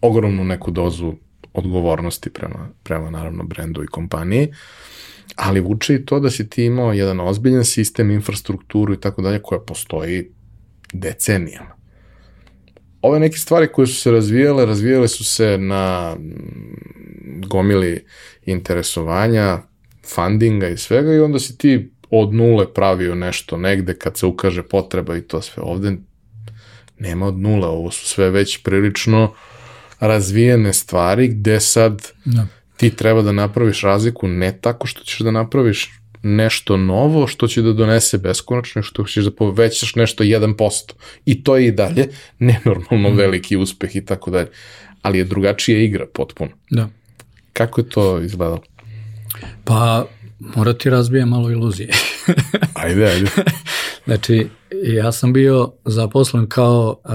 ogromnu 0.00 0.44
neku 0.44 0.70
dozu 0.70 1.14
odgovornosti 1.52 2.30
prema, 2.30 2.68
prema 2.82 3.10
naravno 3.10 3.44
brendu 3.44 3.82
i 3.82 3.86
kompaniji. 3.86 4.48
Uh, 4.48 4.56
ali 5.36 5.60
vuče 5.60 5.94
i 5.94 6.04
to 6.06 6.20
da 6.20 6.30
si 6.30 6.50
ti 6.50 6.64
imao 6.64 6.92
jedan 6.92 7.20
ozbiljan 7.20 7.64
sistem, 7.64 8.10
infrastrukturu 8.10 8.94
i 8.94 9.00
tako 9.00 9.22
dalje 9.22 9.42
koja 9.42 9.60
postoji 9.60 10.30
decenijama. 10.92 11.76
Ove 13.02 13.20
neke 13.20 13.36
stvari 13.36 13.68
koje 13.72 13.86
su 13.86 13.94
se 13.94 14.10
razvijale, 14.10 14.66
razvijale 14.66 15.08
su 15.08 15.24
se 15.24 15.58
na 15.58 16.14
mm, 16.18 17.42
gomili 17.46 18.04
interesovanja, 18.46 19.58
fundinga 20.14 20.68
i 20.68 20.76
svega 20.76 21.12
i 21.12 21.18
onda 21.18 21.38
si 21.38 21.58
ti 21.58 21.92
od 22.10 22.34
nule 22.34 22.74
pravio 22.74 23.14
nešto 23.14 23.56
negde 23.56 23.94
kad 23.94 24.16
se 24.16 24.26
ukaže 24.26 24.62
potreba 24.62 25.16
i 25.16 25.22
to 25.22 25.42
sve. 25.42 25.62
Ovde 25.62 25.96
nema 26.98 27.26
od 27.26 27.38
nule, 27.38 27.66
ovo 27.66 27.90
su 27.90 28.06
sve 28.06 28.30
već 28.30 28.62
prilično 28.62 29.34
razvijene 30.00 30.72
stvari 30.72 31.28
gde 31.28 31.60
sad 31.60 32.12
da 32.24 32.46
ti 32.82 32.90
treba 32.90 33.22
da 33.22 33.32
napraviš 33.32 33.80
razliku 33.82 34.28
ne 34.28 34.58
tako 34.60 34.86
što 34.86 35.04
ćeš 35.04 35.18
da 35.18 35.30
napraviš 35.30 35.90
nešto 36.22 36.76
novo 36.76 37.26
što 37.26 37.48
će 37.48 37.62
da 37.62 37.72
donese 37.72 38.18
beskonačno, 38.18 38.82
što 38.82 39.04
ćeš 39.04 39.24
da 39.24 39.30
povećaš 39.30 39.94
nešto 39.94 40.24
1%. 40.24 40.92
I 41.24 41.44
to 41.44 41.56
je 41.56 41.66
i 41.66 41.72
dalje 41.72 42.08
nenormalno 42.38 43.10
mm. 43.10 43.16
veliki 43.16 43.56
uspeh 43.56 43.96
i 43.96 44.04
tako 44.04 44.30
dalje. 44.30 44.48
Ali 45.02 45.18
je 45.18 45.24
drugačija 45.24 45.78
igra 45.78 46.06
potpuno. 46.14 46.50
Da. 46.70 46.88
Kako 47.52 47.80
je 47.80 47.88
to 47.88 48.20
izgledalo? 48.20 48.62
Pa, 49.64 50.06
mora 50.38 50.72
ti 50.72 50.90
razbija 50.90 51.26
malo 51.26 51.50
iluzije. 51.50 51.88
ajde, 52.84 53.06
ajde. 53.06 53.30
znači, 54.06 54.46
ja 54.82 55.12
sam 55.12 55.32
bio 55.32 55.72
zaposlen 55.84 56.46
kao 56.46 57.00
uh, 57.04 57.12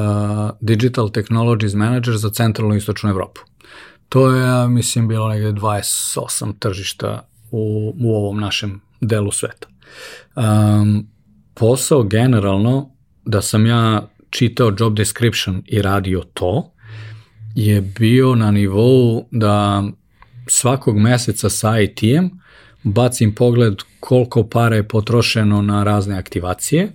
Digital 0.61 1.11
Technologies 1.11 1.73
Manager 1.73 2.17
za 2.17 2.29
centralnu 2.29 2.75
istočnu 2.75 3.09
Evropu. 3.09 3.41
To 4.09 4.29
je, 4.29 4.67
mislim, 4.67 5.07
bilo 5.07 5.29
negde 5.29 5.51
28 5.51 6.59
tržišta 6.59 7.27
u, 7.51 7.93
u 7.99 8.15
ovom 8.15 8.39
našem 8.39 8.81
delu 9.01 9.31
sveta. 9.31 9.67
Um, 10.35 11.07
posao 11.53 12.03
generalno, 12.03 12.89
da 13.25 13.41
sam 13.41 13.65
ja 13.65 14.07
čitao 14.29 14.73
job 14.79 14.95
description 14.95 15.63
i 15.65 15.81
radio 15.81 16.23
to, 16.33 16.71
je 17.55 17.81
bio 17.81 18.35
na 18.35 18.51
nivou 18.51 19.27
da 19.31 19.83
svakog 20.47 20.97
meseca 20.97 21.49
sa 21.49 21.79
IT-em 21.79 22.29
bacim 22.83 23.35
pogled 23.35 23.75
koliko 23.99 24.43
para 24.43 24.75
je 24.75 24.87
potrošeno 24.87 25.61
na 25.61 25.83
razne 25.83 26.17
aktivacije, 26.17 26.91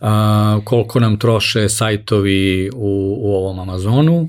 a, 0.00 0.60
koliko 0.64 1.00
nam 1.00 1.18
troše 1.18 1.68
sajtovi 1.68 2.70
u, 2.74 3.16
u 3.20 3.34
ovom 3.34 3.58
Amazonu, 3.58 4.28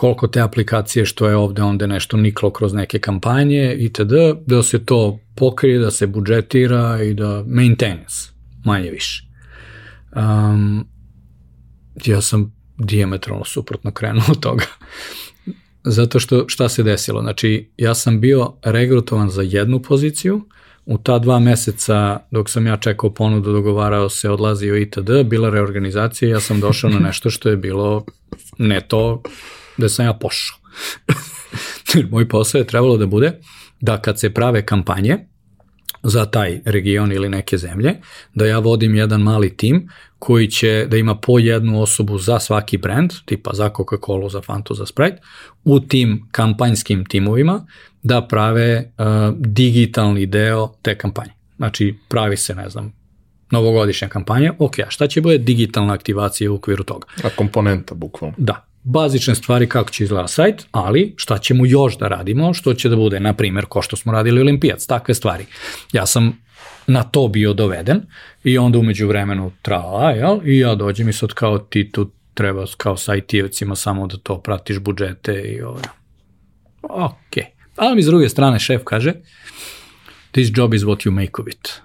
koliko 0.00 0.26
te 0.26 0.40
aplikacije 0.40 1.04
što 1.04 1.28
je 1.28 1.36
ovde 1.36 1.62
onda 1.62 1.86
nešto 1.86 2.16
niklo 2.16 2.50
kroz 2.50 2.72
neke 2.74 2.98
kampanje 2.98 3.74
itd. 3.78 4.12
da 4.46 4.62
se 4.62 4.84
to 4.84 5.18
pokrije, 5.34 5.78
da 5.78 5.90
se 5.90 6.06
budžetira 6.06 7.02
i 7.02 7.14
da 7.14 7.44
maintenance, 7.46 8.14
manje 8.64 8.90
više. 8.90 9.24
Um, 10.16 10.86
ja 12.04 12.20
sam 12.20 12.52
diametralno 12.78 13.44
suprotno 13.44 13.90
krenuo 13.90 14.24
od 14.28 14.40
toga. 14.40 14.64
Zato 15.84 16.20
što 16.20 16.44
šta 16.48 16.68
se 16.68 16.82
desilo? 16.82 17.20
Znači, 17.20 17.70
ja 17.76 17.94
sam 17.94 18.20
bio 18.20 18.52
regrutovan 18.62 19.30
za 19.30 19.42
jednu 19.42 19.82
poziciju, 19.82 20.46
u 20.86 20.98
ta 20.98 21.18
dva 21.18 21.38
meseca 21.38 22.18
dok 22.30 22.50
sam 22.50 22.66
ja 22.66 22.76
čekao 22.76 23.14
ponudu, 23.14 23.52
dogovarao 23.52 24.08
se, 24.08 24.30
odlazio 24.30 24.76
itd., 24.76 25.10
bila 25.24 25.50
reorganizacija 25.50 26.30
ja 26.30 26.40
sam 26.40 26.60
došao 26.60 26.90
na 26.90 26.98
nešto 27.08 27.30
što 27.30 27.48
je 27.48 27.56
bilo 27.56 28.04
ne 28.58 28.80
to 28.80 29.22
da 29.76 29.88
sam 29.88 30.06
ja 30.06 30.12
pošao. 30.12 30.58
Moj 32.10 32.28
posao 32.28 32.58
je 32.58 32.66
trebalo 32.66 32.96
da 32.96 33.06
bude 33.06 33.40
da 33.80 34.02
kad 34.02 34.20
se 34.20 34.30
prave 34.30 34.66
kampanje 34.66 35.18
za 36.02 36.26
taj 36.26 36.60
region 36.64 37.12
ili 37.12 37.28
neke 37.28 37.58
zemlje, 37.58 37.94
da 38.34 38.46
ja 38.46 38.58
vodim 38.58 38.94
jedan 38.94 39.20
mali 39.20 39.56
tim 39.56 39.88
koji 40.18 40.48
će 40.48 40.86
da 40.90 40.96
ima 40.96 41.14
po 41.14 41.38
jednu 41.38 41.82
osobu 41.82 42.18
za 42.18 42.38
svaki 42.38 42.78
brand, 42.78 43.10
tipa 43.24 43.50
za 43.54 43.70
Coca-Cola, 43.70 44.30
za 44.30 44.42
Fanta, 44.42 44.74
za 44.74 44.86
Sprite, 44.86 45.18
u 45.64 45.80
tim 45.80 46.28
kampanjskim 46.30 47.04
timovima 47.04 47.66
da 48.02 48.26
prave 48.26 48.92
uh, 48.98 49.06
digitalni 49.38 50.26
deo 50.26 50.72
te 50.82 50.98
kampanje. 50.98 51.32
Znači, 51.56 51.94
pravi 52.08 52.36
se, 52.36 52.54
ne 52.54 52.68
znam, 52.68 52.92
novogodišnja 53.50 54.08
kampanja, 54.08 54.54
ok, 54.58 54.78
a 54.78 54.90
šta 54.90 55.06
će 55.06 55.20
bude 55.20 55.38
digitalna 55.38 55.94
aktivacija 55.94 56.52
u 56.52 56.54
okviru 56.54 56.84
toga? 56.84 57.06
A 57.24 57.28
komponenta, 57.36 57.94
bukvalno. 57.94 58.34
Da, 58.38 58.66
bazične 58.82 59.34
stvari 59.34 59.68
kako 59.68 59.90
će 59.90 60.04
izgleda 60.04 60.28
sajt, 60.28 60.66
ali 60.70 61.14
šta 61.16 61.38
ćemo 61.38 61.66
još 61.66 61.98
da 61.98 62.08
radimo, 62.08 62.54
što 62.54 62.74
će 62.74 62.88
da 62.88 62.96
bude, 62.96 63.20
na 63.20 63.34
primjer, 63.34 63.66
ko 63.66 63.82
što 63.82 63.96
smo 63.96 64.12
radili 64.12 64.40
olimpijac, 64.40 64.86
takve 64.86 65.14
stvari. 65.14 65.46
Ja 65.92 66.06
sam 66.06 66.38
na 66.86 67.02
to 67.02 67.28
bio 67.28 67.52
doveden 67.52 68.02
i 68.44 68.58
onda 68.58 68.78
umeđu 68.78 69.08
vremenu 69.08 69.52
trala, 69.62 70.10
jel? 70.10 70.40
I 70.44 70.58
ja 70.58 70.74
dođem 70.74 71.08
i 71.08 71.12
sad 71.12 71.32
kao 71.32 71.58
ti 71.58 71.92
tu 71.92 72.10
treba 72.34 72.64
kao 72.76 72.96
sajtijevcima 72.96 73.76
samo 73.76 74.06
da 74.06 74.16
to 74.16 74.40
pratiš 74.40 74.78
budžete 74.78 75.32
i 75.32 75.62
ovo. 75.62 75.80
Ok. 76.82 77.44
Ali 77.76 77.96
mi 77.96 78.02
s 78.02 78.06
druge 78.06 78.28
strane 78.28 78.58
šef 78.58 78.82
kaže 78.84 79.14
this 80.32 80.50
job 80.56 80.74
is 80.74 80.82
what 80.82 81.06
you 81.06 81.10
make 81.10 81.42
of 81.42 81.48
it. 81.48 81.80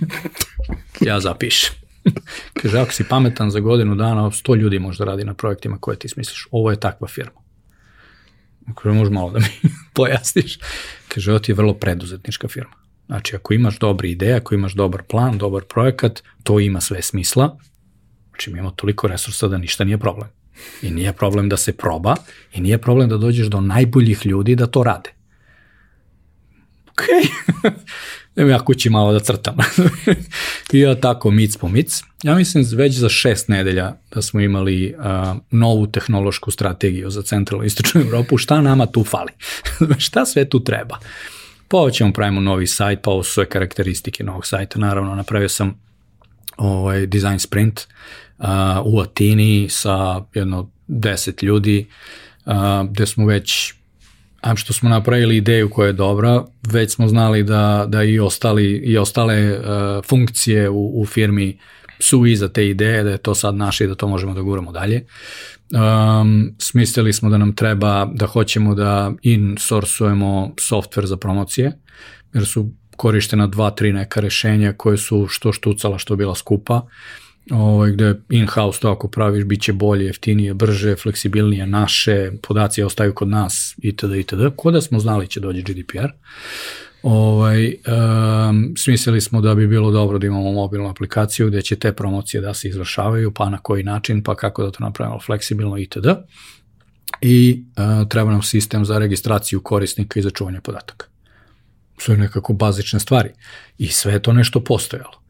ja 1.08 1.20
zapišem. 1.20 1.85
Kaže, 2.62 2.78
ako 2.78 2.92
si 2.92 3.04
pametan 3.04 3.50
za 3.50 3.60
godinu 3.60 3.94
dana, 3.94 4.30
sto 4.30 4.54
ljudi 4.54 4.78
može 4.78 4.98
da 4.98 5.04
radi 5.04 5.24
na 5.24 5.34
projektima 5.34 5.78
koje 5.78 5.98
ti 5.98 6.08
smisliš. 6.08 6.48
Ovo 6.50 6.70
je 6.70 6.80
takva 6.80 7.08
firma. 7.08 7.40
Kaže, 8.74 8.94
može 8.94 9.10
malo 9.10 9.30
da 9.30 9.38
mi 9.38 9.70
pojasniš. 9.94 10.58
Kaže, 11.08 11.30
ovo 11.30 11.38
ti 11.38 11.52
je 11.52 11.54
vrlo 11.56 11.74
preduzetnička 11.74 12.48
firma. 12.48 12.74
Znači, 13.06 13.36
ako 13.36 13.54
imaš 13.54 13.78
dobre 13.78 14.10
ideje, 14.10 14.34
ako 14.34 14.54
imaš 14.54 14.74
dobar 14.74 15.02
plan, 15.02 15.38
dobar 15.38 15.64
projekat, 15.64 16.22
to 16.42 16.60
ima 16.60 16.80
sve 16.80 17.02
smisla. 17.02 17.58
Znači, 18.28 18.50
mi 18.50 18.58
imamo 18.58 18.74
toliko 18.76 19.08
resursa 19.08 19.48
da 19.48 19.58
ništa 19.58 19.84
nije 19.84 19.98
problem. 19.98 20.28
I 20.82 20.90
nije 20.90 21.12
problem 21.12 21.48
da 21.48 21.56
se 21.56 21.72
proba 21.72 22.16
i 22.54 22.60
nije 22.60 22.78
problem 22.78 23.08
da 23.08 23.16
dođeš 23.16 23.46
do 23.46 23.60
najboljih 23.60 24.26
ljudi 24.26 24.54
da 24.56 24.66
to 24.66 24.82
rade. 24.82 25.10
Ok. 26.90 27.02
da 28.36 28.42
ja 28.42 28.58
kući 28.58 28.90
malo 28.90 29.12
da 29.12 29.20
crtam. 29.20 29.56
I 30.72 30.80
ja 30.80 30.94
tako 30.94 31.30
mic 31.30 31.56
po 31.56 31.68
mic. 31.68 32.02
Ja 32.22 32.34
mislim 32.34 32.64
već 32.72 32.94
za 32.94 33.08
šest 33.08 33.48
nedelja 33.48 33.94
da 34.14 34.22
smo 34.22 34.40
imali 34.40 34.94
uh, 34.98 35.36
novu 35.50 35.86
tehnološku 35.86 36.50
strategiju 36.50 37.10
za 37.10 37.22
centralnu 37.22 37.64
istočnu 37.64 38.00
Evropu, 38.00 38.38
šta 38.38 38.60
nama 38.60 38.86
tu 38.86 39.04
fali, 39.04 39.32
šta 40.06 40.26
sve 40.26 40.48
tu 40.48 40.64
treba. 40.64 40.98
Pa 41.68 41.76
ovo 41.76 41.90
ćemo 41.90 42.12
pravimo 42.12 42.40
novi 42.40 42.66
sajt, 42.66 43.00
pa 43.02 43.10
ovo 43.10 43.22
su 43.22 43.32
sve 43.32 43.48
karakteristike 43.48 44.24
novog 44.24 44.46
sajta, 44.46 44.78
naravno 44.78 45.14
napravio 45.14 45.48
sam 45.48 45.80
ovaj, 46.56 47.06
design 47.06 47.38
sprint 47.38 47.80
uh, 48.38 48.46
u 48.84 49.00
Atini 49.00 49.68
sa 49.70 50.22
jedno 50.34 50.70
deset 50.86 51.42
ljudi, 51.42 51.86
uh, 52.46 52.52
gde 52.90 53.06
smo 53.06 53.26
već 53.26 53.74
a 54.46 54.56
što 54.56 54.72
smo 54.72 54.88
napravili 54.88 55.36
ideju 55.36 55.70
koja 55.70 55.86
je 55.86 55.92
dobra, 55.92 56.44
već 56.68 56.94
smo 56.94 57.08
znali 57.08 57.42
da, 57.42 57.84
da 57.88 58.02
i, 58.02 58.18
ostali, 58.18 58.64
i 58.64 58.98
ostale 58.98 59.58
uh, 59.58 59.64
funkcije 60.04 60.70
u, 60.70 61.00
u 61.00 61.06
firmi 61.06 61.58
su 61.98 62.26
iza 62.26 62.48
te 62.48 62.68
ideje, 62.68 63.02
da 63.02 63.10
je 63.10 63.18
to 63.18 63.34
sad 63.34 63.54
naše 63.54 63.84
i 63.84 63.86
da 63.86 63.94
to 63.94 64.08
možemo 64.08 64.34
da 64.34 64.42
guramo 64.42 64.72
dalje. 64.72 65.06
Um, 65.72 66.54
smislili 66.58 67.12
smo 67.12 67.30
da 67.30 67.38
nam 67.38 67.56
treba, 67.56 68.08
da 68.14 68.26
hoćemo 68.26 68.74
da 68.74 69.12
insourcujemo 69.22 70.50
software 70.70 71.06
za 71.06 71.16
promocije, 71.16 71.78
jer 72.34 72.46
su 72.46 72.70
korištena 72.96 73.46
dva, 73.46 73.70
tri 73.70 73.92
neka 73.92 74.20
rešenja 74.20 74.72
koje 74.72 74.96
su 74.96 75.26
što 75.28 75.52
štucala, 75.52 75.98
što 75.98 76.16
bila 76.16 76.34
skupa. 76.34 76.74
Uh, 76.74 77.25
ovaj, 77.50 77.92
gde 77.92 78.14
in-house 78.30 78.80
to 78.80 78.90
ako 78.90 79.08
praviš 79.08 79.44
bit 79.44 79.62
će 79.62 79.72
bolje, 79.72 80.06
jeftinije, 80.06 80.54
brže, 80.54 80.96
fleksibilnije, 80.96 81.66
naše, 81.66 82.32
podaci 82.42 82.82
ostaju 82.82 83.14
kod 83.14 83.28
nas, 83.28 83.74
itd. 83.78 84.16
itd. 84.16 84.40
Ko 84.56 84.70
da 84.70 84.80
smo 84.80 84.98
znali 84.98 85.28
će 85.28 85.40
dođe 85.40 85.62
GDPR. 85.62 86.08
Ovaj, 87.02 87.66
um, 88.48 88.74
smislili 88.76 89.20
smo 89.20 89.40
da 89.40 89.54
bi 89.54 89.66
bilo 89.66 89.90
dobro 89.90 90.18
da 90.18 90.26
imamo 90.26 90.52
mobilnu 90.52 90.90
aplikaciju 90.90 91.46
gde 91.48 91.62
će 91.62 91.76
te 91.76 91.92
promocije 91.92 92.40
da 92.40 92.54
se 92.54 92.68
izvršavaju, 92.68 93.30
pa 93.30 93.50
na 93.50 93.58
koji 93.58 93.82
način, 93.82 94.22
pa 94.22 94.34
kako 94.34 94.62
da 94.62 94.70
to 94.70 94.84
napravimo 94.84 95.20
fleksibilno 95.20 95.78
itd. 95.78 96.06
I 97.20 97.64
uh, 97.76 98.08
treba 98.08 98.30
nam 98.30 98.42
sistem 98.42 98.84
za 98.84 98.98
registraciju 98.98 99.60
korisnika 99.60 100.20
i 100.20 100.22
za 100.22 100.30
čuvanje 100.30 100.60
podataka. 100.60 101.06
Sve 101.98 102.16
nekako 102.16 102.52
bazične 102.52 103.00
stvari. 103.00 103.30
I 103.78 103.86
sve 103.88 104.22
to 104.22 104.32
nešto 104.32 104.60
postojalo 104.60 105.25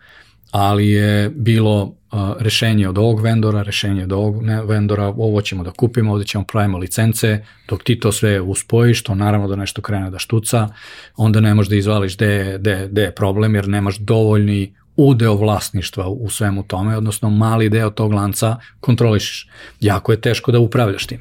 ali 0.56 0.90
je 0.90 1.30
bilo 1.30 1.94
rešenje 2.38 2.88
od 2.88 2.98
ovog 2.98 3.20
vendora, 3.20 3.62
rešenje 3.62 4.04
od 4.04 4.12
ovog 4.12 4.42
vendora, 4.64 5.06
ovo 5.06 5.40
ćemo 5.40 5.64
da 5.64 5.70
kupimo, 5.70 6.12
ovde 6.12 6.24
ćemo 6.24 6.44
pravimo 6.44 6.78
licence, 6.78 7.44
dok 7.68 7.84
ti 7.84 8.00
to 8.00 8.12
sve 8.12 8.40
uspojiš, 8.40 9.02
to 9.02 9.14
naravno 9.14 9.48
da 9.48 9.56
nešto 9.56 9.82
krene 9.82 10.10
da 10.10 10.18
štuca, 10.18 10.68
onda 11.16 11.40
ne 11.40 11.54
možeš 11.54 11.70
da 11.70 11.76
izvališ 11.76 12.16
gde, 12.16 12.56
gde, 12.58 12.88
gde 12.90 13.02
je 13.02 13.14
problem, 13.14 13.54
jer 13.54 13.68
nemaš 13.68 13.98
dovoljni 13.98 14.74
udeo 14.96 15.34
vlasništva 15.34 16.08
u 16.08 16.30
svemu 16.30 16.62
tome, 16.62 16.96
odnosno 16.96 17.30
mali 17.30 17.68
deo 17.68 17.90
tog 17.90 18.12
lanca 18.12 18.56
kontrolišeš. 18.80 19.48
Jako 19.80 20.12
je 20.12 20.20
teško 20.20 20.52
da 20.52 20.58
upravljaš 20.58 21.06
tim. 21.06 21.20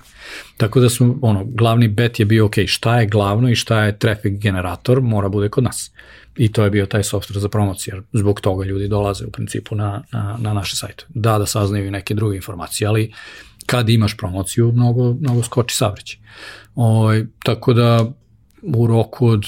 Tako 0.58 0.80
da 0.80 0.90
su, 0.90 1.18
ono, 1.22 1.46
glavni 1.46 1.88
bet 1.88 2.20
je 2.20 2.26
bio, 2.26 2.46
ok, 2.46 2.56
šta 2.68 3.00
je 3.00 3.08
glavno 3.08 3.50
i 3.50 3.56
šta 3.56 3.84
je 3.84 4.00
traffic 4.00 4.40
generator, 4.40 5.02
mora 5.02 5.30
bude 5.30 5.50
kod 5.50 5.64
nas. 5.64 5.92
I 6.38 6.52
to 6.52 6.64
je 6.64 6.70
bio 6.70 6.86
taj 6.86 7.04
software 7.04 7.40
za 7.40 7.50
promociju, 7.50 7.96
jer 7.96 8.04
zbog 8.14 8.42
toga 8.42 8.66
ljudi 8.66 8.88
dolaze 8.88 9.26
u 9.26 9.32
principu 9.32 9.76
na, 9.76 10.04
na, 10.12 10.38
na 10.40 10.54
naše 10.54 10.76
sajte. 10.76 11.06
Da, 11.10 11.38
da 11.38 11.46
saznaju 11.46 11.92
neke 11.92 12.14
druge 12.14 12.36
informacije, 12.36 12.88
ali 12.88 13.14
kad 13.66 13.90
imaš 13.90 14.18
promociju, 14.18 14.72
mnogo, 14.72 15.14
mnogo 15.14 15.44
skoči 15.44 15.76
savreć. 15.76 16.18
O, 16.76 16.86
ovaj, 16.86 17.26
tako 17.44 17.74
da 17.74 18.12
u 18.62 18.88
roku 18.88 19.28
od, 19.28 19.46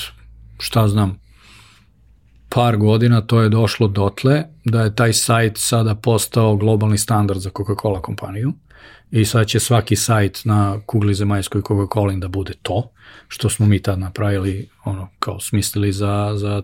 šta 0.59 0.87
znam, 0.87 1.19
par 2.49 2.77
godina 2.77 3.21
to 3.21 3.41
je 3.41 3.49
došlo 3.49 3.87
dotle 3.87 4.43
da 4.65 4.81
je 4.81 4.95
taj 4.95 5.13
sajt 5.13 5.57
sada 5.57 5.95
postao 5.95 6.55
globalni 6.55 6.97
standard 6.97 7.39
za 7.39 7.49
Coca-Cola 7.49 8.01
kompaniju 8.01 8.53
i 9.11 9.25
sad 9.25 9.47
će 9.47 9.59
svaki 9.59 9.95
sajt 9.95 10.41
na 10.45 10.79
kugli 10.85 11.13
zemaljskoj 11.13 11.61
Coca-Cola 11.61 12.19
da 12.19 12.27
bude 12.27 12.53
to, 12.61 12.91
što 13.27 13.49
smo 13.49 13.65
mi 13.65 13.81
tad 13.81 13.99
napravili, 13.99 14.69
ono, 14.85 15.09
kao 15.19 15.39
smislili 15.39 15.91
za, 15.91 16.33
za 16.35 16.61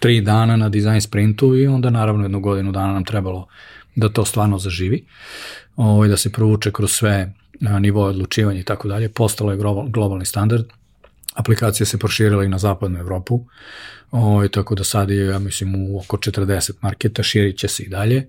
tri 0.00 0.20
dana 0.20 0.56
na 0.56 0.68
design 0.68 1.00
sprintu 1.00 1.56
i 1.56 1.66
onda 1.66 1.90
naravno 1.90 2.24
jednu 2.24 2.40
godinu 2.40 2.72
dana 2.72 2.92
nam 2.92 3.04
trebalo 3.04 3.46
da 3.94 4.08
to 4.08 4.24
stvarno 4.24 4.58
zaživi, 4.58 5.04
ovaj, 5.76 6.08
da 6.08 6.16
se 6.16 6.32
provuče 6.32 6.72
kroz 6.72 6.92
sve 6.92 7.32
nivoje 7.60 8.10
odlučivanja 8.10 8.60
i 8.60 8.64
tako 8.64 8.88
dalje. 8.88 9.08
Postalo 9.08 9.52
je 9.52 9.58
globalni 9.88 10.24
standard, 10.24 10.64
aplikacija 11.34 11.86
se 11.86 11.98
proširila 11.98 12.44
i 12.44 12.48
na 12.48 12.58
zapadnu 12.58 12.98
Evropu, 12.98 13.44
ovaj, 14.10 14.48
tako 14.48 14.74
da 14.74 14.84
sad 14.84 15.10
je, 15.10 15.26
ja 15.26 15.38
mislim, 15.38 15.74
u 15.74 15.98
oko 15.98 16.16
40 16.16 16.72
marketa, 16.80 17.22
širit 17.22 17.58
će 17.58 17.68
se 17.68 17.82
i 17.82 17.88
dalje. 17.88 18.28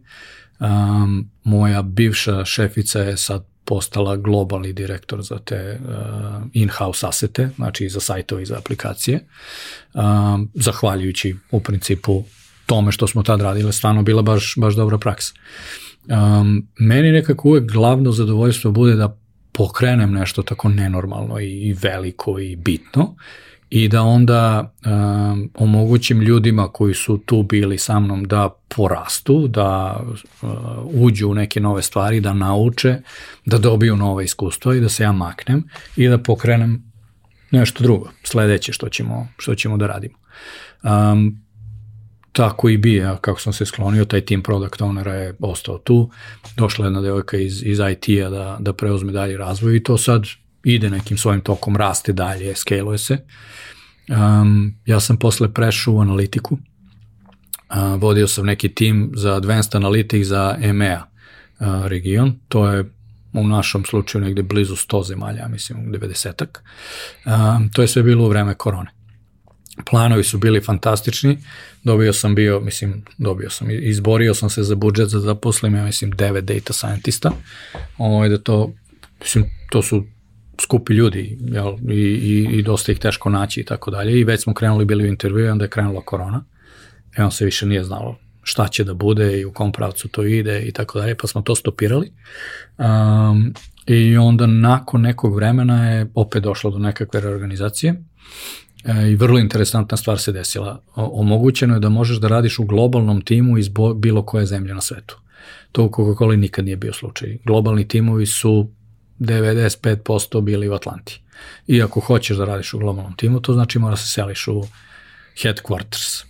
Um, 0.59 1.29
moja 1.43 1.81
bivša 1.81 2.45
šefica 2.45 2.99
je 2.99 3.17
sad 3.17 3.45
postala 3.69 4.15
globalni 4.15 4.73
direktor 4.73 5.21
za 5.21 5.37
te 5.39 5.79
uh, 5.79 6.43
in-house 6.53 7.07
asete, 7.07 7.49
znači 7.55 7.85
i 7.85 7.89
za 7.89 7.99
sajtove 7.99 8.43
i 8.43 8.45
za 8.45 8.57
aplikacije, 8.57 9.19
um, 9.93 10.49
zahvaljujući 10.53 11.35
u 11.51 11.59
principu 11.59 12.23
tome 12.65 12.91
što 12.91 13.07
smo 13.07 13.23
tad 13.23 13.41
radili, 13.41 13.73
stvarno 13.73 14.03
bila 14.03 14.21
baš, 14.21 14.53
baš 14.57 14.75
dobra 14.75 14.97
praksa. 14.97 15.33
Um, 16.07 16.67
meni 16.79 17.11
nekako 17.11 17.49
uvek 17.49 17.71
glavno 17.71 18.11
zadovoljstvo 18.11 18.71
bude 18.71 18.95
da 18.95 19.17
pokrenem 19.51 20.13
nešto 20.13 20.43
tako 20.43 20.69
nenormalno 20.69 21.39
i, 21.39 21.51
i 21.67 21.73
veliko 21.73 22.39
i 22.39 22.55
bitno 22.55 23.15
i 23.69 23.87
da 23.87 24.01
onda 24.01 24.73
um, 24.85 25.51
omogućim 25.55 26.21
ljudima 26.21 26.67
koji 26.67 26.93
su 26.93 27.17
tu 27.17 27.43
bili 27.43 27.77
sa 27.77 27.99
mnom 27.99 28.23
da 28.23 28.49
porastu, 28.75 29.47
da 29.47 29.99
uh, 30.41 30.49
uđu 30.93 31.29
u 31.29 31.33
neke 31.33 31.59
nove 31.59 31.81
stvari, 31.81 32.21
da 32.21 32.33
nauče, 32.33 33.01
da 33.45 33.57
dobiju 33.57 33.95
nove 33.95 34.25
iskustva 34.25 34.75
i 34.75 34.79
da 34.79 34.89
se 34.89 35.03
ja 35.03 35.11
maknem 35.11 35.63
i 35.95 36.07
da 36.07 36.17
pokrenem 36.17 36.91
nešto 37.51 37.83
drugo, 37.83 38.09
sledeće 38.23 38.73
što 38.73 38.89
ćemo, 38.89 39.27
što 39.37 39.55
ćemo 39.55 39.77
da 39.77 39.87
radimo. 39.87 40.17
Um, 40.83 41.41
tako 42.31 42.69
i 42.69 42.77
bi, 42.77 43.03
kako 43.21 43.41
sam 43.41 43.53
se 43.53 43.65
sklonio, 43.65 44.05
taj 44.05 44.21
tim 44.21 44.43
product 44.43 44.81
ownera 44.81 45.11
je 45.11 45.35
ostao 45.39 45.77
tu, 45.77 46.09
došla 46.57 46.85
jedna 46.85 47.01
devojka 47.01 47.37
iz, 47.37 47.63
iz 47.65 47.79
IT-a 47.91 48.29
da, 48.29 48.57
da 48.59 48.73
preuzme 48.73 49.11
dalje 49.11 49.37
razvoj 49.37 49.75
i 49.75 49.83
to 49.83 49.97
sad 49.97 50.23
ide 50.63 50.89
nekim 50.89 51.17
svojim 51.17 51.41
tokom, 51.41 51.77
raste 51.77 52.13
dalje, 52.13 52.55
skaluje 52.55 52.97
se. 52.97 53.17
Um, 54.07 54.75
ja 54.85 54.99
sam 54.99 55.17
posle 55.17 55.53
prešao 55.53 55.93
u 55.93 56.01
analitiku, 56.01 56.57
uh, 57.69 58.01
vodio 58.01 58.27
sam 58.27 58.45
neki 58.45 58.69
tim 58.75 59.11
za 59.15 59.35
Advanced 59.35 59.73
Analytics 59.73 60.23
za 60.23 60.57
EMEA 60.61 61.03
uh, 61.59 61.85
region, 61.85 62.39
to 62.47 62.69
je 62.69 62.85
u 63.33 63.47
našom 63.47 63.85
slučaju 63.85 64.23
negde 64.23 64.43
blizu 64.43 64.75
100 64.75 65.07
zemalja, 65.07 65.47
mislim 65.47 65.93
90-ak. 65.93 66.59
Um, 67.25 67.69
to 67.73 67.81
je 67.81 67.87
sve 67.87 68.03
bilo 68.03 68.25
u 68.25 68.29
vreme 68.29 68.53
korone. 68.53 68.89
Planovi 69.89 70.23
su 70.23 70.37
bili 70.37 70.61
fantastični, 70.61 71.37
dobio 71.83 72.13
sam 72.13 72.35
bio, 72.35 72.59
mislim, 72.59 73.05
dobio 73.17 73.49
sam, 73.49 73.67
izborio 73.71 74.33
sam 74.33 74.49
se 74.49 74.63
za 74.63 74.75
budžet 74.75 75.09
za 75.09 75.19
zaposlim, 75.19 75.75
ja 75.75 75.83
mislim, 75.83 76.11
9 76.11 76.41
data 76.41 76.73
scientista, 76.73 77.31
ovo, 77.97 78.15
ovaj, 78.15 78.29
da 78.29 78.37
to, 78.37 78.73
mislim, 79.19 79.45
to 79.69 79.81
su 79.81 80.05
skupi 80.61 80.93
ljudi 80.93 81.37
jel, 81.41 81.75
i, 81.89 81.93
i, 81.93 82.47
i 82.51 82.63
dosta 82.63 82.91
ih 82.91 82.99
teško 82.99 83.29
naći 83.29 83.59
i 83.59 83.65
tako 83.65 83.91
dalje 83.91 84.19
i 84.19 84.23
već 84.23 84.43
smo 84.43 84.53
krenuli 84.53 84.85
bili 84.85 85.03
u 85.03 85.07
intervju 85.07 85.51
onda 85.51 85.65
je 85.65 85.69
krenula 85.69 86.01
korona 86.01 86.43
i 87.17 87.21
on 87.21 87.31
se 87.31 87.45
više 87.45 87.65
nije 87.65 87.83
znalo 87.83 88.17
šta 88.49 88.67
će 88.67 88.83
da 88.83 88.93
bude 88.93 89.39
i 89.39 89.45
u 89.45 89.53
kom 89.53 89.71
pravcu 89.71 90.07
to 90.07 90.23
ide 90.23 90.61
i 90.61 90.71
tako 90.71 90.99
dalje, 90.99 91.15
pa 91.15 91.27
smo 91.27 91.41
to 91.41 91.55
stopirali. 91.55 92.11
Um, 92.77 93.53
I 93.87 94.17
onda 94.17 94.47
nakon 94.47 95.01
nekog 95.01 95.35
vremena 95.35 95.89
je 95.89 96.07
opet 96.15 96.43
došlo 96.43 96.71
do 96.71 96.79
nekakve 96.79 97.21
reorganizacije 97.21 98.03
e, 98.85 99.11
i 99.11 99.15
vrlo 99.15 99.39
interesantna 99.39 99.97
stvar 99.97 100.19
se 100.19 100.31
desila. 100.31 100.81
O, 100.95 101.21
omogućeno 101.21 101.73
je 101.73 101.79
da 101.79 101.89
možeš 101.89 102.17
da 102.17 102.27
radiš 102.27 102.59
u 102.59 102.65
globalnom 102.65 103.21
timu 103.21 103.57
iz 103.57 103.69
bilo 103.95 104.25
koje 104.25 104.45
zemlje 104.45 104.73
na 104.73 104.81
svetu. 104.81 105.19
To 105.71 105.83
u 105.83 105.89
Coca-Cola 105.89 106.35
nikad 106.35 106.65
nije 106.65 106.77
bio 106.77 106.93
slučaj. 106.93 107.37
Globalni 107.45 107.87
timovi 107.87 108.25
su 108.25 108.71
95% 109.19 110.41
bili 110.41 110.69
u 110.69 110.73
Atlanti. 110.73 111.21
I 111.67 111.81
ako 111.81 111.99
hoćeš 111.99 112.37
da 112.37 112.45
radiš 112.45 112.73
u 112.73 112.79
globalnom 112.79 113.15
timu, 113.15 113.39
to 113.39 113.53
znači 113.53 113.79
mora 113.79 113.97
se 113.97 114.07
seliš 114.07 114.47
u 114.47 114.63
headquarters. 115.35 116.23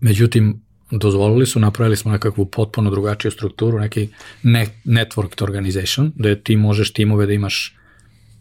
Međutim, 0.00 0.60
dozvolili 0.90 1.46
su, 1.46 1.60
napravili 1.60 1.96
smo 1.96 2.12
nekakvu 2.12 2.46
potpuno 2.46 2.90
drugačiju 2.90 3.30
strukturu, 3.30 3.78
neki 3.78 4.08
ne, 4.42 4.66
networked 4.84 5.42
organization, 5.42 6.12
gde 6.16 6.40
ti 6.40 6.56
možeš 6.56 6.92
timove 6.92 7.26
da 7.26 7.32
imaš 7.32 7.76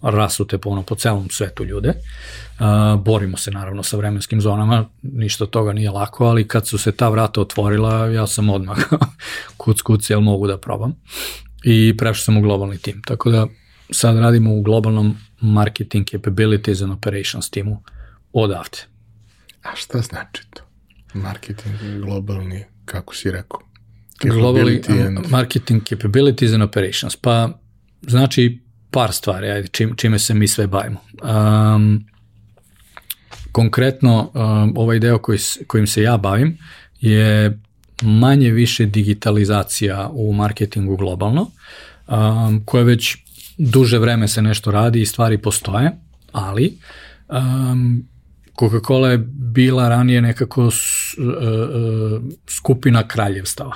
rasute 0.01 0.57
po, 0.57 0.69
ono, 0.69 0.83
po 0.83 0.95
celom 0.95 1.29
svetu 1.29 1.65
ljude. 1.65 1.93
Uh, 2.59 3.01
borimo 3.01 3.37
se 3.37 3.51
naravno 3.51 3.83
sa 3.83 3.97
vremenskim 3.97 4.41
zonama, 4.41 4.85
ništa 5.01 5.43
od 5.43 5.49
toga 5.49 5.73
nije 5.73 5.91
lako, 5.91 6.25
ali 6.25 6.47
kad 6.47 6.67
su 6.67 6.77
se 6.77 6.91
ta 6.91 7.09
vrata 7.09 7.41
otvorila, 7.41 8.07
ja 8.07 8.27
sam 8.27 8.49
odmah 8.49 8.77
kuc 9.57 9.81
kuc, 9.81 10.09
jel 10.09 10.21
mogu 10.21 10.47
da 10.47 10.57
probam. 10.57 10.95
I 11.63 11.97
prešao 11.97 12.23
sam 12.23 12.37
u 12.37 12.41
globalni 12.41 12.77
tim. 12.77 13.01
Tako 13.05 13.31
da 13.31 13.47
sad 13.91 14.17
radimo 14.17 14.55
u 14.55 14.61
globalnom 14.61 15.17
marketing 15.41 16.07
capabilities 16.11 16.81
and 16.81 16.91
operations 16.91 17.49
timu 17.49 17.83
odavde. 18.33 18.77
A 19.63 19.75
šta 19.75 20.01
znači 20.01 20.43
to? 20.49 20.61
Marketing 21.13 21.75
globalni, 22.01 22.65
kako 22.85 23.15
si 23.15 23.31
rekao? 23.31 23.59
Globally 24.23 25.07
and... 25.07 25.19
marketing 25.29 25.83
capabilities 25.83 26.53
and 26.53 26.63
operations. 26.63 27.15
Pa 27.15 27.49
znači 28.01 28.61
par 28.91 29.13
stvari, 29.13 29.49
ajde, 29.49 29.67
čim, 29.67 29.95
čime 29.95 30.19
se 30.19 30.33
mi 30.33 30.47
sve 30.47 30.67
bavimo. 30.67 30.99
Um, 31.23 32.05
konkretno, 33.51 34.31
um, 34.33 34.73
ovaj 34.77 34.99
deo 34.99 35.17
koji, 35.17 35.39
kojim 35.67 35.87
se 35.87 36.01
ja 36.01 36.17
bavim 36.17 36.57
je 36.99 37.59
manje 38.01 38.51
više 38.51 38.85
digitalizacija 38.85 40.09
u 40.13 40.33
marketingu 40.33 40.95
globalno, 40.95 41.51
um, 42.07 42.61
koja 42.65 42.83
već 42.83 43.17
duže 43.57 43.99
vreme 43.99 44.27
se 44.27 44.41
nešto 44.41 44.71
radi 44.71 45.01
i 45.01 45.05
stvari 45.05 45.37
postoje, 45.37 45.91
ali 46.31 46.77
um, 47.29 48.03
Coca-Cola 48.59 49.07
je 49.07 49.17
bila 49.53 49.89
ranije 49.89 50.21
nekako 50.21 50.71
s, 50.71 50.77
uh, 51.17 51.25
uh, 51.25 52.23
skupina 52.47 53.07
kraljevstava. 53.07 53.73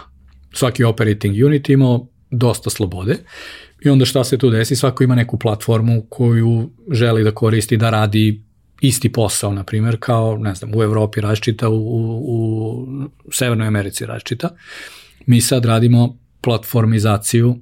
Svaki 0.54 0.84
operating 0.84 1.46
unit 1.46 1.70
imao 1.70 2.08
dosta 2.32 2.70
slobode 2.70 3.18
i 3.84 3.90
onda 3.90 4.06
šta 4.06 4.24
se 4.24 4.38
tu 4.38 4.50
desi? 4.50 4.76
Svako 4.76 5.04
ima 5.04 5.16
neku 5.16 5.40
platformu 5.40 6.06
koju 6.10 6.70
želi 6.92 7.24
da 7.24 7.32
koristi 7.32 7.78
da 7.78 7.90
radi 7.90 8.44
isti 8.82 9.12
posao, 9.12 9.54
na 9.54 9.64
primjer, 9.64 9.98
kao, 10.00 10.38
ne 10.38 10.56
znam, 10.56 10.72
u 10.76 10.84
Evropi 10.84 11.22
različita, 11.22 11.70
u, 11.70 11.76
u, 11.76 12.88
u 13.26 13.32
Severnoj 13.32 13.68
Americi 13.68 14.06
različita. 14.06 14.50
Mi 15.26 15.42
sad 15.42 15.66
radimo 15.66 16.18
platformizaciju 16.42 17.56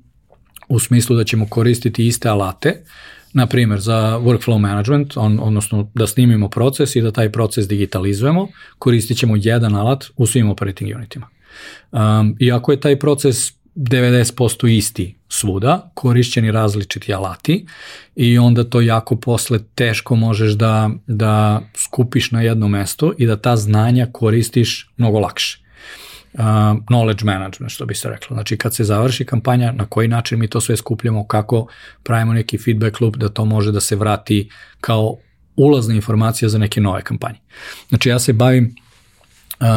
u 0.69 0.80
smislu 0.80 1.15
da 1.15 1.23
ćemo 1.23 1.48
koristiti 1.49 2.07
iste 2.07 2.30
alate, 2.30 2.84
na 3.34 3.48
primjer 3.48 3.80
za 3.80 4.19
workflow 4.19 4.57
management, 4.57 5.18
on, 5.18 5.39
odnosno 5.41 5.91
da 5.93 6.07
snimimo 6.07 6.49
proces 6.49 6.95
i 6.95 7.02
da 7.02 7.11
taj 7.11 7.31
proces 7.31 7.68
digitalizujemo, 7.68 8.48
koristit 8.80 9.18
ćemo 9.18 9.35
jedan 9.38 9.76
alat 9.76 10.06
u 10.18 10.26
svim 10.26 10.49
operating 10.49 10.95
unitima. 10.95 11.27
Um, 11.91 12.35
iako 12.39 12.72
je 12.72 12.80
taj 12.80 12.99
proces 12.99 13.53
90% 13.76 14.77
isti 14.77 15.15
svuda, 15.30 15.91
korišćeni 15.93 16.52
različiti 16.52 17.14
alati 17.14 17.65
i 18.15 18.38
onda 18.38 18.64
to 18.64 18.81
jako 18.81 19.15
posle 19.15 19.60
teško 19.76 20.15
možeš 20.15 20.52
da, 20.52 20.89
da 21.07 21.61
skupiš 21.76 22.31
na 22.31 22.41
jedno 22.41 22.68
mesto 22.68 23.14
i 23.18 23.26
da 23.26 23.38
ta 23.38 23.56
znanja 23.56 24.07
koristiš 24.11 24.89
mnogo 24.98 25.19
lakše. 25.19 25.61
Uh, 26.34 26.39
knowledge 26.89 27.26
management, 27.26 27.72
što 27.72 27.85
bi 27.85 27.95
se 27.95 28.10
reklo. 28.10 28.34
Znači, 28.35 28.57
kad 28.57 28.76
se 28.76 28.84
završi 28.84 29.26
kampanja, 29.26 29.72
na 29.72 29.85
koji 29.85 30.07
način 30.07 30.39
mi 30.39 30.48
to 30.48 30.61
sve 30.61 30.77
skupljamo, 30.77 31.27
kako 31.27 31.68
pravimo 32.03 32.34
neki 32.34 32.57
feedback 32.57 33.02
loop 33.02 33.15
da 33.15 33.30
to 33.30 33.45
može 33.45 33.72
da 33.72 33.80
se 33.80 33.95
vrati 33.95 34.49
kao 34.81 35.18
ulazna 35.56 35.95
informacija 35.95 36.49
za 36.49 36.57
neke 36.57 36.81
nove 36.81 37.02
kampanje. 37.02 37.39
Znači, 37.89 38.10
ja 38.10 38.19
se 38.19 38.34
bavim 38.34 38.76
uh, 39.60 39.68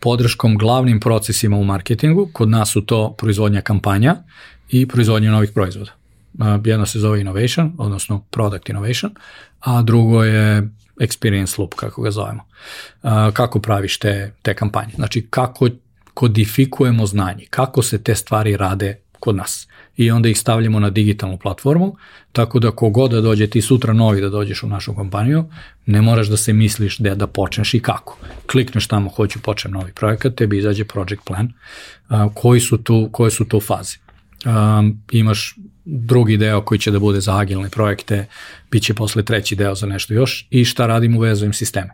podrškom 0.00 0.58
glavnim 0.58 1.00
procesima 1.00 1.56
u 1.56 1.64
marketingu, 1.64 2.28
kod 2.32 2.48
nas 2.48 2.72
su 2.72 2.80
to 2.80 3.14
proizvodnja 3.18 3.60
kampanja 3.60 4.16
i 4.68 4.88
proizvodnja 4.88 5.30
novih 5.30 5.50
proizvoda. 5.54 5.90
Jedno 6.64 6.86
se 6.86 6.98
zove 6.98 7.20
innovation, 7.20 7.72
odnosno 7.78 8.24
product 8.30 8.68
innovation, 8.68 9.14
a 9.60 9.82
drugo 9.82 10.24
je 10.24 10.68
experience 10.96 11.58
loop, 11.58 11.74
kako 11.74 12.02
ga 12.02 12.10
zovemo. 12.10 12.44
Kako 13.32 13.60
praviš 13.60 13.98
te, 13.98 14.32
te 14.42 14.54
kampanje? 14.54 14.92
Znači, 14.94 15.26
kako 15.30 15.68
kodifikujemo 16.14 17.06
znanje, 17.06 17.46
kako 17.50 17.82
se 17.82 18.02
te 18.02 18.14
stvari 18.14 18.56
rade 18.56 18.98
kod 19.20 19.36
nas 19.36 19.68
i 20.00 20.10
onda 20.10 20.28
ih 20.28 20.38
stavljamo 20.38 20.80
na 20.80 20.90
digitalnu 20.90 21.38
platformu, 21.38 21.96
tako 22.32 22.58
da 22.58 22.70
kogod 22.70 23.10
da 23.10 23.20
dođe 23.20 23.46
ti 23.46 23.60
sutra 23.62 23.92
novi 23.92 24.20
da 24.20 24.28
dođeš 24.28 24.62
u 24.62 24.68
našu 24.68 24.94
kompaniju, 24.94 25.44
ne 25.86 26.02
moraš 26.02 26.28
da 26.28 26.36
se 26.36 26.52
misliš 26.52 26.98
da, 26.98 27.14
da 27.14 27.26
počneš 27.26 27.74
i 27.74 27.80
kako. 27.80 28.18
Klikneš 28.46 28.86
tamo, 28.86 29.10
hoću 29.10 29.42
počnem 29.42 29.72
novi 29.72 29.92
projekat, 29.92 30.34
tebi 30.34 30.58
izađe 30.58 30.84
project 30.84 31.24
plan, 31.24 31.52
a, 32.08 32.28
koji, 32.34 32.60
su 32.60 32.78
tu, 32.78 33.08
koje 33.12 33.30
su 33.30 33.44
tu 33.44 33.60
faze. 33.60 33.96
Um, 34.44 35.02
imaš 35.12 35.54
drugi 35.84 36.36
deo 36.36 36.60
koji 36.64 36.78
će 36.78 36.90
da 36.90 36.98
bude 36.98 37.20
za 37.20 37.36
agilne 37.36 37.68
projekte, 37.68 38.26
bit 38.70 38.82
će 38.82 38.94
posle 38.94 39.22
treći 39.22 39.56
deo 39.56 39.74
za 39.74 39.86
nešto 39.86 40.14
još 40.14 40.46
i 40.50 40.64
šta 40.64 40.86
radim 40.86 41.16
uvezujem 41.16 41.52
sisteme. 41.52 41.90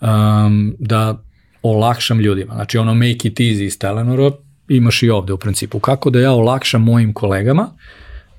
Um, 0.00 0.76
da 0.78 1.22
olakšam 1.62 2.20
ljudima. 2.20 2.54
Znači 2.54 2.78
ono 2.78 2.94
make 2.94 3.28
it 3.28 3.38
easy 3.38 3.64
iz 3.64 3.78
Telenora 3.78 4.30
imaš 4.76 5.02
i 5.02 5.10
ovde 5.10 5.32
u 5.32 5.38
principu. 5.38 5.80
Kako 5.80 6.10
da 6.10 6.20
ja 6.20 6.32
olakšam 6.32 6.82
mojim 6.82 7.12
kolegama 7.14 7.76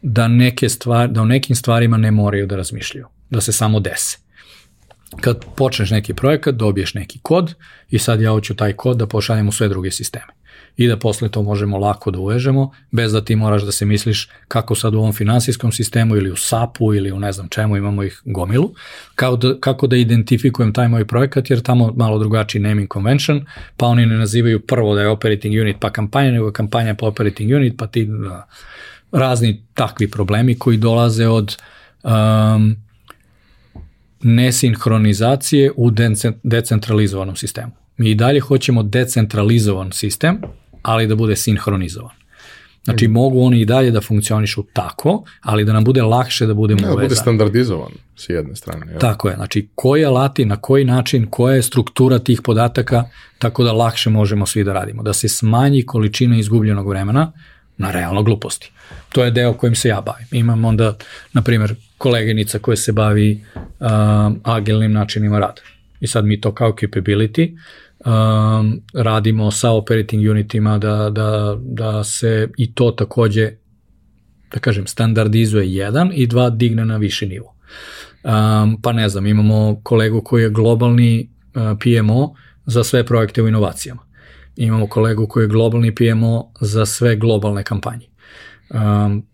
da, 0.01 0.27
neke 0.27 0.69
stvari, 0.69 1.11
da 1.11 1.21
o 1.21 1.25
nekim 1.25 1.55
stvarima 1.55 1.97
ne 1.97 2.11
moraju 2.11 2.47
da 2.47 2.55
razmišljaju, 2.55 3.07
da 3.29 3.41
se 3.41 3.51
samo 3.51 3.79
dese. 3.79 4.17
Kad 5.21 5.45
počneš 5.55 5.89
neki 5.89 6.13
projekat, 6.13 6.55
dobiješ 6.55 6.93
neki 6.93 7.19
kod 7.19 7.53
i 7.89 7.99
sad 7.99 8.21
ja 8.21 8.31
hoću 8.31 8.55
taj 8.55 8.73
kod 8.73 8.97
da 8.97 9.07
pošaljem 9.07 9.47
u 9.47 9.51
sve 9.51 9.67
druge 9.67 9.91
sisteme 9.91 10.40
i 10.77 10.87
da 10.87 10.97
posle 10.97 11.29
to 11.29 11.41
možemo 11.41 11.77
lako 11.77 12.11
da 12.11 12.19
uvežemo, 12.19 12.71
bez 12.91 13.13
da 13.13 13.25
ti 13.25 13.35
moraš 13.35 13.61
da 13.61 13.71
se 13.71 13.85
misliš 13.85 14.29
kako 14.47 14.75
sad 14.75 14.93
u 14.93 14.97
ovom 14.97 15.13
finansijskom 15.13 15.71
sistemu 15.71 16.15
ili 16.15 16.31
u 16.31 16.35
SAP-u 16.35 16.93
ili 16.93 17.11
u 17.11 17.19
ne 17.19 17.31
znam 17.31 17.47
čemu 17.49 17.77
imamo 17.77 18.03
ih 18.03 18.21
gomilu, 18.25 18.71
kako 19.15 19.35
da, 19.35 19.59
kako 19.59 19.87
da 19.87 19.95
identifikujem 19.95 20.73
taj 20.73 20.87
moj 20.87 21.07
projekat, 21.07 21.49
jer 21.49 21.61
tamo 21.61 21.93
malo 21.95 22.19
drugačiji 22.19 22.61
naming 22.61 22.93
convention, 22.93 23.45
pa 23.77 23.85
oni 23.85 24.05
ne 24.05 24.17
nazivaju 24.17 24.59
prvo 24.59 24.95
da 24.95 25.01
je 25.01 25.07
operating 25.07 25.61
unit 25.61 25.75
pa 25.79 25.89
kampanja, 25.89 26.31
nego 26.31 26.51
kampanja 26.51 26.95
pa 26.95 27.05
operating 27.05 27.51
unit, 27.55 27.73
pa 27.77 27.87
ti 27.87 28.05
da, 28.05 28.47
razni 29.11 29.63
takvi 29.73 30.11
problemi 30.11 30.59
koji 30.59 30.77
dolaze 30.77 31.27
od 31.27 31.57
um, 32.03 32.75
nesinhronizacije 34.23 35.71
u 35.75 35.91
decentralizovanom 36.43 37.35
sistemu. 37.35 37.71
Mi 37.97 38.11
i 38.11 38.15
dalje 38.15 38.39
hoćemo 38.39 38.83
decentralizovan 38.83 39.91
sistem, 39.91 40.41
ali 40.81 41.07
da 41.07 41.15
bude 41.15 41.35
sinhronizovan. 41.35 42.21
Znači, 42.83 43.07
mm. 43.07 43.11
mogu 43.11 43.41
oni 43.41 43.61
i 43.61 43.65
dalje 43.65 43.91
da 43.91 44.01
funkcionišu 44.01 44.63
tako, 44.73 45.23
ali 45.41 45.65
da 45.65 45.73
nam 45.73 45.83
bude 45.83 46.01
lakše 46.01 46.45
da 46.45 46.53
budemo 46.53 46.79
uvezani. 46.79 47.01
Da 47.01 47.03
bude 47.03 47.15
standardizovan 47.15 47.91
s 48.15 48.29
jedne 48.29 48.55
strane. 48.55 48.91
Ja. 48.93 48.99
Tako 48.99 49.29
je, 49.29 49.35
znači, 49.35 49.67
koji 49.75 50.05
alati, 50.05 50.45
na 50.45 50.57
koji 50.57 50.85
način, 50.85 51.27
koja 51.29 51.55
je 51.55 51.61
struktura 51.61 52.19
tih 52.19 52.41
podataka, 52.41 53.03
tako 53.39 53.63
da 53.63 53.71
lakše 53.71 54.09
možemo 54.09 54.45
svi 54.45 54.63
da 54.63 54.73
radimo. 54.73 55.03
Da 55.03 55.13
se 55.13 55.27
smanji 55.27 55.85
količina 55.85 56.37
izgubljenog 56.37 56.89
vremena 56.89 57.31
na 57.77 57.91
realno 57.91 58.23
gluposti. 58.23 58.71
To 59.09 59.23
je 59.23 59.31
deo 59.31 59.53
kojim 59.53 59.75
se 59.75 59.89
ja 59.89 60.01
bavim. 60.01 60.27
Imam 60.31 60.65
onda, 60.65 60.97
na 61.33 61.41
primjer, 61.41 61.75
koleginica 61.97 62.59
koja 62.59 62.77
se 62.77 62.91
bavi 62.91 63.43
uh, 63.55 63.87
agilnim 64.43 64.91
načinima 64.91 65.39
rada. 65.39 65.61
I 65.99 66.07
sad 66.07 66.25
mi 66.25 66.41
to 66.41 66.53
kao 66.53 66.71
capability 66.71 67.57
um, 68.05 68.81
radimo 68.93 69.51
sa 69.51 69.71
operating 69.71 70.29
unitima 70.31 70.77
da, 70.77 71.09
da, 71.09 71.57
da 71.61 72.03
se 72.03 72.49
i 72.57 72.73
to 72.73 72.91
takođe 72.91 73.51
da 74.51 74.59
kažem, 74.59 74.87
standardizuje 74.87 75.73
jedan 75.73 76.11
i 76.13 76.27
dva 76.27 76.49
digne 76.49 76.85
na 76.85 76.97
viši 76.97 77.27
nivo. 77.27 77.55
Um, 78.23 78.81
pa 78.81 78.91
ne 78.93 79.09
znam, 79.09 79.27
imamo 79.27 79.81
kolegu 79.83 80.21
koji 80.21 80.43
je 80.43 80.49
globalni 80.49 81.29
uh, 81.55 81.61
PMO 81.79 82.35
za 82.65 82.83
sve 82.83 83.05
projekte 83.05 83.41
u 83.41 83.47
inovacijama. 83.47 84.01
Imamo 84.55 84.87
kolegu 84.87 85.27
koji 85.27 85.43
je 85.43 85.47
globalni 85.47 85.95
PMO 85.95 86.51
za 86.61 86.85
sve 86.85 87.15
globalne 87.15 87.63
kampanje. 87.63 88.07
Um, 88.69 89.25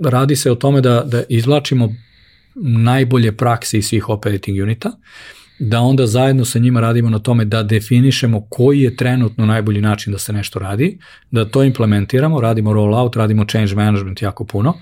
radi 0.00 0.36
se 0.36 0.52
o 0.52 0.54
tome 0.54 0.80
da, 0.80 1.02
da 1.04 1.22
izvlačimo 1.28 1.94
najbolje 2.64 3.36
prakse 3.36 3.78
iz 3.78 3.86
svih 3.86 4.08
operating 4.08 4.62
unita 4.62 4.90
da 5.58 5.80
onda 5.80 6.06
zajedno 6.06 6.44
sa 6.44 6.58
njima 6.58 6.80
radimo 6.80 7.10
na 7.10 7.18
tome 7.18 7.44
da 7.44 7.62
definišemo 7.62 8.46
koji 8.50 8.80
je 8.80 8.96
trenutno 8.96 9.46
najbolji 9.46 9.80
način 9.80 10.12
da 10.12 10.18
se 10.18 10.32
nešto 10.32 10.58
radi, 10.58 10.98
da 11.30 11.44
to 11.44 11.64
implementiramo, 11.64 12.40
radimo 12.40 12.72
rollout, 12.72 13.16
radimo 13.16 13.44
change 13.44 13.74
management 13.74 14.22
jako 14.22 14.44
puno 14.44 14.74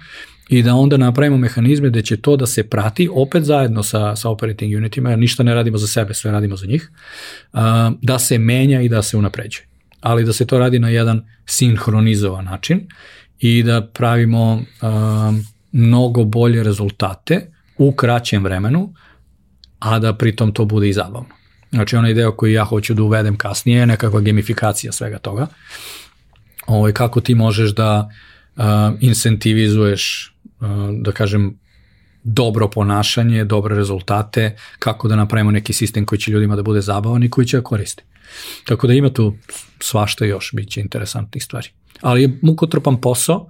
i 0.49 0.63
da 0.63 0.75
onda 0.75 0.97
napravimo 0.97 1.37
mehanizme 1.37 1.91
da 1.91 2.03
će 2.03 2.17
to 2.17 2.37
da 2.37 2.47
se 2.47 2.63
prati 2.69 3.09
opet 3.13 3.45
zajedno 3.45 3.83
sa, 3.83 4.17
sa 4.17 4.31
operating 4.31 4.77
unitima, 4.77 5.11
jer 5.11 5.19
ništa 5.19 5.43
ne 5.43 5.55
radimo 5.55 5.79
za 5.79 5.87
sebe, 5.87 6.15
sve 6.15 6.33
radimo 6.33 6.57
za 6.57 6.67
njih, 6.67 6.91
da 8.03 8.19
se 8.19 8.39
menja 8.39 8.81
i 8.81 8.89
da 8.89 9.03
se 9.03 9.17
unapređuje. 9.17 9.67
Ali 10.01 10.25
da 10.25 10.33
se 10.33 10.47
to 10.47 10.59
radi 10.59 10.79
na 10.79 10.89
jedan 10.89 11.25
sinhronizovan 11.47 12.45
način 12.45 12.89
i 13.39 13.63
da 13.63 13.87
pravimo 13.87 14.63
mnogo 15.73 16.25
bolje 16.25 16.63
rezultate 16.63 17.51
u 17.79 17.93
kraćem 17.93 18.45
vremenu, 18.45 18.95
a 19.85 19.99
da 19.99 20.15
pritom 20.15 20.53
to 20.53 20.65
bude 20.65 20.89
i 20.89 20.93
zabavno. 20.93 21.29
Znači 21.71 21.97
onaj 21.97 22.15
deo 22.15 22.33
koji 22.33 22.53
ja 22.53 22.65
hoću 22.65 22.95
da 22.95 23.03
uvedem 23.03 23.37
kasnije 23.37 23.79
je 23.79 23.87
nekakva 23.87 24.21
gamifikacija 24.21 24.93
svega 24.93 25.19
toga. 25.19 25.47
Ovo, 26.67 26.79
ovaj, 26.79 26.93
kako 26.93 27.21
ti 27.21 27.35
možeš 27.35 27.75
da 27.75 28.09
uh, 28.57 28.65
incentivizuješ, 29.01 30.35
uh, 30.61 30.69
da 31.03 31.13
kažem, 31.13 31.59
dobro 32.23 32.69
ponašanje, 32.71 33.45
dobre 33.45 33.75
rezultate, 33.75 34.57
kako 34.79 35.09
da 35.09 35.17
napravimo 35.17 35.51
neki 35.51 35.73
sistem 35.73 36.07
koji 36.07 36.19
će 36.19 36.31
ljudima 36.31 36.57
da 36.57 36.63
bude 36.63 36.81
zabavan 36.81 37.23
i 37.23 37.31
koji 37.31 37.47
će 37.47 37.57
da 37.57 37.63
koristi. 37.63 38.03
Tako 38.65 38.87
da 38.87 38.95
ima 38.95 39.11
tu 39.11 39.35
svašta 39.81 40.25
još, 40.25 40.51
bit 40.53 40.71
će 40.71 40.81
interesantnih 40.81 41.45
stvari. 41.45 41.69
Ali 42.01 42.23
je 42.23 42.39
mukotrpan 42.43 43.01
posao, 43.01 43.47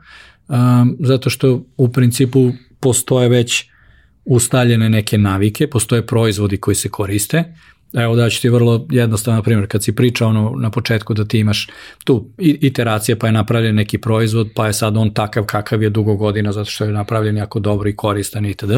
um, 0.49 0.97
zato 1.01 1.31
što 1.31 1.63
u 1.77 1.93
principu 1.93 2.53
postoje 2.81 3.29
već 3.29 3.69
ustaljene 4.25 4.91
neke 4.91 5.19
navike, 5.19 5.67
postoje 5.71 6.07
proizvodi 6.07 6.57
koji 6.57 6.75
se 6.75 6.89
koriste 6.89 7.45
Evo 7.95 8.17
da 8.17 8.31
ću 8.31 8.41
ti 8.41 8.49
vrlo 8.49 8.87
jednostavno 8.91 9.43
primjer, 9.43 9.69
kad 9.69 9.85
si 9.85 9.95
pričao 9.95 10.29
ono 10.29 10.55
na 10.57 10.71
početku 10.71 11.15
da 11.15 11.25
ti 11.25 11.39
imaš 11.39 11.69
tu 12.05 12.31
iteracije 12.39 13.19
pa 13.19 13.27
je 13.27 13.33
napravljen 13.33 13.75
neki 13.75 13.99
proizvod 13.99 14.51
pa 14.55 14.67
je 14.67 14.73
sad 14.73 14.97
on 14.97 15.15
takav 15.15 15.45
kakav 15.45 15.83
je 15.83 15.91
dugo 15.91 16.17
godina 16.17 16.53
zato 16.53 16.71
što 16.71 16.85
je 16.85 16.93
napravljen 16.93 17.37
jako 17.37 17.61
dobro 17.61 17.89
i 17.89 17.97
koristan 17.97 18.47
itd. 18.47 18.73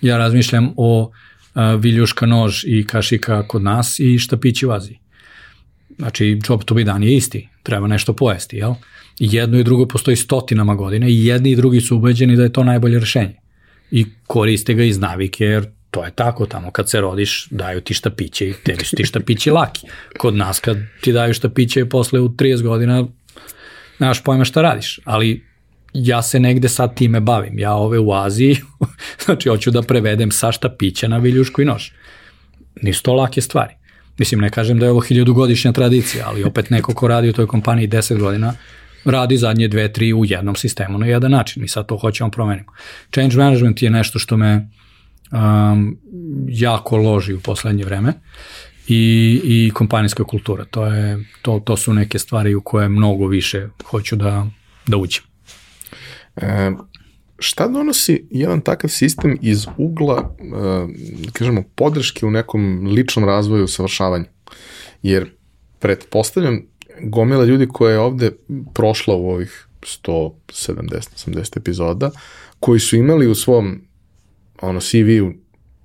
Ja 0.00 0.18
razmišljam 0.18 0.72
o 0.76 1.10
a, 1.54 1.74
viljuška 1.74 2.26
nož 2.26 2.64
i 2.64 2.86
kašika 2.86 3.48
kod 3.48 3.62
nas 3.62 3.98
i 3.98 4.18
štapići 4.18 4.66
u 4.66 4.70
Aziji. 4.70 4.98
Znači, 5.98 6.40
job 6.48 6.64
to 6.64 6.74
be 6.74 6.84
done 6.84 7.06
je 7.06 7.16
isti, 7.16 7.48
treba 7.62 7.86
nešto 7.86 8.12
pojesti, 8.12 8.56
jel? 8.56 8.74
Jedno 9.18 9.58
i 9.58 9.64
drugo 9.64 9.86
postoji 9.86 10.16
stotinama 10.16 10.74
godina 10.74 11.06
i 11.08 11.26
jedni 11.26 11.50
i 11.50 11.56
drugi 11.56 11.80
su 11.80 11.96
ubeđeni 11.96 12.36
da 12.36 12.42
je 12.42 12.52
to 12.52 12.64
najbolje 12.64 12.98
rešenje. 12.98 13.41
I 13.92 14.06
koriste 14.26 14.74
ga 14.74 14.84
iz 14.84 14.98
navike, 14.98 15.44
jer 15.44 15.66
to 15.90 16.04
je 16.04 16.10
tako 16.10 16.46
tamo 16.46 16.70
kad 16.70 16.90
se 16.90 17.00
rodiš 17.00 17.46
daju 17.50 17.80
ti 17.80 17.94
štapiće 17.94 18.48
i 18.48 18.54
tebi 18.64 18.84
su 18.84 18.96
ti 18.96 19.04
štapići 19.04 19.50
laki. 19.50 19.86
Kod 20.18 20.34
nas 20.34 20.60
kad 20.60 20.76
ti 21.00 21.12
daju 21.12 21.34
štapiće 21.34 21.88
posle 21.88 22.20
u 22.20 22.28
30 22.28 22.62
godina 22.62 23.06
nemaš 23.98 24.24
pojma 24.24 24.44
šta 24.44 24.62
radiš, 24.62 25.00
ali 25.04 25.44
ja 25.92 26.22
se 26.22 26.40
negde 26.40 26.68
sad 26.68 26.96
time 26.96 27.20
bavim. 27.20 27.58
Ja 27.58 27.74
ove 27.74 27.98
u 27.98 28.12
Aziji, 28.12 28.56
znači 29.24 29.48
hoću 29.48 29.70
da 29.70 29.82
prevedem 29.82 30.30
sa 30.30 30.52
štapića 30.52 31.08
na 31.08 31.18
viljušku 31.18 31.62
i 31.62 31.64
nož. 31.64 31.90
Nisu 32.82 33.02
to 33.02 33.14
lake 33.14 33.40
stvari. 33.40 33.74
Mislim, 34.18 34.40
ne 34.40 34.50
kažem 34.50 34.78
da 34.78 34.86
je 34.86 34.92
ovo 34.92 35.00
hiljadugodišnja 35.00 35.72
tradicija, 35.72 36.24
ali 36.28 36.44
opet 36.44 36.70
neko 36.70 36.94
ko 36.94 37.08
radi 37.08 37.28
u 37.28 37.32
toj 37.32 37.46
kompaniji 37.46 37.88
10 37.88 38.18
godina, 38.18 38.54
radi 39.04 39.36
zadnje 39.36 39.68
dve, 39.68 39.92
tri 39.92 40.12
u 40.12 40.24
jednom 40.24 40.56
sistemu 40.56 40.98
na 40.98 41.06
jedan 41.06 41.30
način. 41.30 41.62
Mi 41.62 41.68
sad 41.68 41.86
to 41.86 41.96
hoćemo 41.96 42.30
promenimo. 42.30 42.72
Change 43.14 43.36
management 43.36 43.82
je 43.82 43.90
nešto 43.90 44.18
što 44.18 44.36
me 44.36 44.68
um, 45.32 45.98
jako 46.48 46.96
loži 46.96 47.34
u 47.34 47.40
poslednje 47.40 47.84
vreme 47.84 48.12
i, 48.88 49.40
i 49.44 49.70
kompanijska 49.74 50.24
kultura. 50.24 50.64
To, 50.64 50.86
je, 50.86 51.24
to, 51.42 51.60
to 51.64 51.76
su 51.76 51.94
neke 51.94 52.18
stvari 52.18 52.54
u 52.54 52.60
koje 52.60 52.88
mnogo 52.88 53.26
više 53.26 53.68
hoću 53.84 54.16
da, 54.16 54.46
da 54.86 54.96
uđem. 54.96 55.22
E, 56.36 56.70
šta 57.38 57.68
donosi 57.68 58.28
jedan 58.30 58.60
takav 58.60 58.90
sistem 58.90 59.38
iz 59.42 59.66
ugla, 59.76 60.36
e, 60.40 60.44
da 61.24 61.30
kažemo, 61.32 61.62
podrške 61.74 62.26
u 62.26 62.30
nekom 62.30 62.86
ličnom 62.86 63.24
razvoju 63.24 63.68
i? 63.68 64.24
Jer 65.02 65.30
pretpostavljam 65.78 66.66
gomila 67.00 67.44
ljudi 67.44 67.68
koja 67.68 67.92
je 67.92 67.98
ovde 67.98 68.30
prošla 68.74 69.14
u 69.14 69.30
ovih 69.30 69.66
170-80 69.80 71.58
epizoda, 71.58 72.10
koji 72.60 72.80
su 72.80 72.96
imali 72.96 73.26
u 73.26 73.34
svom 73.34 73.80
ono 74.60 74.80
CV-u 74.80 75.32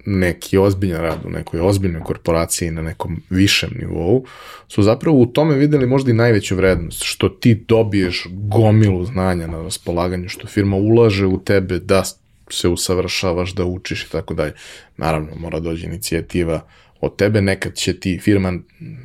neki 0.05 0.57
ozbiljan 0.57 1.01
rad 1.01 1.19
u 1.25 1.29
nekoj 1.29 1.59
ozbiljnoj 1.59 2.03
korporaciji 2.03 2.71
na 2.71 2.81
nekom 2.81 3.21
višem 3.29 3.69
nivou, 3.79 4.25
su 4.67 4.83
zapravo 4.83 5.17
u 5.17 5.25
tome 5.25 5.55
videli 5.55 5.87
možda 5.87 6.11
i 6.11 6.13
najveću 6.13 6.55
vrednost, 6.55 7.03
što 7.03 7.29
ti 7.29 7.55
dobiješ 7.67 8.27
gomilu 8.31 9.05
znanja 9.05 9.47
na 9.47 9.61
raspolaganju, 9.61 10.29
što 10.29 10.47
firma 10.47 10.75
ulaže 10.75 11.25
u 11.25 11.39
tebe 11.43 11.79
da 11.79 12.03
se 12.49 12.67
usavršavaš, 12.67 13.53
da 13.53 13.65
učiš 13.65 14.03
i 14.03 14.11
tako 14.11 14.33
dalje. 14.33 14.53
Naravno, 14.97 15.35
mora 15.35 15.59
dođe 15.59 15.85
inicijativa 15.85 16.61
od 17.01 17.15
tebe, 17.15 17.41
nekad 17.41 17.75
će 17.75 17.99
ti 17.99 18.19
firma 18.19 18.53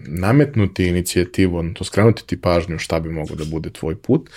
nametnuti 0.06 0.86
inicijativu, 0.86 1.58
odnosno 1.58 1.84
skrenuti 1.84 2.26
ti 2.26 2.40
pažnju 2.40 2.78
šta 2.78 3.00
bi 3.00 3.10
moglo 3.10 3.36
da 3.36 3.44
bude 3.44 3.70
tvoj 3.70 3.96
put, 3.96 4.30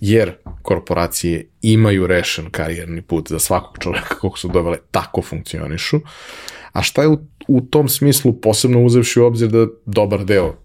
jer 0.00 0.32
korporacije 0.62 1.46
imaju 1.62 2.06
rešen 2.06 2.50
karijerni 2.50 3.02
put 3.02 3.28
za 3.28 3.38
svakog 3.38 3.78
čoveka 3.78 4.14
kog 4.14 4.38
su 4.38 4.48
dovele, 4.48 4.78
tako 4.90 5.22
funkcionišu. 5.22 6.00
A 6.72 6.82
šta 6.82 7.02
je 7.02 7.08
u, 7.08 7.18
u 7.48 7.60
tom 7.60 7.88
smislu 7.88 8.40
posebno 8.40 8.82
uzevši 8.82 9.20
u 9.20 9.24
obzir 9.24 9.48
da 9.48 9.66
dobar 9.86 10.24
deo 10.24 10.56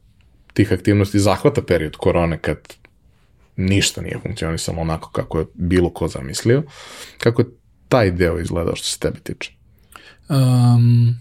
tih 0.53 0.73
aktivnosti 0.73 1.19
zahvata 1.19 1.61
period 1.61 1.95
korone 1.95 2.37
kad 2.37 2.57
ništa 3.55 4.01
nije 4.01 4.19
funkcionisalo 4.23 4.81
onako 4.81 5.09
kako 5.09 5.39
je 5.39 5.45
bilo 5.53 5.89
ko 5.89 6.07
zamislio. 6.07 6.63
Kako 7.17 7.41
je 7.41 7.47
taj 7.89 8.11
deo 8.11 8.39
izgledao 8.39 8.75
što 8.75 8.87
se 8.87 8.99
tebi 8.99 9.19
tiče? 9.19 9.51
Um, 10.29 11.15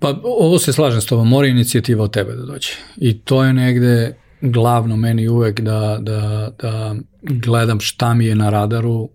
Pa 0.00 0.20
ovo 0.22 0.58
se 0.58 0.72
slažem 0.72 1.00
s 1.00 1.06
tobom, 1.06 1.28
mora 1.28 1.48
inicijativa 1.48 2.04
od 2.04 2.12
tebe 2.12 2.32
da 2.32 2.42
dođe. 2.42 2.72
I 2.96 3.18
to 3.18 3.44
je 3.44 3.52
negde 3.52 4.16
glavno 4.40 4.96
meni 4.96 5.28
uvek 5.28 5.60
da, 5.60 5.98
da, 6.00 6.50
da 6.62 6.94
gledam 7.22 7.80
šta 7.80 8.14
mi 8.14 8.26
je 8.26 8.34
na 8.34 8.50
radaru, 8.50 9.08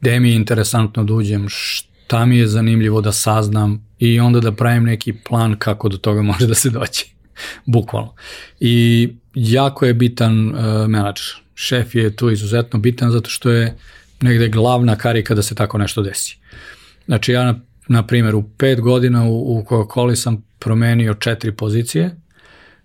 gde 0.00 0.20
mi 0.20 0.30
je 0.30 0.36
interesantno 0.36 1.04
da 1.04 1.14
uđem, 1.14 1.46
šta 1.48 2.26
mi 2.26 2.38
je 2.38 2.46
zanimljivo 2.46 3.00
da 3.00 3.12
saznam 3.12 3.86
i 3.98 4.20
onda 4.20 4.40
da 4.40 4.52
pravim 4.52 4.84
neki 4.84 5.12
plan 5.12 5.56
kako 5.58 5.88
do 5.88 5.96
toga 5.96 6.22
može 6.22 6.46
da 6.46 6.54
se 6.54 6.70
doći. 6.70 7.14
Bukvalno. 7.66 8.14
I 8.60 9.08
jako 9.34 9.86
je 9.86 9.94
bitan 9.94 10.48
uh, 10.48 10.56
menadžer. 10.88 11.26
Šef 11.54 11.94
je 11.94 12.16
tu 12.16 12.30
izuzetno 12.30 12.78
bitan 12.78 13.10
zato 13.10 13.30
što 13.30 13.50
je 13.50 13.76
negde 14.20 14.48
glavna 14.48 14.96
karika 14.96 15.34
da 15.34 15.42
se 15.42 15.54
tako 15.54 15.78
nešto 15.78 16.02
desi. 16.02 16.38
Znači 17.06 17.32
ja 17.32 17.60
na 17.88 18.06
primjer, 18.06 18.34
u 18.34 18.42
pet 18.42 18.80
godina 18.80 19.24
u, 19.24 19.58
u 19.58 19.64
Coca-Cola 19.68 20.14
sam 20.14 20.44
promenio 20.58 21.14
četiri 21.14 21.52
pozicije, 21.52 22.16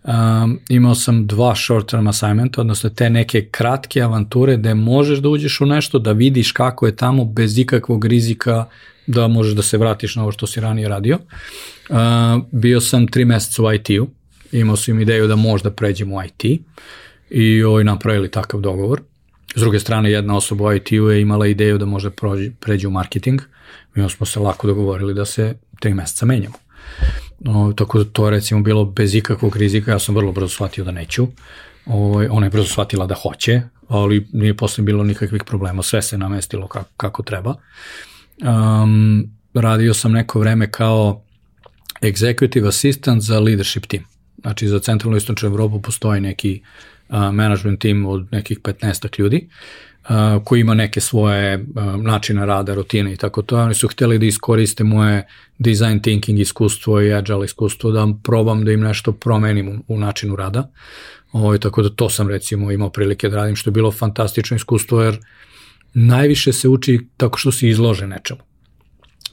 um, 0.03 0.59
imao 0.69 0.95
sam 0.95 1.27
dva 1.27 1.55
short 1.55 1.89
term 1.89 2.07
assignmenta, 2.07 2.61
odnosno 2.61 2.89
te 2.89 3.09
neke 3.09 3.45
kratke 3.45 4.01
avanture 4.01 4.57
gde 4.57 4.73
možeš 4.73 5.19
da 5.19 5.29
uđeš 5.29 5.61
u 5.61 5.65
nešto, 5.65 5.99
da 5.99 6.11
vidiš 6.11 6.51
kako 6.51 6.85
je 6.85 6.95
tamo 6.95 7.25
bez 7.25 7.57
ikakvog 7.57 8.05
rizika 8.05 8.65
da 9.07 9.27
možeš 9.27 9.53
da 9.53 9.61
se 9.61 9.77
vratiš 9.77 10.15
na 10.15 10.21
ovo 10.21 10.31
što 10.31 10.47
si 10.47 10.61
ranije 10.61 10.89
radio. 10.89 11.19
Uh, 11.89 11.97
bio 12.51 12.81
sam 12.81 13.07
tri 13.07 13.25
meseca 13.25 13.63
u 13.63 13.73
IT-u, 13.73 14.07
imao 14.51 14.75
sam 14.75 14.99
ideju 14.99 15.27
da 15.27 15.35
možda 15.35 15.71
pređem 15.71 16.13
u 16.13 16.23
IT 16.23 16.61
i 17.29 17.63
ovaj, 17.63 17.83
napravili 17.83 18.31
takav 18.31 18.61
dogovor. 18.61 19.01
S 19.55 19.59
druge 19.59 19.79
strane, 19.79 20.11
jedna 20.11 20.35
osoba 20.37 20.63
u 20.63 20.73
IT-u 20.73 21.09
je 21.09 21.21
imala 21.21 21.47
ideju 21.47 21.77
da 21.77 21.85
možda 21.85 22.09
prođe, 22.09 22.51
pređe 22.59 22.87
u 22.87 22.91
marketing. 22.91 23.41
Mi 23.95 24.09
smo 24.09 24.25
se 24.25 24.39
lako 24.39 24.67
dogovorili 24.67 25.13
da 25.13 25.25
se 25.25 25.55
tri 25.79 25.93
meseca 25.93 26.25
menjamo. 26.25 26.55
No, 27.39 27.73
tako 27.73 28.03
da 28.03 28.09
to 28.09 28.29
recimo 28.29 28.61
bilo 28.61 28.85
bez 28.85 29.15
ikakvog 29.15 29.57
rizika, 29.57 29.91
ja 29.91 29.99
sam 29.99 30.15
vrlo 30.15 30.31
brzo 30.31 30.49
shvatio 30.49 30.83
da 30.83 30.91
neću. 30.91 31.23
O, 31.85 31.97
ovaj, 32.05 32.27
ona 32.31 32.45
je 32.45 32.49
brzo 32.49 32.67
shvatila 32.67 33.05
da 33.05 33.15
hoće, 33.15 33.61
ali 33.87 34.27
nije 34.33 34.57
posle 34.57 34.83
bilo 34.83 35.03
nikakvih 35.03 35.43
problema, 35.43 35.83
sve 35.83 36.01
se 36.01 36.17
namestilo 36.17 36.67
kako, 36.67 36.89
kako 36.97 37.23
treba. 37.23 37.55
Um, 38.41 39.29
radio 39.53 39.93
sam 39.93 40.11
neko 40.11 40.39
vreme 40.39 40.71
kao 40.71 41.23
executive 42.01 42.67
assistant 42.67 43.23
za 43.23 43.39
leadership 43.39 43.85
team. 43.85 44.03
Znači 44.41 44.67
za 44.67 44.79
centralnu 44.79 45.17
istočnu 45.17 45.49
Evropu 45.49 45.81
postoji 45.81 46.21
neki 46.21 46.61
uh, 46.61 46.92
management 47.31 47.81
team 47.81 48.05
od 48.05 48.27
nekih 48.31 48.59
15 48.59 49.19
ljudi 49.19 49.49
koji 50.43 50.61
ima 50.61 50.73
neke 50.73 51.01
svoje 51.01 51.65
načine 52.01 52.45
rada, 52.45 52.73
rutine 52.73 53.13
i 53.13 53.17
tako 53.17 53.41
to. 53.41 53.57
Oni 53.57 53.73
su 53.73 53.87
hteli 53.87 54.19
da 54.19 54.25
iskoriste 54.25 54.83
moje 54.83 55.27
design 55.59 55.99
thinking 55.99 56.39
iskustvo 56.39 57.01
i 57.01 57.13
agile 57.13 57.45
iskustvo, 57.45 57.91
da 57.91 58.07
probam 58.23 58.65
da 58.65 58.71
im 58.71 58.81
nešto 58.81 59.11
promenim 59.11 59.83
u, 59.87 59.99
načinu 59.99 60.35
rada. 60.35 60.71
Ovo, 61.31 61.45
ovaj, 61.45 61.57
tako 61.57 61.81
da 61.81 61.89
to 61.89 62.09
sam 62.09 62.29
recimo 62.29 62.71
imao 62.71 62.89
prilike 62.89 63.29
da 63.29 63.35
radim, 63.35 63.55
što 63.55 63.69
je 63.69 63.71
bilo 63.71 63.91
fantastično 63.91 64.55
iskustvo, 64.55 65.01
jer 65.01 65.17
najviše 65.93 66.53
se 66.53 66.69
uči 66.69 67.07
tako 67.17 67.37
što 67.37 67.51
si 67.51 67.69
izložen 67.69 68.09
nečemu. 68.09 68.39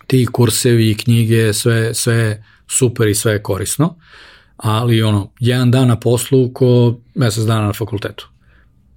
Ti 0.06 0.26
kursevi 0.32 0.94
knjige, 0.94 1.52
sve, 1.52 1.94
sve 1.94 2.44
super 2.68 3.08
i 3.08 3.14
sve 3.14 3.32
je 3.32 3.42
korisno, 3.42 3.96
ali 4.62 5.02
ono, 5.02 5.30
jedan 5.40 5.70
dan 5.70 5.88
na 5.88 5.96
poslu 5.96 6.52
ko 6.52 6.98
mesec 7.14 7.44
dana 7.44 7.66
na 7.66 7.72
fakultetu 7.72 8.28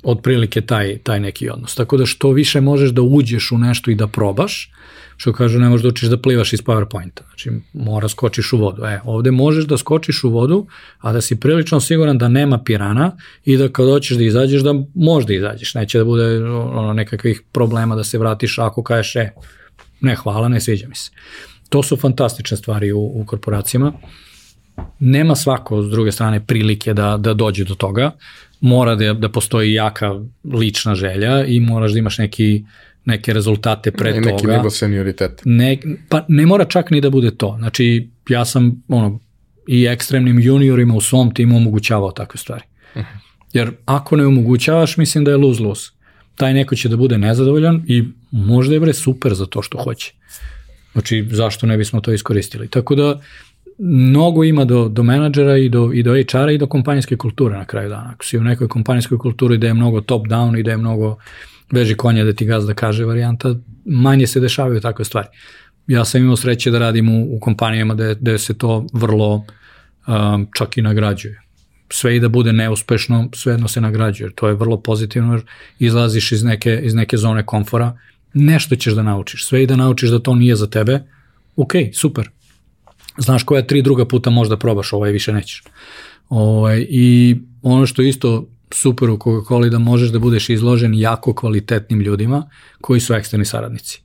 otprilike 0.04 0.62
taj, 0.62 0.98
taj 0.98 1.20
neki 1.20 1.50
odnos. 1.50 1.76
Tako 1.76 1.98
da 1.98 2.06
što 2.06 2.32
više 2.32 2.62
možeš 2.62 2.90
da 2.90 3.02
uđeš 3.02 3.52
u 3.52 3.58
nešto 3.58 3.92
i 3.92 3.96
da 3.96 4.08
probaš, 4.08 4.72
što 5.18 5.34
kažu 5.34 5.60
ne 5.60 5.70
možeš 5.70 5.84
da 5.84 5.90
učiš 5.90 6.10
da 6.10 6.18
plivaš 6.18 6.54
iz 6.54 6.62
PowerPointa. 6.62 7.22
Znači 7.28 7.52
mora 7.74 8.10
skočiš 8.10 8.54
u 8.54 8.58
vodu. 8.58 8.86
E, 8.86 9.00
ovde 9.06 9.32
možeš 9.32 9.66
da 9.66 9.78
skočiš 9.78 10.24
u 10.24 10.30
vodu, 10.30 10.68
a 11.00 11.14
da 11.14 11.22
si 11.22 11.40
prilično 11.40 11.80
siguran 11.80 12.18
da 12.18 12.28
nema 12.28 12.64
pirana 12.64 13.18
i 13.46 13.58
da 13.58 13.70
kad 13.70 13.86
hoćeš 13.86 14.18
da 14.18 14.24
izađeš 14.24 14.62
da 14.62 14.74
možda 14.96 15.34
izađeš. 15.34 15.74
Neće 15.74 15.98
da 15.98 16.06
bude 16.06 16.44
ono, 16.48 16.94
nekakvih 16.94 17.42
problema 17.52 17.96
da 17.96 18.04
se 18.04 18.18
vratiš 18.18 18.60
ako 18.60 18.84
kažeš 18.84 19.16
e, 19.16 19.30
ne 20.02 20.16
hvala, 20.16 20.48
ne 20.48 20.62
sviđa 20.62 20.88
mi 20.88 20.96
se. 20.96 21.12
To 21.70 21.84
su 21.84 21.98
fantastične 21.98 22.58
stvari 22.58 22.92
u, 22.92 23.00
u 23.00 23.26
korporacijama. 23.26 23.94
Nema 25.00 25.36
svako, 25.36 25.84
s 25.84 25.90
druge 25.90 26.12
strane, 26.12 26.46
prilike 26.46 26.94
da, 26.94 27.18
da 27.18 27.34
dođe 27.34 27.64
do 27.64 27.76
toga 27.76 28.12
mora 28.64 28.96
da, 28.96 29.14
da 29.14 29.30
postoji 29.30 29.74
jaka 29.74 30.20
lična 30.54 30.96
želja 30.96 31.46
i 31.46 31.60
moraš 31.60 31.92
da 31.92 32.00
imaš 32.00 32.18
neki 32.18 32.64
neke 33.06 33.34
rezultate 33.34 33.92
pre 33.92 34.12
neki 34.12 34.24
toga. 34.24 34.34
Neki 34.34 34.48
nivo 34.48 34.70
senioriteta. 34.70 35.44
Ne, 35.46 35.78
pa 36.10 36.26
ne 36.28 36.46
mora 36.46 36.66
čak 36.66 36.92
ni 36.92 37.02
da 37.02 37.10
bude 37.10 37.32
to. 37.36 37.56
Znači, 37.60 38.10
ja 38.30 38.46
sam 38.46 38.84
ono, 38.88 39.20
i 39.68 39.86
ekstremnim 39.86 40.40
juniorima 40.40 40.96
u 40.96 41.02
svom 41.02 41.34
timu 41.34 41.58
omogućavao 41.58 42.12
takve 42.12 42.38
stvari. 42.38 42.64
Uh 42.96 43.02
mhm. 43.02 43.08
-huh. 43.08 43.20
Jer 43.54 43.72
ako 43.86 44.16
ne 44.16 44.26
omogućavaš, 44.26 44.98
mislim 44.98 45.24
da 45.24 45.32
je 45.32 45.38
lose-lose. 45.38 45.92
Taj 46.36 46.54
neko 46.54 46.76
će 46.76 46.90
da 46.90 46.98
bude 46.98 47.18
nezadovoljan 47.18 47.84
i 47.88 48.04
možda 48.32 48.74
je 48.74 48.80
bre 48.80 48.94
super 48.94 49.34
za 49.34 49.46
to 49.46 49.62
što 49.62 49.78
hoće. 49.78 50.14
Znači, 50.94 51.28
zašto 51.32 51.68
ne 51.68 51.78
bismo 51.78 52.02
to 52.02 52.14
iskoristili? 52.14 52.68
Tako 52.68 52.96
da, 52.96 53.22
mnogo 53.80 54.44
ima 54.44 54.66
do, 54.66 54.90
do 54.90 55.04
menadžera 55.04 55.58
i 55.58 55.70
do, 55.70 55.92
i 55.94 56.04
do 56.04 56.14
HR-a 56.14 56.52
i 56.52 56.58
do 56.58 56.68
kompanijske 56.68 57.18
kulture 57.18 57.58
na 57.58 57.66
kraju 57.66 57.90
dana. 57.90 58.12
Ako 58.14 58.26
si 58.26 58.38
u 58.38 58.44
nekoj 58.44 58.68
kompanijskoj 58.68 59.18
kulturi 59.18 59.58
da 59.58 59.68
je 59.68 59.74
mnogo 59.74 60.02
top-down 60.02 60.60
i 60.60 60.64
da 60.64 60.72
je 60.72 60.78
mnogo 60.78 61.18
veži 61.72 61.96
konja 61.96 62.24
da 62.24 62.34
ti 62.34 62.46
gazda 62.46 62.74
kaže 62.74 63.06
varijanta, 63.06 63.56
manje 63.86 64.28
se 64.28 64.40
dešavaju 64.40 64.82
takve 64.82 65.06
stvari. 65.06 65.28
Ja 65.88 66.06
sam 66.06 66.22
imao 66.22 66.36
sreće 66.36 66.72
da 66.72 66.80
radim 66.80 67.10
u, 67.10 67.36
u 67.36 67.40
kompanijama 67.40 67.96
da, 67.96 68.14
da 68.14 68.38
se 68.38 68.58
to 68.58 68.86
vrlo 68.94 69.46
um, 70.08 70.48
čak 70.58 70.78
i 70.78 70.82
nagrađuje. 70.82 71.42
Sve 71.90 72.16
i 72.16 72.20
da 72.20 72.30
bude 72.30 72.54
neuspešno, 72.54 73.30
svejedno 73.34 73.68
se 73.68 73.82
nagrađuje. 73.82 74.32
To 74.36 74.48
je 74.48 74.54
vrlo 74.54 74.82
pozitivno 74.82 75.34
jer 75.34 75.42
izlaziš 75.80 76.32
iz 76.32 76.44
neke, 76.44 76.80
iz 76.84 76.94
neke 76.94 77.18
zone 77.18 77.46
komfora, 77.46 77.98
nešto 78.34 78.76
ćeš 78.76 78.94
da 78.94 79.04
naučiš. 79.04 79.46
Sve 79.46 79.64
i 79.64 79.68
da 79.68 79.76
naučiš 79.76 80.10
da 80.10 80.20
to 80.20 80.36
nije 80.36 80.56
za 80.56 80.68
tebe, 80.68 81.00
ok, 81.56 81.74
super. 81.94 82.30
Znaš 83.18 83.44
koja 83.44 83.68
tri 83.68 83.82
druga 83.82 84.06
puta 84.06 84.30
možda 84.30 84.58
probaš, 84.58 84.94
ovaj 84.94 85.12
više 85.12 85.34
nećeš. 85.34 85.64
Ovaj, 86.30 86.86
I 86.90 87.38
ono 87.62 87.86
što 87.86 88.02
isto 88.02 88.48
super 88.72 89.10
u 89.10 89.18
Coca-Cola 89.18 89.70
da 89.70 89.80
možeš 89.80 90.10
da 90.10 90.20
budeš 90.20 90.50
izložen 90.50 90.94
jako 90.94 91.34
kvalitetnim 91.34 92.02
ljudima 92.02 92.50
koji 92.82 93.00
su 93.00 93.14
eksterni 93.14 93.46
saradnici. 93.46 94.02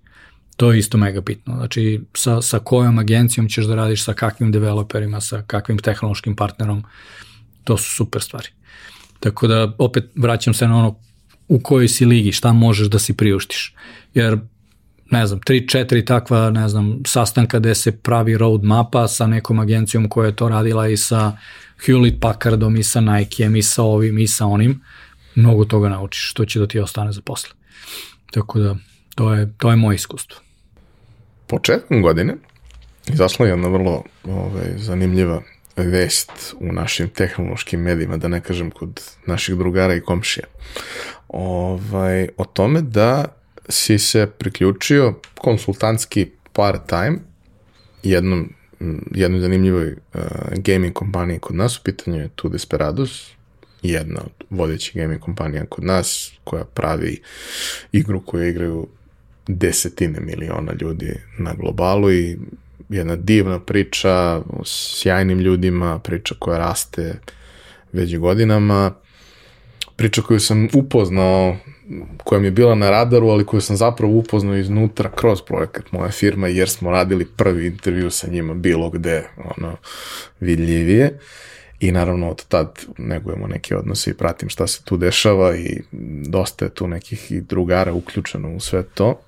To 0.56 0.72
je 0.72 0.78
isto 0.78 0.98
mega 0.98 1.20
bitno. 1.20 1.56
Znači, 1.56 2.00
sa, 2.14 2.42
sa 2.42 2.58
kojom 2.58 2.98
agencijom 2.98 3.48
ćeš 3.48 3.64
da 3.64 3.74
radiš, 3.74 4.04
sa 4.04 4.12
kakvim 4.12 4.52
developerima, 4.52 5.20
sa 5.20 5.42
kakvim 5.46 5.78
tehnološkim 5.78 6.36
partnerom, 6.36 6.84
to 7.64 7.76
su 7.76 7.94
super 7.94 8.22
stvari. 8.22 8.48
Tako 9.20 9.46
da, 9.46 9.72
opet, 9.78 10.10
vraćam 10.14 10.54
se 10.54 10.68
na 10.68 10.76
ono 10.76 10.96
u 11.48 11.60
kojoj 11.60 11.88
si 11.88 12.04
ligi, 12.04 12.32
šta 12.32 12.52
možeš 12.52 12.88
da 12.88 12.98
si 12.98 13.16
priuštiš. 13.16 13.74
Jer, 14.14 14.38
ne 15.10 15.26
znam, 15.26 15.40
tri, 15.40 15.68
četiri 15.68 16.04
takva, 16.04 16.50
ne 16.50 16.68
znam, 16.68 16.98
sastanka 17.06 17.58
gde 17.58 17.74
se 17.74 17.92
pravi 17.92 18.38
road 18.38 18.64
mapa 18.64 19.08
sa 19.08 19.26
nekom 19.26 19.58
agencijom 19.58 20.08
koja 20.08 20.26
je 20.26 20.36
to 20.36 20.48
radila 20.48 20.88
i 20.88 20.96
sa 20.96 21.36
Hewlett 21.86 22.20
Packardom 22.20 22.76
i 22.76 22.82
sa 22.82 23.00
Nikeem 23.00 23.56
i 23.56 23.62
sa 23.62 23.82
ovim 23.82 24.18
i 24.18 24.26
sa 24.26 24.46
onim, 24.46 24.80
mnogo 25.34 25.64
toga 25.64 25.88
naučiš, 25.88 26.30
što 26.30 26.44
će 26.44 26.58
da 26.58 26.66
ti 26.66 26.78
ostane 26.78 27.12
za 27.12 27.20
posle. 27.24 27.50
Tako 28.30 28.58
da, 28.58 28.76
to 29.14 29.34
je, 29.34 29.52
to 29.56 29.70
je 29.70 29.76
moje 29.76 29.94
iskustvo. 29.94 30.40
Početkom 31.46 32.02
godine 32.02 32.36
izašla 33.12 33.46
je 33.46 33.50
jedna 33.50 33.68
vrlo 33.68 34.04
ovaj, 34.24 34.66
zanimljiva 34.76 35.42
vest 35.76 36.54
u 36.60 36.72
našim 36.72 37.08
tehnološkim 37.08 37.80
medijima, 37.80 38.16
da 38.16 38.28
ne 38.28 38.40
kažem 38.40 38.70
kod 38.70 39.02
naših 39.26 39.56
drugara 39.56 39.94
i 39.94 40.00
komšija, 40.00 40.46
ovaj, 41.28 42.28
o 42.36 42.44
tome 42.44 42.82
da 42.82 43.24
si 43.68 43.98
se 43.98 44.26
priključio 44.38 45.14
konsultantski 45.34 46.26
part-time 46.52 47.18
jednom 48.02 48.52
jednoj 49.14 49.40
zanimljivoj 49.40 49.92
uh, 49.92 50.20
gaming 50.56 50.94
kompaniji 50.94 51.38
kod 51.38 51.56
nas, 51.56 51.78
u 51.78 51.82
pitanju 51.82 52.20
je 52.20 52.28
Tu 52.34 52.48
Desperados, 52.48 53.30
jedna 53.82 54.20
od 54.20 54.46
vodećih 54.50 54.96
gaming 54.96 55.20
kompanija 55.20 55.66
kod 55.66 55.84
nas, 55.84 56.32
koja 56.44 56.64
pravi 56.64 57.22
igru 57.92 58.20
koju 58.20 58.48
igraju 58.48 58.88
desetine 59.46 60.20
miliona 60.20 60.72
ljudi 60.80 61.14
na 61.38 61.54
globalu 61.54 62.12
i 62.12 62.38
jedna 62.88 63.16
divna 63.16 63.60
priča 63.60 64.12
o 64.36 64.62
sjajnim 64.64 65.38
ljudima, 65.38 65.98
priča 65.98 66.34
koja 66.38 66.58
raste 66.58 67.14
već 67.92 68.16
godinama, 68.16 68.94
priča 69.96 70.22
koju 70.22 70.40
sam 70.40 70.68
upoznao, 70.74 71.56
koja 72.24 72.40
mi 72.40 72.46
je 72.46 72.50
bila 72.50 72.74
na 72.74 72.90
radaru, 72.90 73.28
ali 73.28 73.46
koju 73.46 73.60
sam 73.60 73.76
zapravo 73.76 74.12
upoznao 74.12 74.56
iznutra 74.56 75.10
kroz 75.10 75.42
projekat 75.42 75.92
moja 75.92 76.10
firma, 76.10 76.48
jer 76.48 76.68
smo 76.68 76.90
radili 76.90 77.26
prvi 77.36 77.66
intervju 77.66 78.10
sa 78.10 78.30
njima 78.30 78.54
bilo 78.54 78.90
gde, 78.90 79.28
ono, 79.56 79.76
vidljivije. 80.40 81.18
I 81.80 81.92
naravno 81.92 82.30
od 82.30 82.44
tad 82.46 82.78
negujemo 82.98 83.46
neke 83.46 83.76
odnose 83.76 84.10
i 84.10 84.14
pratim 84.14 84.48
šta 84.48 84.66
se 84.66 84.82
tu 84.84 84.96
dešava 84.96 85.56
i 85.56 85.82
dosta 86.26 86.64
je 86.64 86.68
tu 86.68 86.88
nekih 86.88 87.32
i 87.32 87.40
drugara 87.40 87.92
uključeno 87.92 88.54
u 88.54 88.60
sve 88.60 88.82
to 88.82 89.20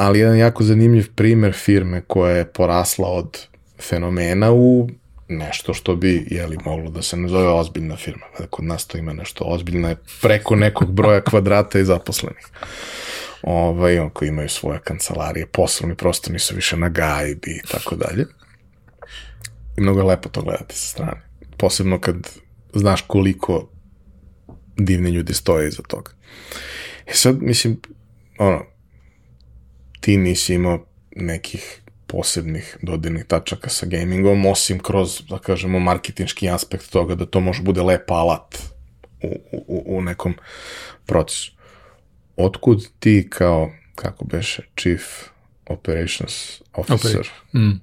ali 0.00 0.18
jedan 0.18 0.38
jako 0.38 0.64
zanimljiv 0.64 1.06
primer 1.14 1.52
firme 1.52 2.02
koja 2.06 2.36
je 2.36 2.44
porasla 2.44 3.08
od 3.08 3.46
fenomena 3.78 4.52
u 4.52 4.88
nešto 5.30 5.74
što 5.74 5.96
bi, 5.96 6.26
jeli, 6.30 6.58
moglo 6.64 6.90
da 6.90 7.02
se 7.02 7.16
ne 7.16 7.28
zove 7.28 7.48
ozbiljna 7.48 7.96
firma. 7.96 8.26
Kod 8.50 8.64
nas 8.64 8.86
to 8.86 8.98
ima 8.98 9.12
nešto 9.12 9.44
ozbiljno, 9.44 9.88
je 9.88 9.96
preko 10.22 10.56
nekog 10.56 10.92
broja 10.92 11.20
kvadrata 11.30 11.78
i 11.78 11.84
zaposlenih. 11.84 12.46
Ovaj, 13.42 13.98
on 13.98 14.10
koji 14.10 14.28
imaju 14.28 14.48
svoje 14.48 14.80
kancelarije, 14.84 15.46
poslovni 15.46 15.96
prostor 15.96 16.32
nisu 16.32 16.54
više 16.54 16.76
na 16.76 16.88
gajbi 16.88 17.50
i 17.50 17.68
tako 17.70 17.96
dalje. 17.96 18.26
I 19.78 19.80
mnogo 19.80 20.00
je 20.00 20.06
lepo 20.06 20.28
to 20.28 20.42
gledati 20.42 20.76
sa 20.76 20.88
strane. 20.88 21.22
Posebno 21.56 22.00
kad 22.00 22.16
znaš 22.74 23.00
koliko 23.06 23.70
divne 24.76 25.10
ljudi 25.10 25.34
stoje 25.34 25.68
iza 25.68 25.82
toga. 25.82 26.10
E 27.06 27.12
sad, 27.14 27.42
mislim, 27.42 27.80
ono, 28.38 28.64
ti 30.00 30.16
nisi 30.16 30.54
imao 30.54 30.86
nekih 31.16 31.80
posebnih 32.10 32.76
dodirnih 32.82 33.24
tačaka 33.24 33.70
sa 33.70 33.86
gamingom, 33.86 34.46
osim 34.46 34.78
kroz, 34.78 35.20
da 35.28 35.38
kažemo, 35.38 35.78
marketinški 35.78 36.48
aspekt 36.50 36.90
toga 36.90 37.14
da 37.14 37.26
to 37.26 37.40
može 37.40 37.62
bude 37.62 37.82
lep 37.82 38.10
alat 38.10 38.58
u, 39.22 39.28
u, 39.52 39.84
u 39.96 40.02
nekom 40.02 40.34
procesu. 41.06 41.52
Otkud 42.36 42.86
ti 42.98 43.26
kao, 43.30 43.70
kako 43.94 44.24
beše, 44.24 44.62
chief 44.76 45.02
operations 45.66 46.62
officer? 46.72 47.28
Mm. 47.54 47.80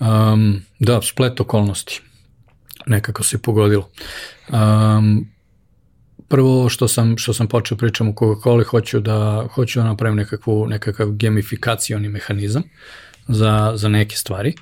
Um, 0.00 0.62
da, 0.78 1.02
splet 1.02 1.40
okolnosti. 1.40 2.00
Nekako 2.86 3.24
se 3.24 3.38
pogodilo. 3.42 3.90
Um, 4.48 5.28
prvo 6.28 6.68
što 6.68 6.88
sam, 6.88 7.18
što 7.18 7.32
sam 7.32 7.48
počeo 7.48 7.78
pričam 7.78 8.08
u 8.08 8.12
Coca-Cola, 8.12 8.64
hoću 8.64 9.00
da, 9.00 9.46
hoću 9.54 9.80
da 9.80 9.84
napravim 9.84 10.16
nekakvu, 10.16 10.66
nekakav 10.66 11.10
gamifikacioni 11.10 12.08
mehanizam 12.08 12.62
za, 13.28 13.72
za 13.74 13.88
neke 13.88 14.16
stvari. 14.16 14.54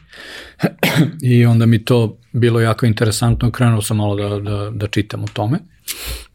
I 1.23 1.47
onda 1.47 1.67
mi 1.67 1.85
to 1.85 2.19
bilo 2.33 2.61
jako 2.61 2.87
interesantno, 2.87 3.51
krenuo 3.51 3.83
sam 3.83 3.97
malo 3.97 4.15
da, 4.15 4.51
da, 4.51 4.71
da 4.71 4.87
čitam 4.87 5.25
o 5.25 5.29
tome 5.33 5.59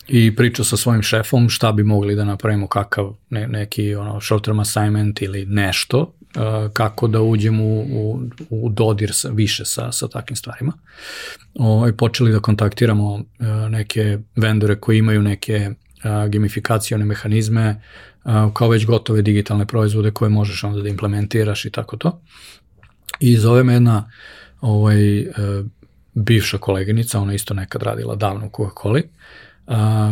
i 0.07 0.35
pričao 0.35 0.65
sa 0.65 0.77
svojim 0.77 1.01
šefom 1.01 1.49
šta 1.49 1.71
bi 1.71 1.83
mogli 1.83 2.15
da 2.15 2.25
napravimo 2.25 2.67
kakav 2.67 3.15
ne, 3.29 3.47
neki 3.47 3.95
ono 3.95 4.21
short 4.21 4.43
term 4.43 4.59
assignment 4.59 5.21
ili 5.21 5.45
nešto 5.45 6.13
kako 6.73 7.07
da 7.07 7.21
uđem 7.21 7.61
u, 7.61 7.81
u, 7.81 8.21
u 8.49 8.69
dodir 8.69 9.13
sa, 9.13 9.29
više 9.29 9.65
sa, 9.65 9.91
sa 9.91 10.07
takvim 10.07 10.35
stvarima. 10.35 10.73
Ovaj, 11.53 11.93
počeli 11.93 12.31
da 12.31 12.39
kontaktiramo 12.39 13.23
neke 13.69 14.17
vendore 14.35 14.75
koji 14.75 14.97
imaju 14.97 15.21
neke 15.21 15.69
gamifikacione 16.29 17.05
mehanizme 17.05 17.81
kao 18.53 18.69
već 18.69 18.85
gotove 18.85 19.21
digitalne 19.21 19.65
proizvode 19.65 20.11
koje 20.11 20.29
možeš 20.29 20.63
onda 20.63 20.81
da 20.81 20.89
implementiraš 20.89 21.65
i 21.65 21.71
tako 21.71 21.97
to. 21.97 22.21
I 23.19 23.37
zove 23.37 23.63
me 23.63 23.73
jedna 23.73 24.09
ovaj, 24.61 25.19
e, 25.19 25.25
bivša 26.13 26.57
koleginica, 26.57 27.19
ona 27.19 27.33
isto 27.33 27.53
nekad 27.53 27.83
radila 27.83 28.15
davno 28.15 28.45
u 28.45 28.49
Coca-Coli, 28.49 29.03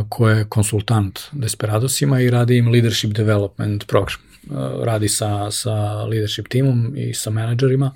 koja 0.10 0.38
je 0.38 0.46
konsultant 0.50 1.20
Desperadosima 1.32 2.20
i 2.22 2.30
radi 2.30 2.58
im 2.58 2.68
leadership 2.68 3.12
development 3.14 3.88
program 3.88 4.34
Uh, 4.50 4.84
radi 4.84 5.08
sa, 5.08 5.52
sa 5.52 6.04
leadership 6.04 6.50
timom 6.52 6.98
i 6.98 7.14
sa 7.14 7.32
menadžerima 7.32 7.94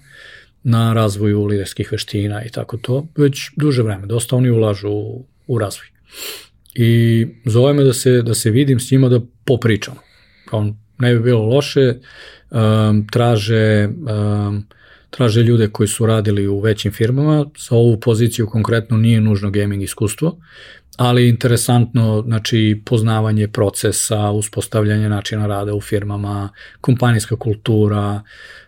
na 0.64 0.94
razvoju 0.94 1.46
liderskih 1.46 1.92
veština 1.92 2.44
i 2.46 2.50
tako 2.50 2.78
to, 2.78 3.08
već 3.18 3.52
duže 3.56 3.84
vreme, 3.84 4.08
dosta 4.08 4.36
oni 4.36 4.50
ulažu 4.50 4.90
u, 4.90 5.26
u 5.48 5.60
razvoj. 5.60 5.88
I 6.76 7.28
zove 7.46 7.74
me 7.74 7.84
da 7.84 7.94
se, 7.94 8.22
da 8.22 8.34
se 8.34 8.52
vidim 8.52 8.80
s 8.80 8.92
njima 8.92 9.10
da 9.10 9.20
popričamo. 9.46 10.07
Kao 10.50 10.74
ne 11.00 11.14
bi 11.14 11.20
bilo 11.20 11.46
loše, 11.46 11.94
um, 12.52 13.08
traže, 13.12 13.88
um, 13.88 14.66
traže 15.10 15.44
ljude 15.44 15.70
koji 15.70 15.88
su 15.88 16.06
radili 16.06 16.48
u 16.48 16.60
većim 16.60 16.92
firmama, 16.92 17.46
za 17.58 17.76
ovu 17.76 18.00
poziciju 18.00 18.48
konkretno 18.48 18.98
nije 18.98 19.22
nužno 19.22 19.52
gaming 19.52 19.84
iskustvo, 19.84 20.38
ali 20.98 21.30
interesantno, 21.30 22.24
znači, 22.28 22.82
poznavanje 22.86 23.48
procesa, 23.48 24.30
uspostavljanje 24.30 25.10
načina 25.10 25.48
rada 25.48 25.74
u 25.74 25.82
firmama, 25.82 26.50
kompanijska 26.82 27.36
kultura, 27.36 28.22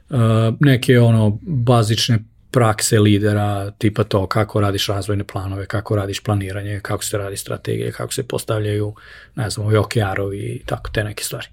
uh, 0.10 0.18
neke 0.60 1.00
ono 1.00 1.40
bazične 1.42 2.20
prakse 2.52 3.00
lidera, 3.00 3.72
tipa 3.72 4.04
to 4.04 4.28
kako 4.28 4.62
radiš 4.62 4.88
razvojne 4.88 5.24
planove, 5.24 5.66
kako 5.66 5.96
radiš 5.96 6.24
planiranje, 6.24 6.80
kako 6.80 7.04
se 7.04 7.18
radi 7.18 7.38
strategije, 7.38 7.92
kako 7.92 8.14
se 8.14 8.28
postavljaju, 8.28 8.94
ne 9.36 9.50
znam, 9.50 9.66
ovi 9.66 9.78
OKR-ovi 9.78 10.38
i 10.38 10.64
tako, 10.66 10.90
te 10.92 11.04
neke 11.04 11.24
stvari. 11.24 11.48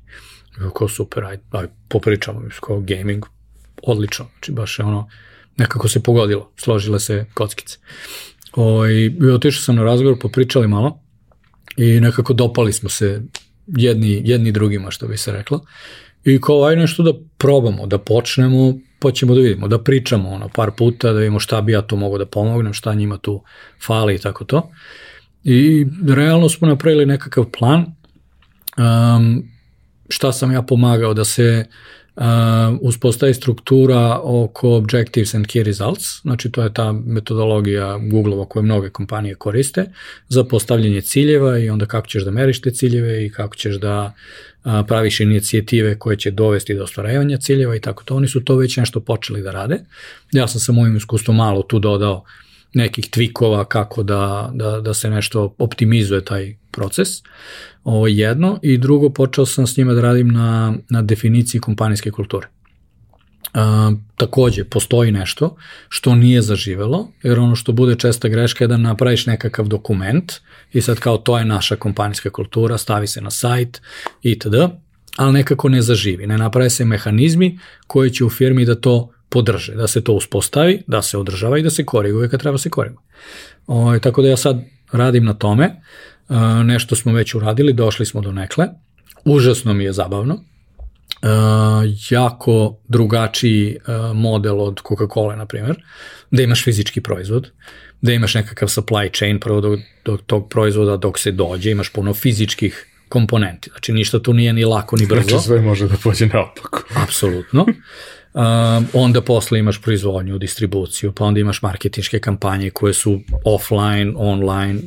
Kako 0.59 0.89
super, 0.89 1.25
aj, 1.25 1.39
aj 1.51 1.67
popričamo, 1.89 2.43
kao 2.61 2.81
gaming, 2.81 3.25
odlično, 3.83 4.27
znači 4.33 4.53
baš 4.53 4.79
je 4.79 4.85
ono, 4.85 5.09
nekako 5.57 5.89
se 5.89 6.03
pogodilo, 6.03 6.53
složile 6.57 7.01
se 7.01 7.25
kockice. 7.35 7.79
Ovaj, 8.53 8.93
otišao 9.35 9.63
sam 9.63 9.77
na 9.77 9.85
razgovor, 9.85 10.19
popričali 10.19 10.69
malo 10.69 11.01
i 11.77 12.01
nekako 12.01 12.33
dopali 12.33 12.73
smo 12.73 12.89
se 12.89 13.23
jedni, 13.67 14.23
jedni 14.25 14.53
drugima, 14.53 14.91
što 14.91 15.07
bi 15.07 15.17
se 15.17 15.33
reklo. 15.33 15.65
I 16.25 16.41
kao, 16.41 16.65
aj 16.65 16.77
nešto 16.77 17.03
da 17.03 17.13
probamo, 17.39 17.87
da 17.87 17.99
počnemo, 17.99 18.79
poćemo 18.99 19.35
da 19.35 19.41
vidimo, 19.41 19.69
da 19.69 19.83
pričamo 19.83 20.29
ono, 20.29 20.49
par 20.49 20.71
puta, 20.77 21.13
da 21.13 21.19
vidimo 21.19 21.41
šta 21.41 21.61
bi 21.61 21.73
ja 21.73 21.83
to 21.83 21.97
mogo 21.97 22.19
da 22.19 22.27
pomognem, 22.27 22.73
šta 22.73 22.95
njima 22.95 23.19
tu 23.19 23.43
fali 23.87 24.15
i 24.15 24.19
tako 24.19 24.45
to. 24.45 24.71
I 25.45 25.87
realno 26.09 26.49
smo 26.49 26.69
napravili 26.69 27.07
nekakav 27.07 27.45
plan 27.59 27.85
um, 28.77 29.43
šta 30.09 30.33
sam 30.33 30.53
ja 30.53 30.63
pomagao 30.63 31.15
da 31.15 31.25
se 31.25 31.67
uh, 32.17 32.23
uspostavi 32.81 33.35
struktura 33.35 34.21
oko 34.23 34.71
Objectives 34.77 35.35
and 35.35 35.47
Key 35.47 35.63
Results, 35.63 36.21
znači 36.23 36.51
to 36.51 36.63
je 36.63 36.75
ta 36.75 36.93
metodologija 36.93 37.99
Google-ova 37.99 38.47
koju 38.47 38.63
mnoge 38.63 38.91
kompanije 38.91 39.35
koriste 39.35 39.85
za 40.29 40.45
postavljanje 40.45 41.01
ciljeva 41.01 41.59
i 41.59 41.71
onda 41.71 41.87
kako 41.87 42.07
ćeš 42.07 42.25
da 42.25 42.31
meriš 42.31 42.61
te 42.61 42.71
ciljeve 42.71 43.27
i 43.27 43.31
kako 43.31 43.57
ćeš 43.57 43.75
da 43.75 44.13
uh, 44.65 44.73
praviš 44.89 45.21
inicijative 45.21 45.99
koje 45.99 46.17
će 46.17 46.31
dovesti 46.31 46.75
do 46.75 46.83
ostvarevanja 46.83 47.39
ciljeva 47.39 47.77
i 47.77 47.81
tako 47.81 48.05
to. 48.05 48.17
Oni 48.17 48.29
su 48.29 48.45
to 48.45 48.57
već 48.57 48.77
nešto 48.77 49.01
počeli 49.01 49.43
da 49.43 49.53
rade. 49.53 49.79
Ja 50.33 50.49
sam 50.49 50.61
sa 50.61 50.73
mojim 50.73 50.97
iskustvom 50.97 51.37
malo 51.37 51.63
tu 51.63 51.79
dodao 51.79 52.25
nekih 52.77 53.11
tvikova 53.11 53.65
kako 53.65 54.03
da, 54.03 54.51
da, 54.55 54.81
da 54.81 54.95
se 54.95 55.11
nešto 55.11 55.55
optimizuje 55.59 56.25
taj 56.25 56.57
proces. 56.71 57.09
Ovo 57.85 58.07
jedno. 58.07 58.59
I 58.63 58.79
drugo, 58.79 59.11
počeo 59.11 59.47
sam 59.47 59.67
s 59.67 59.77
njima 59.77 59.93
da 59.93 60.01
radim 60.01 60.29
na, 60.29 60.75
na 60.91 61.03
definiciji 61.03 61.61
kompanijske 61.61 62.11
kulture. 62.11 62.49
A, 63.55 63.93
takođe, 64.17 64.65
postoji 64.65 65.13
nešto 65.13 65.57
što 65.89 66.15
nije 66.15 66.43
zaživelo, 66.43 67.09
jer 67.23 67.39
ono 67.39 67.57
što 67.57 67.73
bude 67.73 67.95
česta 67.95 68.29
greška 68.29 68.65
je 68.65 68.69
da 68.69 68.77
napraviš 68.77 69.27
nekakav 69.27 69.69
dokument 69.69 70.33
i 70.73 70.81
sad 70.81 70.99
kao 70.99 71.19
to 71.19 71.39
je 71.39 71.45
naša 71.45 71.77
kompanijska 71.77 72.31
kultura, 72.31 72.79
stavi 72.79 73.07
se 73.07 73.21
na 73.21 73.31
sajt 73.31 73.83
itd., 74.23 74.55
ali 75.17 75.33
nekako 75.33 75.69
ne 75.69 75.83
zaživi. 75.83 76.27
Ne 76.27 76.39
naprave 76.39 76.71
se 76.71 76.85
mehanizmi 76.85 77.59
koji 77.87 78.11
će 78.11 78.25
u 78.25 78.31
firmi 78.31 78.65
da 78.65 78.75
to 78.75 79.16
podrže, 79.37 79.75
da 79.75 79.87
se 79.87 80.01
to 80.05 80.13
uspostavi, 80.13 80.83
da 80.87 81.03
se 81.03 81.19
održava 81.19 81.59
i 81.59 81.63
da 81.63 81.71
se 81.71 81.85
koriguje 81.85 82.29
kad 82.29 82.41
treba 82.41 82.59
se 82.59 82.71
koriguje. 82.71 83.05
O, 83.67 83.81
ovaj, 83.81 84.01
tako 84.01 84.23
da 84.23 84.29
ja 84.29 84.37
sad 84.37 84.63
radim 84.93 85.25
na 85.25 85.35
tome, 85.35 85.71
uh, 86.29 86.37
nešto 86.65 86.97
smo 86.97 87.13
već 87.13 87.35
uradili, 87.35 87.73
došli 87.73 88.07
smo 88.07 88.21
do 88.21 88.33
nekle, 88.33 88.69
užasno 89.25 89.75
mi 89.75 89.85
je 89.85 89.93
zabavno, 89.93 90.35
uh, 90.35 90.41
jako 92.11 92.79
drugačiji 92.89 93.77
uh, 93.77 94.17
model 94.17 94.61
od 94.61 94.81
Coca-Cola, 94.83 95.37
na 95.37 95.47
primjer, 95.47 95.83
da 96.31 96.43
imaš 96.43 96.65
fizički 96.65 97.01
proizvod, 97.01 97.51
da 98.01 98.13
imaš 98.13 98.35
nekakav 98.35 98.69
supply 98.69 99.13
chain 99.19 99.41
prvo 99.41 99.61
do, 99.61 99.79
do 100.05 100.17
tog 100.17 100.49
proizvoda 100.49 100.97
dok 100.97 101.19
se 101.19 101.33
dođe, 101.33 101.71
imaš 101.71 101.93
puno 101.93 102.15
fizičkih 102.15 102.87
komponenti. 103.09 103.71
Znači 103.71 103.93
ništa 103.93 104.23
tu 104.23 104.33
nije 104.33 104.53
ni 104.53 104.65
lako 104.65 104.97
ni 104.97 105.07
brzo. 105.07 105.29
Znači 105.29 105.45
sve 105.45 105.61
može 105.61 105.89
da 105.89 105.97
pođe 106.03 106.27
naopako. 106.27 106.83
Apsolutno. 106.95 107.67
Um, 108.37 108.87
onda 108.93 109.21
posle 109.21 109.59
imaš 109.59 109.83
proizvodnju, 109.83 110.39
distribuciju, 110.39 111.13
pa 111.13 111.25
onda 111.25 111.41
imaš 111.41 111.63
marketinške 111.63 112.19
kampanje 112.21 112.71
koje 112.71 112.95
su 112.95 113.21
offline, 113.45 114.13
online, 114.17 114.81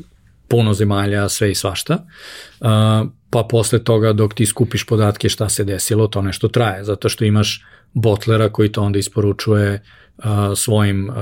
puno 0.48 0.74
zemalja, 0.74 1.30
sve 1.30 1.52
i 1.52 1.56
svašta. 1.56 2.06
Uh, 2.60 2.68
pa 3.30 3.44
posle 3.50 3.84
toga 3.84 4.14
dok 4.14 4.34
ti 4.34 4.46
skupiš 4.46 4.86
podatke 4.86 5.30
šta 5.30 5.50
se 5.50 5.64
desilo, 5.64 6.08
to 6.08 6.22
nešto 6.22 6.48
traje, 6.48 6.84
zato 6.84 7.10
što 7.10 7.26
imaš 7.26 7.66
botlera 7.94 8.50
koji 8.50 8.72
to 8.72 8.82
onda 8.82 9.00
isporučuje 9.00 9.84
uh, 10.18 10.24
svojim 10.56 11.10
uh, 11.10 11.16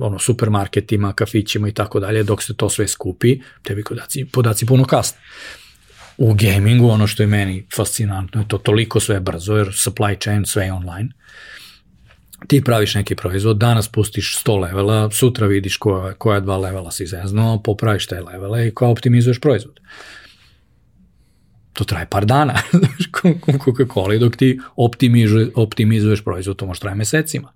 ono, 0.00 0.18
supermarketima, 0.18 1.12
kafićima 1.12 1.68
i 1.68 1.72
tako 1.72 2.00
dalje, 2.00 2.22
dok 2.22 2.42
se 2.42 2.54
to 2.54 2.68
sve 2.68 2.88
skupi, 2.88 3.40
tebi 3.62 3.84
podaci, 3.84 4.24
podaci 4.24 4.66
puno 4.66 4.84
kasne 4.84 5.20
u 6.20 6.34
gamingu, 6.34 6.88
ono 6.88 7.06
što 7.06 7.22
je 7.22 7.26
meni 7.26 7.66
fascinantno, 7.76 8.40
je 8.40 8.48
to 8.48 8.58
toliko 8.58 9.00
sve 9.00 9.20
brzo, 9.20 9.56
jer 9.56 9.66
supply 9.66 10.22
chain 10.22 10.44
sve 10.44 10.64
je 10.64 10.72
online. 10.72 11.08
Ti 12.46 12.62
praviš 12.64 12.94
neki 12.94 13.16
proizvod, 13.16 13.56
danas 13.56 13.88
pustiš 13.88 14.36
100 14.44 14.60
levela, 14.60 15.10
sutra 15.10 15.46
vidiš 15.46 15.76
koja, 15.76 16.14
koja 16.14 16.40
dva 16.40 16.56
levela 16.56 16.90
si 16.90 17.06
zeznuo, 17.06 17.62
popraviš 17.62 18.06
te 18.06 18.20
levele 18.20 18.68
i 18.68 18.74
kao 18.74 18.90
optimizuješ 18.90 19.40
proizvod. 19.40 19.80
To 21.72 21.84
traje 21.84 22.06
par 22.06 22.24
dana, 22.24 22.54
Coca-Cola, 23.64 24.18
dok 24.18 24.36
ti 24.36 24.60
optimizuješ, 25.54 26.24
proizvod, 26.24 26.56
to 26.56 26.66
može 26.66 26.80
traje 26.80 26.96
mesecima 26.96 27.52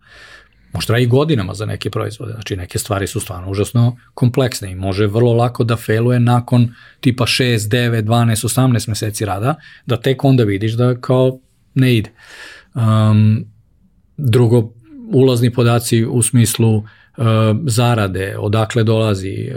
možda 0.75 0.99
i 0.99 1.07
godinama 1.07 1.55
za 1.55 1.67
neke 1.67 1.91
proizvode. 1.91 2.33
Znači 2.33 2.57
neke 2.57 2.79
stvari 2.79 3.07
su 3.07 3.21
stvarno 3.21 3.51
užasno 3.51 3.97
kompleksne 4.15 4.73
i 4.73 4.75
može 4.75 5.07
vrlo 5.07 5.33
lako 5.33 5.65
da 5.65 5.77
failuje 5.77 6.21
nakon 6.21 6.75
tipa 7.01 7.25
6, 7.25 7.59
9, 7.59 8.03
12, 8.03 8.47
18 8.47 8.89
meseci 8.89 9.25
rada, 9.25 9.55
da 9.87 9.97
tek 9.97 10.25
onda 10.25 10.45
vidiš 10.45 10.73
da 10.73 11.01
kao 11.01 11.39
ne 11.75 11.97
ide. 11.97 12.11
Um, 12.75 13.45
drugo, 14.17 14.73
ulazni 15.13 15.53
podaci 15.53 16.05
u 16.05 16.23
smislu 16.23 16.77
uh, 16.77 16.85
zarade, 17.67 18.37
odakle 18.39 18.85
dolazi, 18.85 19.53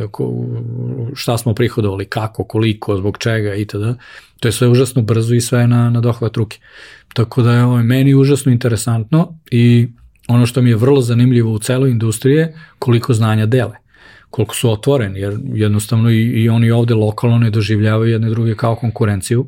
šta 1.16 1.38
smo 1.38 1.54
prihodovali, 1.54 2.06
kako, 2.06 2.44
koliko, 2.44 2.98
zbog 2.98 3.18
čega 3.18 3.56
itd. 3.56 3.86
To 4.40 4.48
je 4.48 4.52
sve 4.52 4.68
užasno 4.68 5.02
brzo 5.02 5.34
i 5.36 5.42
sve 5.42 5.68
na, 5.68 5.90
na 5.90 6.02
dohvat 6.02 6.38
ruke. 6.38 6.58
Tako 7.14 7.42
da 7.42 7.54
je 7.54 7.64
ovo 7.64 7.78
meni 7.84 8.16
užasno 8.16 8.52
interesantno 8.52 9.40
i 9.52 9.88
ono 10.28 10.46
što 10.46 10.62
mi 10.62 10.70
je 10.70 10.76
vrlo 10.76 11.02
zanimljivo 11.02 11.52
u 11.52 11.60
celoj 11.60 11.92
industriji 11.92 12.48
koliko 12.80 13.14
znanja 13.14 13.46
dele 13.46 13.88
koliko 14.30 14.56
su 14.56 14.72
otvoreni, 14.72 15.20
jer 15.20 15.38
jednostavno 15.54 16.10
i, 16.10 16.22
i 16.22 16.50
oni 16.50 16.72
ovde 16.72 16.94
lokalno 16.94 17.38
ne 17.38 17.50
doživljavaju 17.50 18.12
jedne 18.12 18.30
druge 18.30 18.56
kao 18.56 18.76
konkurenciju, 18.76 19.48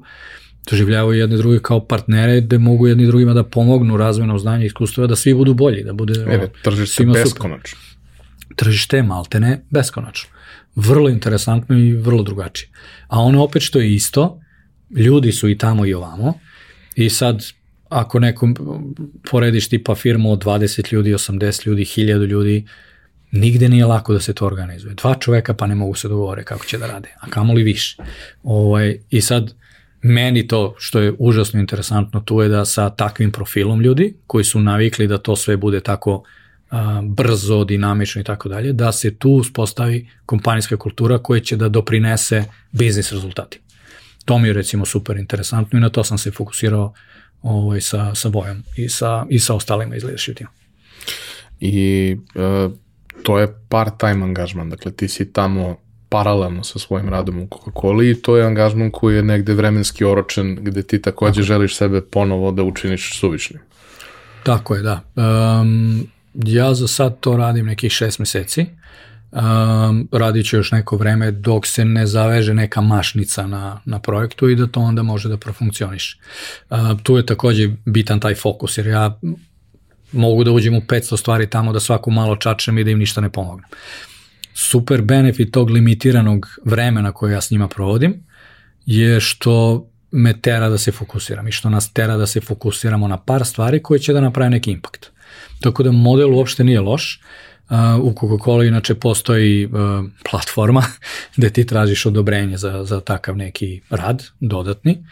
doživljavaju 0.70 1.20
jedne 1.20 1.38
druge 1.38 1.60
kao 1.60 1.86
partnere, 1.86 2.42
da 2.42 2.60
mogu 2.60 2.88
jedni 2.88 3.08
drugima 3.08 3.34
da 3.34 3.44
pomognu 3.44 3.98
razvojnom 3.98 4.40
znanja 4.40 4.64
i 4.64 4.66
iskustva, 4.66 5.08
da 5.08 5.16
svi 5.16 5.34
budu 5.34 5.54
bolji, 5.54 5.84
da 5.84 5.94
bude... 5.94 6.14
Eve, 6.20 6.50
tržište 6.64 7.06
beskonačno. 7.06 7.80
Tržište 8.56 8.98
je 8.98 9.04
maltene 9.04 9.62
beskonačno. 9.70 10.30
Vrlo 10.76 11.10
interesantno 11.10 11.78
i 11.78 11.94
vrlo 11.94 12.24
drugačije. 12.24 12.70
A 13.08 13.20
ono 13.20 13.44
opet 13.44 13.62
što 13.62 13.80
je 13.80 13.94
isto, 13.94 14.40
ljudi 14.96 15.32
su 15.32 15.50
i 15.50 15.58
tamo 15.58 15.86
i 15.86 15.94
ovamo, 15.94 16.34
i 16.96 17.10
sad 17.10 17.44
ako 17.90 18.20
nekom 18.20 18.56
porediš 19.32 19.70
tipa 19.70 19.96
firmu 19.96 20.32
od 20.32 20.44
20 20.44 20.94
ljudi, 20.94 21.14
80 21.14 21.68
ljudi, 21.68 21.86
1000 21.86 22.28
ljudi, 22.28 22.66
nigde 23.32 23.70
nije 23.70 23.86
lako 23.86 24.14
da 24.14 24.20
se 24.20 24.34
to 24.34 24.46
organizuje. 24.46 24.94
Dva 24.94 25.16
čoveka 25.16 25.54
pa 25.54 25.68
ne 25.68 25.76
mogu 25.76 25.96
se 25.96 26.08
dogovore 26.08 26.44
kako 26.44 26.66
će 26.66 26.78
da 26.78 26.88
rade, 26.88 27.10
a 27.20 27.30
kamoli 27.30 27.64
više. 27.64 27.98
Ovaj, 28.44 28.98
I 29.10 29.22
sad, 29.22 29.54
meni 30.02 30.48
to 30.48 30.76
što 30.78 31.00
je 31.00 31.14
užasno 31.20 31.60
interesantno 31.60 32.20
tu 32.20 32.42
je 32.42 32.50
da 32.50 32.66
sa 32.66 32.90
takvim 32.90 33.32
profilom 33.32 33.82
ljudi 33.82 34.14
koji 34.28 34.44
su 34.44 34.60
navikli 34.60 35.08
da 35.08 35.18
to 35.18 35.36
sve 35.36 35.58
bude 35.58 35.80
tako 35.80 36.24
a, 36.72 37.02
brzo, 37.04 37.64
dinamično 37.64 38.22
i 38.22 38.24
tako 38.24 38.50
dalje, 38.50 38.74
da 38.74 38.92
se 38.92 39.16
tu 39.16 39.32
uspostavi 39.32 40.10
kompanijska 40.26 40.78
kultura 40.78 41.18
koja 41.18 41.40
će 41.40 41.56
da 41.56 41.70
doprinese 41.70 42.44
biznis 42.72 43.12
rezultati. 43.12 43.60
To 44.26 44.38
mi 44.38 44.48
je 44.48 44.54
recimo 44.54 44.86
super 44.86 45.18
interesantno 45.18 45.78
i 45.78 45.82
na 45.82 45.90
to 45.90 46.04
sam 46.04 46.18
se 46.18 46.32
fokusirao 46.32 46.94
ovaj, 47.42 47.82
sa, 47.82 48.16
sa 48.16 48.30
Bojom 48.30 48.64
i 48.76 48.90
sa, 48.90 49.26
i 49.30 49.40
sa 49.40 49.56
ostalima 49.56 49.96
iz 49.96 50.04
leadership 50.04 50.38
tima. 50.38 50.50
I 51.60 52.18
uh, 52.36 52.72
to 53.24 53.40
je 53.40 53.48
part-time 53.70 54.24
angažman, 54.24 54.70
dakle 54.70 54.92
ti 54.92 55.08
si 55.08 55.34
tamo 55.34 55.78
paralelno 56.10 56.64
sa 56.64 56.80
svojim 56.80 57.10
radom 57.10 57.40
u 57.40 57.48
Coca-Cola 57.48 58.12
i 58.12 58.22
to 58.22 58.38
je 58.38 58.46
angažman 58.46 58.92
koji 58.92 59.16
je 59.16 59.24
negde 59.24 59.54
vremenski 59.54 60.06
oročen 60.06 60.58
gde 60.62 60.84
ti 60.84 61.02
takođe 61.02 61.42
Tako. 61.42 61.46
želiš 61.46 61.76
sebe 61.76 62.02
ponovo 62.02 62.52
da 62.52 62.64
učiniš 62.64 63.20
suvišnim. 63.20 63.62
Tako 64.44 64.76
je, 64.76 64.82
da. 64.82 65.02
Um, 65.16 66.08
ja 66.34 66.74
za 66.74 66.88
sad 66.88 67.20
to 67.20 67.38
radim 67.38 67.66
nekih 67.66 67.92
šest 67.92 68.20
meseci 68.20 68.66
um, 69.32 70.08
radit 70.12 70.50
će 70.50 70.58
još 70.58 70.72
neko 70.72 70.98
vreme 70.98 71.32
dok 71.32 71.68
se 71.68 71.86
ne 71.86 72.06
zaveže 72.06 72.54
neka 72.54 72.82
mašnica 72.82 73.48
na, 73.48 73.82
na 73.86 74.00
projektu 74.00 74.50
i 74.50 74.56
da 74.56 74.68
to 74.68 74.80
onda 74.80 75.04
može 75.04 75.30
da 75.30 75.38
profunkcioniš. 75.38 76.20
Uh, 76.70 76.78
tu 77.04 77.18
je 77.18 77.26
takođe 77.26 77.70
bitan 77.86 78.20
taj 78.20 78.36
fokus, 78.36 78.78
jer 78.78 78.88
ja 78.88 79.20
mogu 80.12 80.44
da 80.44 80.52
uđem 80.52 80.76
u 80.76 80.82
500 80.82 81.18
stvari 81.18 81.50
tamo 81.50 81.74
da 81.74 81.80
svako 81.80 82.12
malo 82.12 82.36
čačem 82.36 82.78
i 82.78 82.84
da 82.84 82.92
im 82.92 83.00
ništa 83.00 83.22
ne 83.22 83.30
pomognem. 83.30 83.70
Super 84.54 85.02
benefit 85.02 85.54
tog 85.54 85.70
limitiranog 85.70 86.48
vremena 86.66 87.12
koje 87.12 87.34
ja 87.34 87.42
s 87.42 87.52
njima 87.52 87.68
provodim 87.68 88.24
je 88.86 89.20
što 89.20 89.86
me 90.12 90.42
tera 90.42 90.70
da 90.70 90.78
se 90.78 90.92
fokusiram 90.92 91.48
i 91.48 91.52
što 91.52 91.70
nas 91.70 91.94
tera 91.94 92.18
da 92.18 92.28
se 92.28 92.42
fokusiramo 92.42 93.08
na 93.08 93.18
par 93.18 93.46
stvari 93.46 93.84
koje 93.84 94.00
će 94.00 94.14
da 94.14 94.22
naprave 94.22 94.50
neki 94.50 94.72
impakt. 94.72 95.12
Tako 95.60 95.84
da 95.84 95.92
model 95.92 96.34
uopšte 96.34 96.64
nije 96.64 96.82
loš, 96.82 97.22
u 98.02 98.14
Coca-Cola 98.14 98.68
inače 98.68 98.96
postoji 98.96 99.66
uh, 99.66 99.72
platforma 100.32 100.84
gde 101.38 101.50
ti 101.50 101.66
tražiš 101.66 102.06
odobrenje 102.06 102.58
za, 102.58 102.84
za 102.84 103.00
takav 103.00 103.38
neki 103.38 103.82
rad 103.90 104.24
dodatni, 104.40 105.04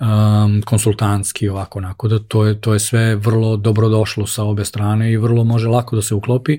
um, 0.00 0.62
konsultantski 0.62 1.48
ovako 1.48 1.78
onako, 1.78 2.08
da 2.08 2.18
to 2.18 2.46
je, 2.46 2.60
to 2.60 2.72
je 2.72 2.78
sve 2.78 3.16
vrlo 3.16 3.56
dobrodošlo 3.56 4.26
sa 4.26 4.44
obe 4.44 4.64
strane 4.64 5.12
i 5.12 5.16
vrlo 5.16 5.44
može 5.44 5.68
lako 5.68 5.96
da 5.96 6.02
se 6.02 6.14
uklopi. 6.14 6.58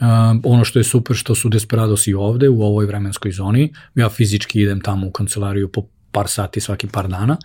Um, 0.00 0.42
ono 0.44 0.64
što 0.64 0.78
je 0.78 0.84
super 0.84 1.16
što 1.16 1.34
su 1.34 1.48
Desperados 1.48 2.06
i 2.06 2.14
ovde 2.14 2.48
u 2.48 2.62
ovoj 2.62 2.86
vremenskoj 2.86 3.32
zoni, 3.32 3.72
ja 3.94 4.08
fizički 4.08 4.60
idem 4.60 4.80
tamo 4.80 5.06
u 5.06 5.10
kancelariju 5.10 5.68
po 5.68 5.82
par 6.12 6.28
sati 6.28 6.60
svaki 6.60 6.86
par 6.86 7.08
dana. 7.08 7.36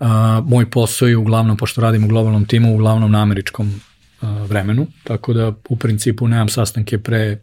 Uh, 0.00 0.06
moj 0.44 0.70
posao 0.70 1.08
je 1.08 1.16
uglavnom, 1.16 1.56
pošto 1.56 1.80
radim 1.80 2.04
u 2.04 2.08
globalnom 2.08 2.44
timu, 2.44 2.74
uglavnom 2.74 3.12
na 3.12 3.22
američkom 3.22 3.80
vremenu, 4.22 4.86
tako 5.04 5.32
da 5.32 5.52
u 5.68 5.76
principu 5.76 6.28
nemam 6.28 6.48
sastanke 6.48 6.98
pre 6.98 7.40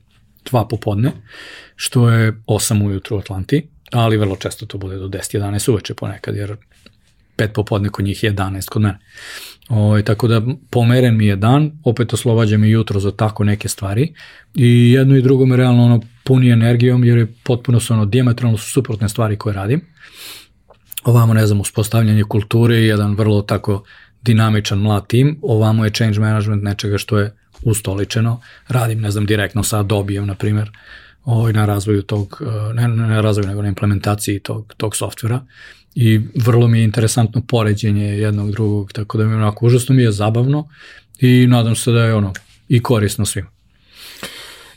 dva 0.49 0.67
popodne, 0.67 1.11
što 1.75 2.09
je 2.09 2.33
8 2.47 2.85
ujutru 2.85 3.15
u 3.17 3.19
Atlanti, 3.19 3.67
ali 3.91 4.17
vrlo 4.17 4.35
često 4.35 4.65
to 4.65 4.77
bude 4.77 4.95
do 4.95 5.07
10-11 5.07 5.71
uveče 5.71 5.93
ponekad, 5.93 6.35
jer 6.35 6.55
pet 7.35 7.53
popodne 7.53 7.89
kod 7.89 8.05
njih 8.05 8.23
je 8.23 8.33
11 8.33 8.69
kod 8.69 8.81
mene. 8.81 8.99
O, 9.69 9.75
ovaj, 9.75 10.03
tako 10.03 10.27
da 10.27 10.41
pomeren 10.69 11.17
mi 11.17 11.25
je 11.25 11.35
dan, 11.35 11.71
opet 11.83 12.13
oslobađa 12.13 12.57
mi 12.57 12.69
jutro 12.69 12.99
za 12.99 13.11
tako 13.11 13.43
neke 13.43 13.67
stvari 13.67 14.13
i 14.55 14.91
jedno 14.91 15.17
i 15.17 15.21
drugo 15.21 15.45
me 15.45 15.57
realno 15.57 15.83
ono 15.83 16.01
puni 16.23 16.49
energijom 16.49 17.03
jer 17.03 17.17
je 17.17 17.33
potpuno 17.43 17.79
su 17.79 17.93
ono 17.93 18.05
diametralno 18.05 18.57
su 18.57 18.71
suprotne 18.71 19.09
stvari 19.09 19.37
koje 19.37 19.53
radim. 19.53 19.81
Ovamo, 21.03 21.33
ne 21.33 21.45
znam, 21.47 21.61
uspostavljanje 21.61 22.23
kulture 22.23 22.79
i 22.79 22.87
jedan 22.87 23.15
vrlo 23.15 23.41
tako 23.41 23.83
dinamičan 24.21 24.79
mlad 24.79 25.07
tim, 25.07 25.39
ovamo 25.41 25.85
je 25.85 25.91
change 25.91 26.19
management 26.19 26.63
nečega 26.63 26.97
što 26.97 27.19
je 27.19 27.33
ustoličeno, 27.63 28.41
radim, 28.67 29.01
ne 29.01 29.11
znam, 29.11 29.25
direktno 29.25 29.63
sa 29.63 29.79
Adobe-em, 29.79 30.27
na 30.27 30.35
primjer, 30.35 30.71
ovaj, 31.25 31.53
na 31.53 31.65
razvoju 31.65 32.01
tog, 32.01 32.41
ne, 32.73 32.87
ne 32.87 33.07
na 33.07 33.21
razvoju, 33.21 33.47
nego 33.47 33.61
na 33.61 33.67
implementaciji 33.67 34.39
tog, 34.39 34.73
tog 34.77 34.95
softvera 34.95 35.41
i 35.95 36.21
vrlo 36.35 36.67
mi 36.67 36.79
je 36.79 36.83
interesantno 36.83 37.41
poređenje 37.47 38.05
jednog 38.05 38.51
drugog, 38.51 38.91
tako 38.91 39.17
da 39.17 39.25
mi 39.25 39.35
onako 39.35 39.65
užasno 39.65 39.95
mi 39.95 40.03
je 40.03 40.11
zabavno 40.11 40.67
i 41.19 41.47
nadam 41.47 41.75
se 41.75 41.91
da 41.91 42.03
je 42.03 42.13
ono 42.13 42.33
i 42.67 42.81
korisno 42.81 43.25
svima. 43.25 43.49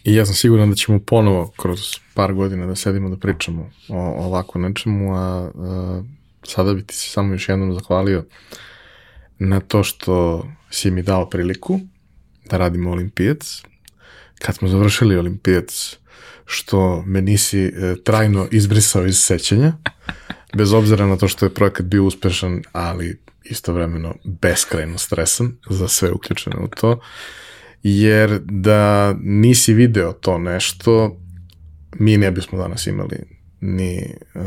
I 0.04 0.14
ja 0.14 0.26
sam 0.26 0.34
siguran 0.34 0.70
da 0.70 0.76
ćemo 0.76 1.00
ponovo 1.06 1.52
kroz 1.56 1.80
par 2.14 2.32
godina 2.32 2.66
da 2.66 2.74
sedimo 2.74 3.08
da 3.08 3.16
pričamo 3.16 3.70
o, 3.88 3.96
o 3.96 4.24
ovako 4.26 4.58
nečemu, 4.58 5.14
a, 5.14 5.50
a 5.54 6.02
sada 6.42 6.74
bi 6.74 6.86
ti 6.86 6.94
se 6.94 7.10
samo 7.10 7.32
još 7.32 7.48
jednom 7.48 7.74
zahvalio 7.74 8.24
na 9.38 9.60
to 9.60 9.82
što 9.82 10.46
si 10.70 10.90
mi 10.90 11.02
dao 11.02 11.30
priliku 11.30 11.80
da 12.50 12.58
radimo 12.58 12.90
olimpijac. 12.90 13.62
Kad 14.38 14.54
smo 14.54 14.68
završili 14.68 15.16
olimpijac, 15.16 15.96
što 16.46 17.02
me 17.06 17.22
nisi 17.22 17.62
e, 17.64 17.94
trajno 18.04 18.48
izbrisao 18.50 19.06
iz 19.06 19.18
sećanja, 19.18 19.72
bez 20.56 20.72
obzira 20.72 21.06
na 21.06 21.16
to 21.16 21.28
što 21.28 21.46
je 21.46 21.54
projekat 21.54 21.86
bio 21.86 22.04
uspešan, 22.04 22.62
ali 22.72 23.20
istovremeno 23.44 24.14
beskrajno 24.24 24.98
stresan 24.98 25.56
za 25.70 25.88
sve 25.88 26.10
uključene 26.10 26.56
u 26.56 26.68
to, 26.68 27.00
jer 27.82 28.40
da 28.44 29.14
nisi 29.20 29.74
video 29.74 30.12
to 30.12 30.38
nešto, 30.38 31.16
mi 31.98 32.16
ne 32.16 32.30
bismo 32.30 32.58
danas 32.58 32.86
imali 32.86 33.16
ni 33.62 34.14
uh, 34.34 34.42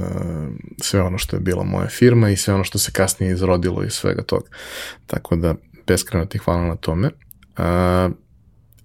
sve 0.81 1.01
ono 1.01 1.17
što 1.17 1.35
je 1.35 1.39
bila 1.39 1.63
moja 1.63 1.87
firma 1.87 2.29
i 2.29 2.37
sve 2.37 2.53
ono 2.53 2.63
što 2.63 2.77
se 2.79 2.91
kasnije 2.91 3.33
izrodilo 3.33 3.83
iz 3.83 3.93
svega 3.93 4.21
toga. 4.21 4.49
Tako 5.07 5.35
da, 5.35 5.55
beskrajno 5.87 6.25
ti 6.25 6.37
hvala 6.37 6.67
na 6.67 6.75
tome. 6.75 7.09
Uh, 7.57 8.11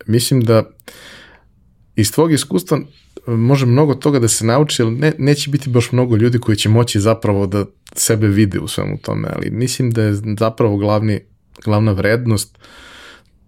mislim 0.06 0.40
da 0.40 0.62
iz 1.96 2.12
tvog 2.12 2.32
iskustva 2.32 2.78
može 3.26 3.66
mnogo 3.66 3.94
toga 3.94 4.18
da 4.18 4.28
se 4.28 4.46
nauči, 4.46 4.82
ali 4.82 4.90
ne, 4.90 5.12
neće 5.18 5.50
biti 5.50 5.70
baš 5.70 5.92
mnogo 5.92 6.16
ljudi 6.16 6.38
koji 6.38 6.56
će 6.56 6.68
moći 6.68 7.00
zapravo 7.00 7.46
da 7.46 7.64
sebe 7.94 8.26
vide 8.26 8.58
u 8.58 8.68
svemu 8.68 8.98
tome, 8.98 9.28
ali 9.36 9.50
mislim 9.50 9.90
da 9.90 10.02
je 10.02 10.14
zapravo 10.38 10.76
glavni, 10.76 11.20
glavna 11.64 11.92
vrednost 11.92 12.58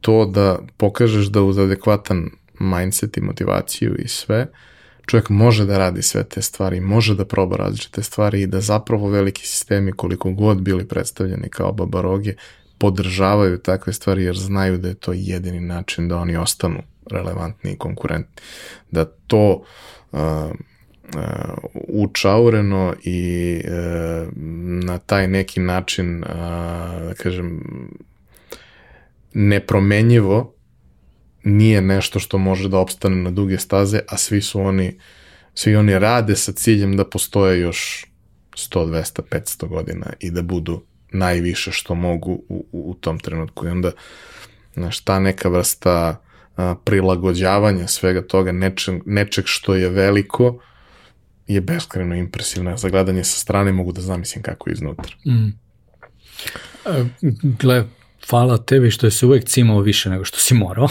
to 0.01 0.27
da 0.27 0.59
pokažeš 0.77 1.27
da 1.27 1.43
uz 1.43 1.59
adekvatan 1.59 2.31
mindset 2.61 3.17
i 3.17 3.21
motivaciju 3.21 3.97
i 3.99 4.09
sve, 4.09 4.47
čovjek 5.07 5.29
može 5.29 5.65
da 5.65 5.79
radi 5.79 6.03
sve 6.03 6.25
te 6.25 6.43
stvari, 6.43 6.81
može 6.81 7.15
da 7.15 7.25
proba 7.25 7.57
različite 7.57 8.03
stvari 8.03 8.43
i 8.43 8.47
da 8.47 8.61
zapravo 8.61 9.09
veliki 9.09 9.47
sistemi 9.47 9.93
koliko 9.93 10.31
god 10.31 10.61
bili 10.61 10.89
predstavljeni 10.89 11.49
kao 11.49 11.73
babaroge 11.73 12.35
podržavaju 12.79 13.59
takve 13.59 13.93
stvari 13.93 14.25
jer 14.25 14.37
znaju 14.37 14.79
da 14.79 14.89
je 14.89 14.95
to 14.95 15.13
jedini 15.13 15.61
način 15.61 16.09
da 16.09 16.17
oni 16.17 16.37
ostanu 16.37 16.83
relevantni 17.11 17.73
i 17.73 17.79
konkurentni. 17.79 18.43
Da 18.91 19.05
to 19.05 19.65
uh, 20.13 20.19
uh, 20.19 20.51
učaureno 21.89 22.95
i 23.05 23.61
uh, 23.65 24.29
na 24.85 24.99
taj 24.99 25.29
neki 25.29 25.61
način, 25.61 26.19
uh, 26.19 26.29
da 27.09 27.15
kažem, 27.23 27.61
nepromenjivo 29.35 30.55
nije 31.45 31.81
nešto 31.83 32.19
što 32.19 32.39
može 32.39 32.69
da 32.69 32.79
opstane 32.79 33.17
na 33.17 33.31
duge 33.31 33.59
staze, 33.59 34.01
a 34.09 34.17
svi 34.17 34.43
su 34.43 34.61
oni 34.61 34.99
svi 35.55 35.77
oni 35.77 35.99
rade 35.99 36.37
sa 36.37 36.53
ciljem 36.53 36.97
da 36.97 37.05
postoje 37.05 37.61
još 37.61 38.07
100, 38.57 38.87
200, 38.87 39.21
500 39.31 39.69
godina 39.69 40.07
i 40.21 40.31
da 40.31 40.43
budu 40.43 40.83
najviše 41.13 41.73
što 41.73 41.95
mogu 41.95 42.33
u, 42.49 42.67
u, 42.73 42.91
u 42.91 42.95
tom 42.95 43.19
trenutku. 43.19 43.67
I 43.67 43.71
onda, 43.71 43.93
znaš, 44.75 45.01
ta 45.01 45.21
neka 45.21 45.49
vrsta 45.49 46.21
a, 46.57 46.75
prilagođavanja 46.85 47.87
svega 47.87 48.23
toga, 48.23 48.53
nečeg, 48.53 49.03
nečeg 49.07 49.45
što 49.47 49.75
je 49.75 49.89
veliko, 49.89 50.63
je 51.47 51.61
beskreno 51.61 52.15
impresivno. 52.15 52.77
Za 52.77 52.89
gledanje 52.89 53.25
sa 53.25 53.39
strane 53.39 53.73
mogu 53.73 53.93
da 53.93 54.01
zamislim 54.01 54.43
kako 54.43 54.71
je 54.71 54.73
iznutra. 54.73 55.17
Mm. 55.27 55.49
E, 56.87 57.05
gle, 57.43 57.85
hvala 58.31 58.59
tebi 58.59 58.91
što 58.91 59.07
je 59.07 59.11
se 59.11 59.27
uvek 59.27 59.45
cimao 59.45 59.81
više 59.81 60.11
nego 60.11 60.25
što 60.25 60.39
si 60.39 60.55
morao. 60.55 60.89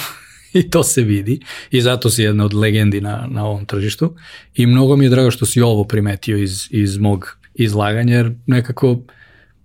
I 0.60 0.70
to 0.70 0.84
se 0.84 1.02
vidi. 1.02 1.40
I 1.72 1.82
zato 1.82 2.10
si 2.10 2.24
jedna 2.24 2.46
od 2.46 2.54
legendi 2.54 3.02
na, 3.02 3.28
na 3.30 3.46
ovom 3.46 3.66
tržištu. 3.66 4.16
I 4.56 4.66
mnogo 4.66 4.96
mi 4.96 5.06
je 5.06 5.10
drago 5.10 5.32
što 5.32 5.46
si 5.46 5.62
ovo 5.62 5.84
primetio 5.84 6.38
iz, 6.38 6.68
iz 6.70 6.98
mog 6.98 7.38
izlaganja, 7.54 8.16
jer 8.16 8.32
nekako 8.46 9.00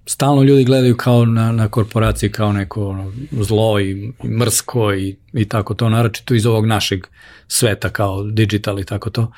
stalno 0.07 0.43
ljudi 0.43 0.65
gledaju 0.65 0.97
kao 0.97 1.25
na, 1.25 1.53
na 1.53 1.69
korporaciji 1.69 2.31
kao 2.31 2.53
neko 2.53 2.89
ono, 2.89 3.13
zlo 3.31 3.81
i, 3.81 4.13
i 4.25 4.29
mrsko 4.29 4.95
i, 4.95 5.17
i 5.33 5.49
tako 5.49 5.75
to, 5.75 5.89
naročito 5.89 6.35
iz 6.35 6.47
ovog 6.47 6.67
našeg 6.67 7.07
sveta 7.49 7.91
kao 7.91 8.23
digital 8.23 8.81
i 8.81 8.85
tako 8.85 9.11
to. 9.11 9.33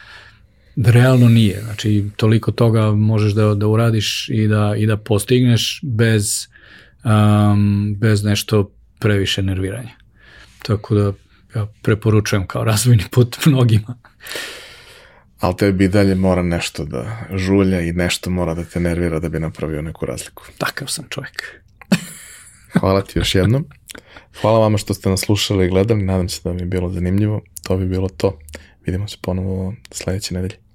Da 0.76 0.90
realno 0.90 1.28
nije. 1.28 1.60
Znači, 1.64 2.04
toliko 2.16 2.52
toga 2.52 2.92
možeš 2.92 3.32
da, 3.32 3.54
da 3.54 3.66
uradiš 3.66 4.28
i 4.28 4.46
da, 4.46 4.74
i 4.76 4.86
da 4.86 4.96
postigneš 4.96 5.80
bez, 5.82 6.46
um, 7.04 7.96
bez 7.98 8.24
nešto 8.24 8.70
previše 8.98 9.42
nerviranja. 9.42 9.94
Tako 10.62 10.94
da 10.94 11.12
ja 11.54 11.66
preporučujem 11.82 12.46
kao 12.46 12.64
razvojni 12.64 13.04
put 13.10 13.38
mnogima 13.46 13.94
ali 15.40 15.56
tebi 15.56 15.84
i 15.84 15.88
dalje 15.88 16.14
mora 16.14 16.42
nešto 16.42 16.84
da 16.84 17.26
žulja 17.34 17.80
i 17.80 17.92
nešto 17.92 18.30
mora 18.30 18.54
da 18.54 18.64
te 18.64 18.80
nervira 18.80 19.18
da 19.18 19.28
bi 19.28 19.40
napravio 19.40 19.82
neku 19.82 20.06
razliku. 20.06 20.44
Takav 20.58 20.88
sam 20.88 21.04
čovjek. 21.08 21.60
Hvala 22.80 23.02
ti 23.02 23.18
još 23.18 23.34
jednom. 23.34 23.66
Hvala 24.40 24.58
vama 24.58 24.78
što 24.78 24.94
ste 24.94 25.08
nas 25.08 25.20
slušali 25.20 25.66
i 25.66 25.68
gledali. 25.68 26.02
Nadam 26.02 26.28
se 26.28 26.40
da 26.44 26.50
vam 26.50 26.58
je 26.58 26.66
bilo 26.66 26.92
zanimljivo. 26.92 27.40
To 27.62 27.76
bi 27.76 27.86
bilo 27.86 28.08
to. 28.08 28.38
Vidimo 28.86 29.08
se 29.08 29.16
ponovo 29.22 29.74
sledeće 29.90 30.34
nedelje. 30.34 30.67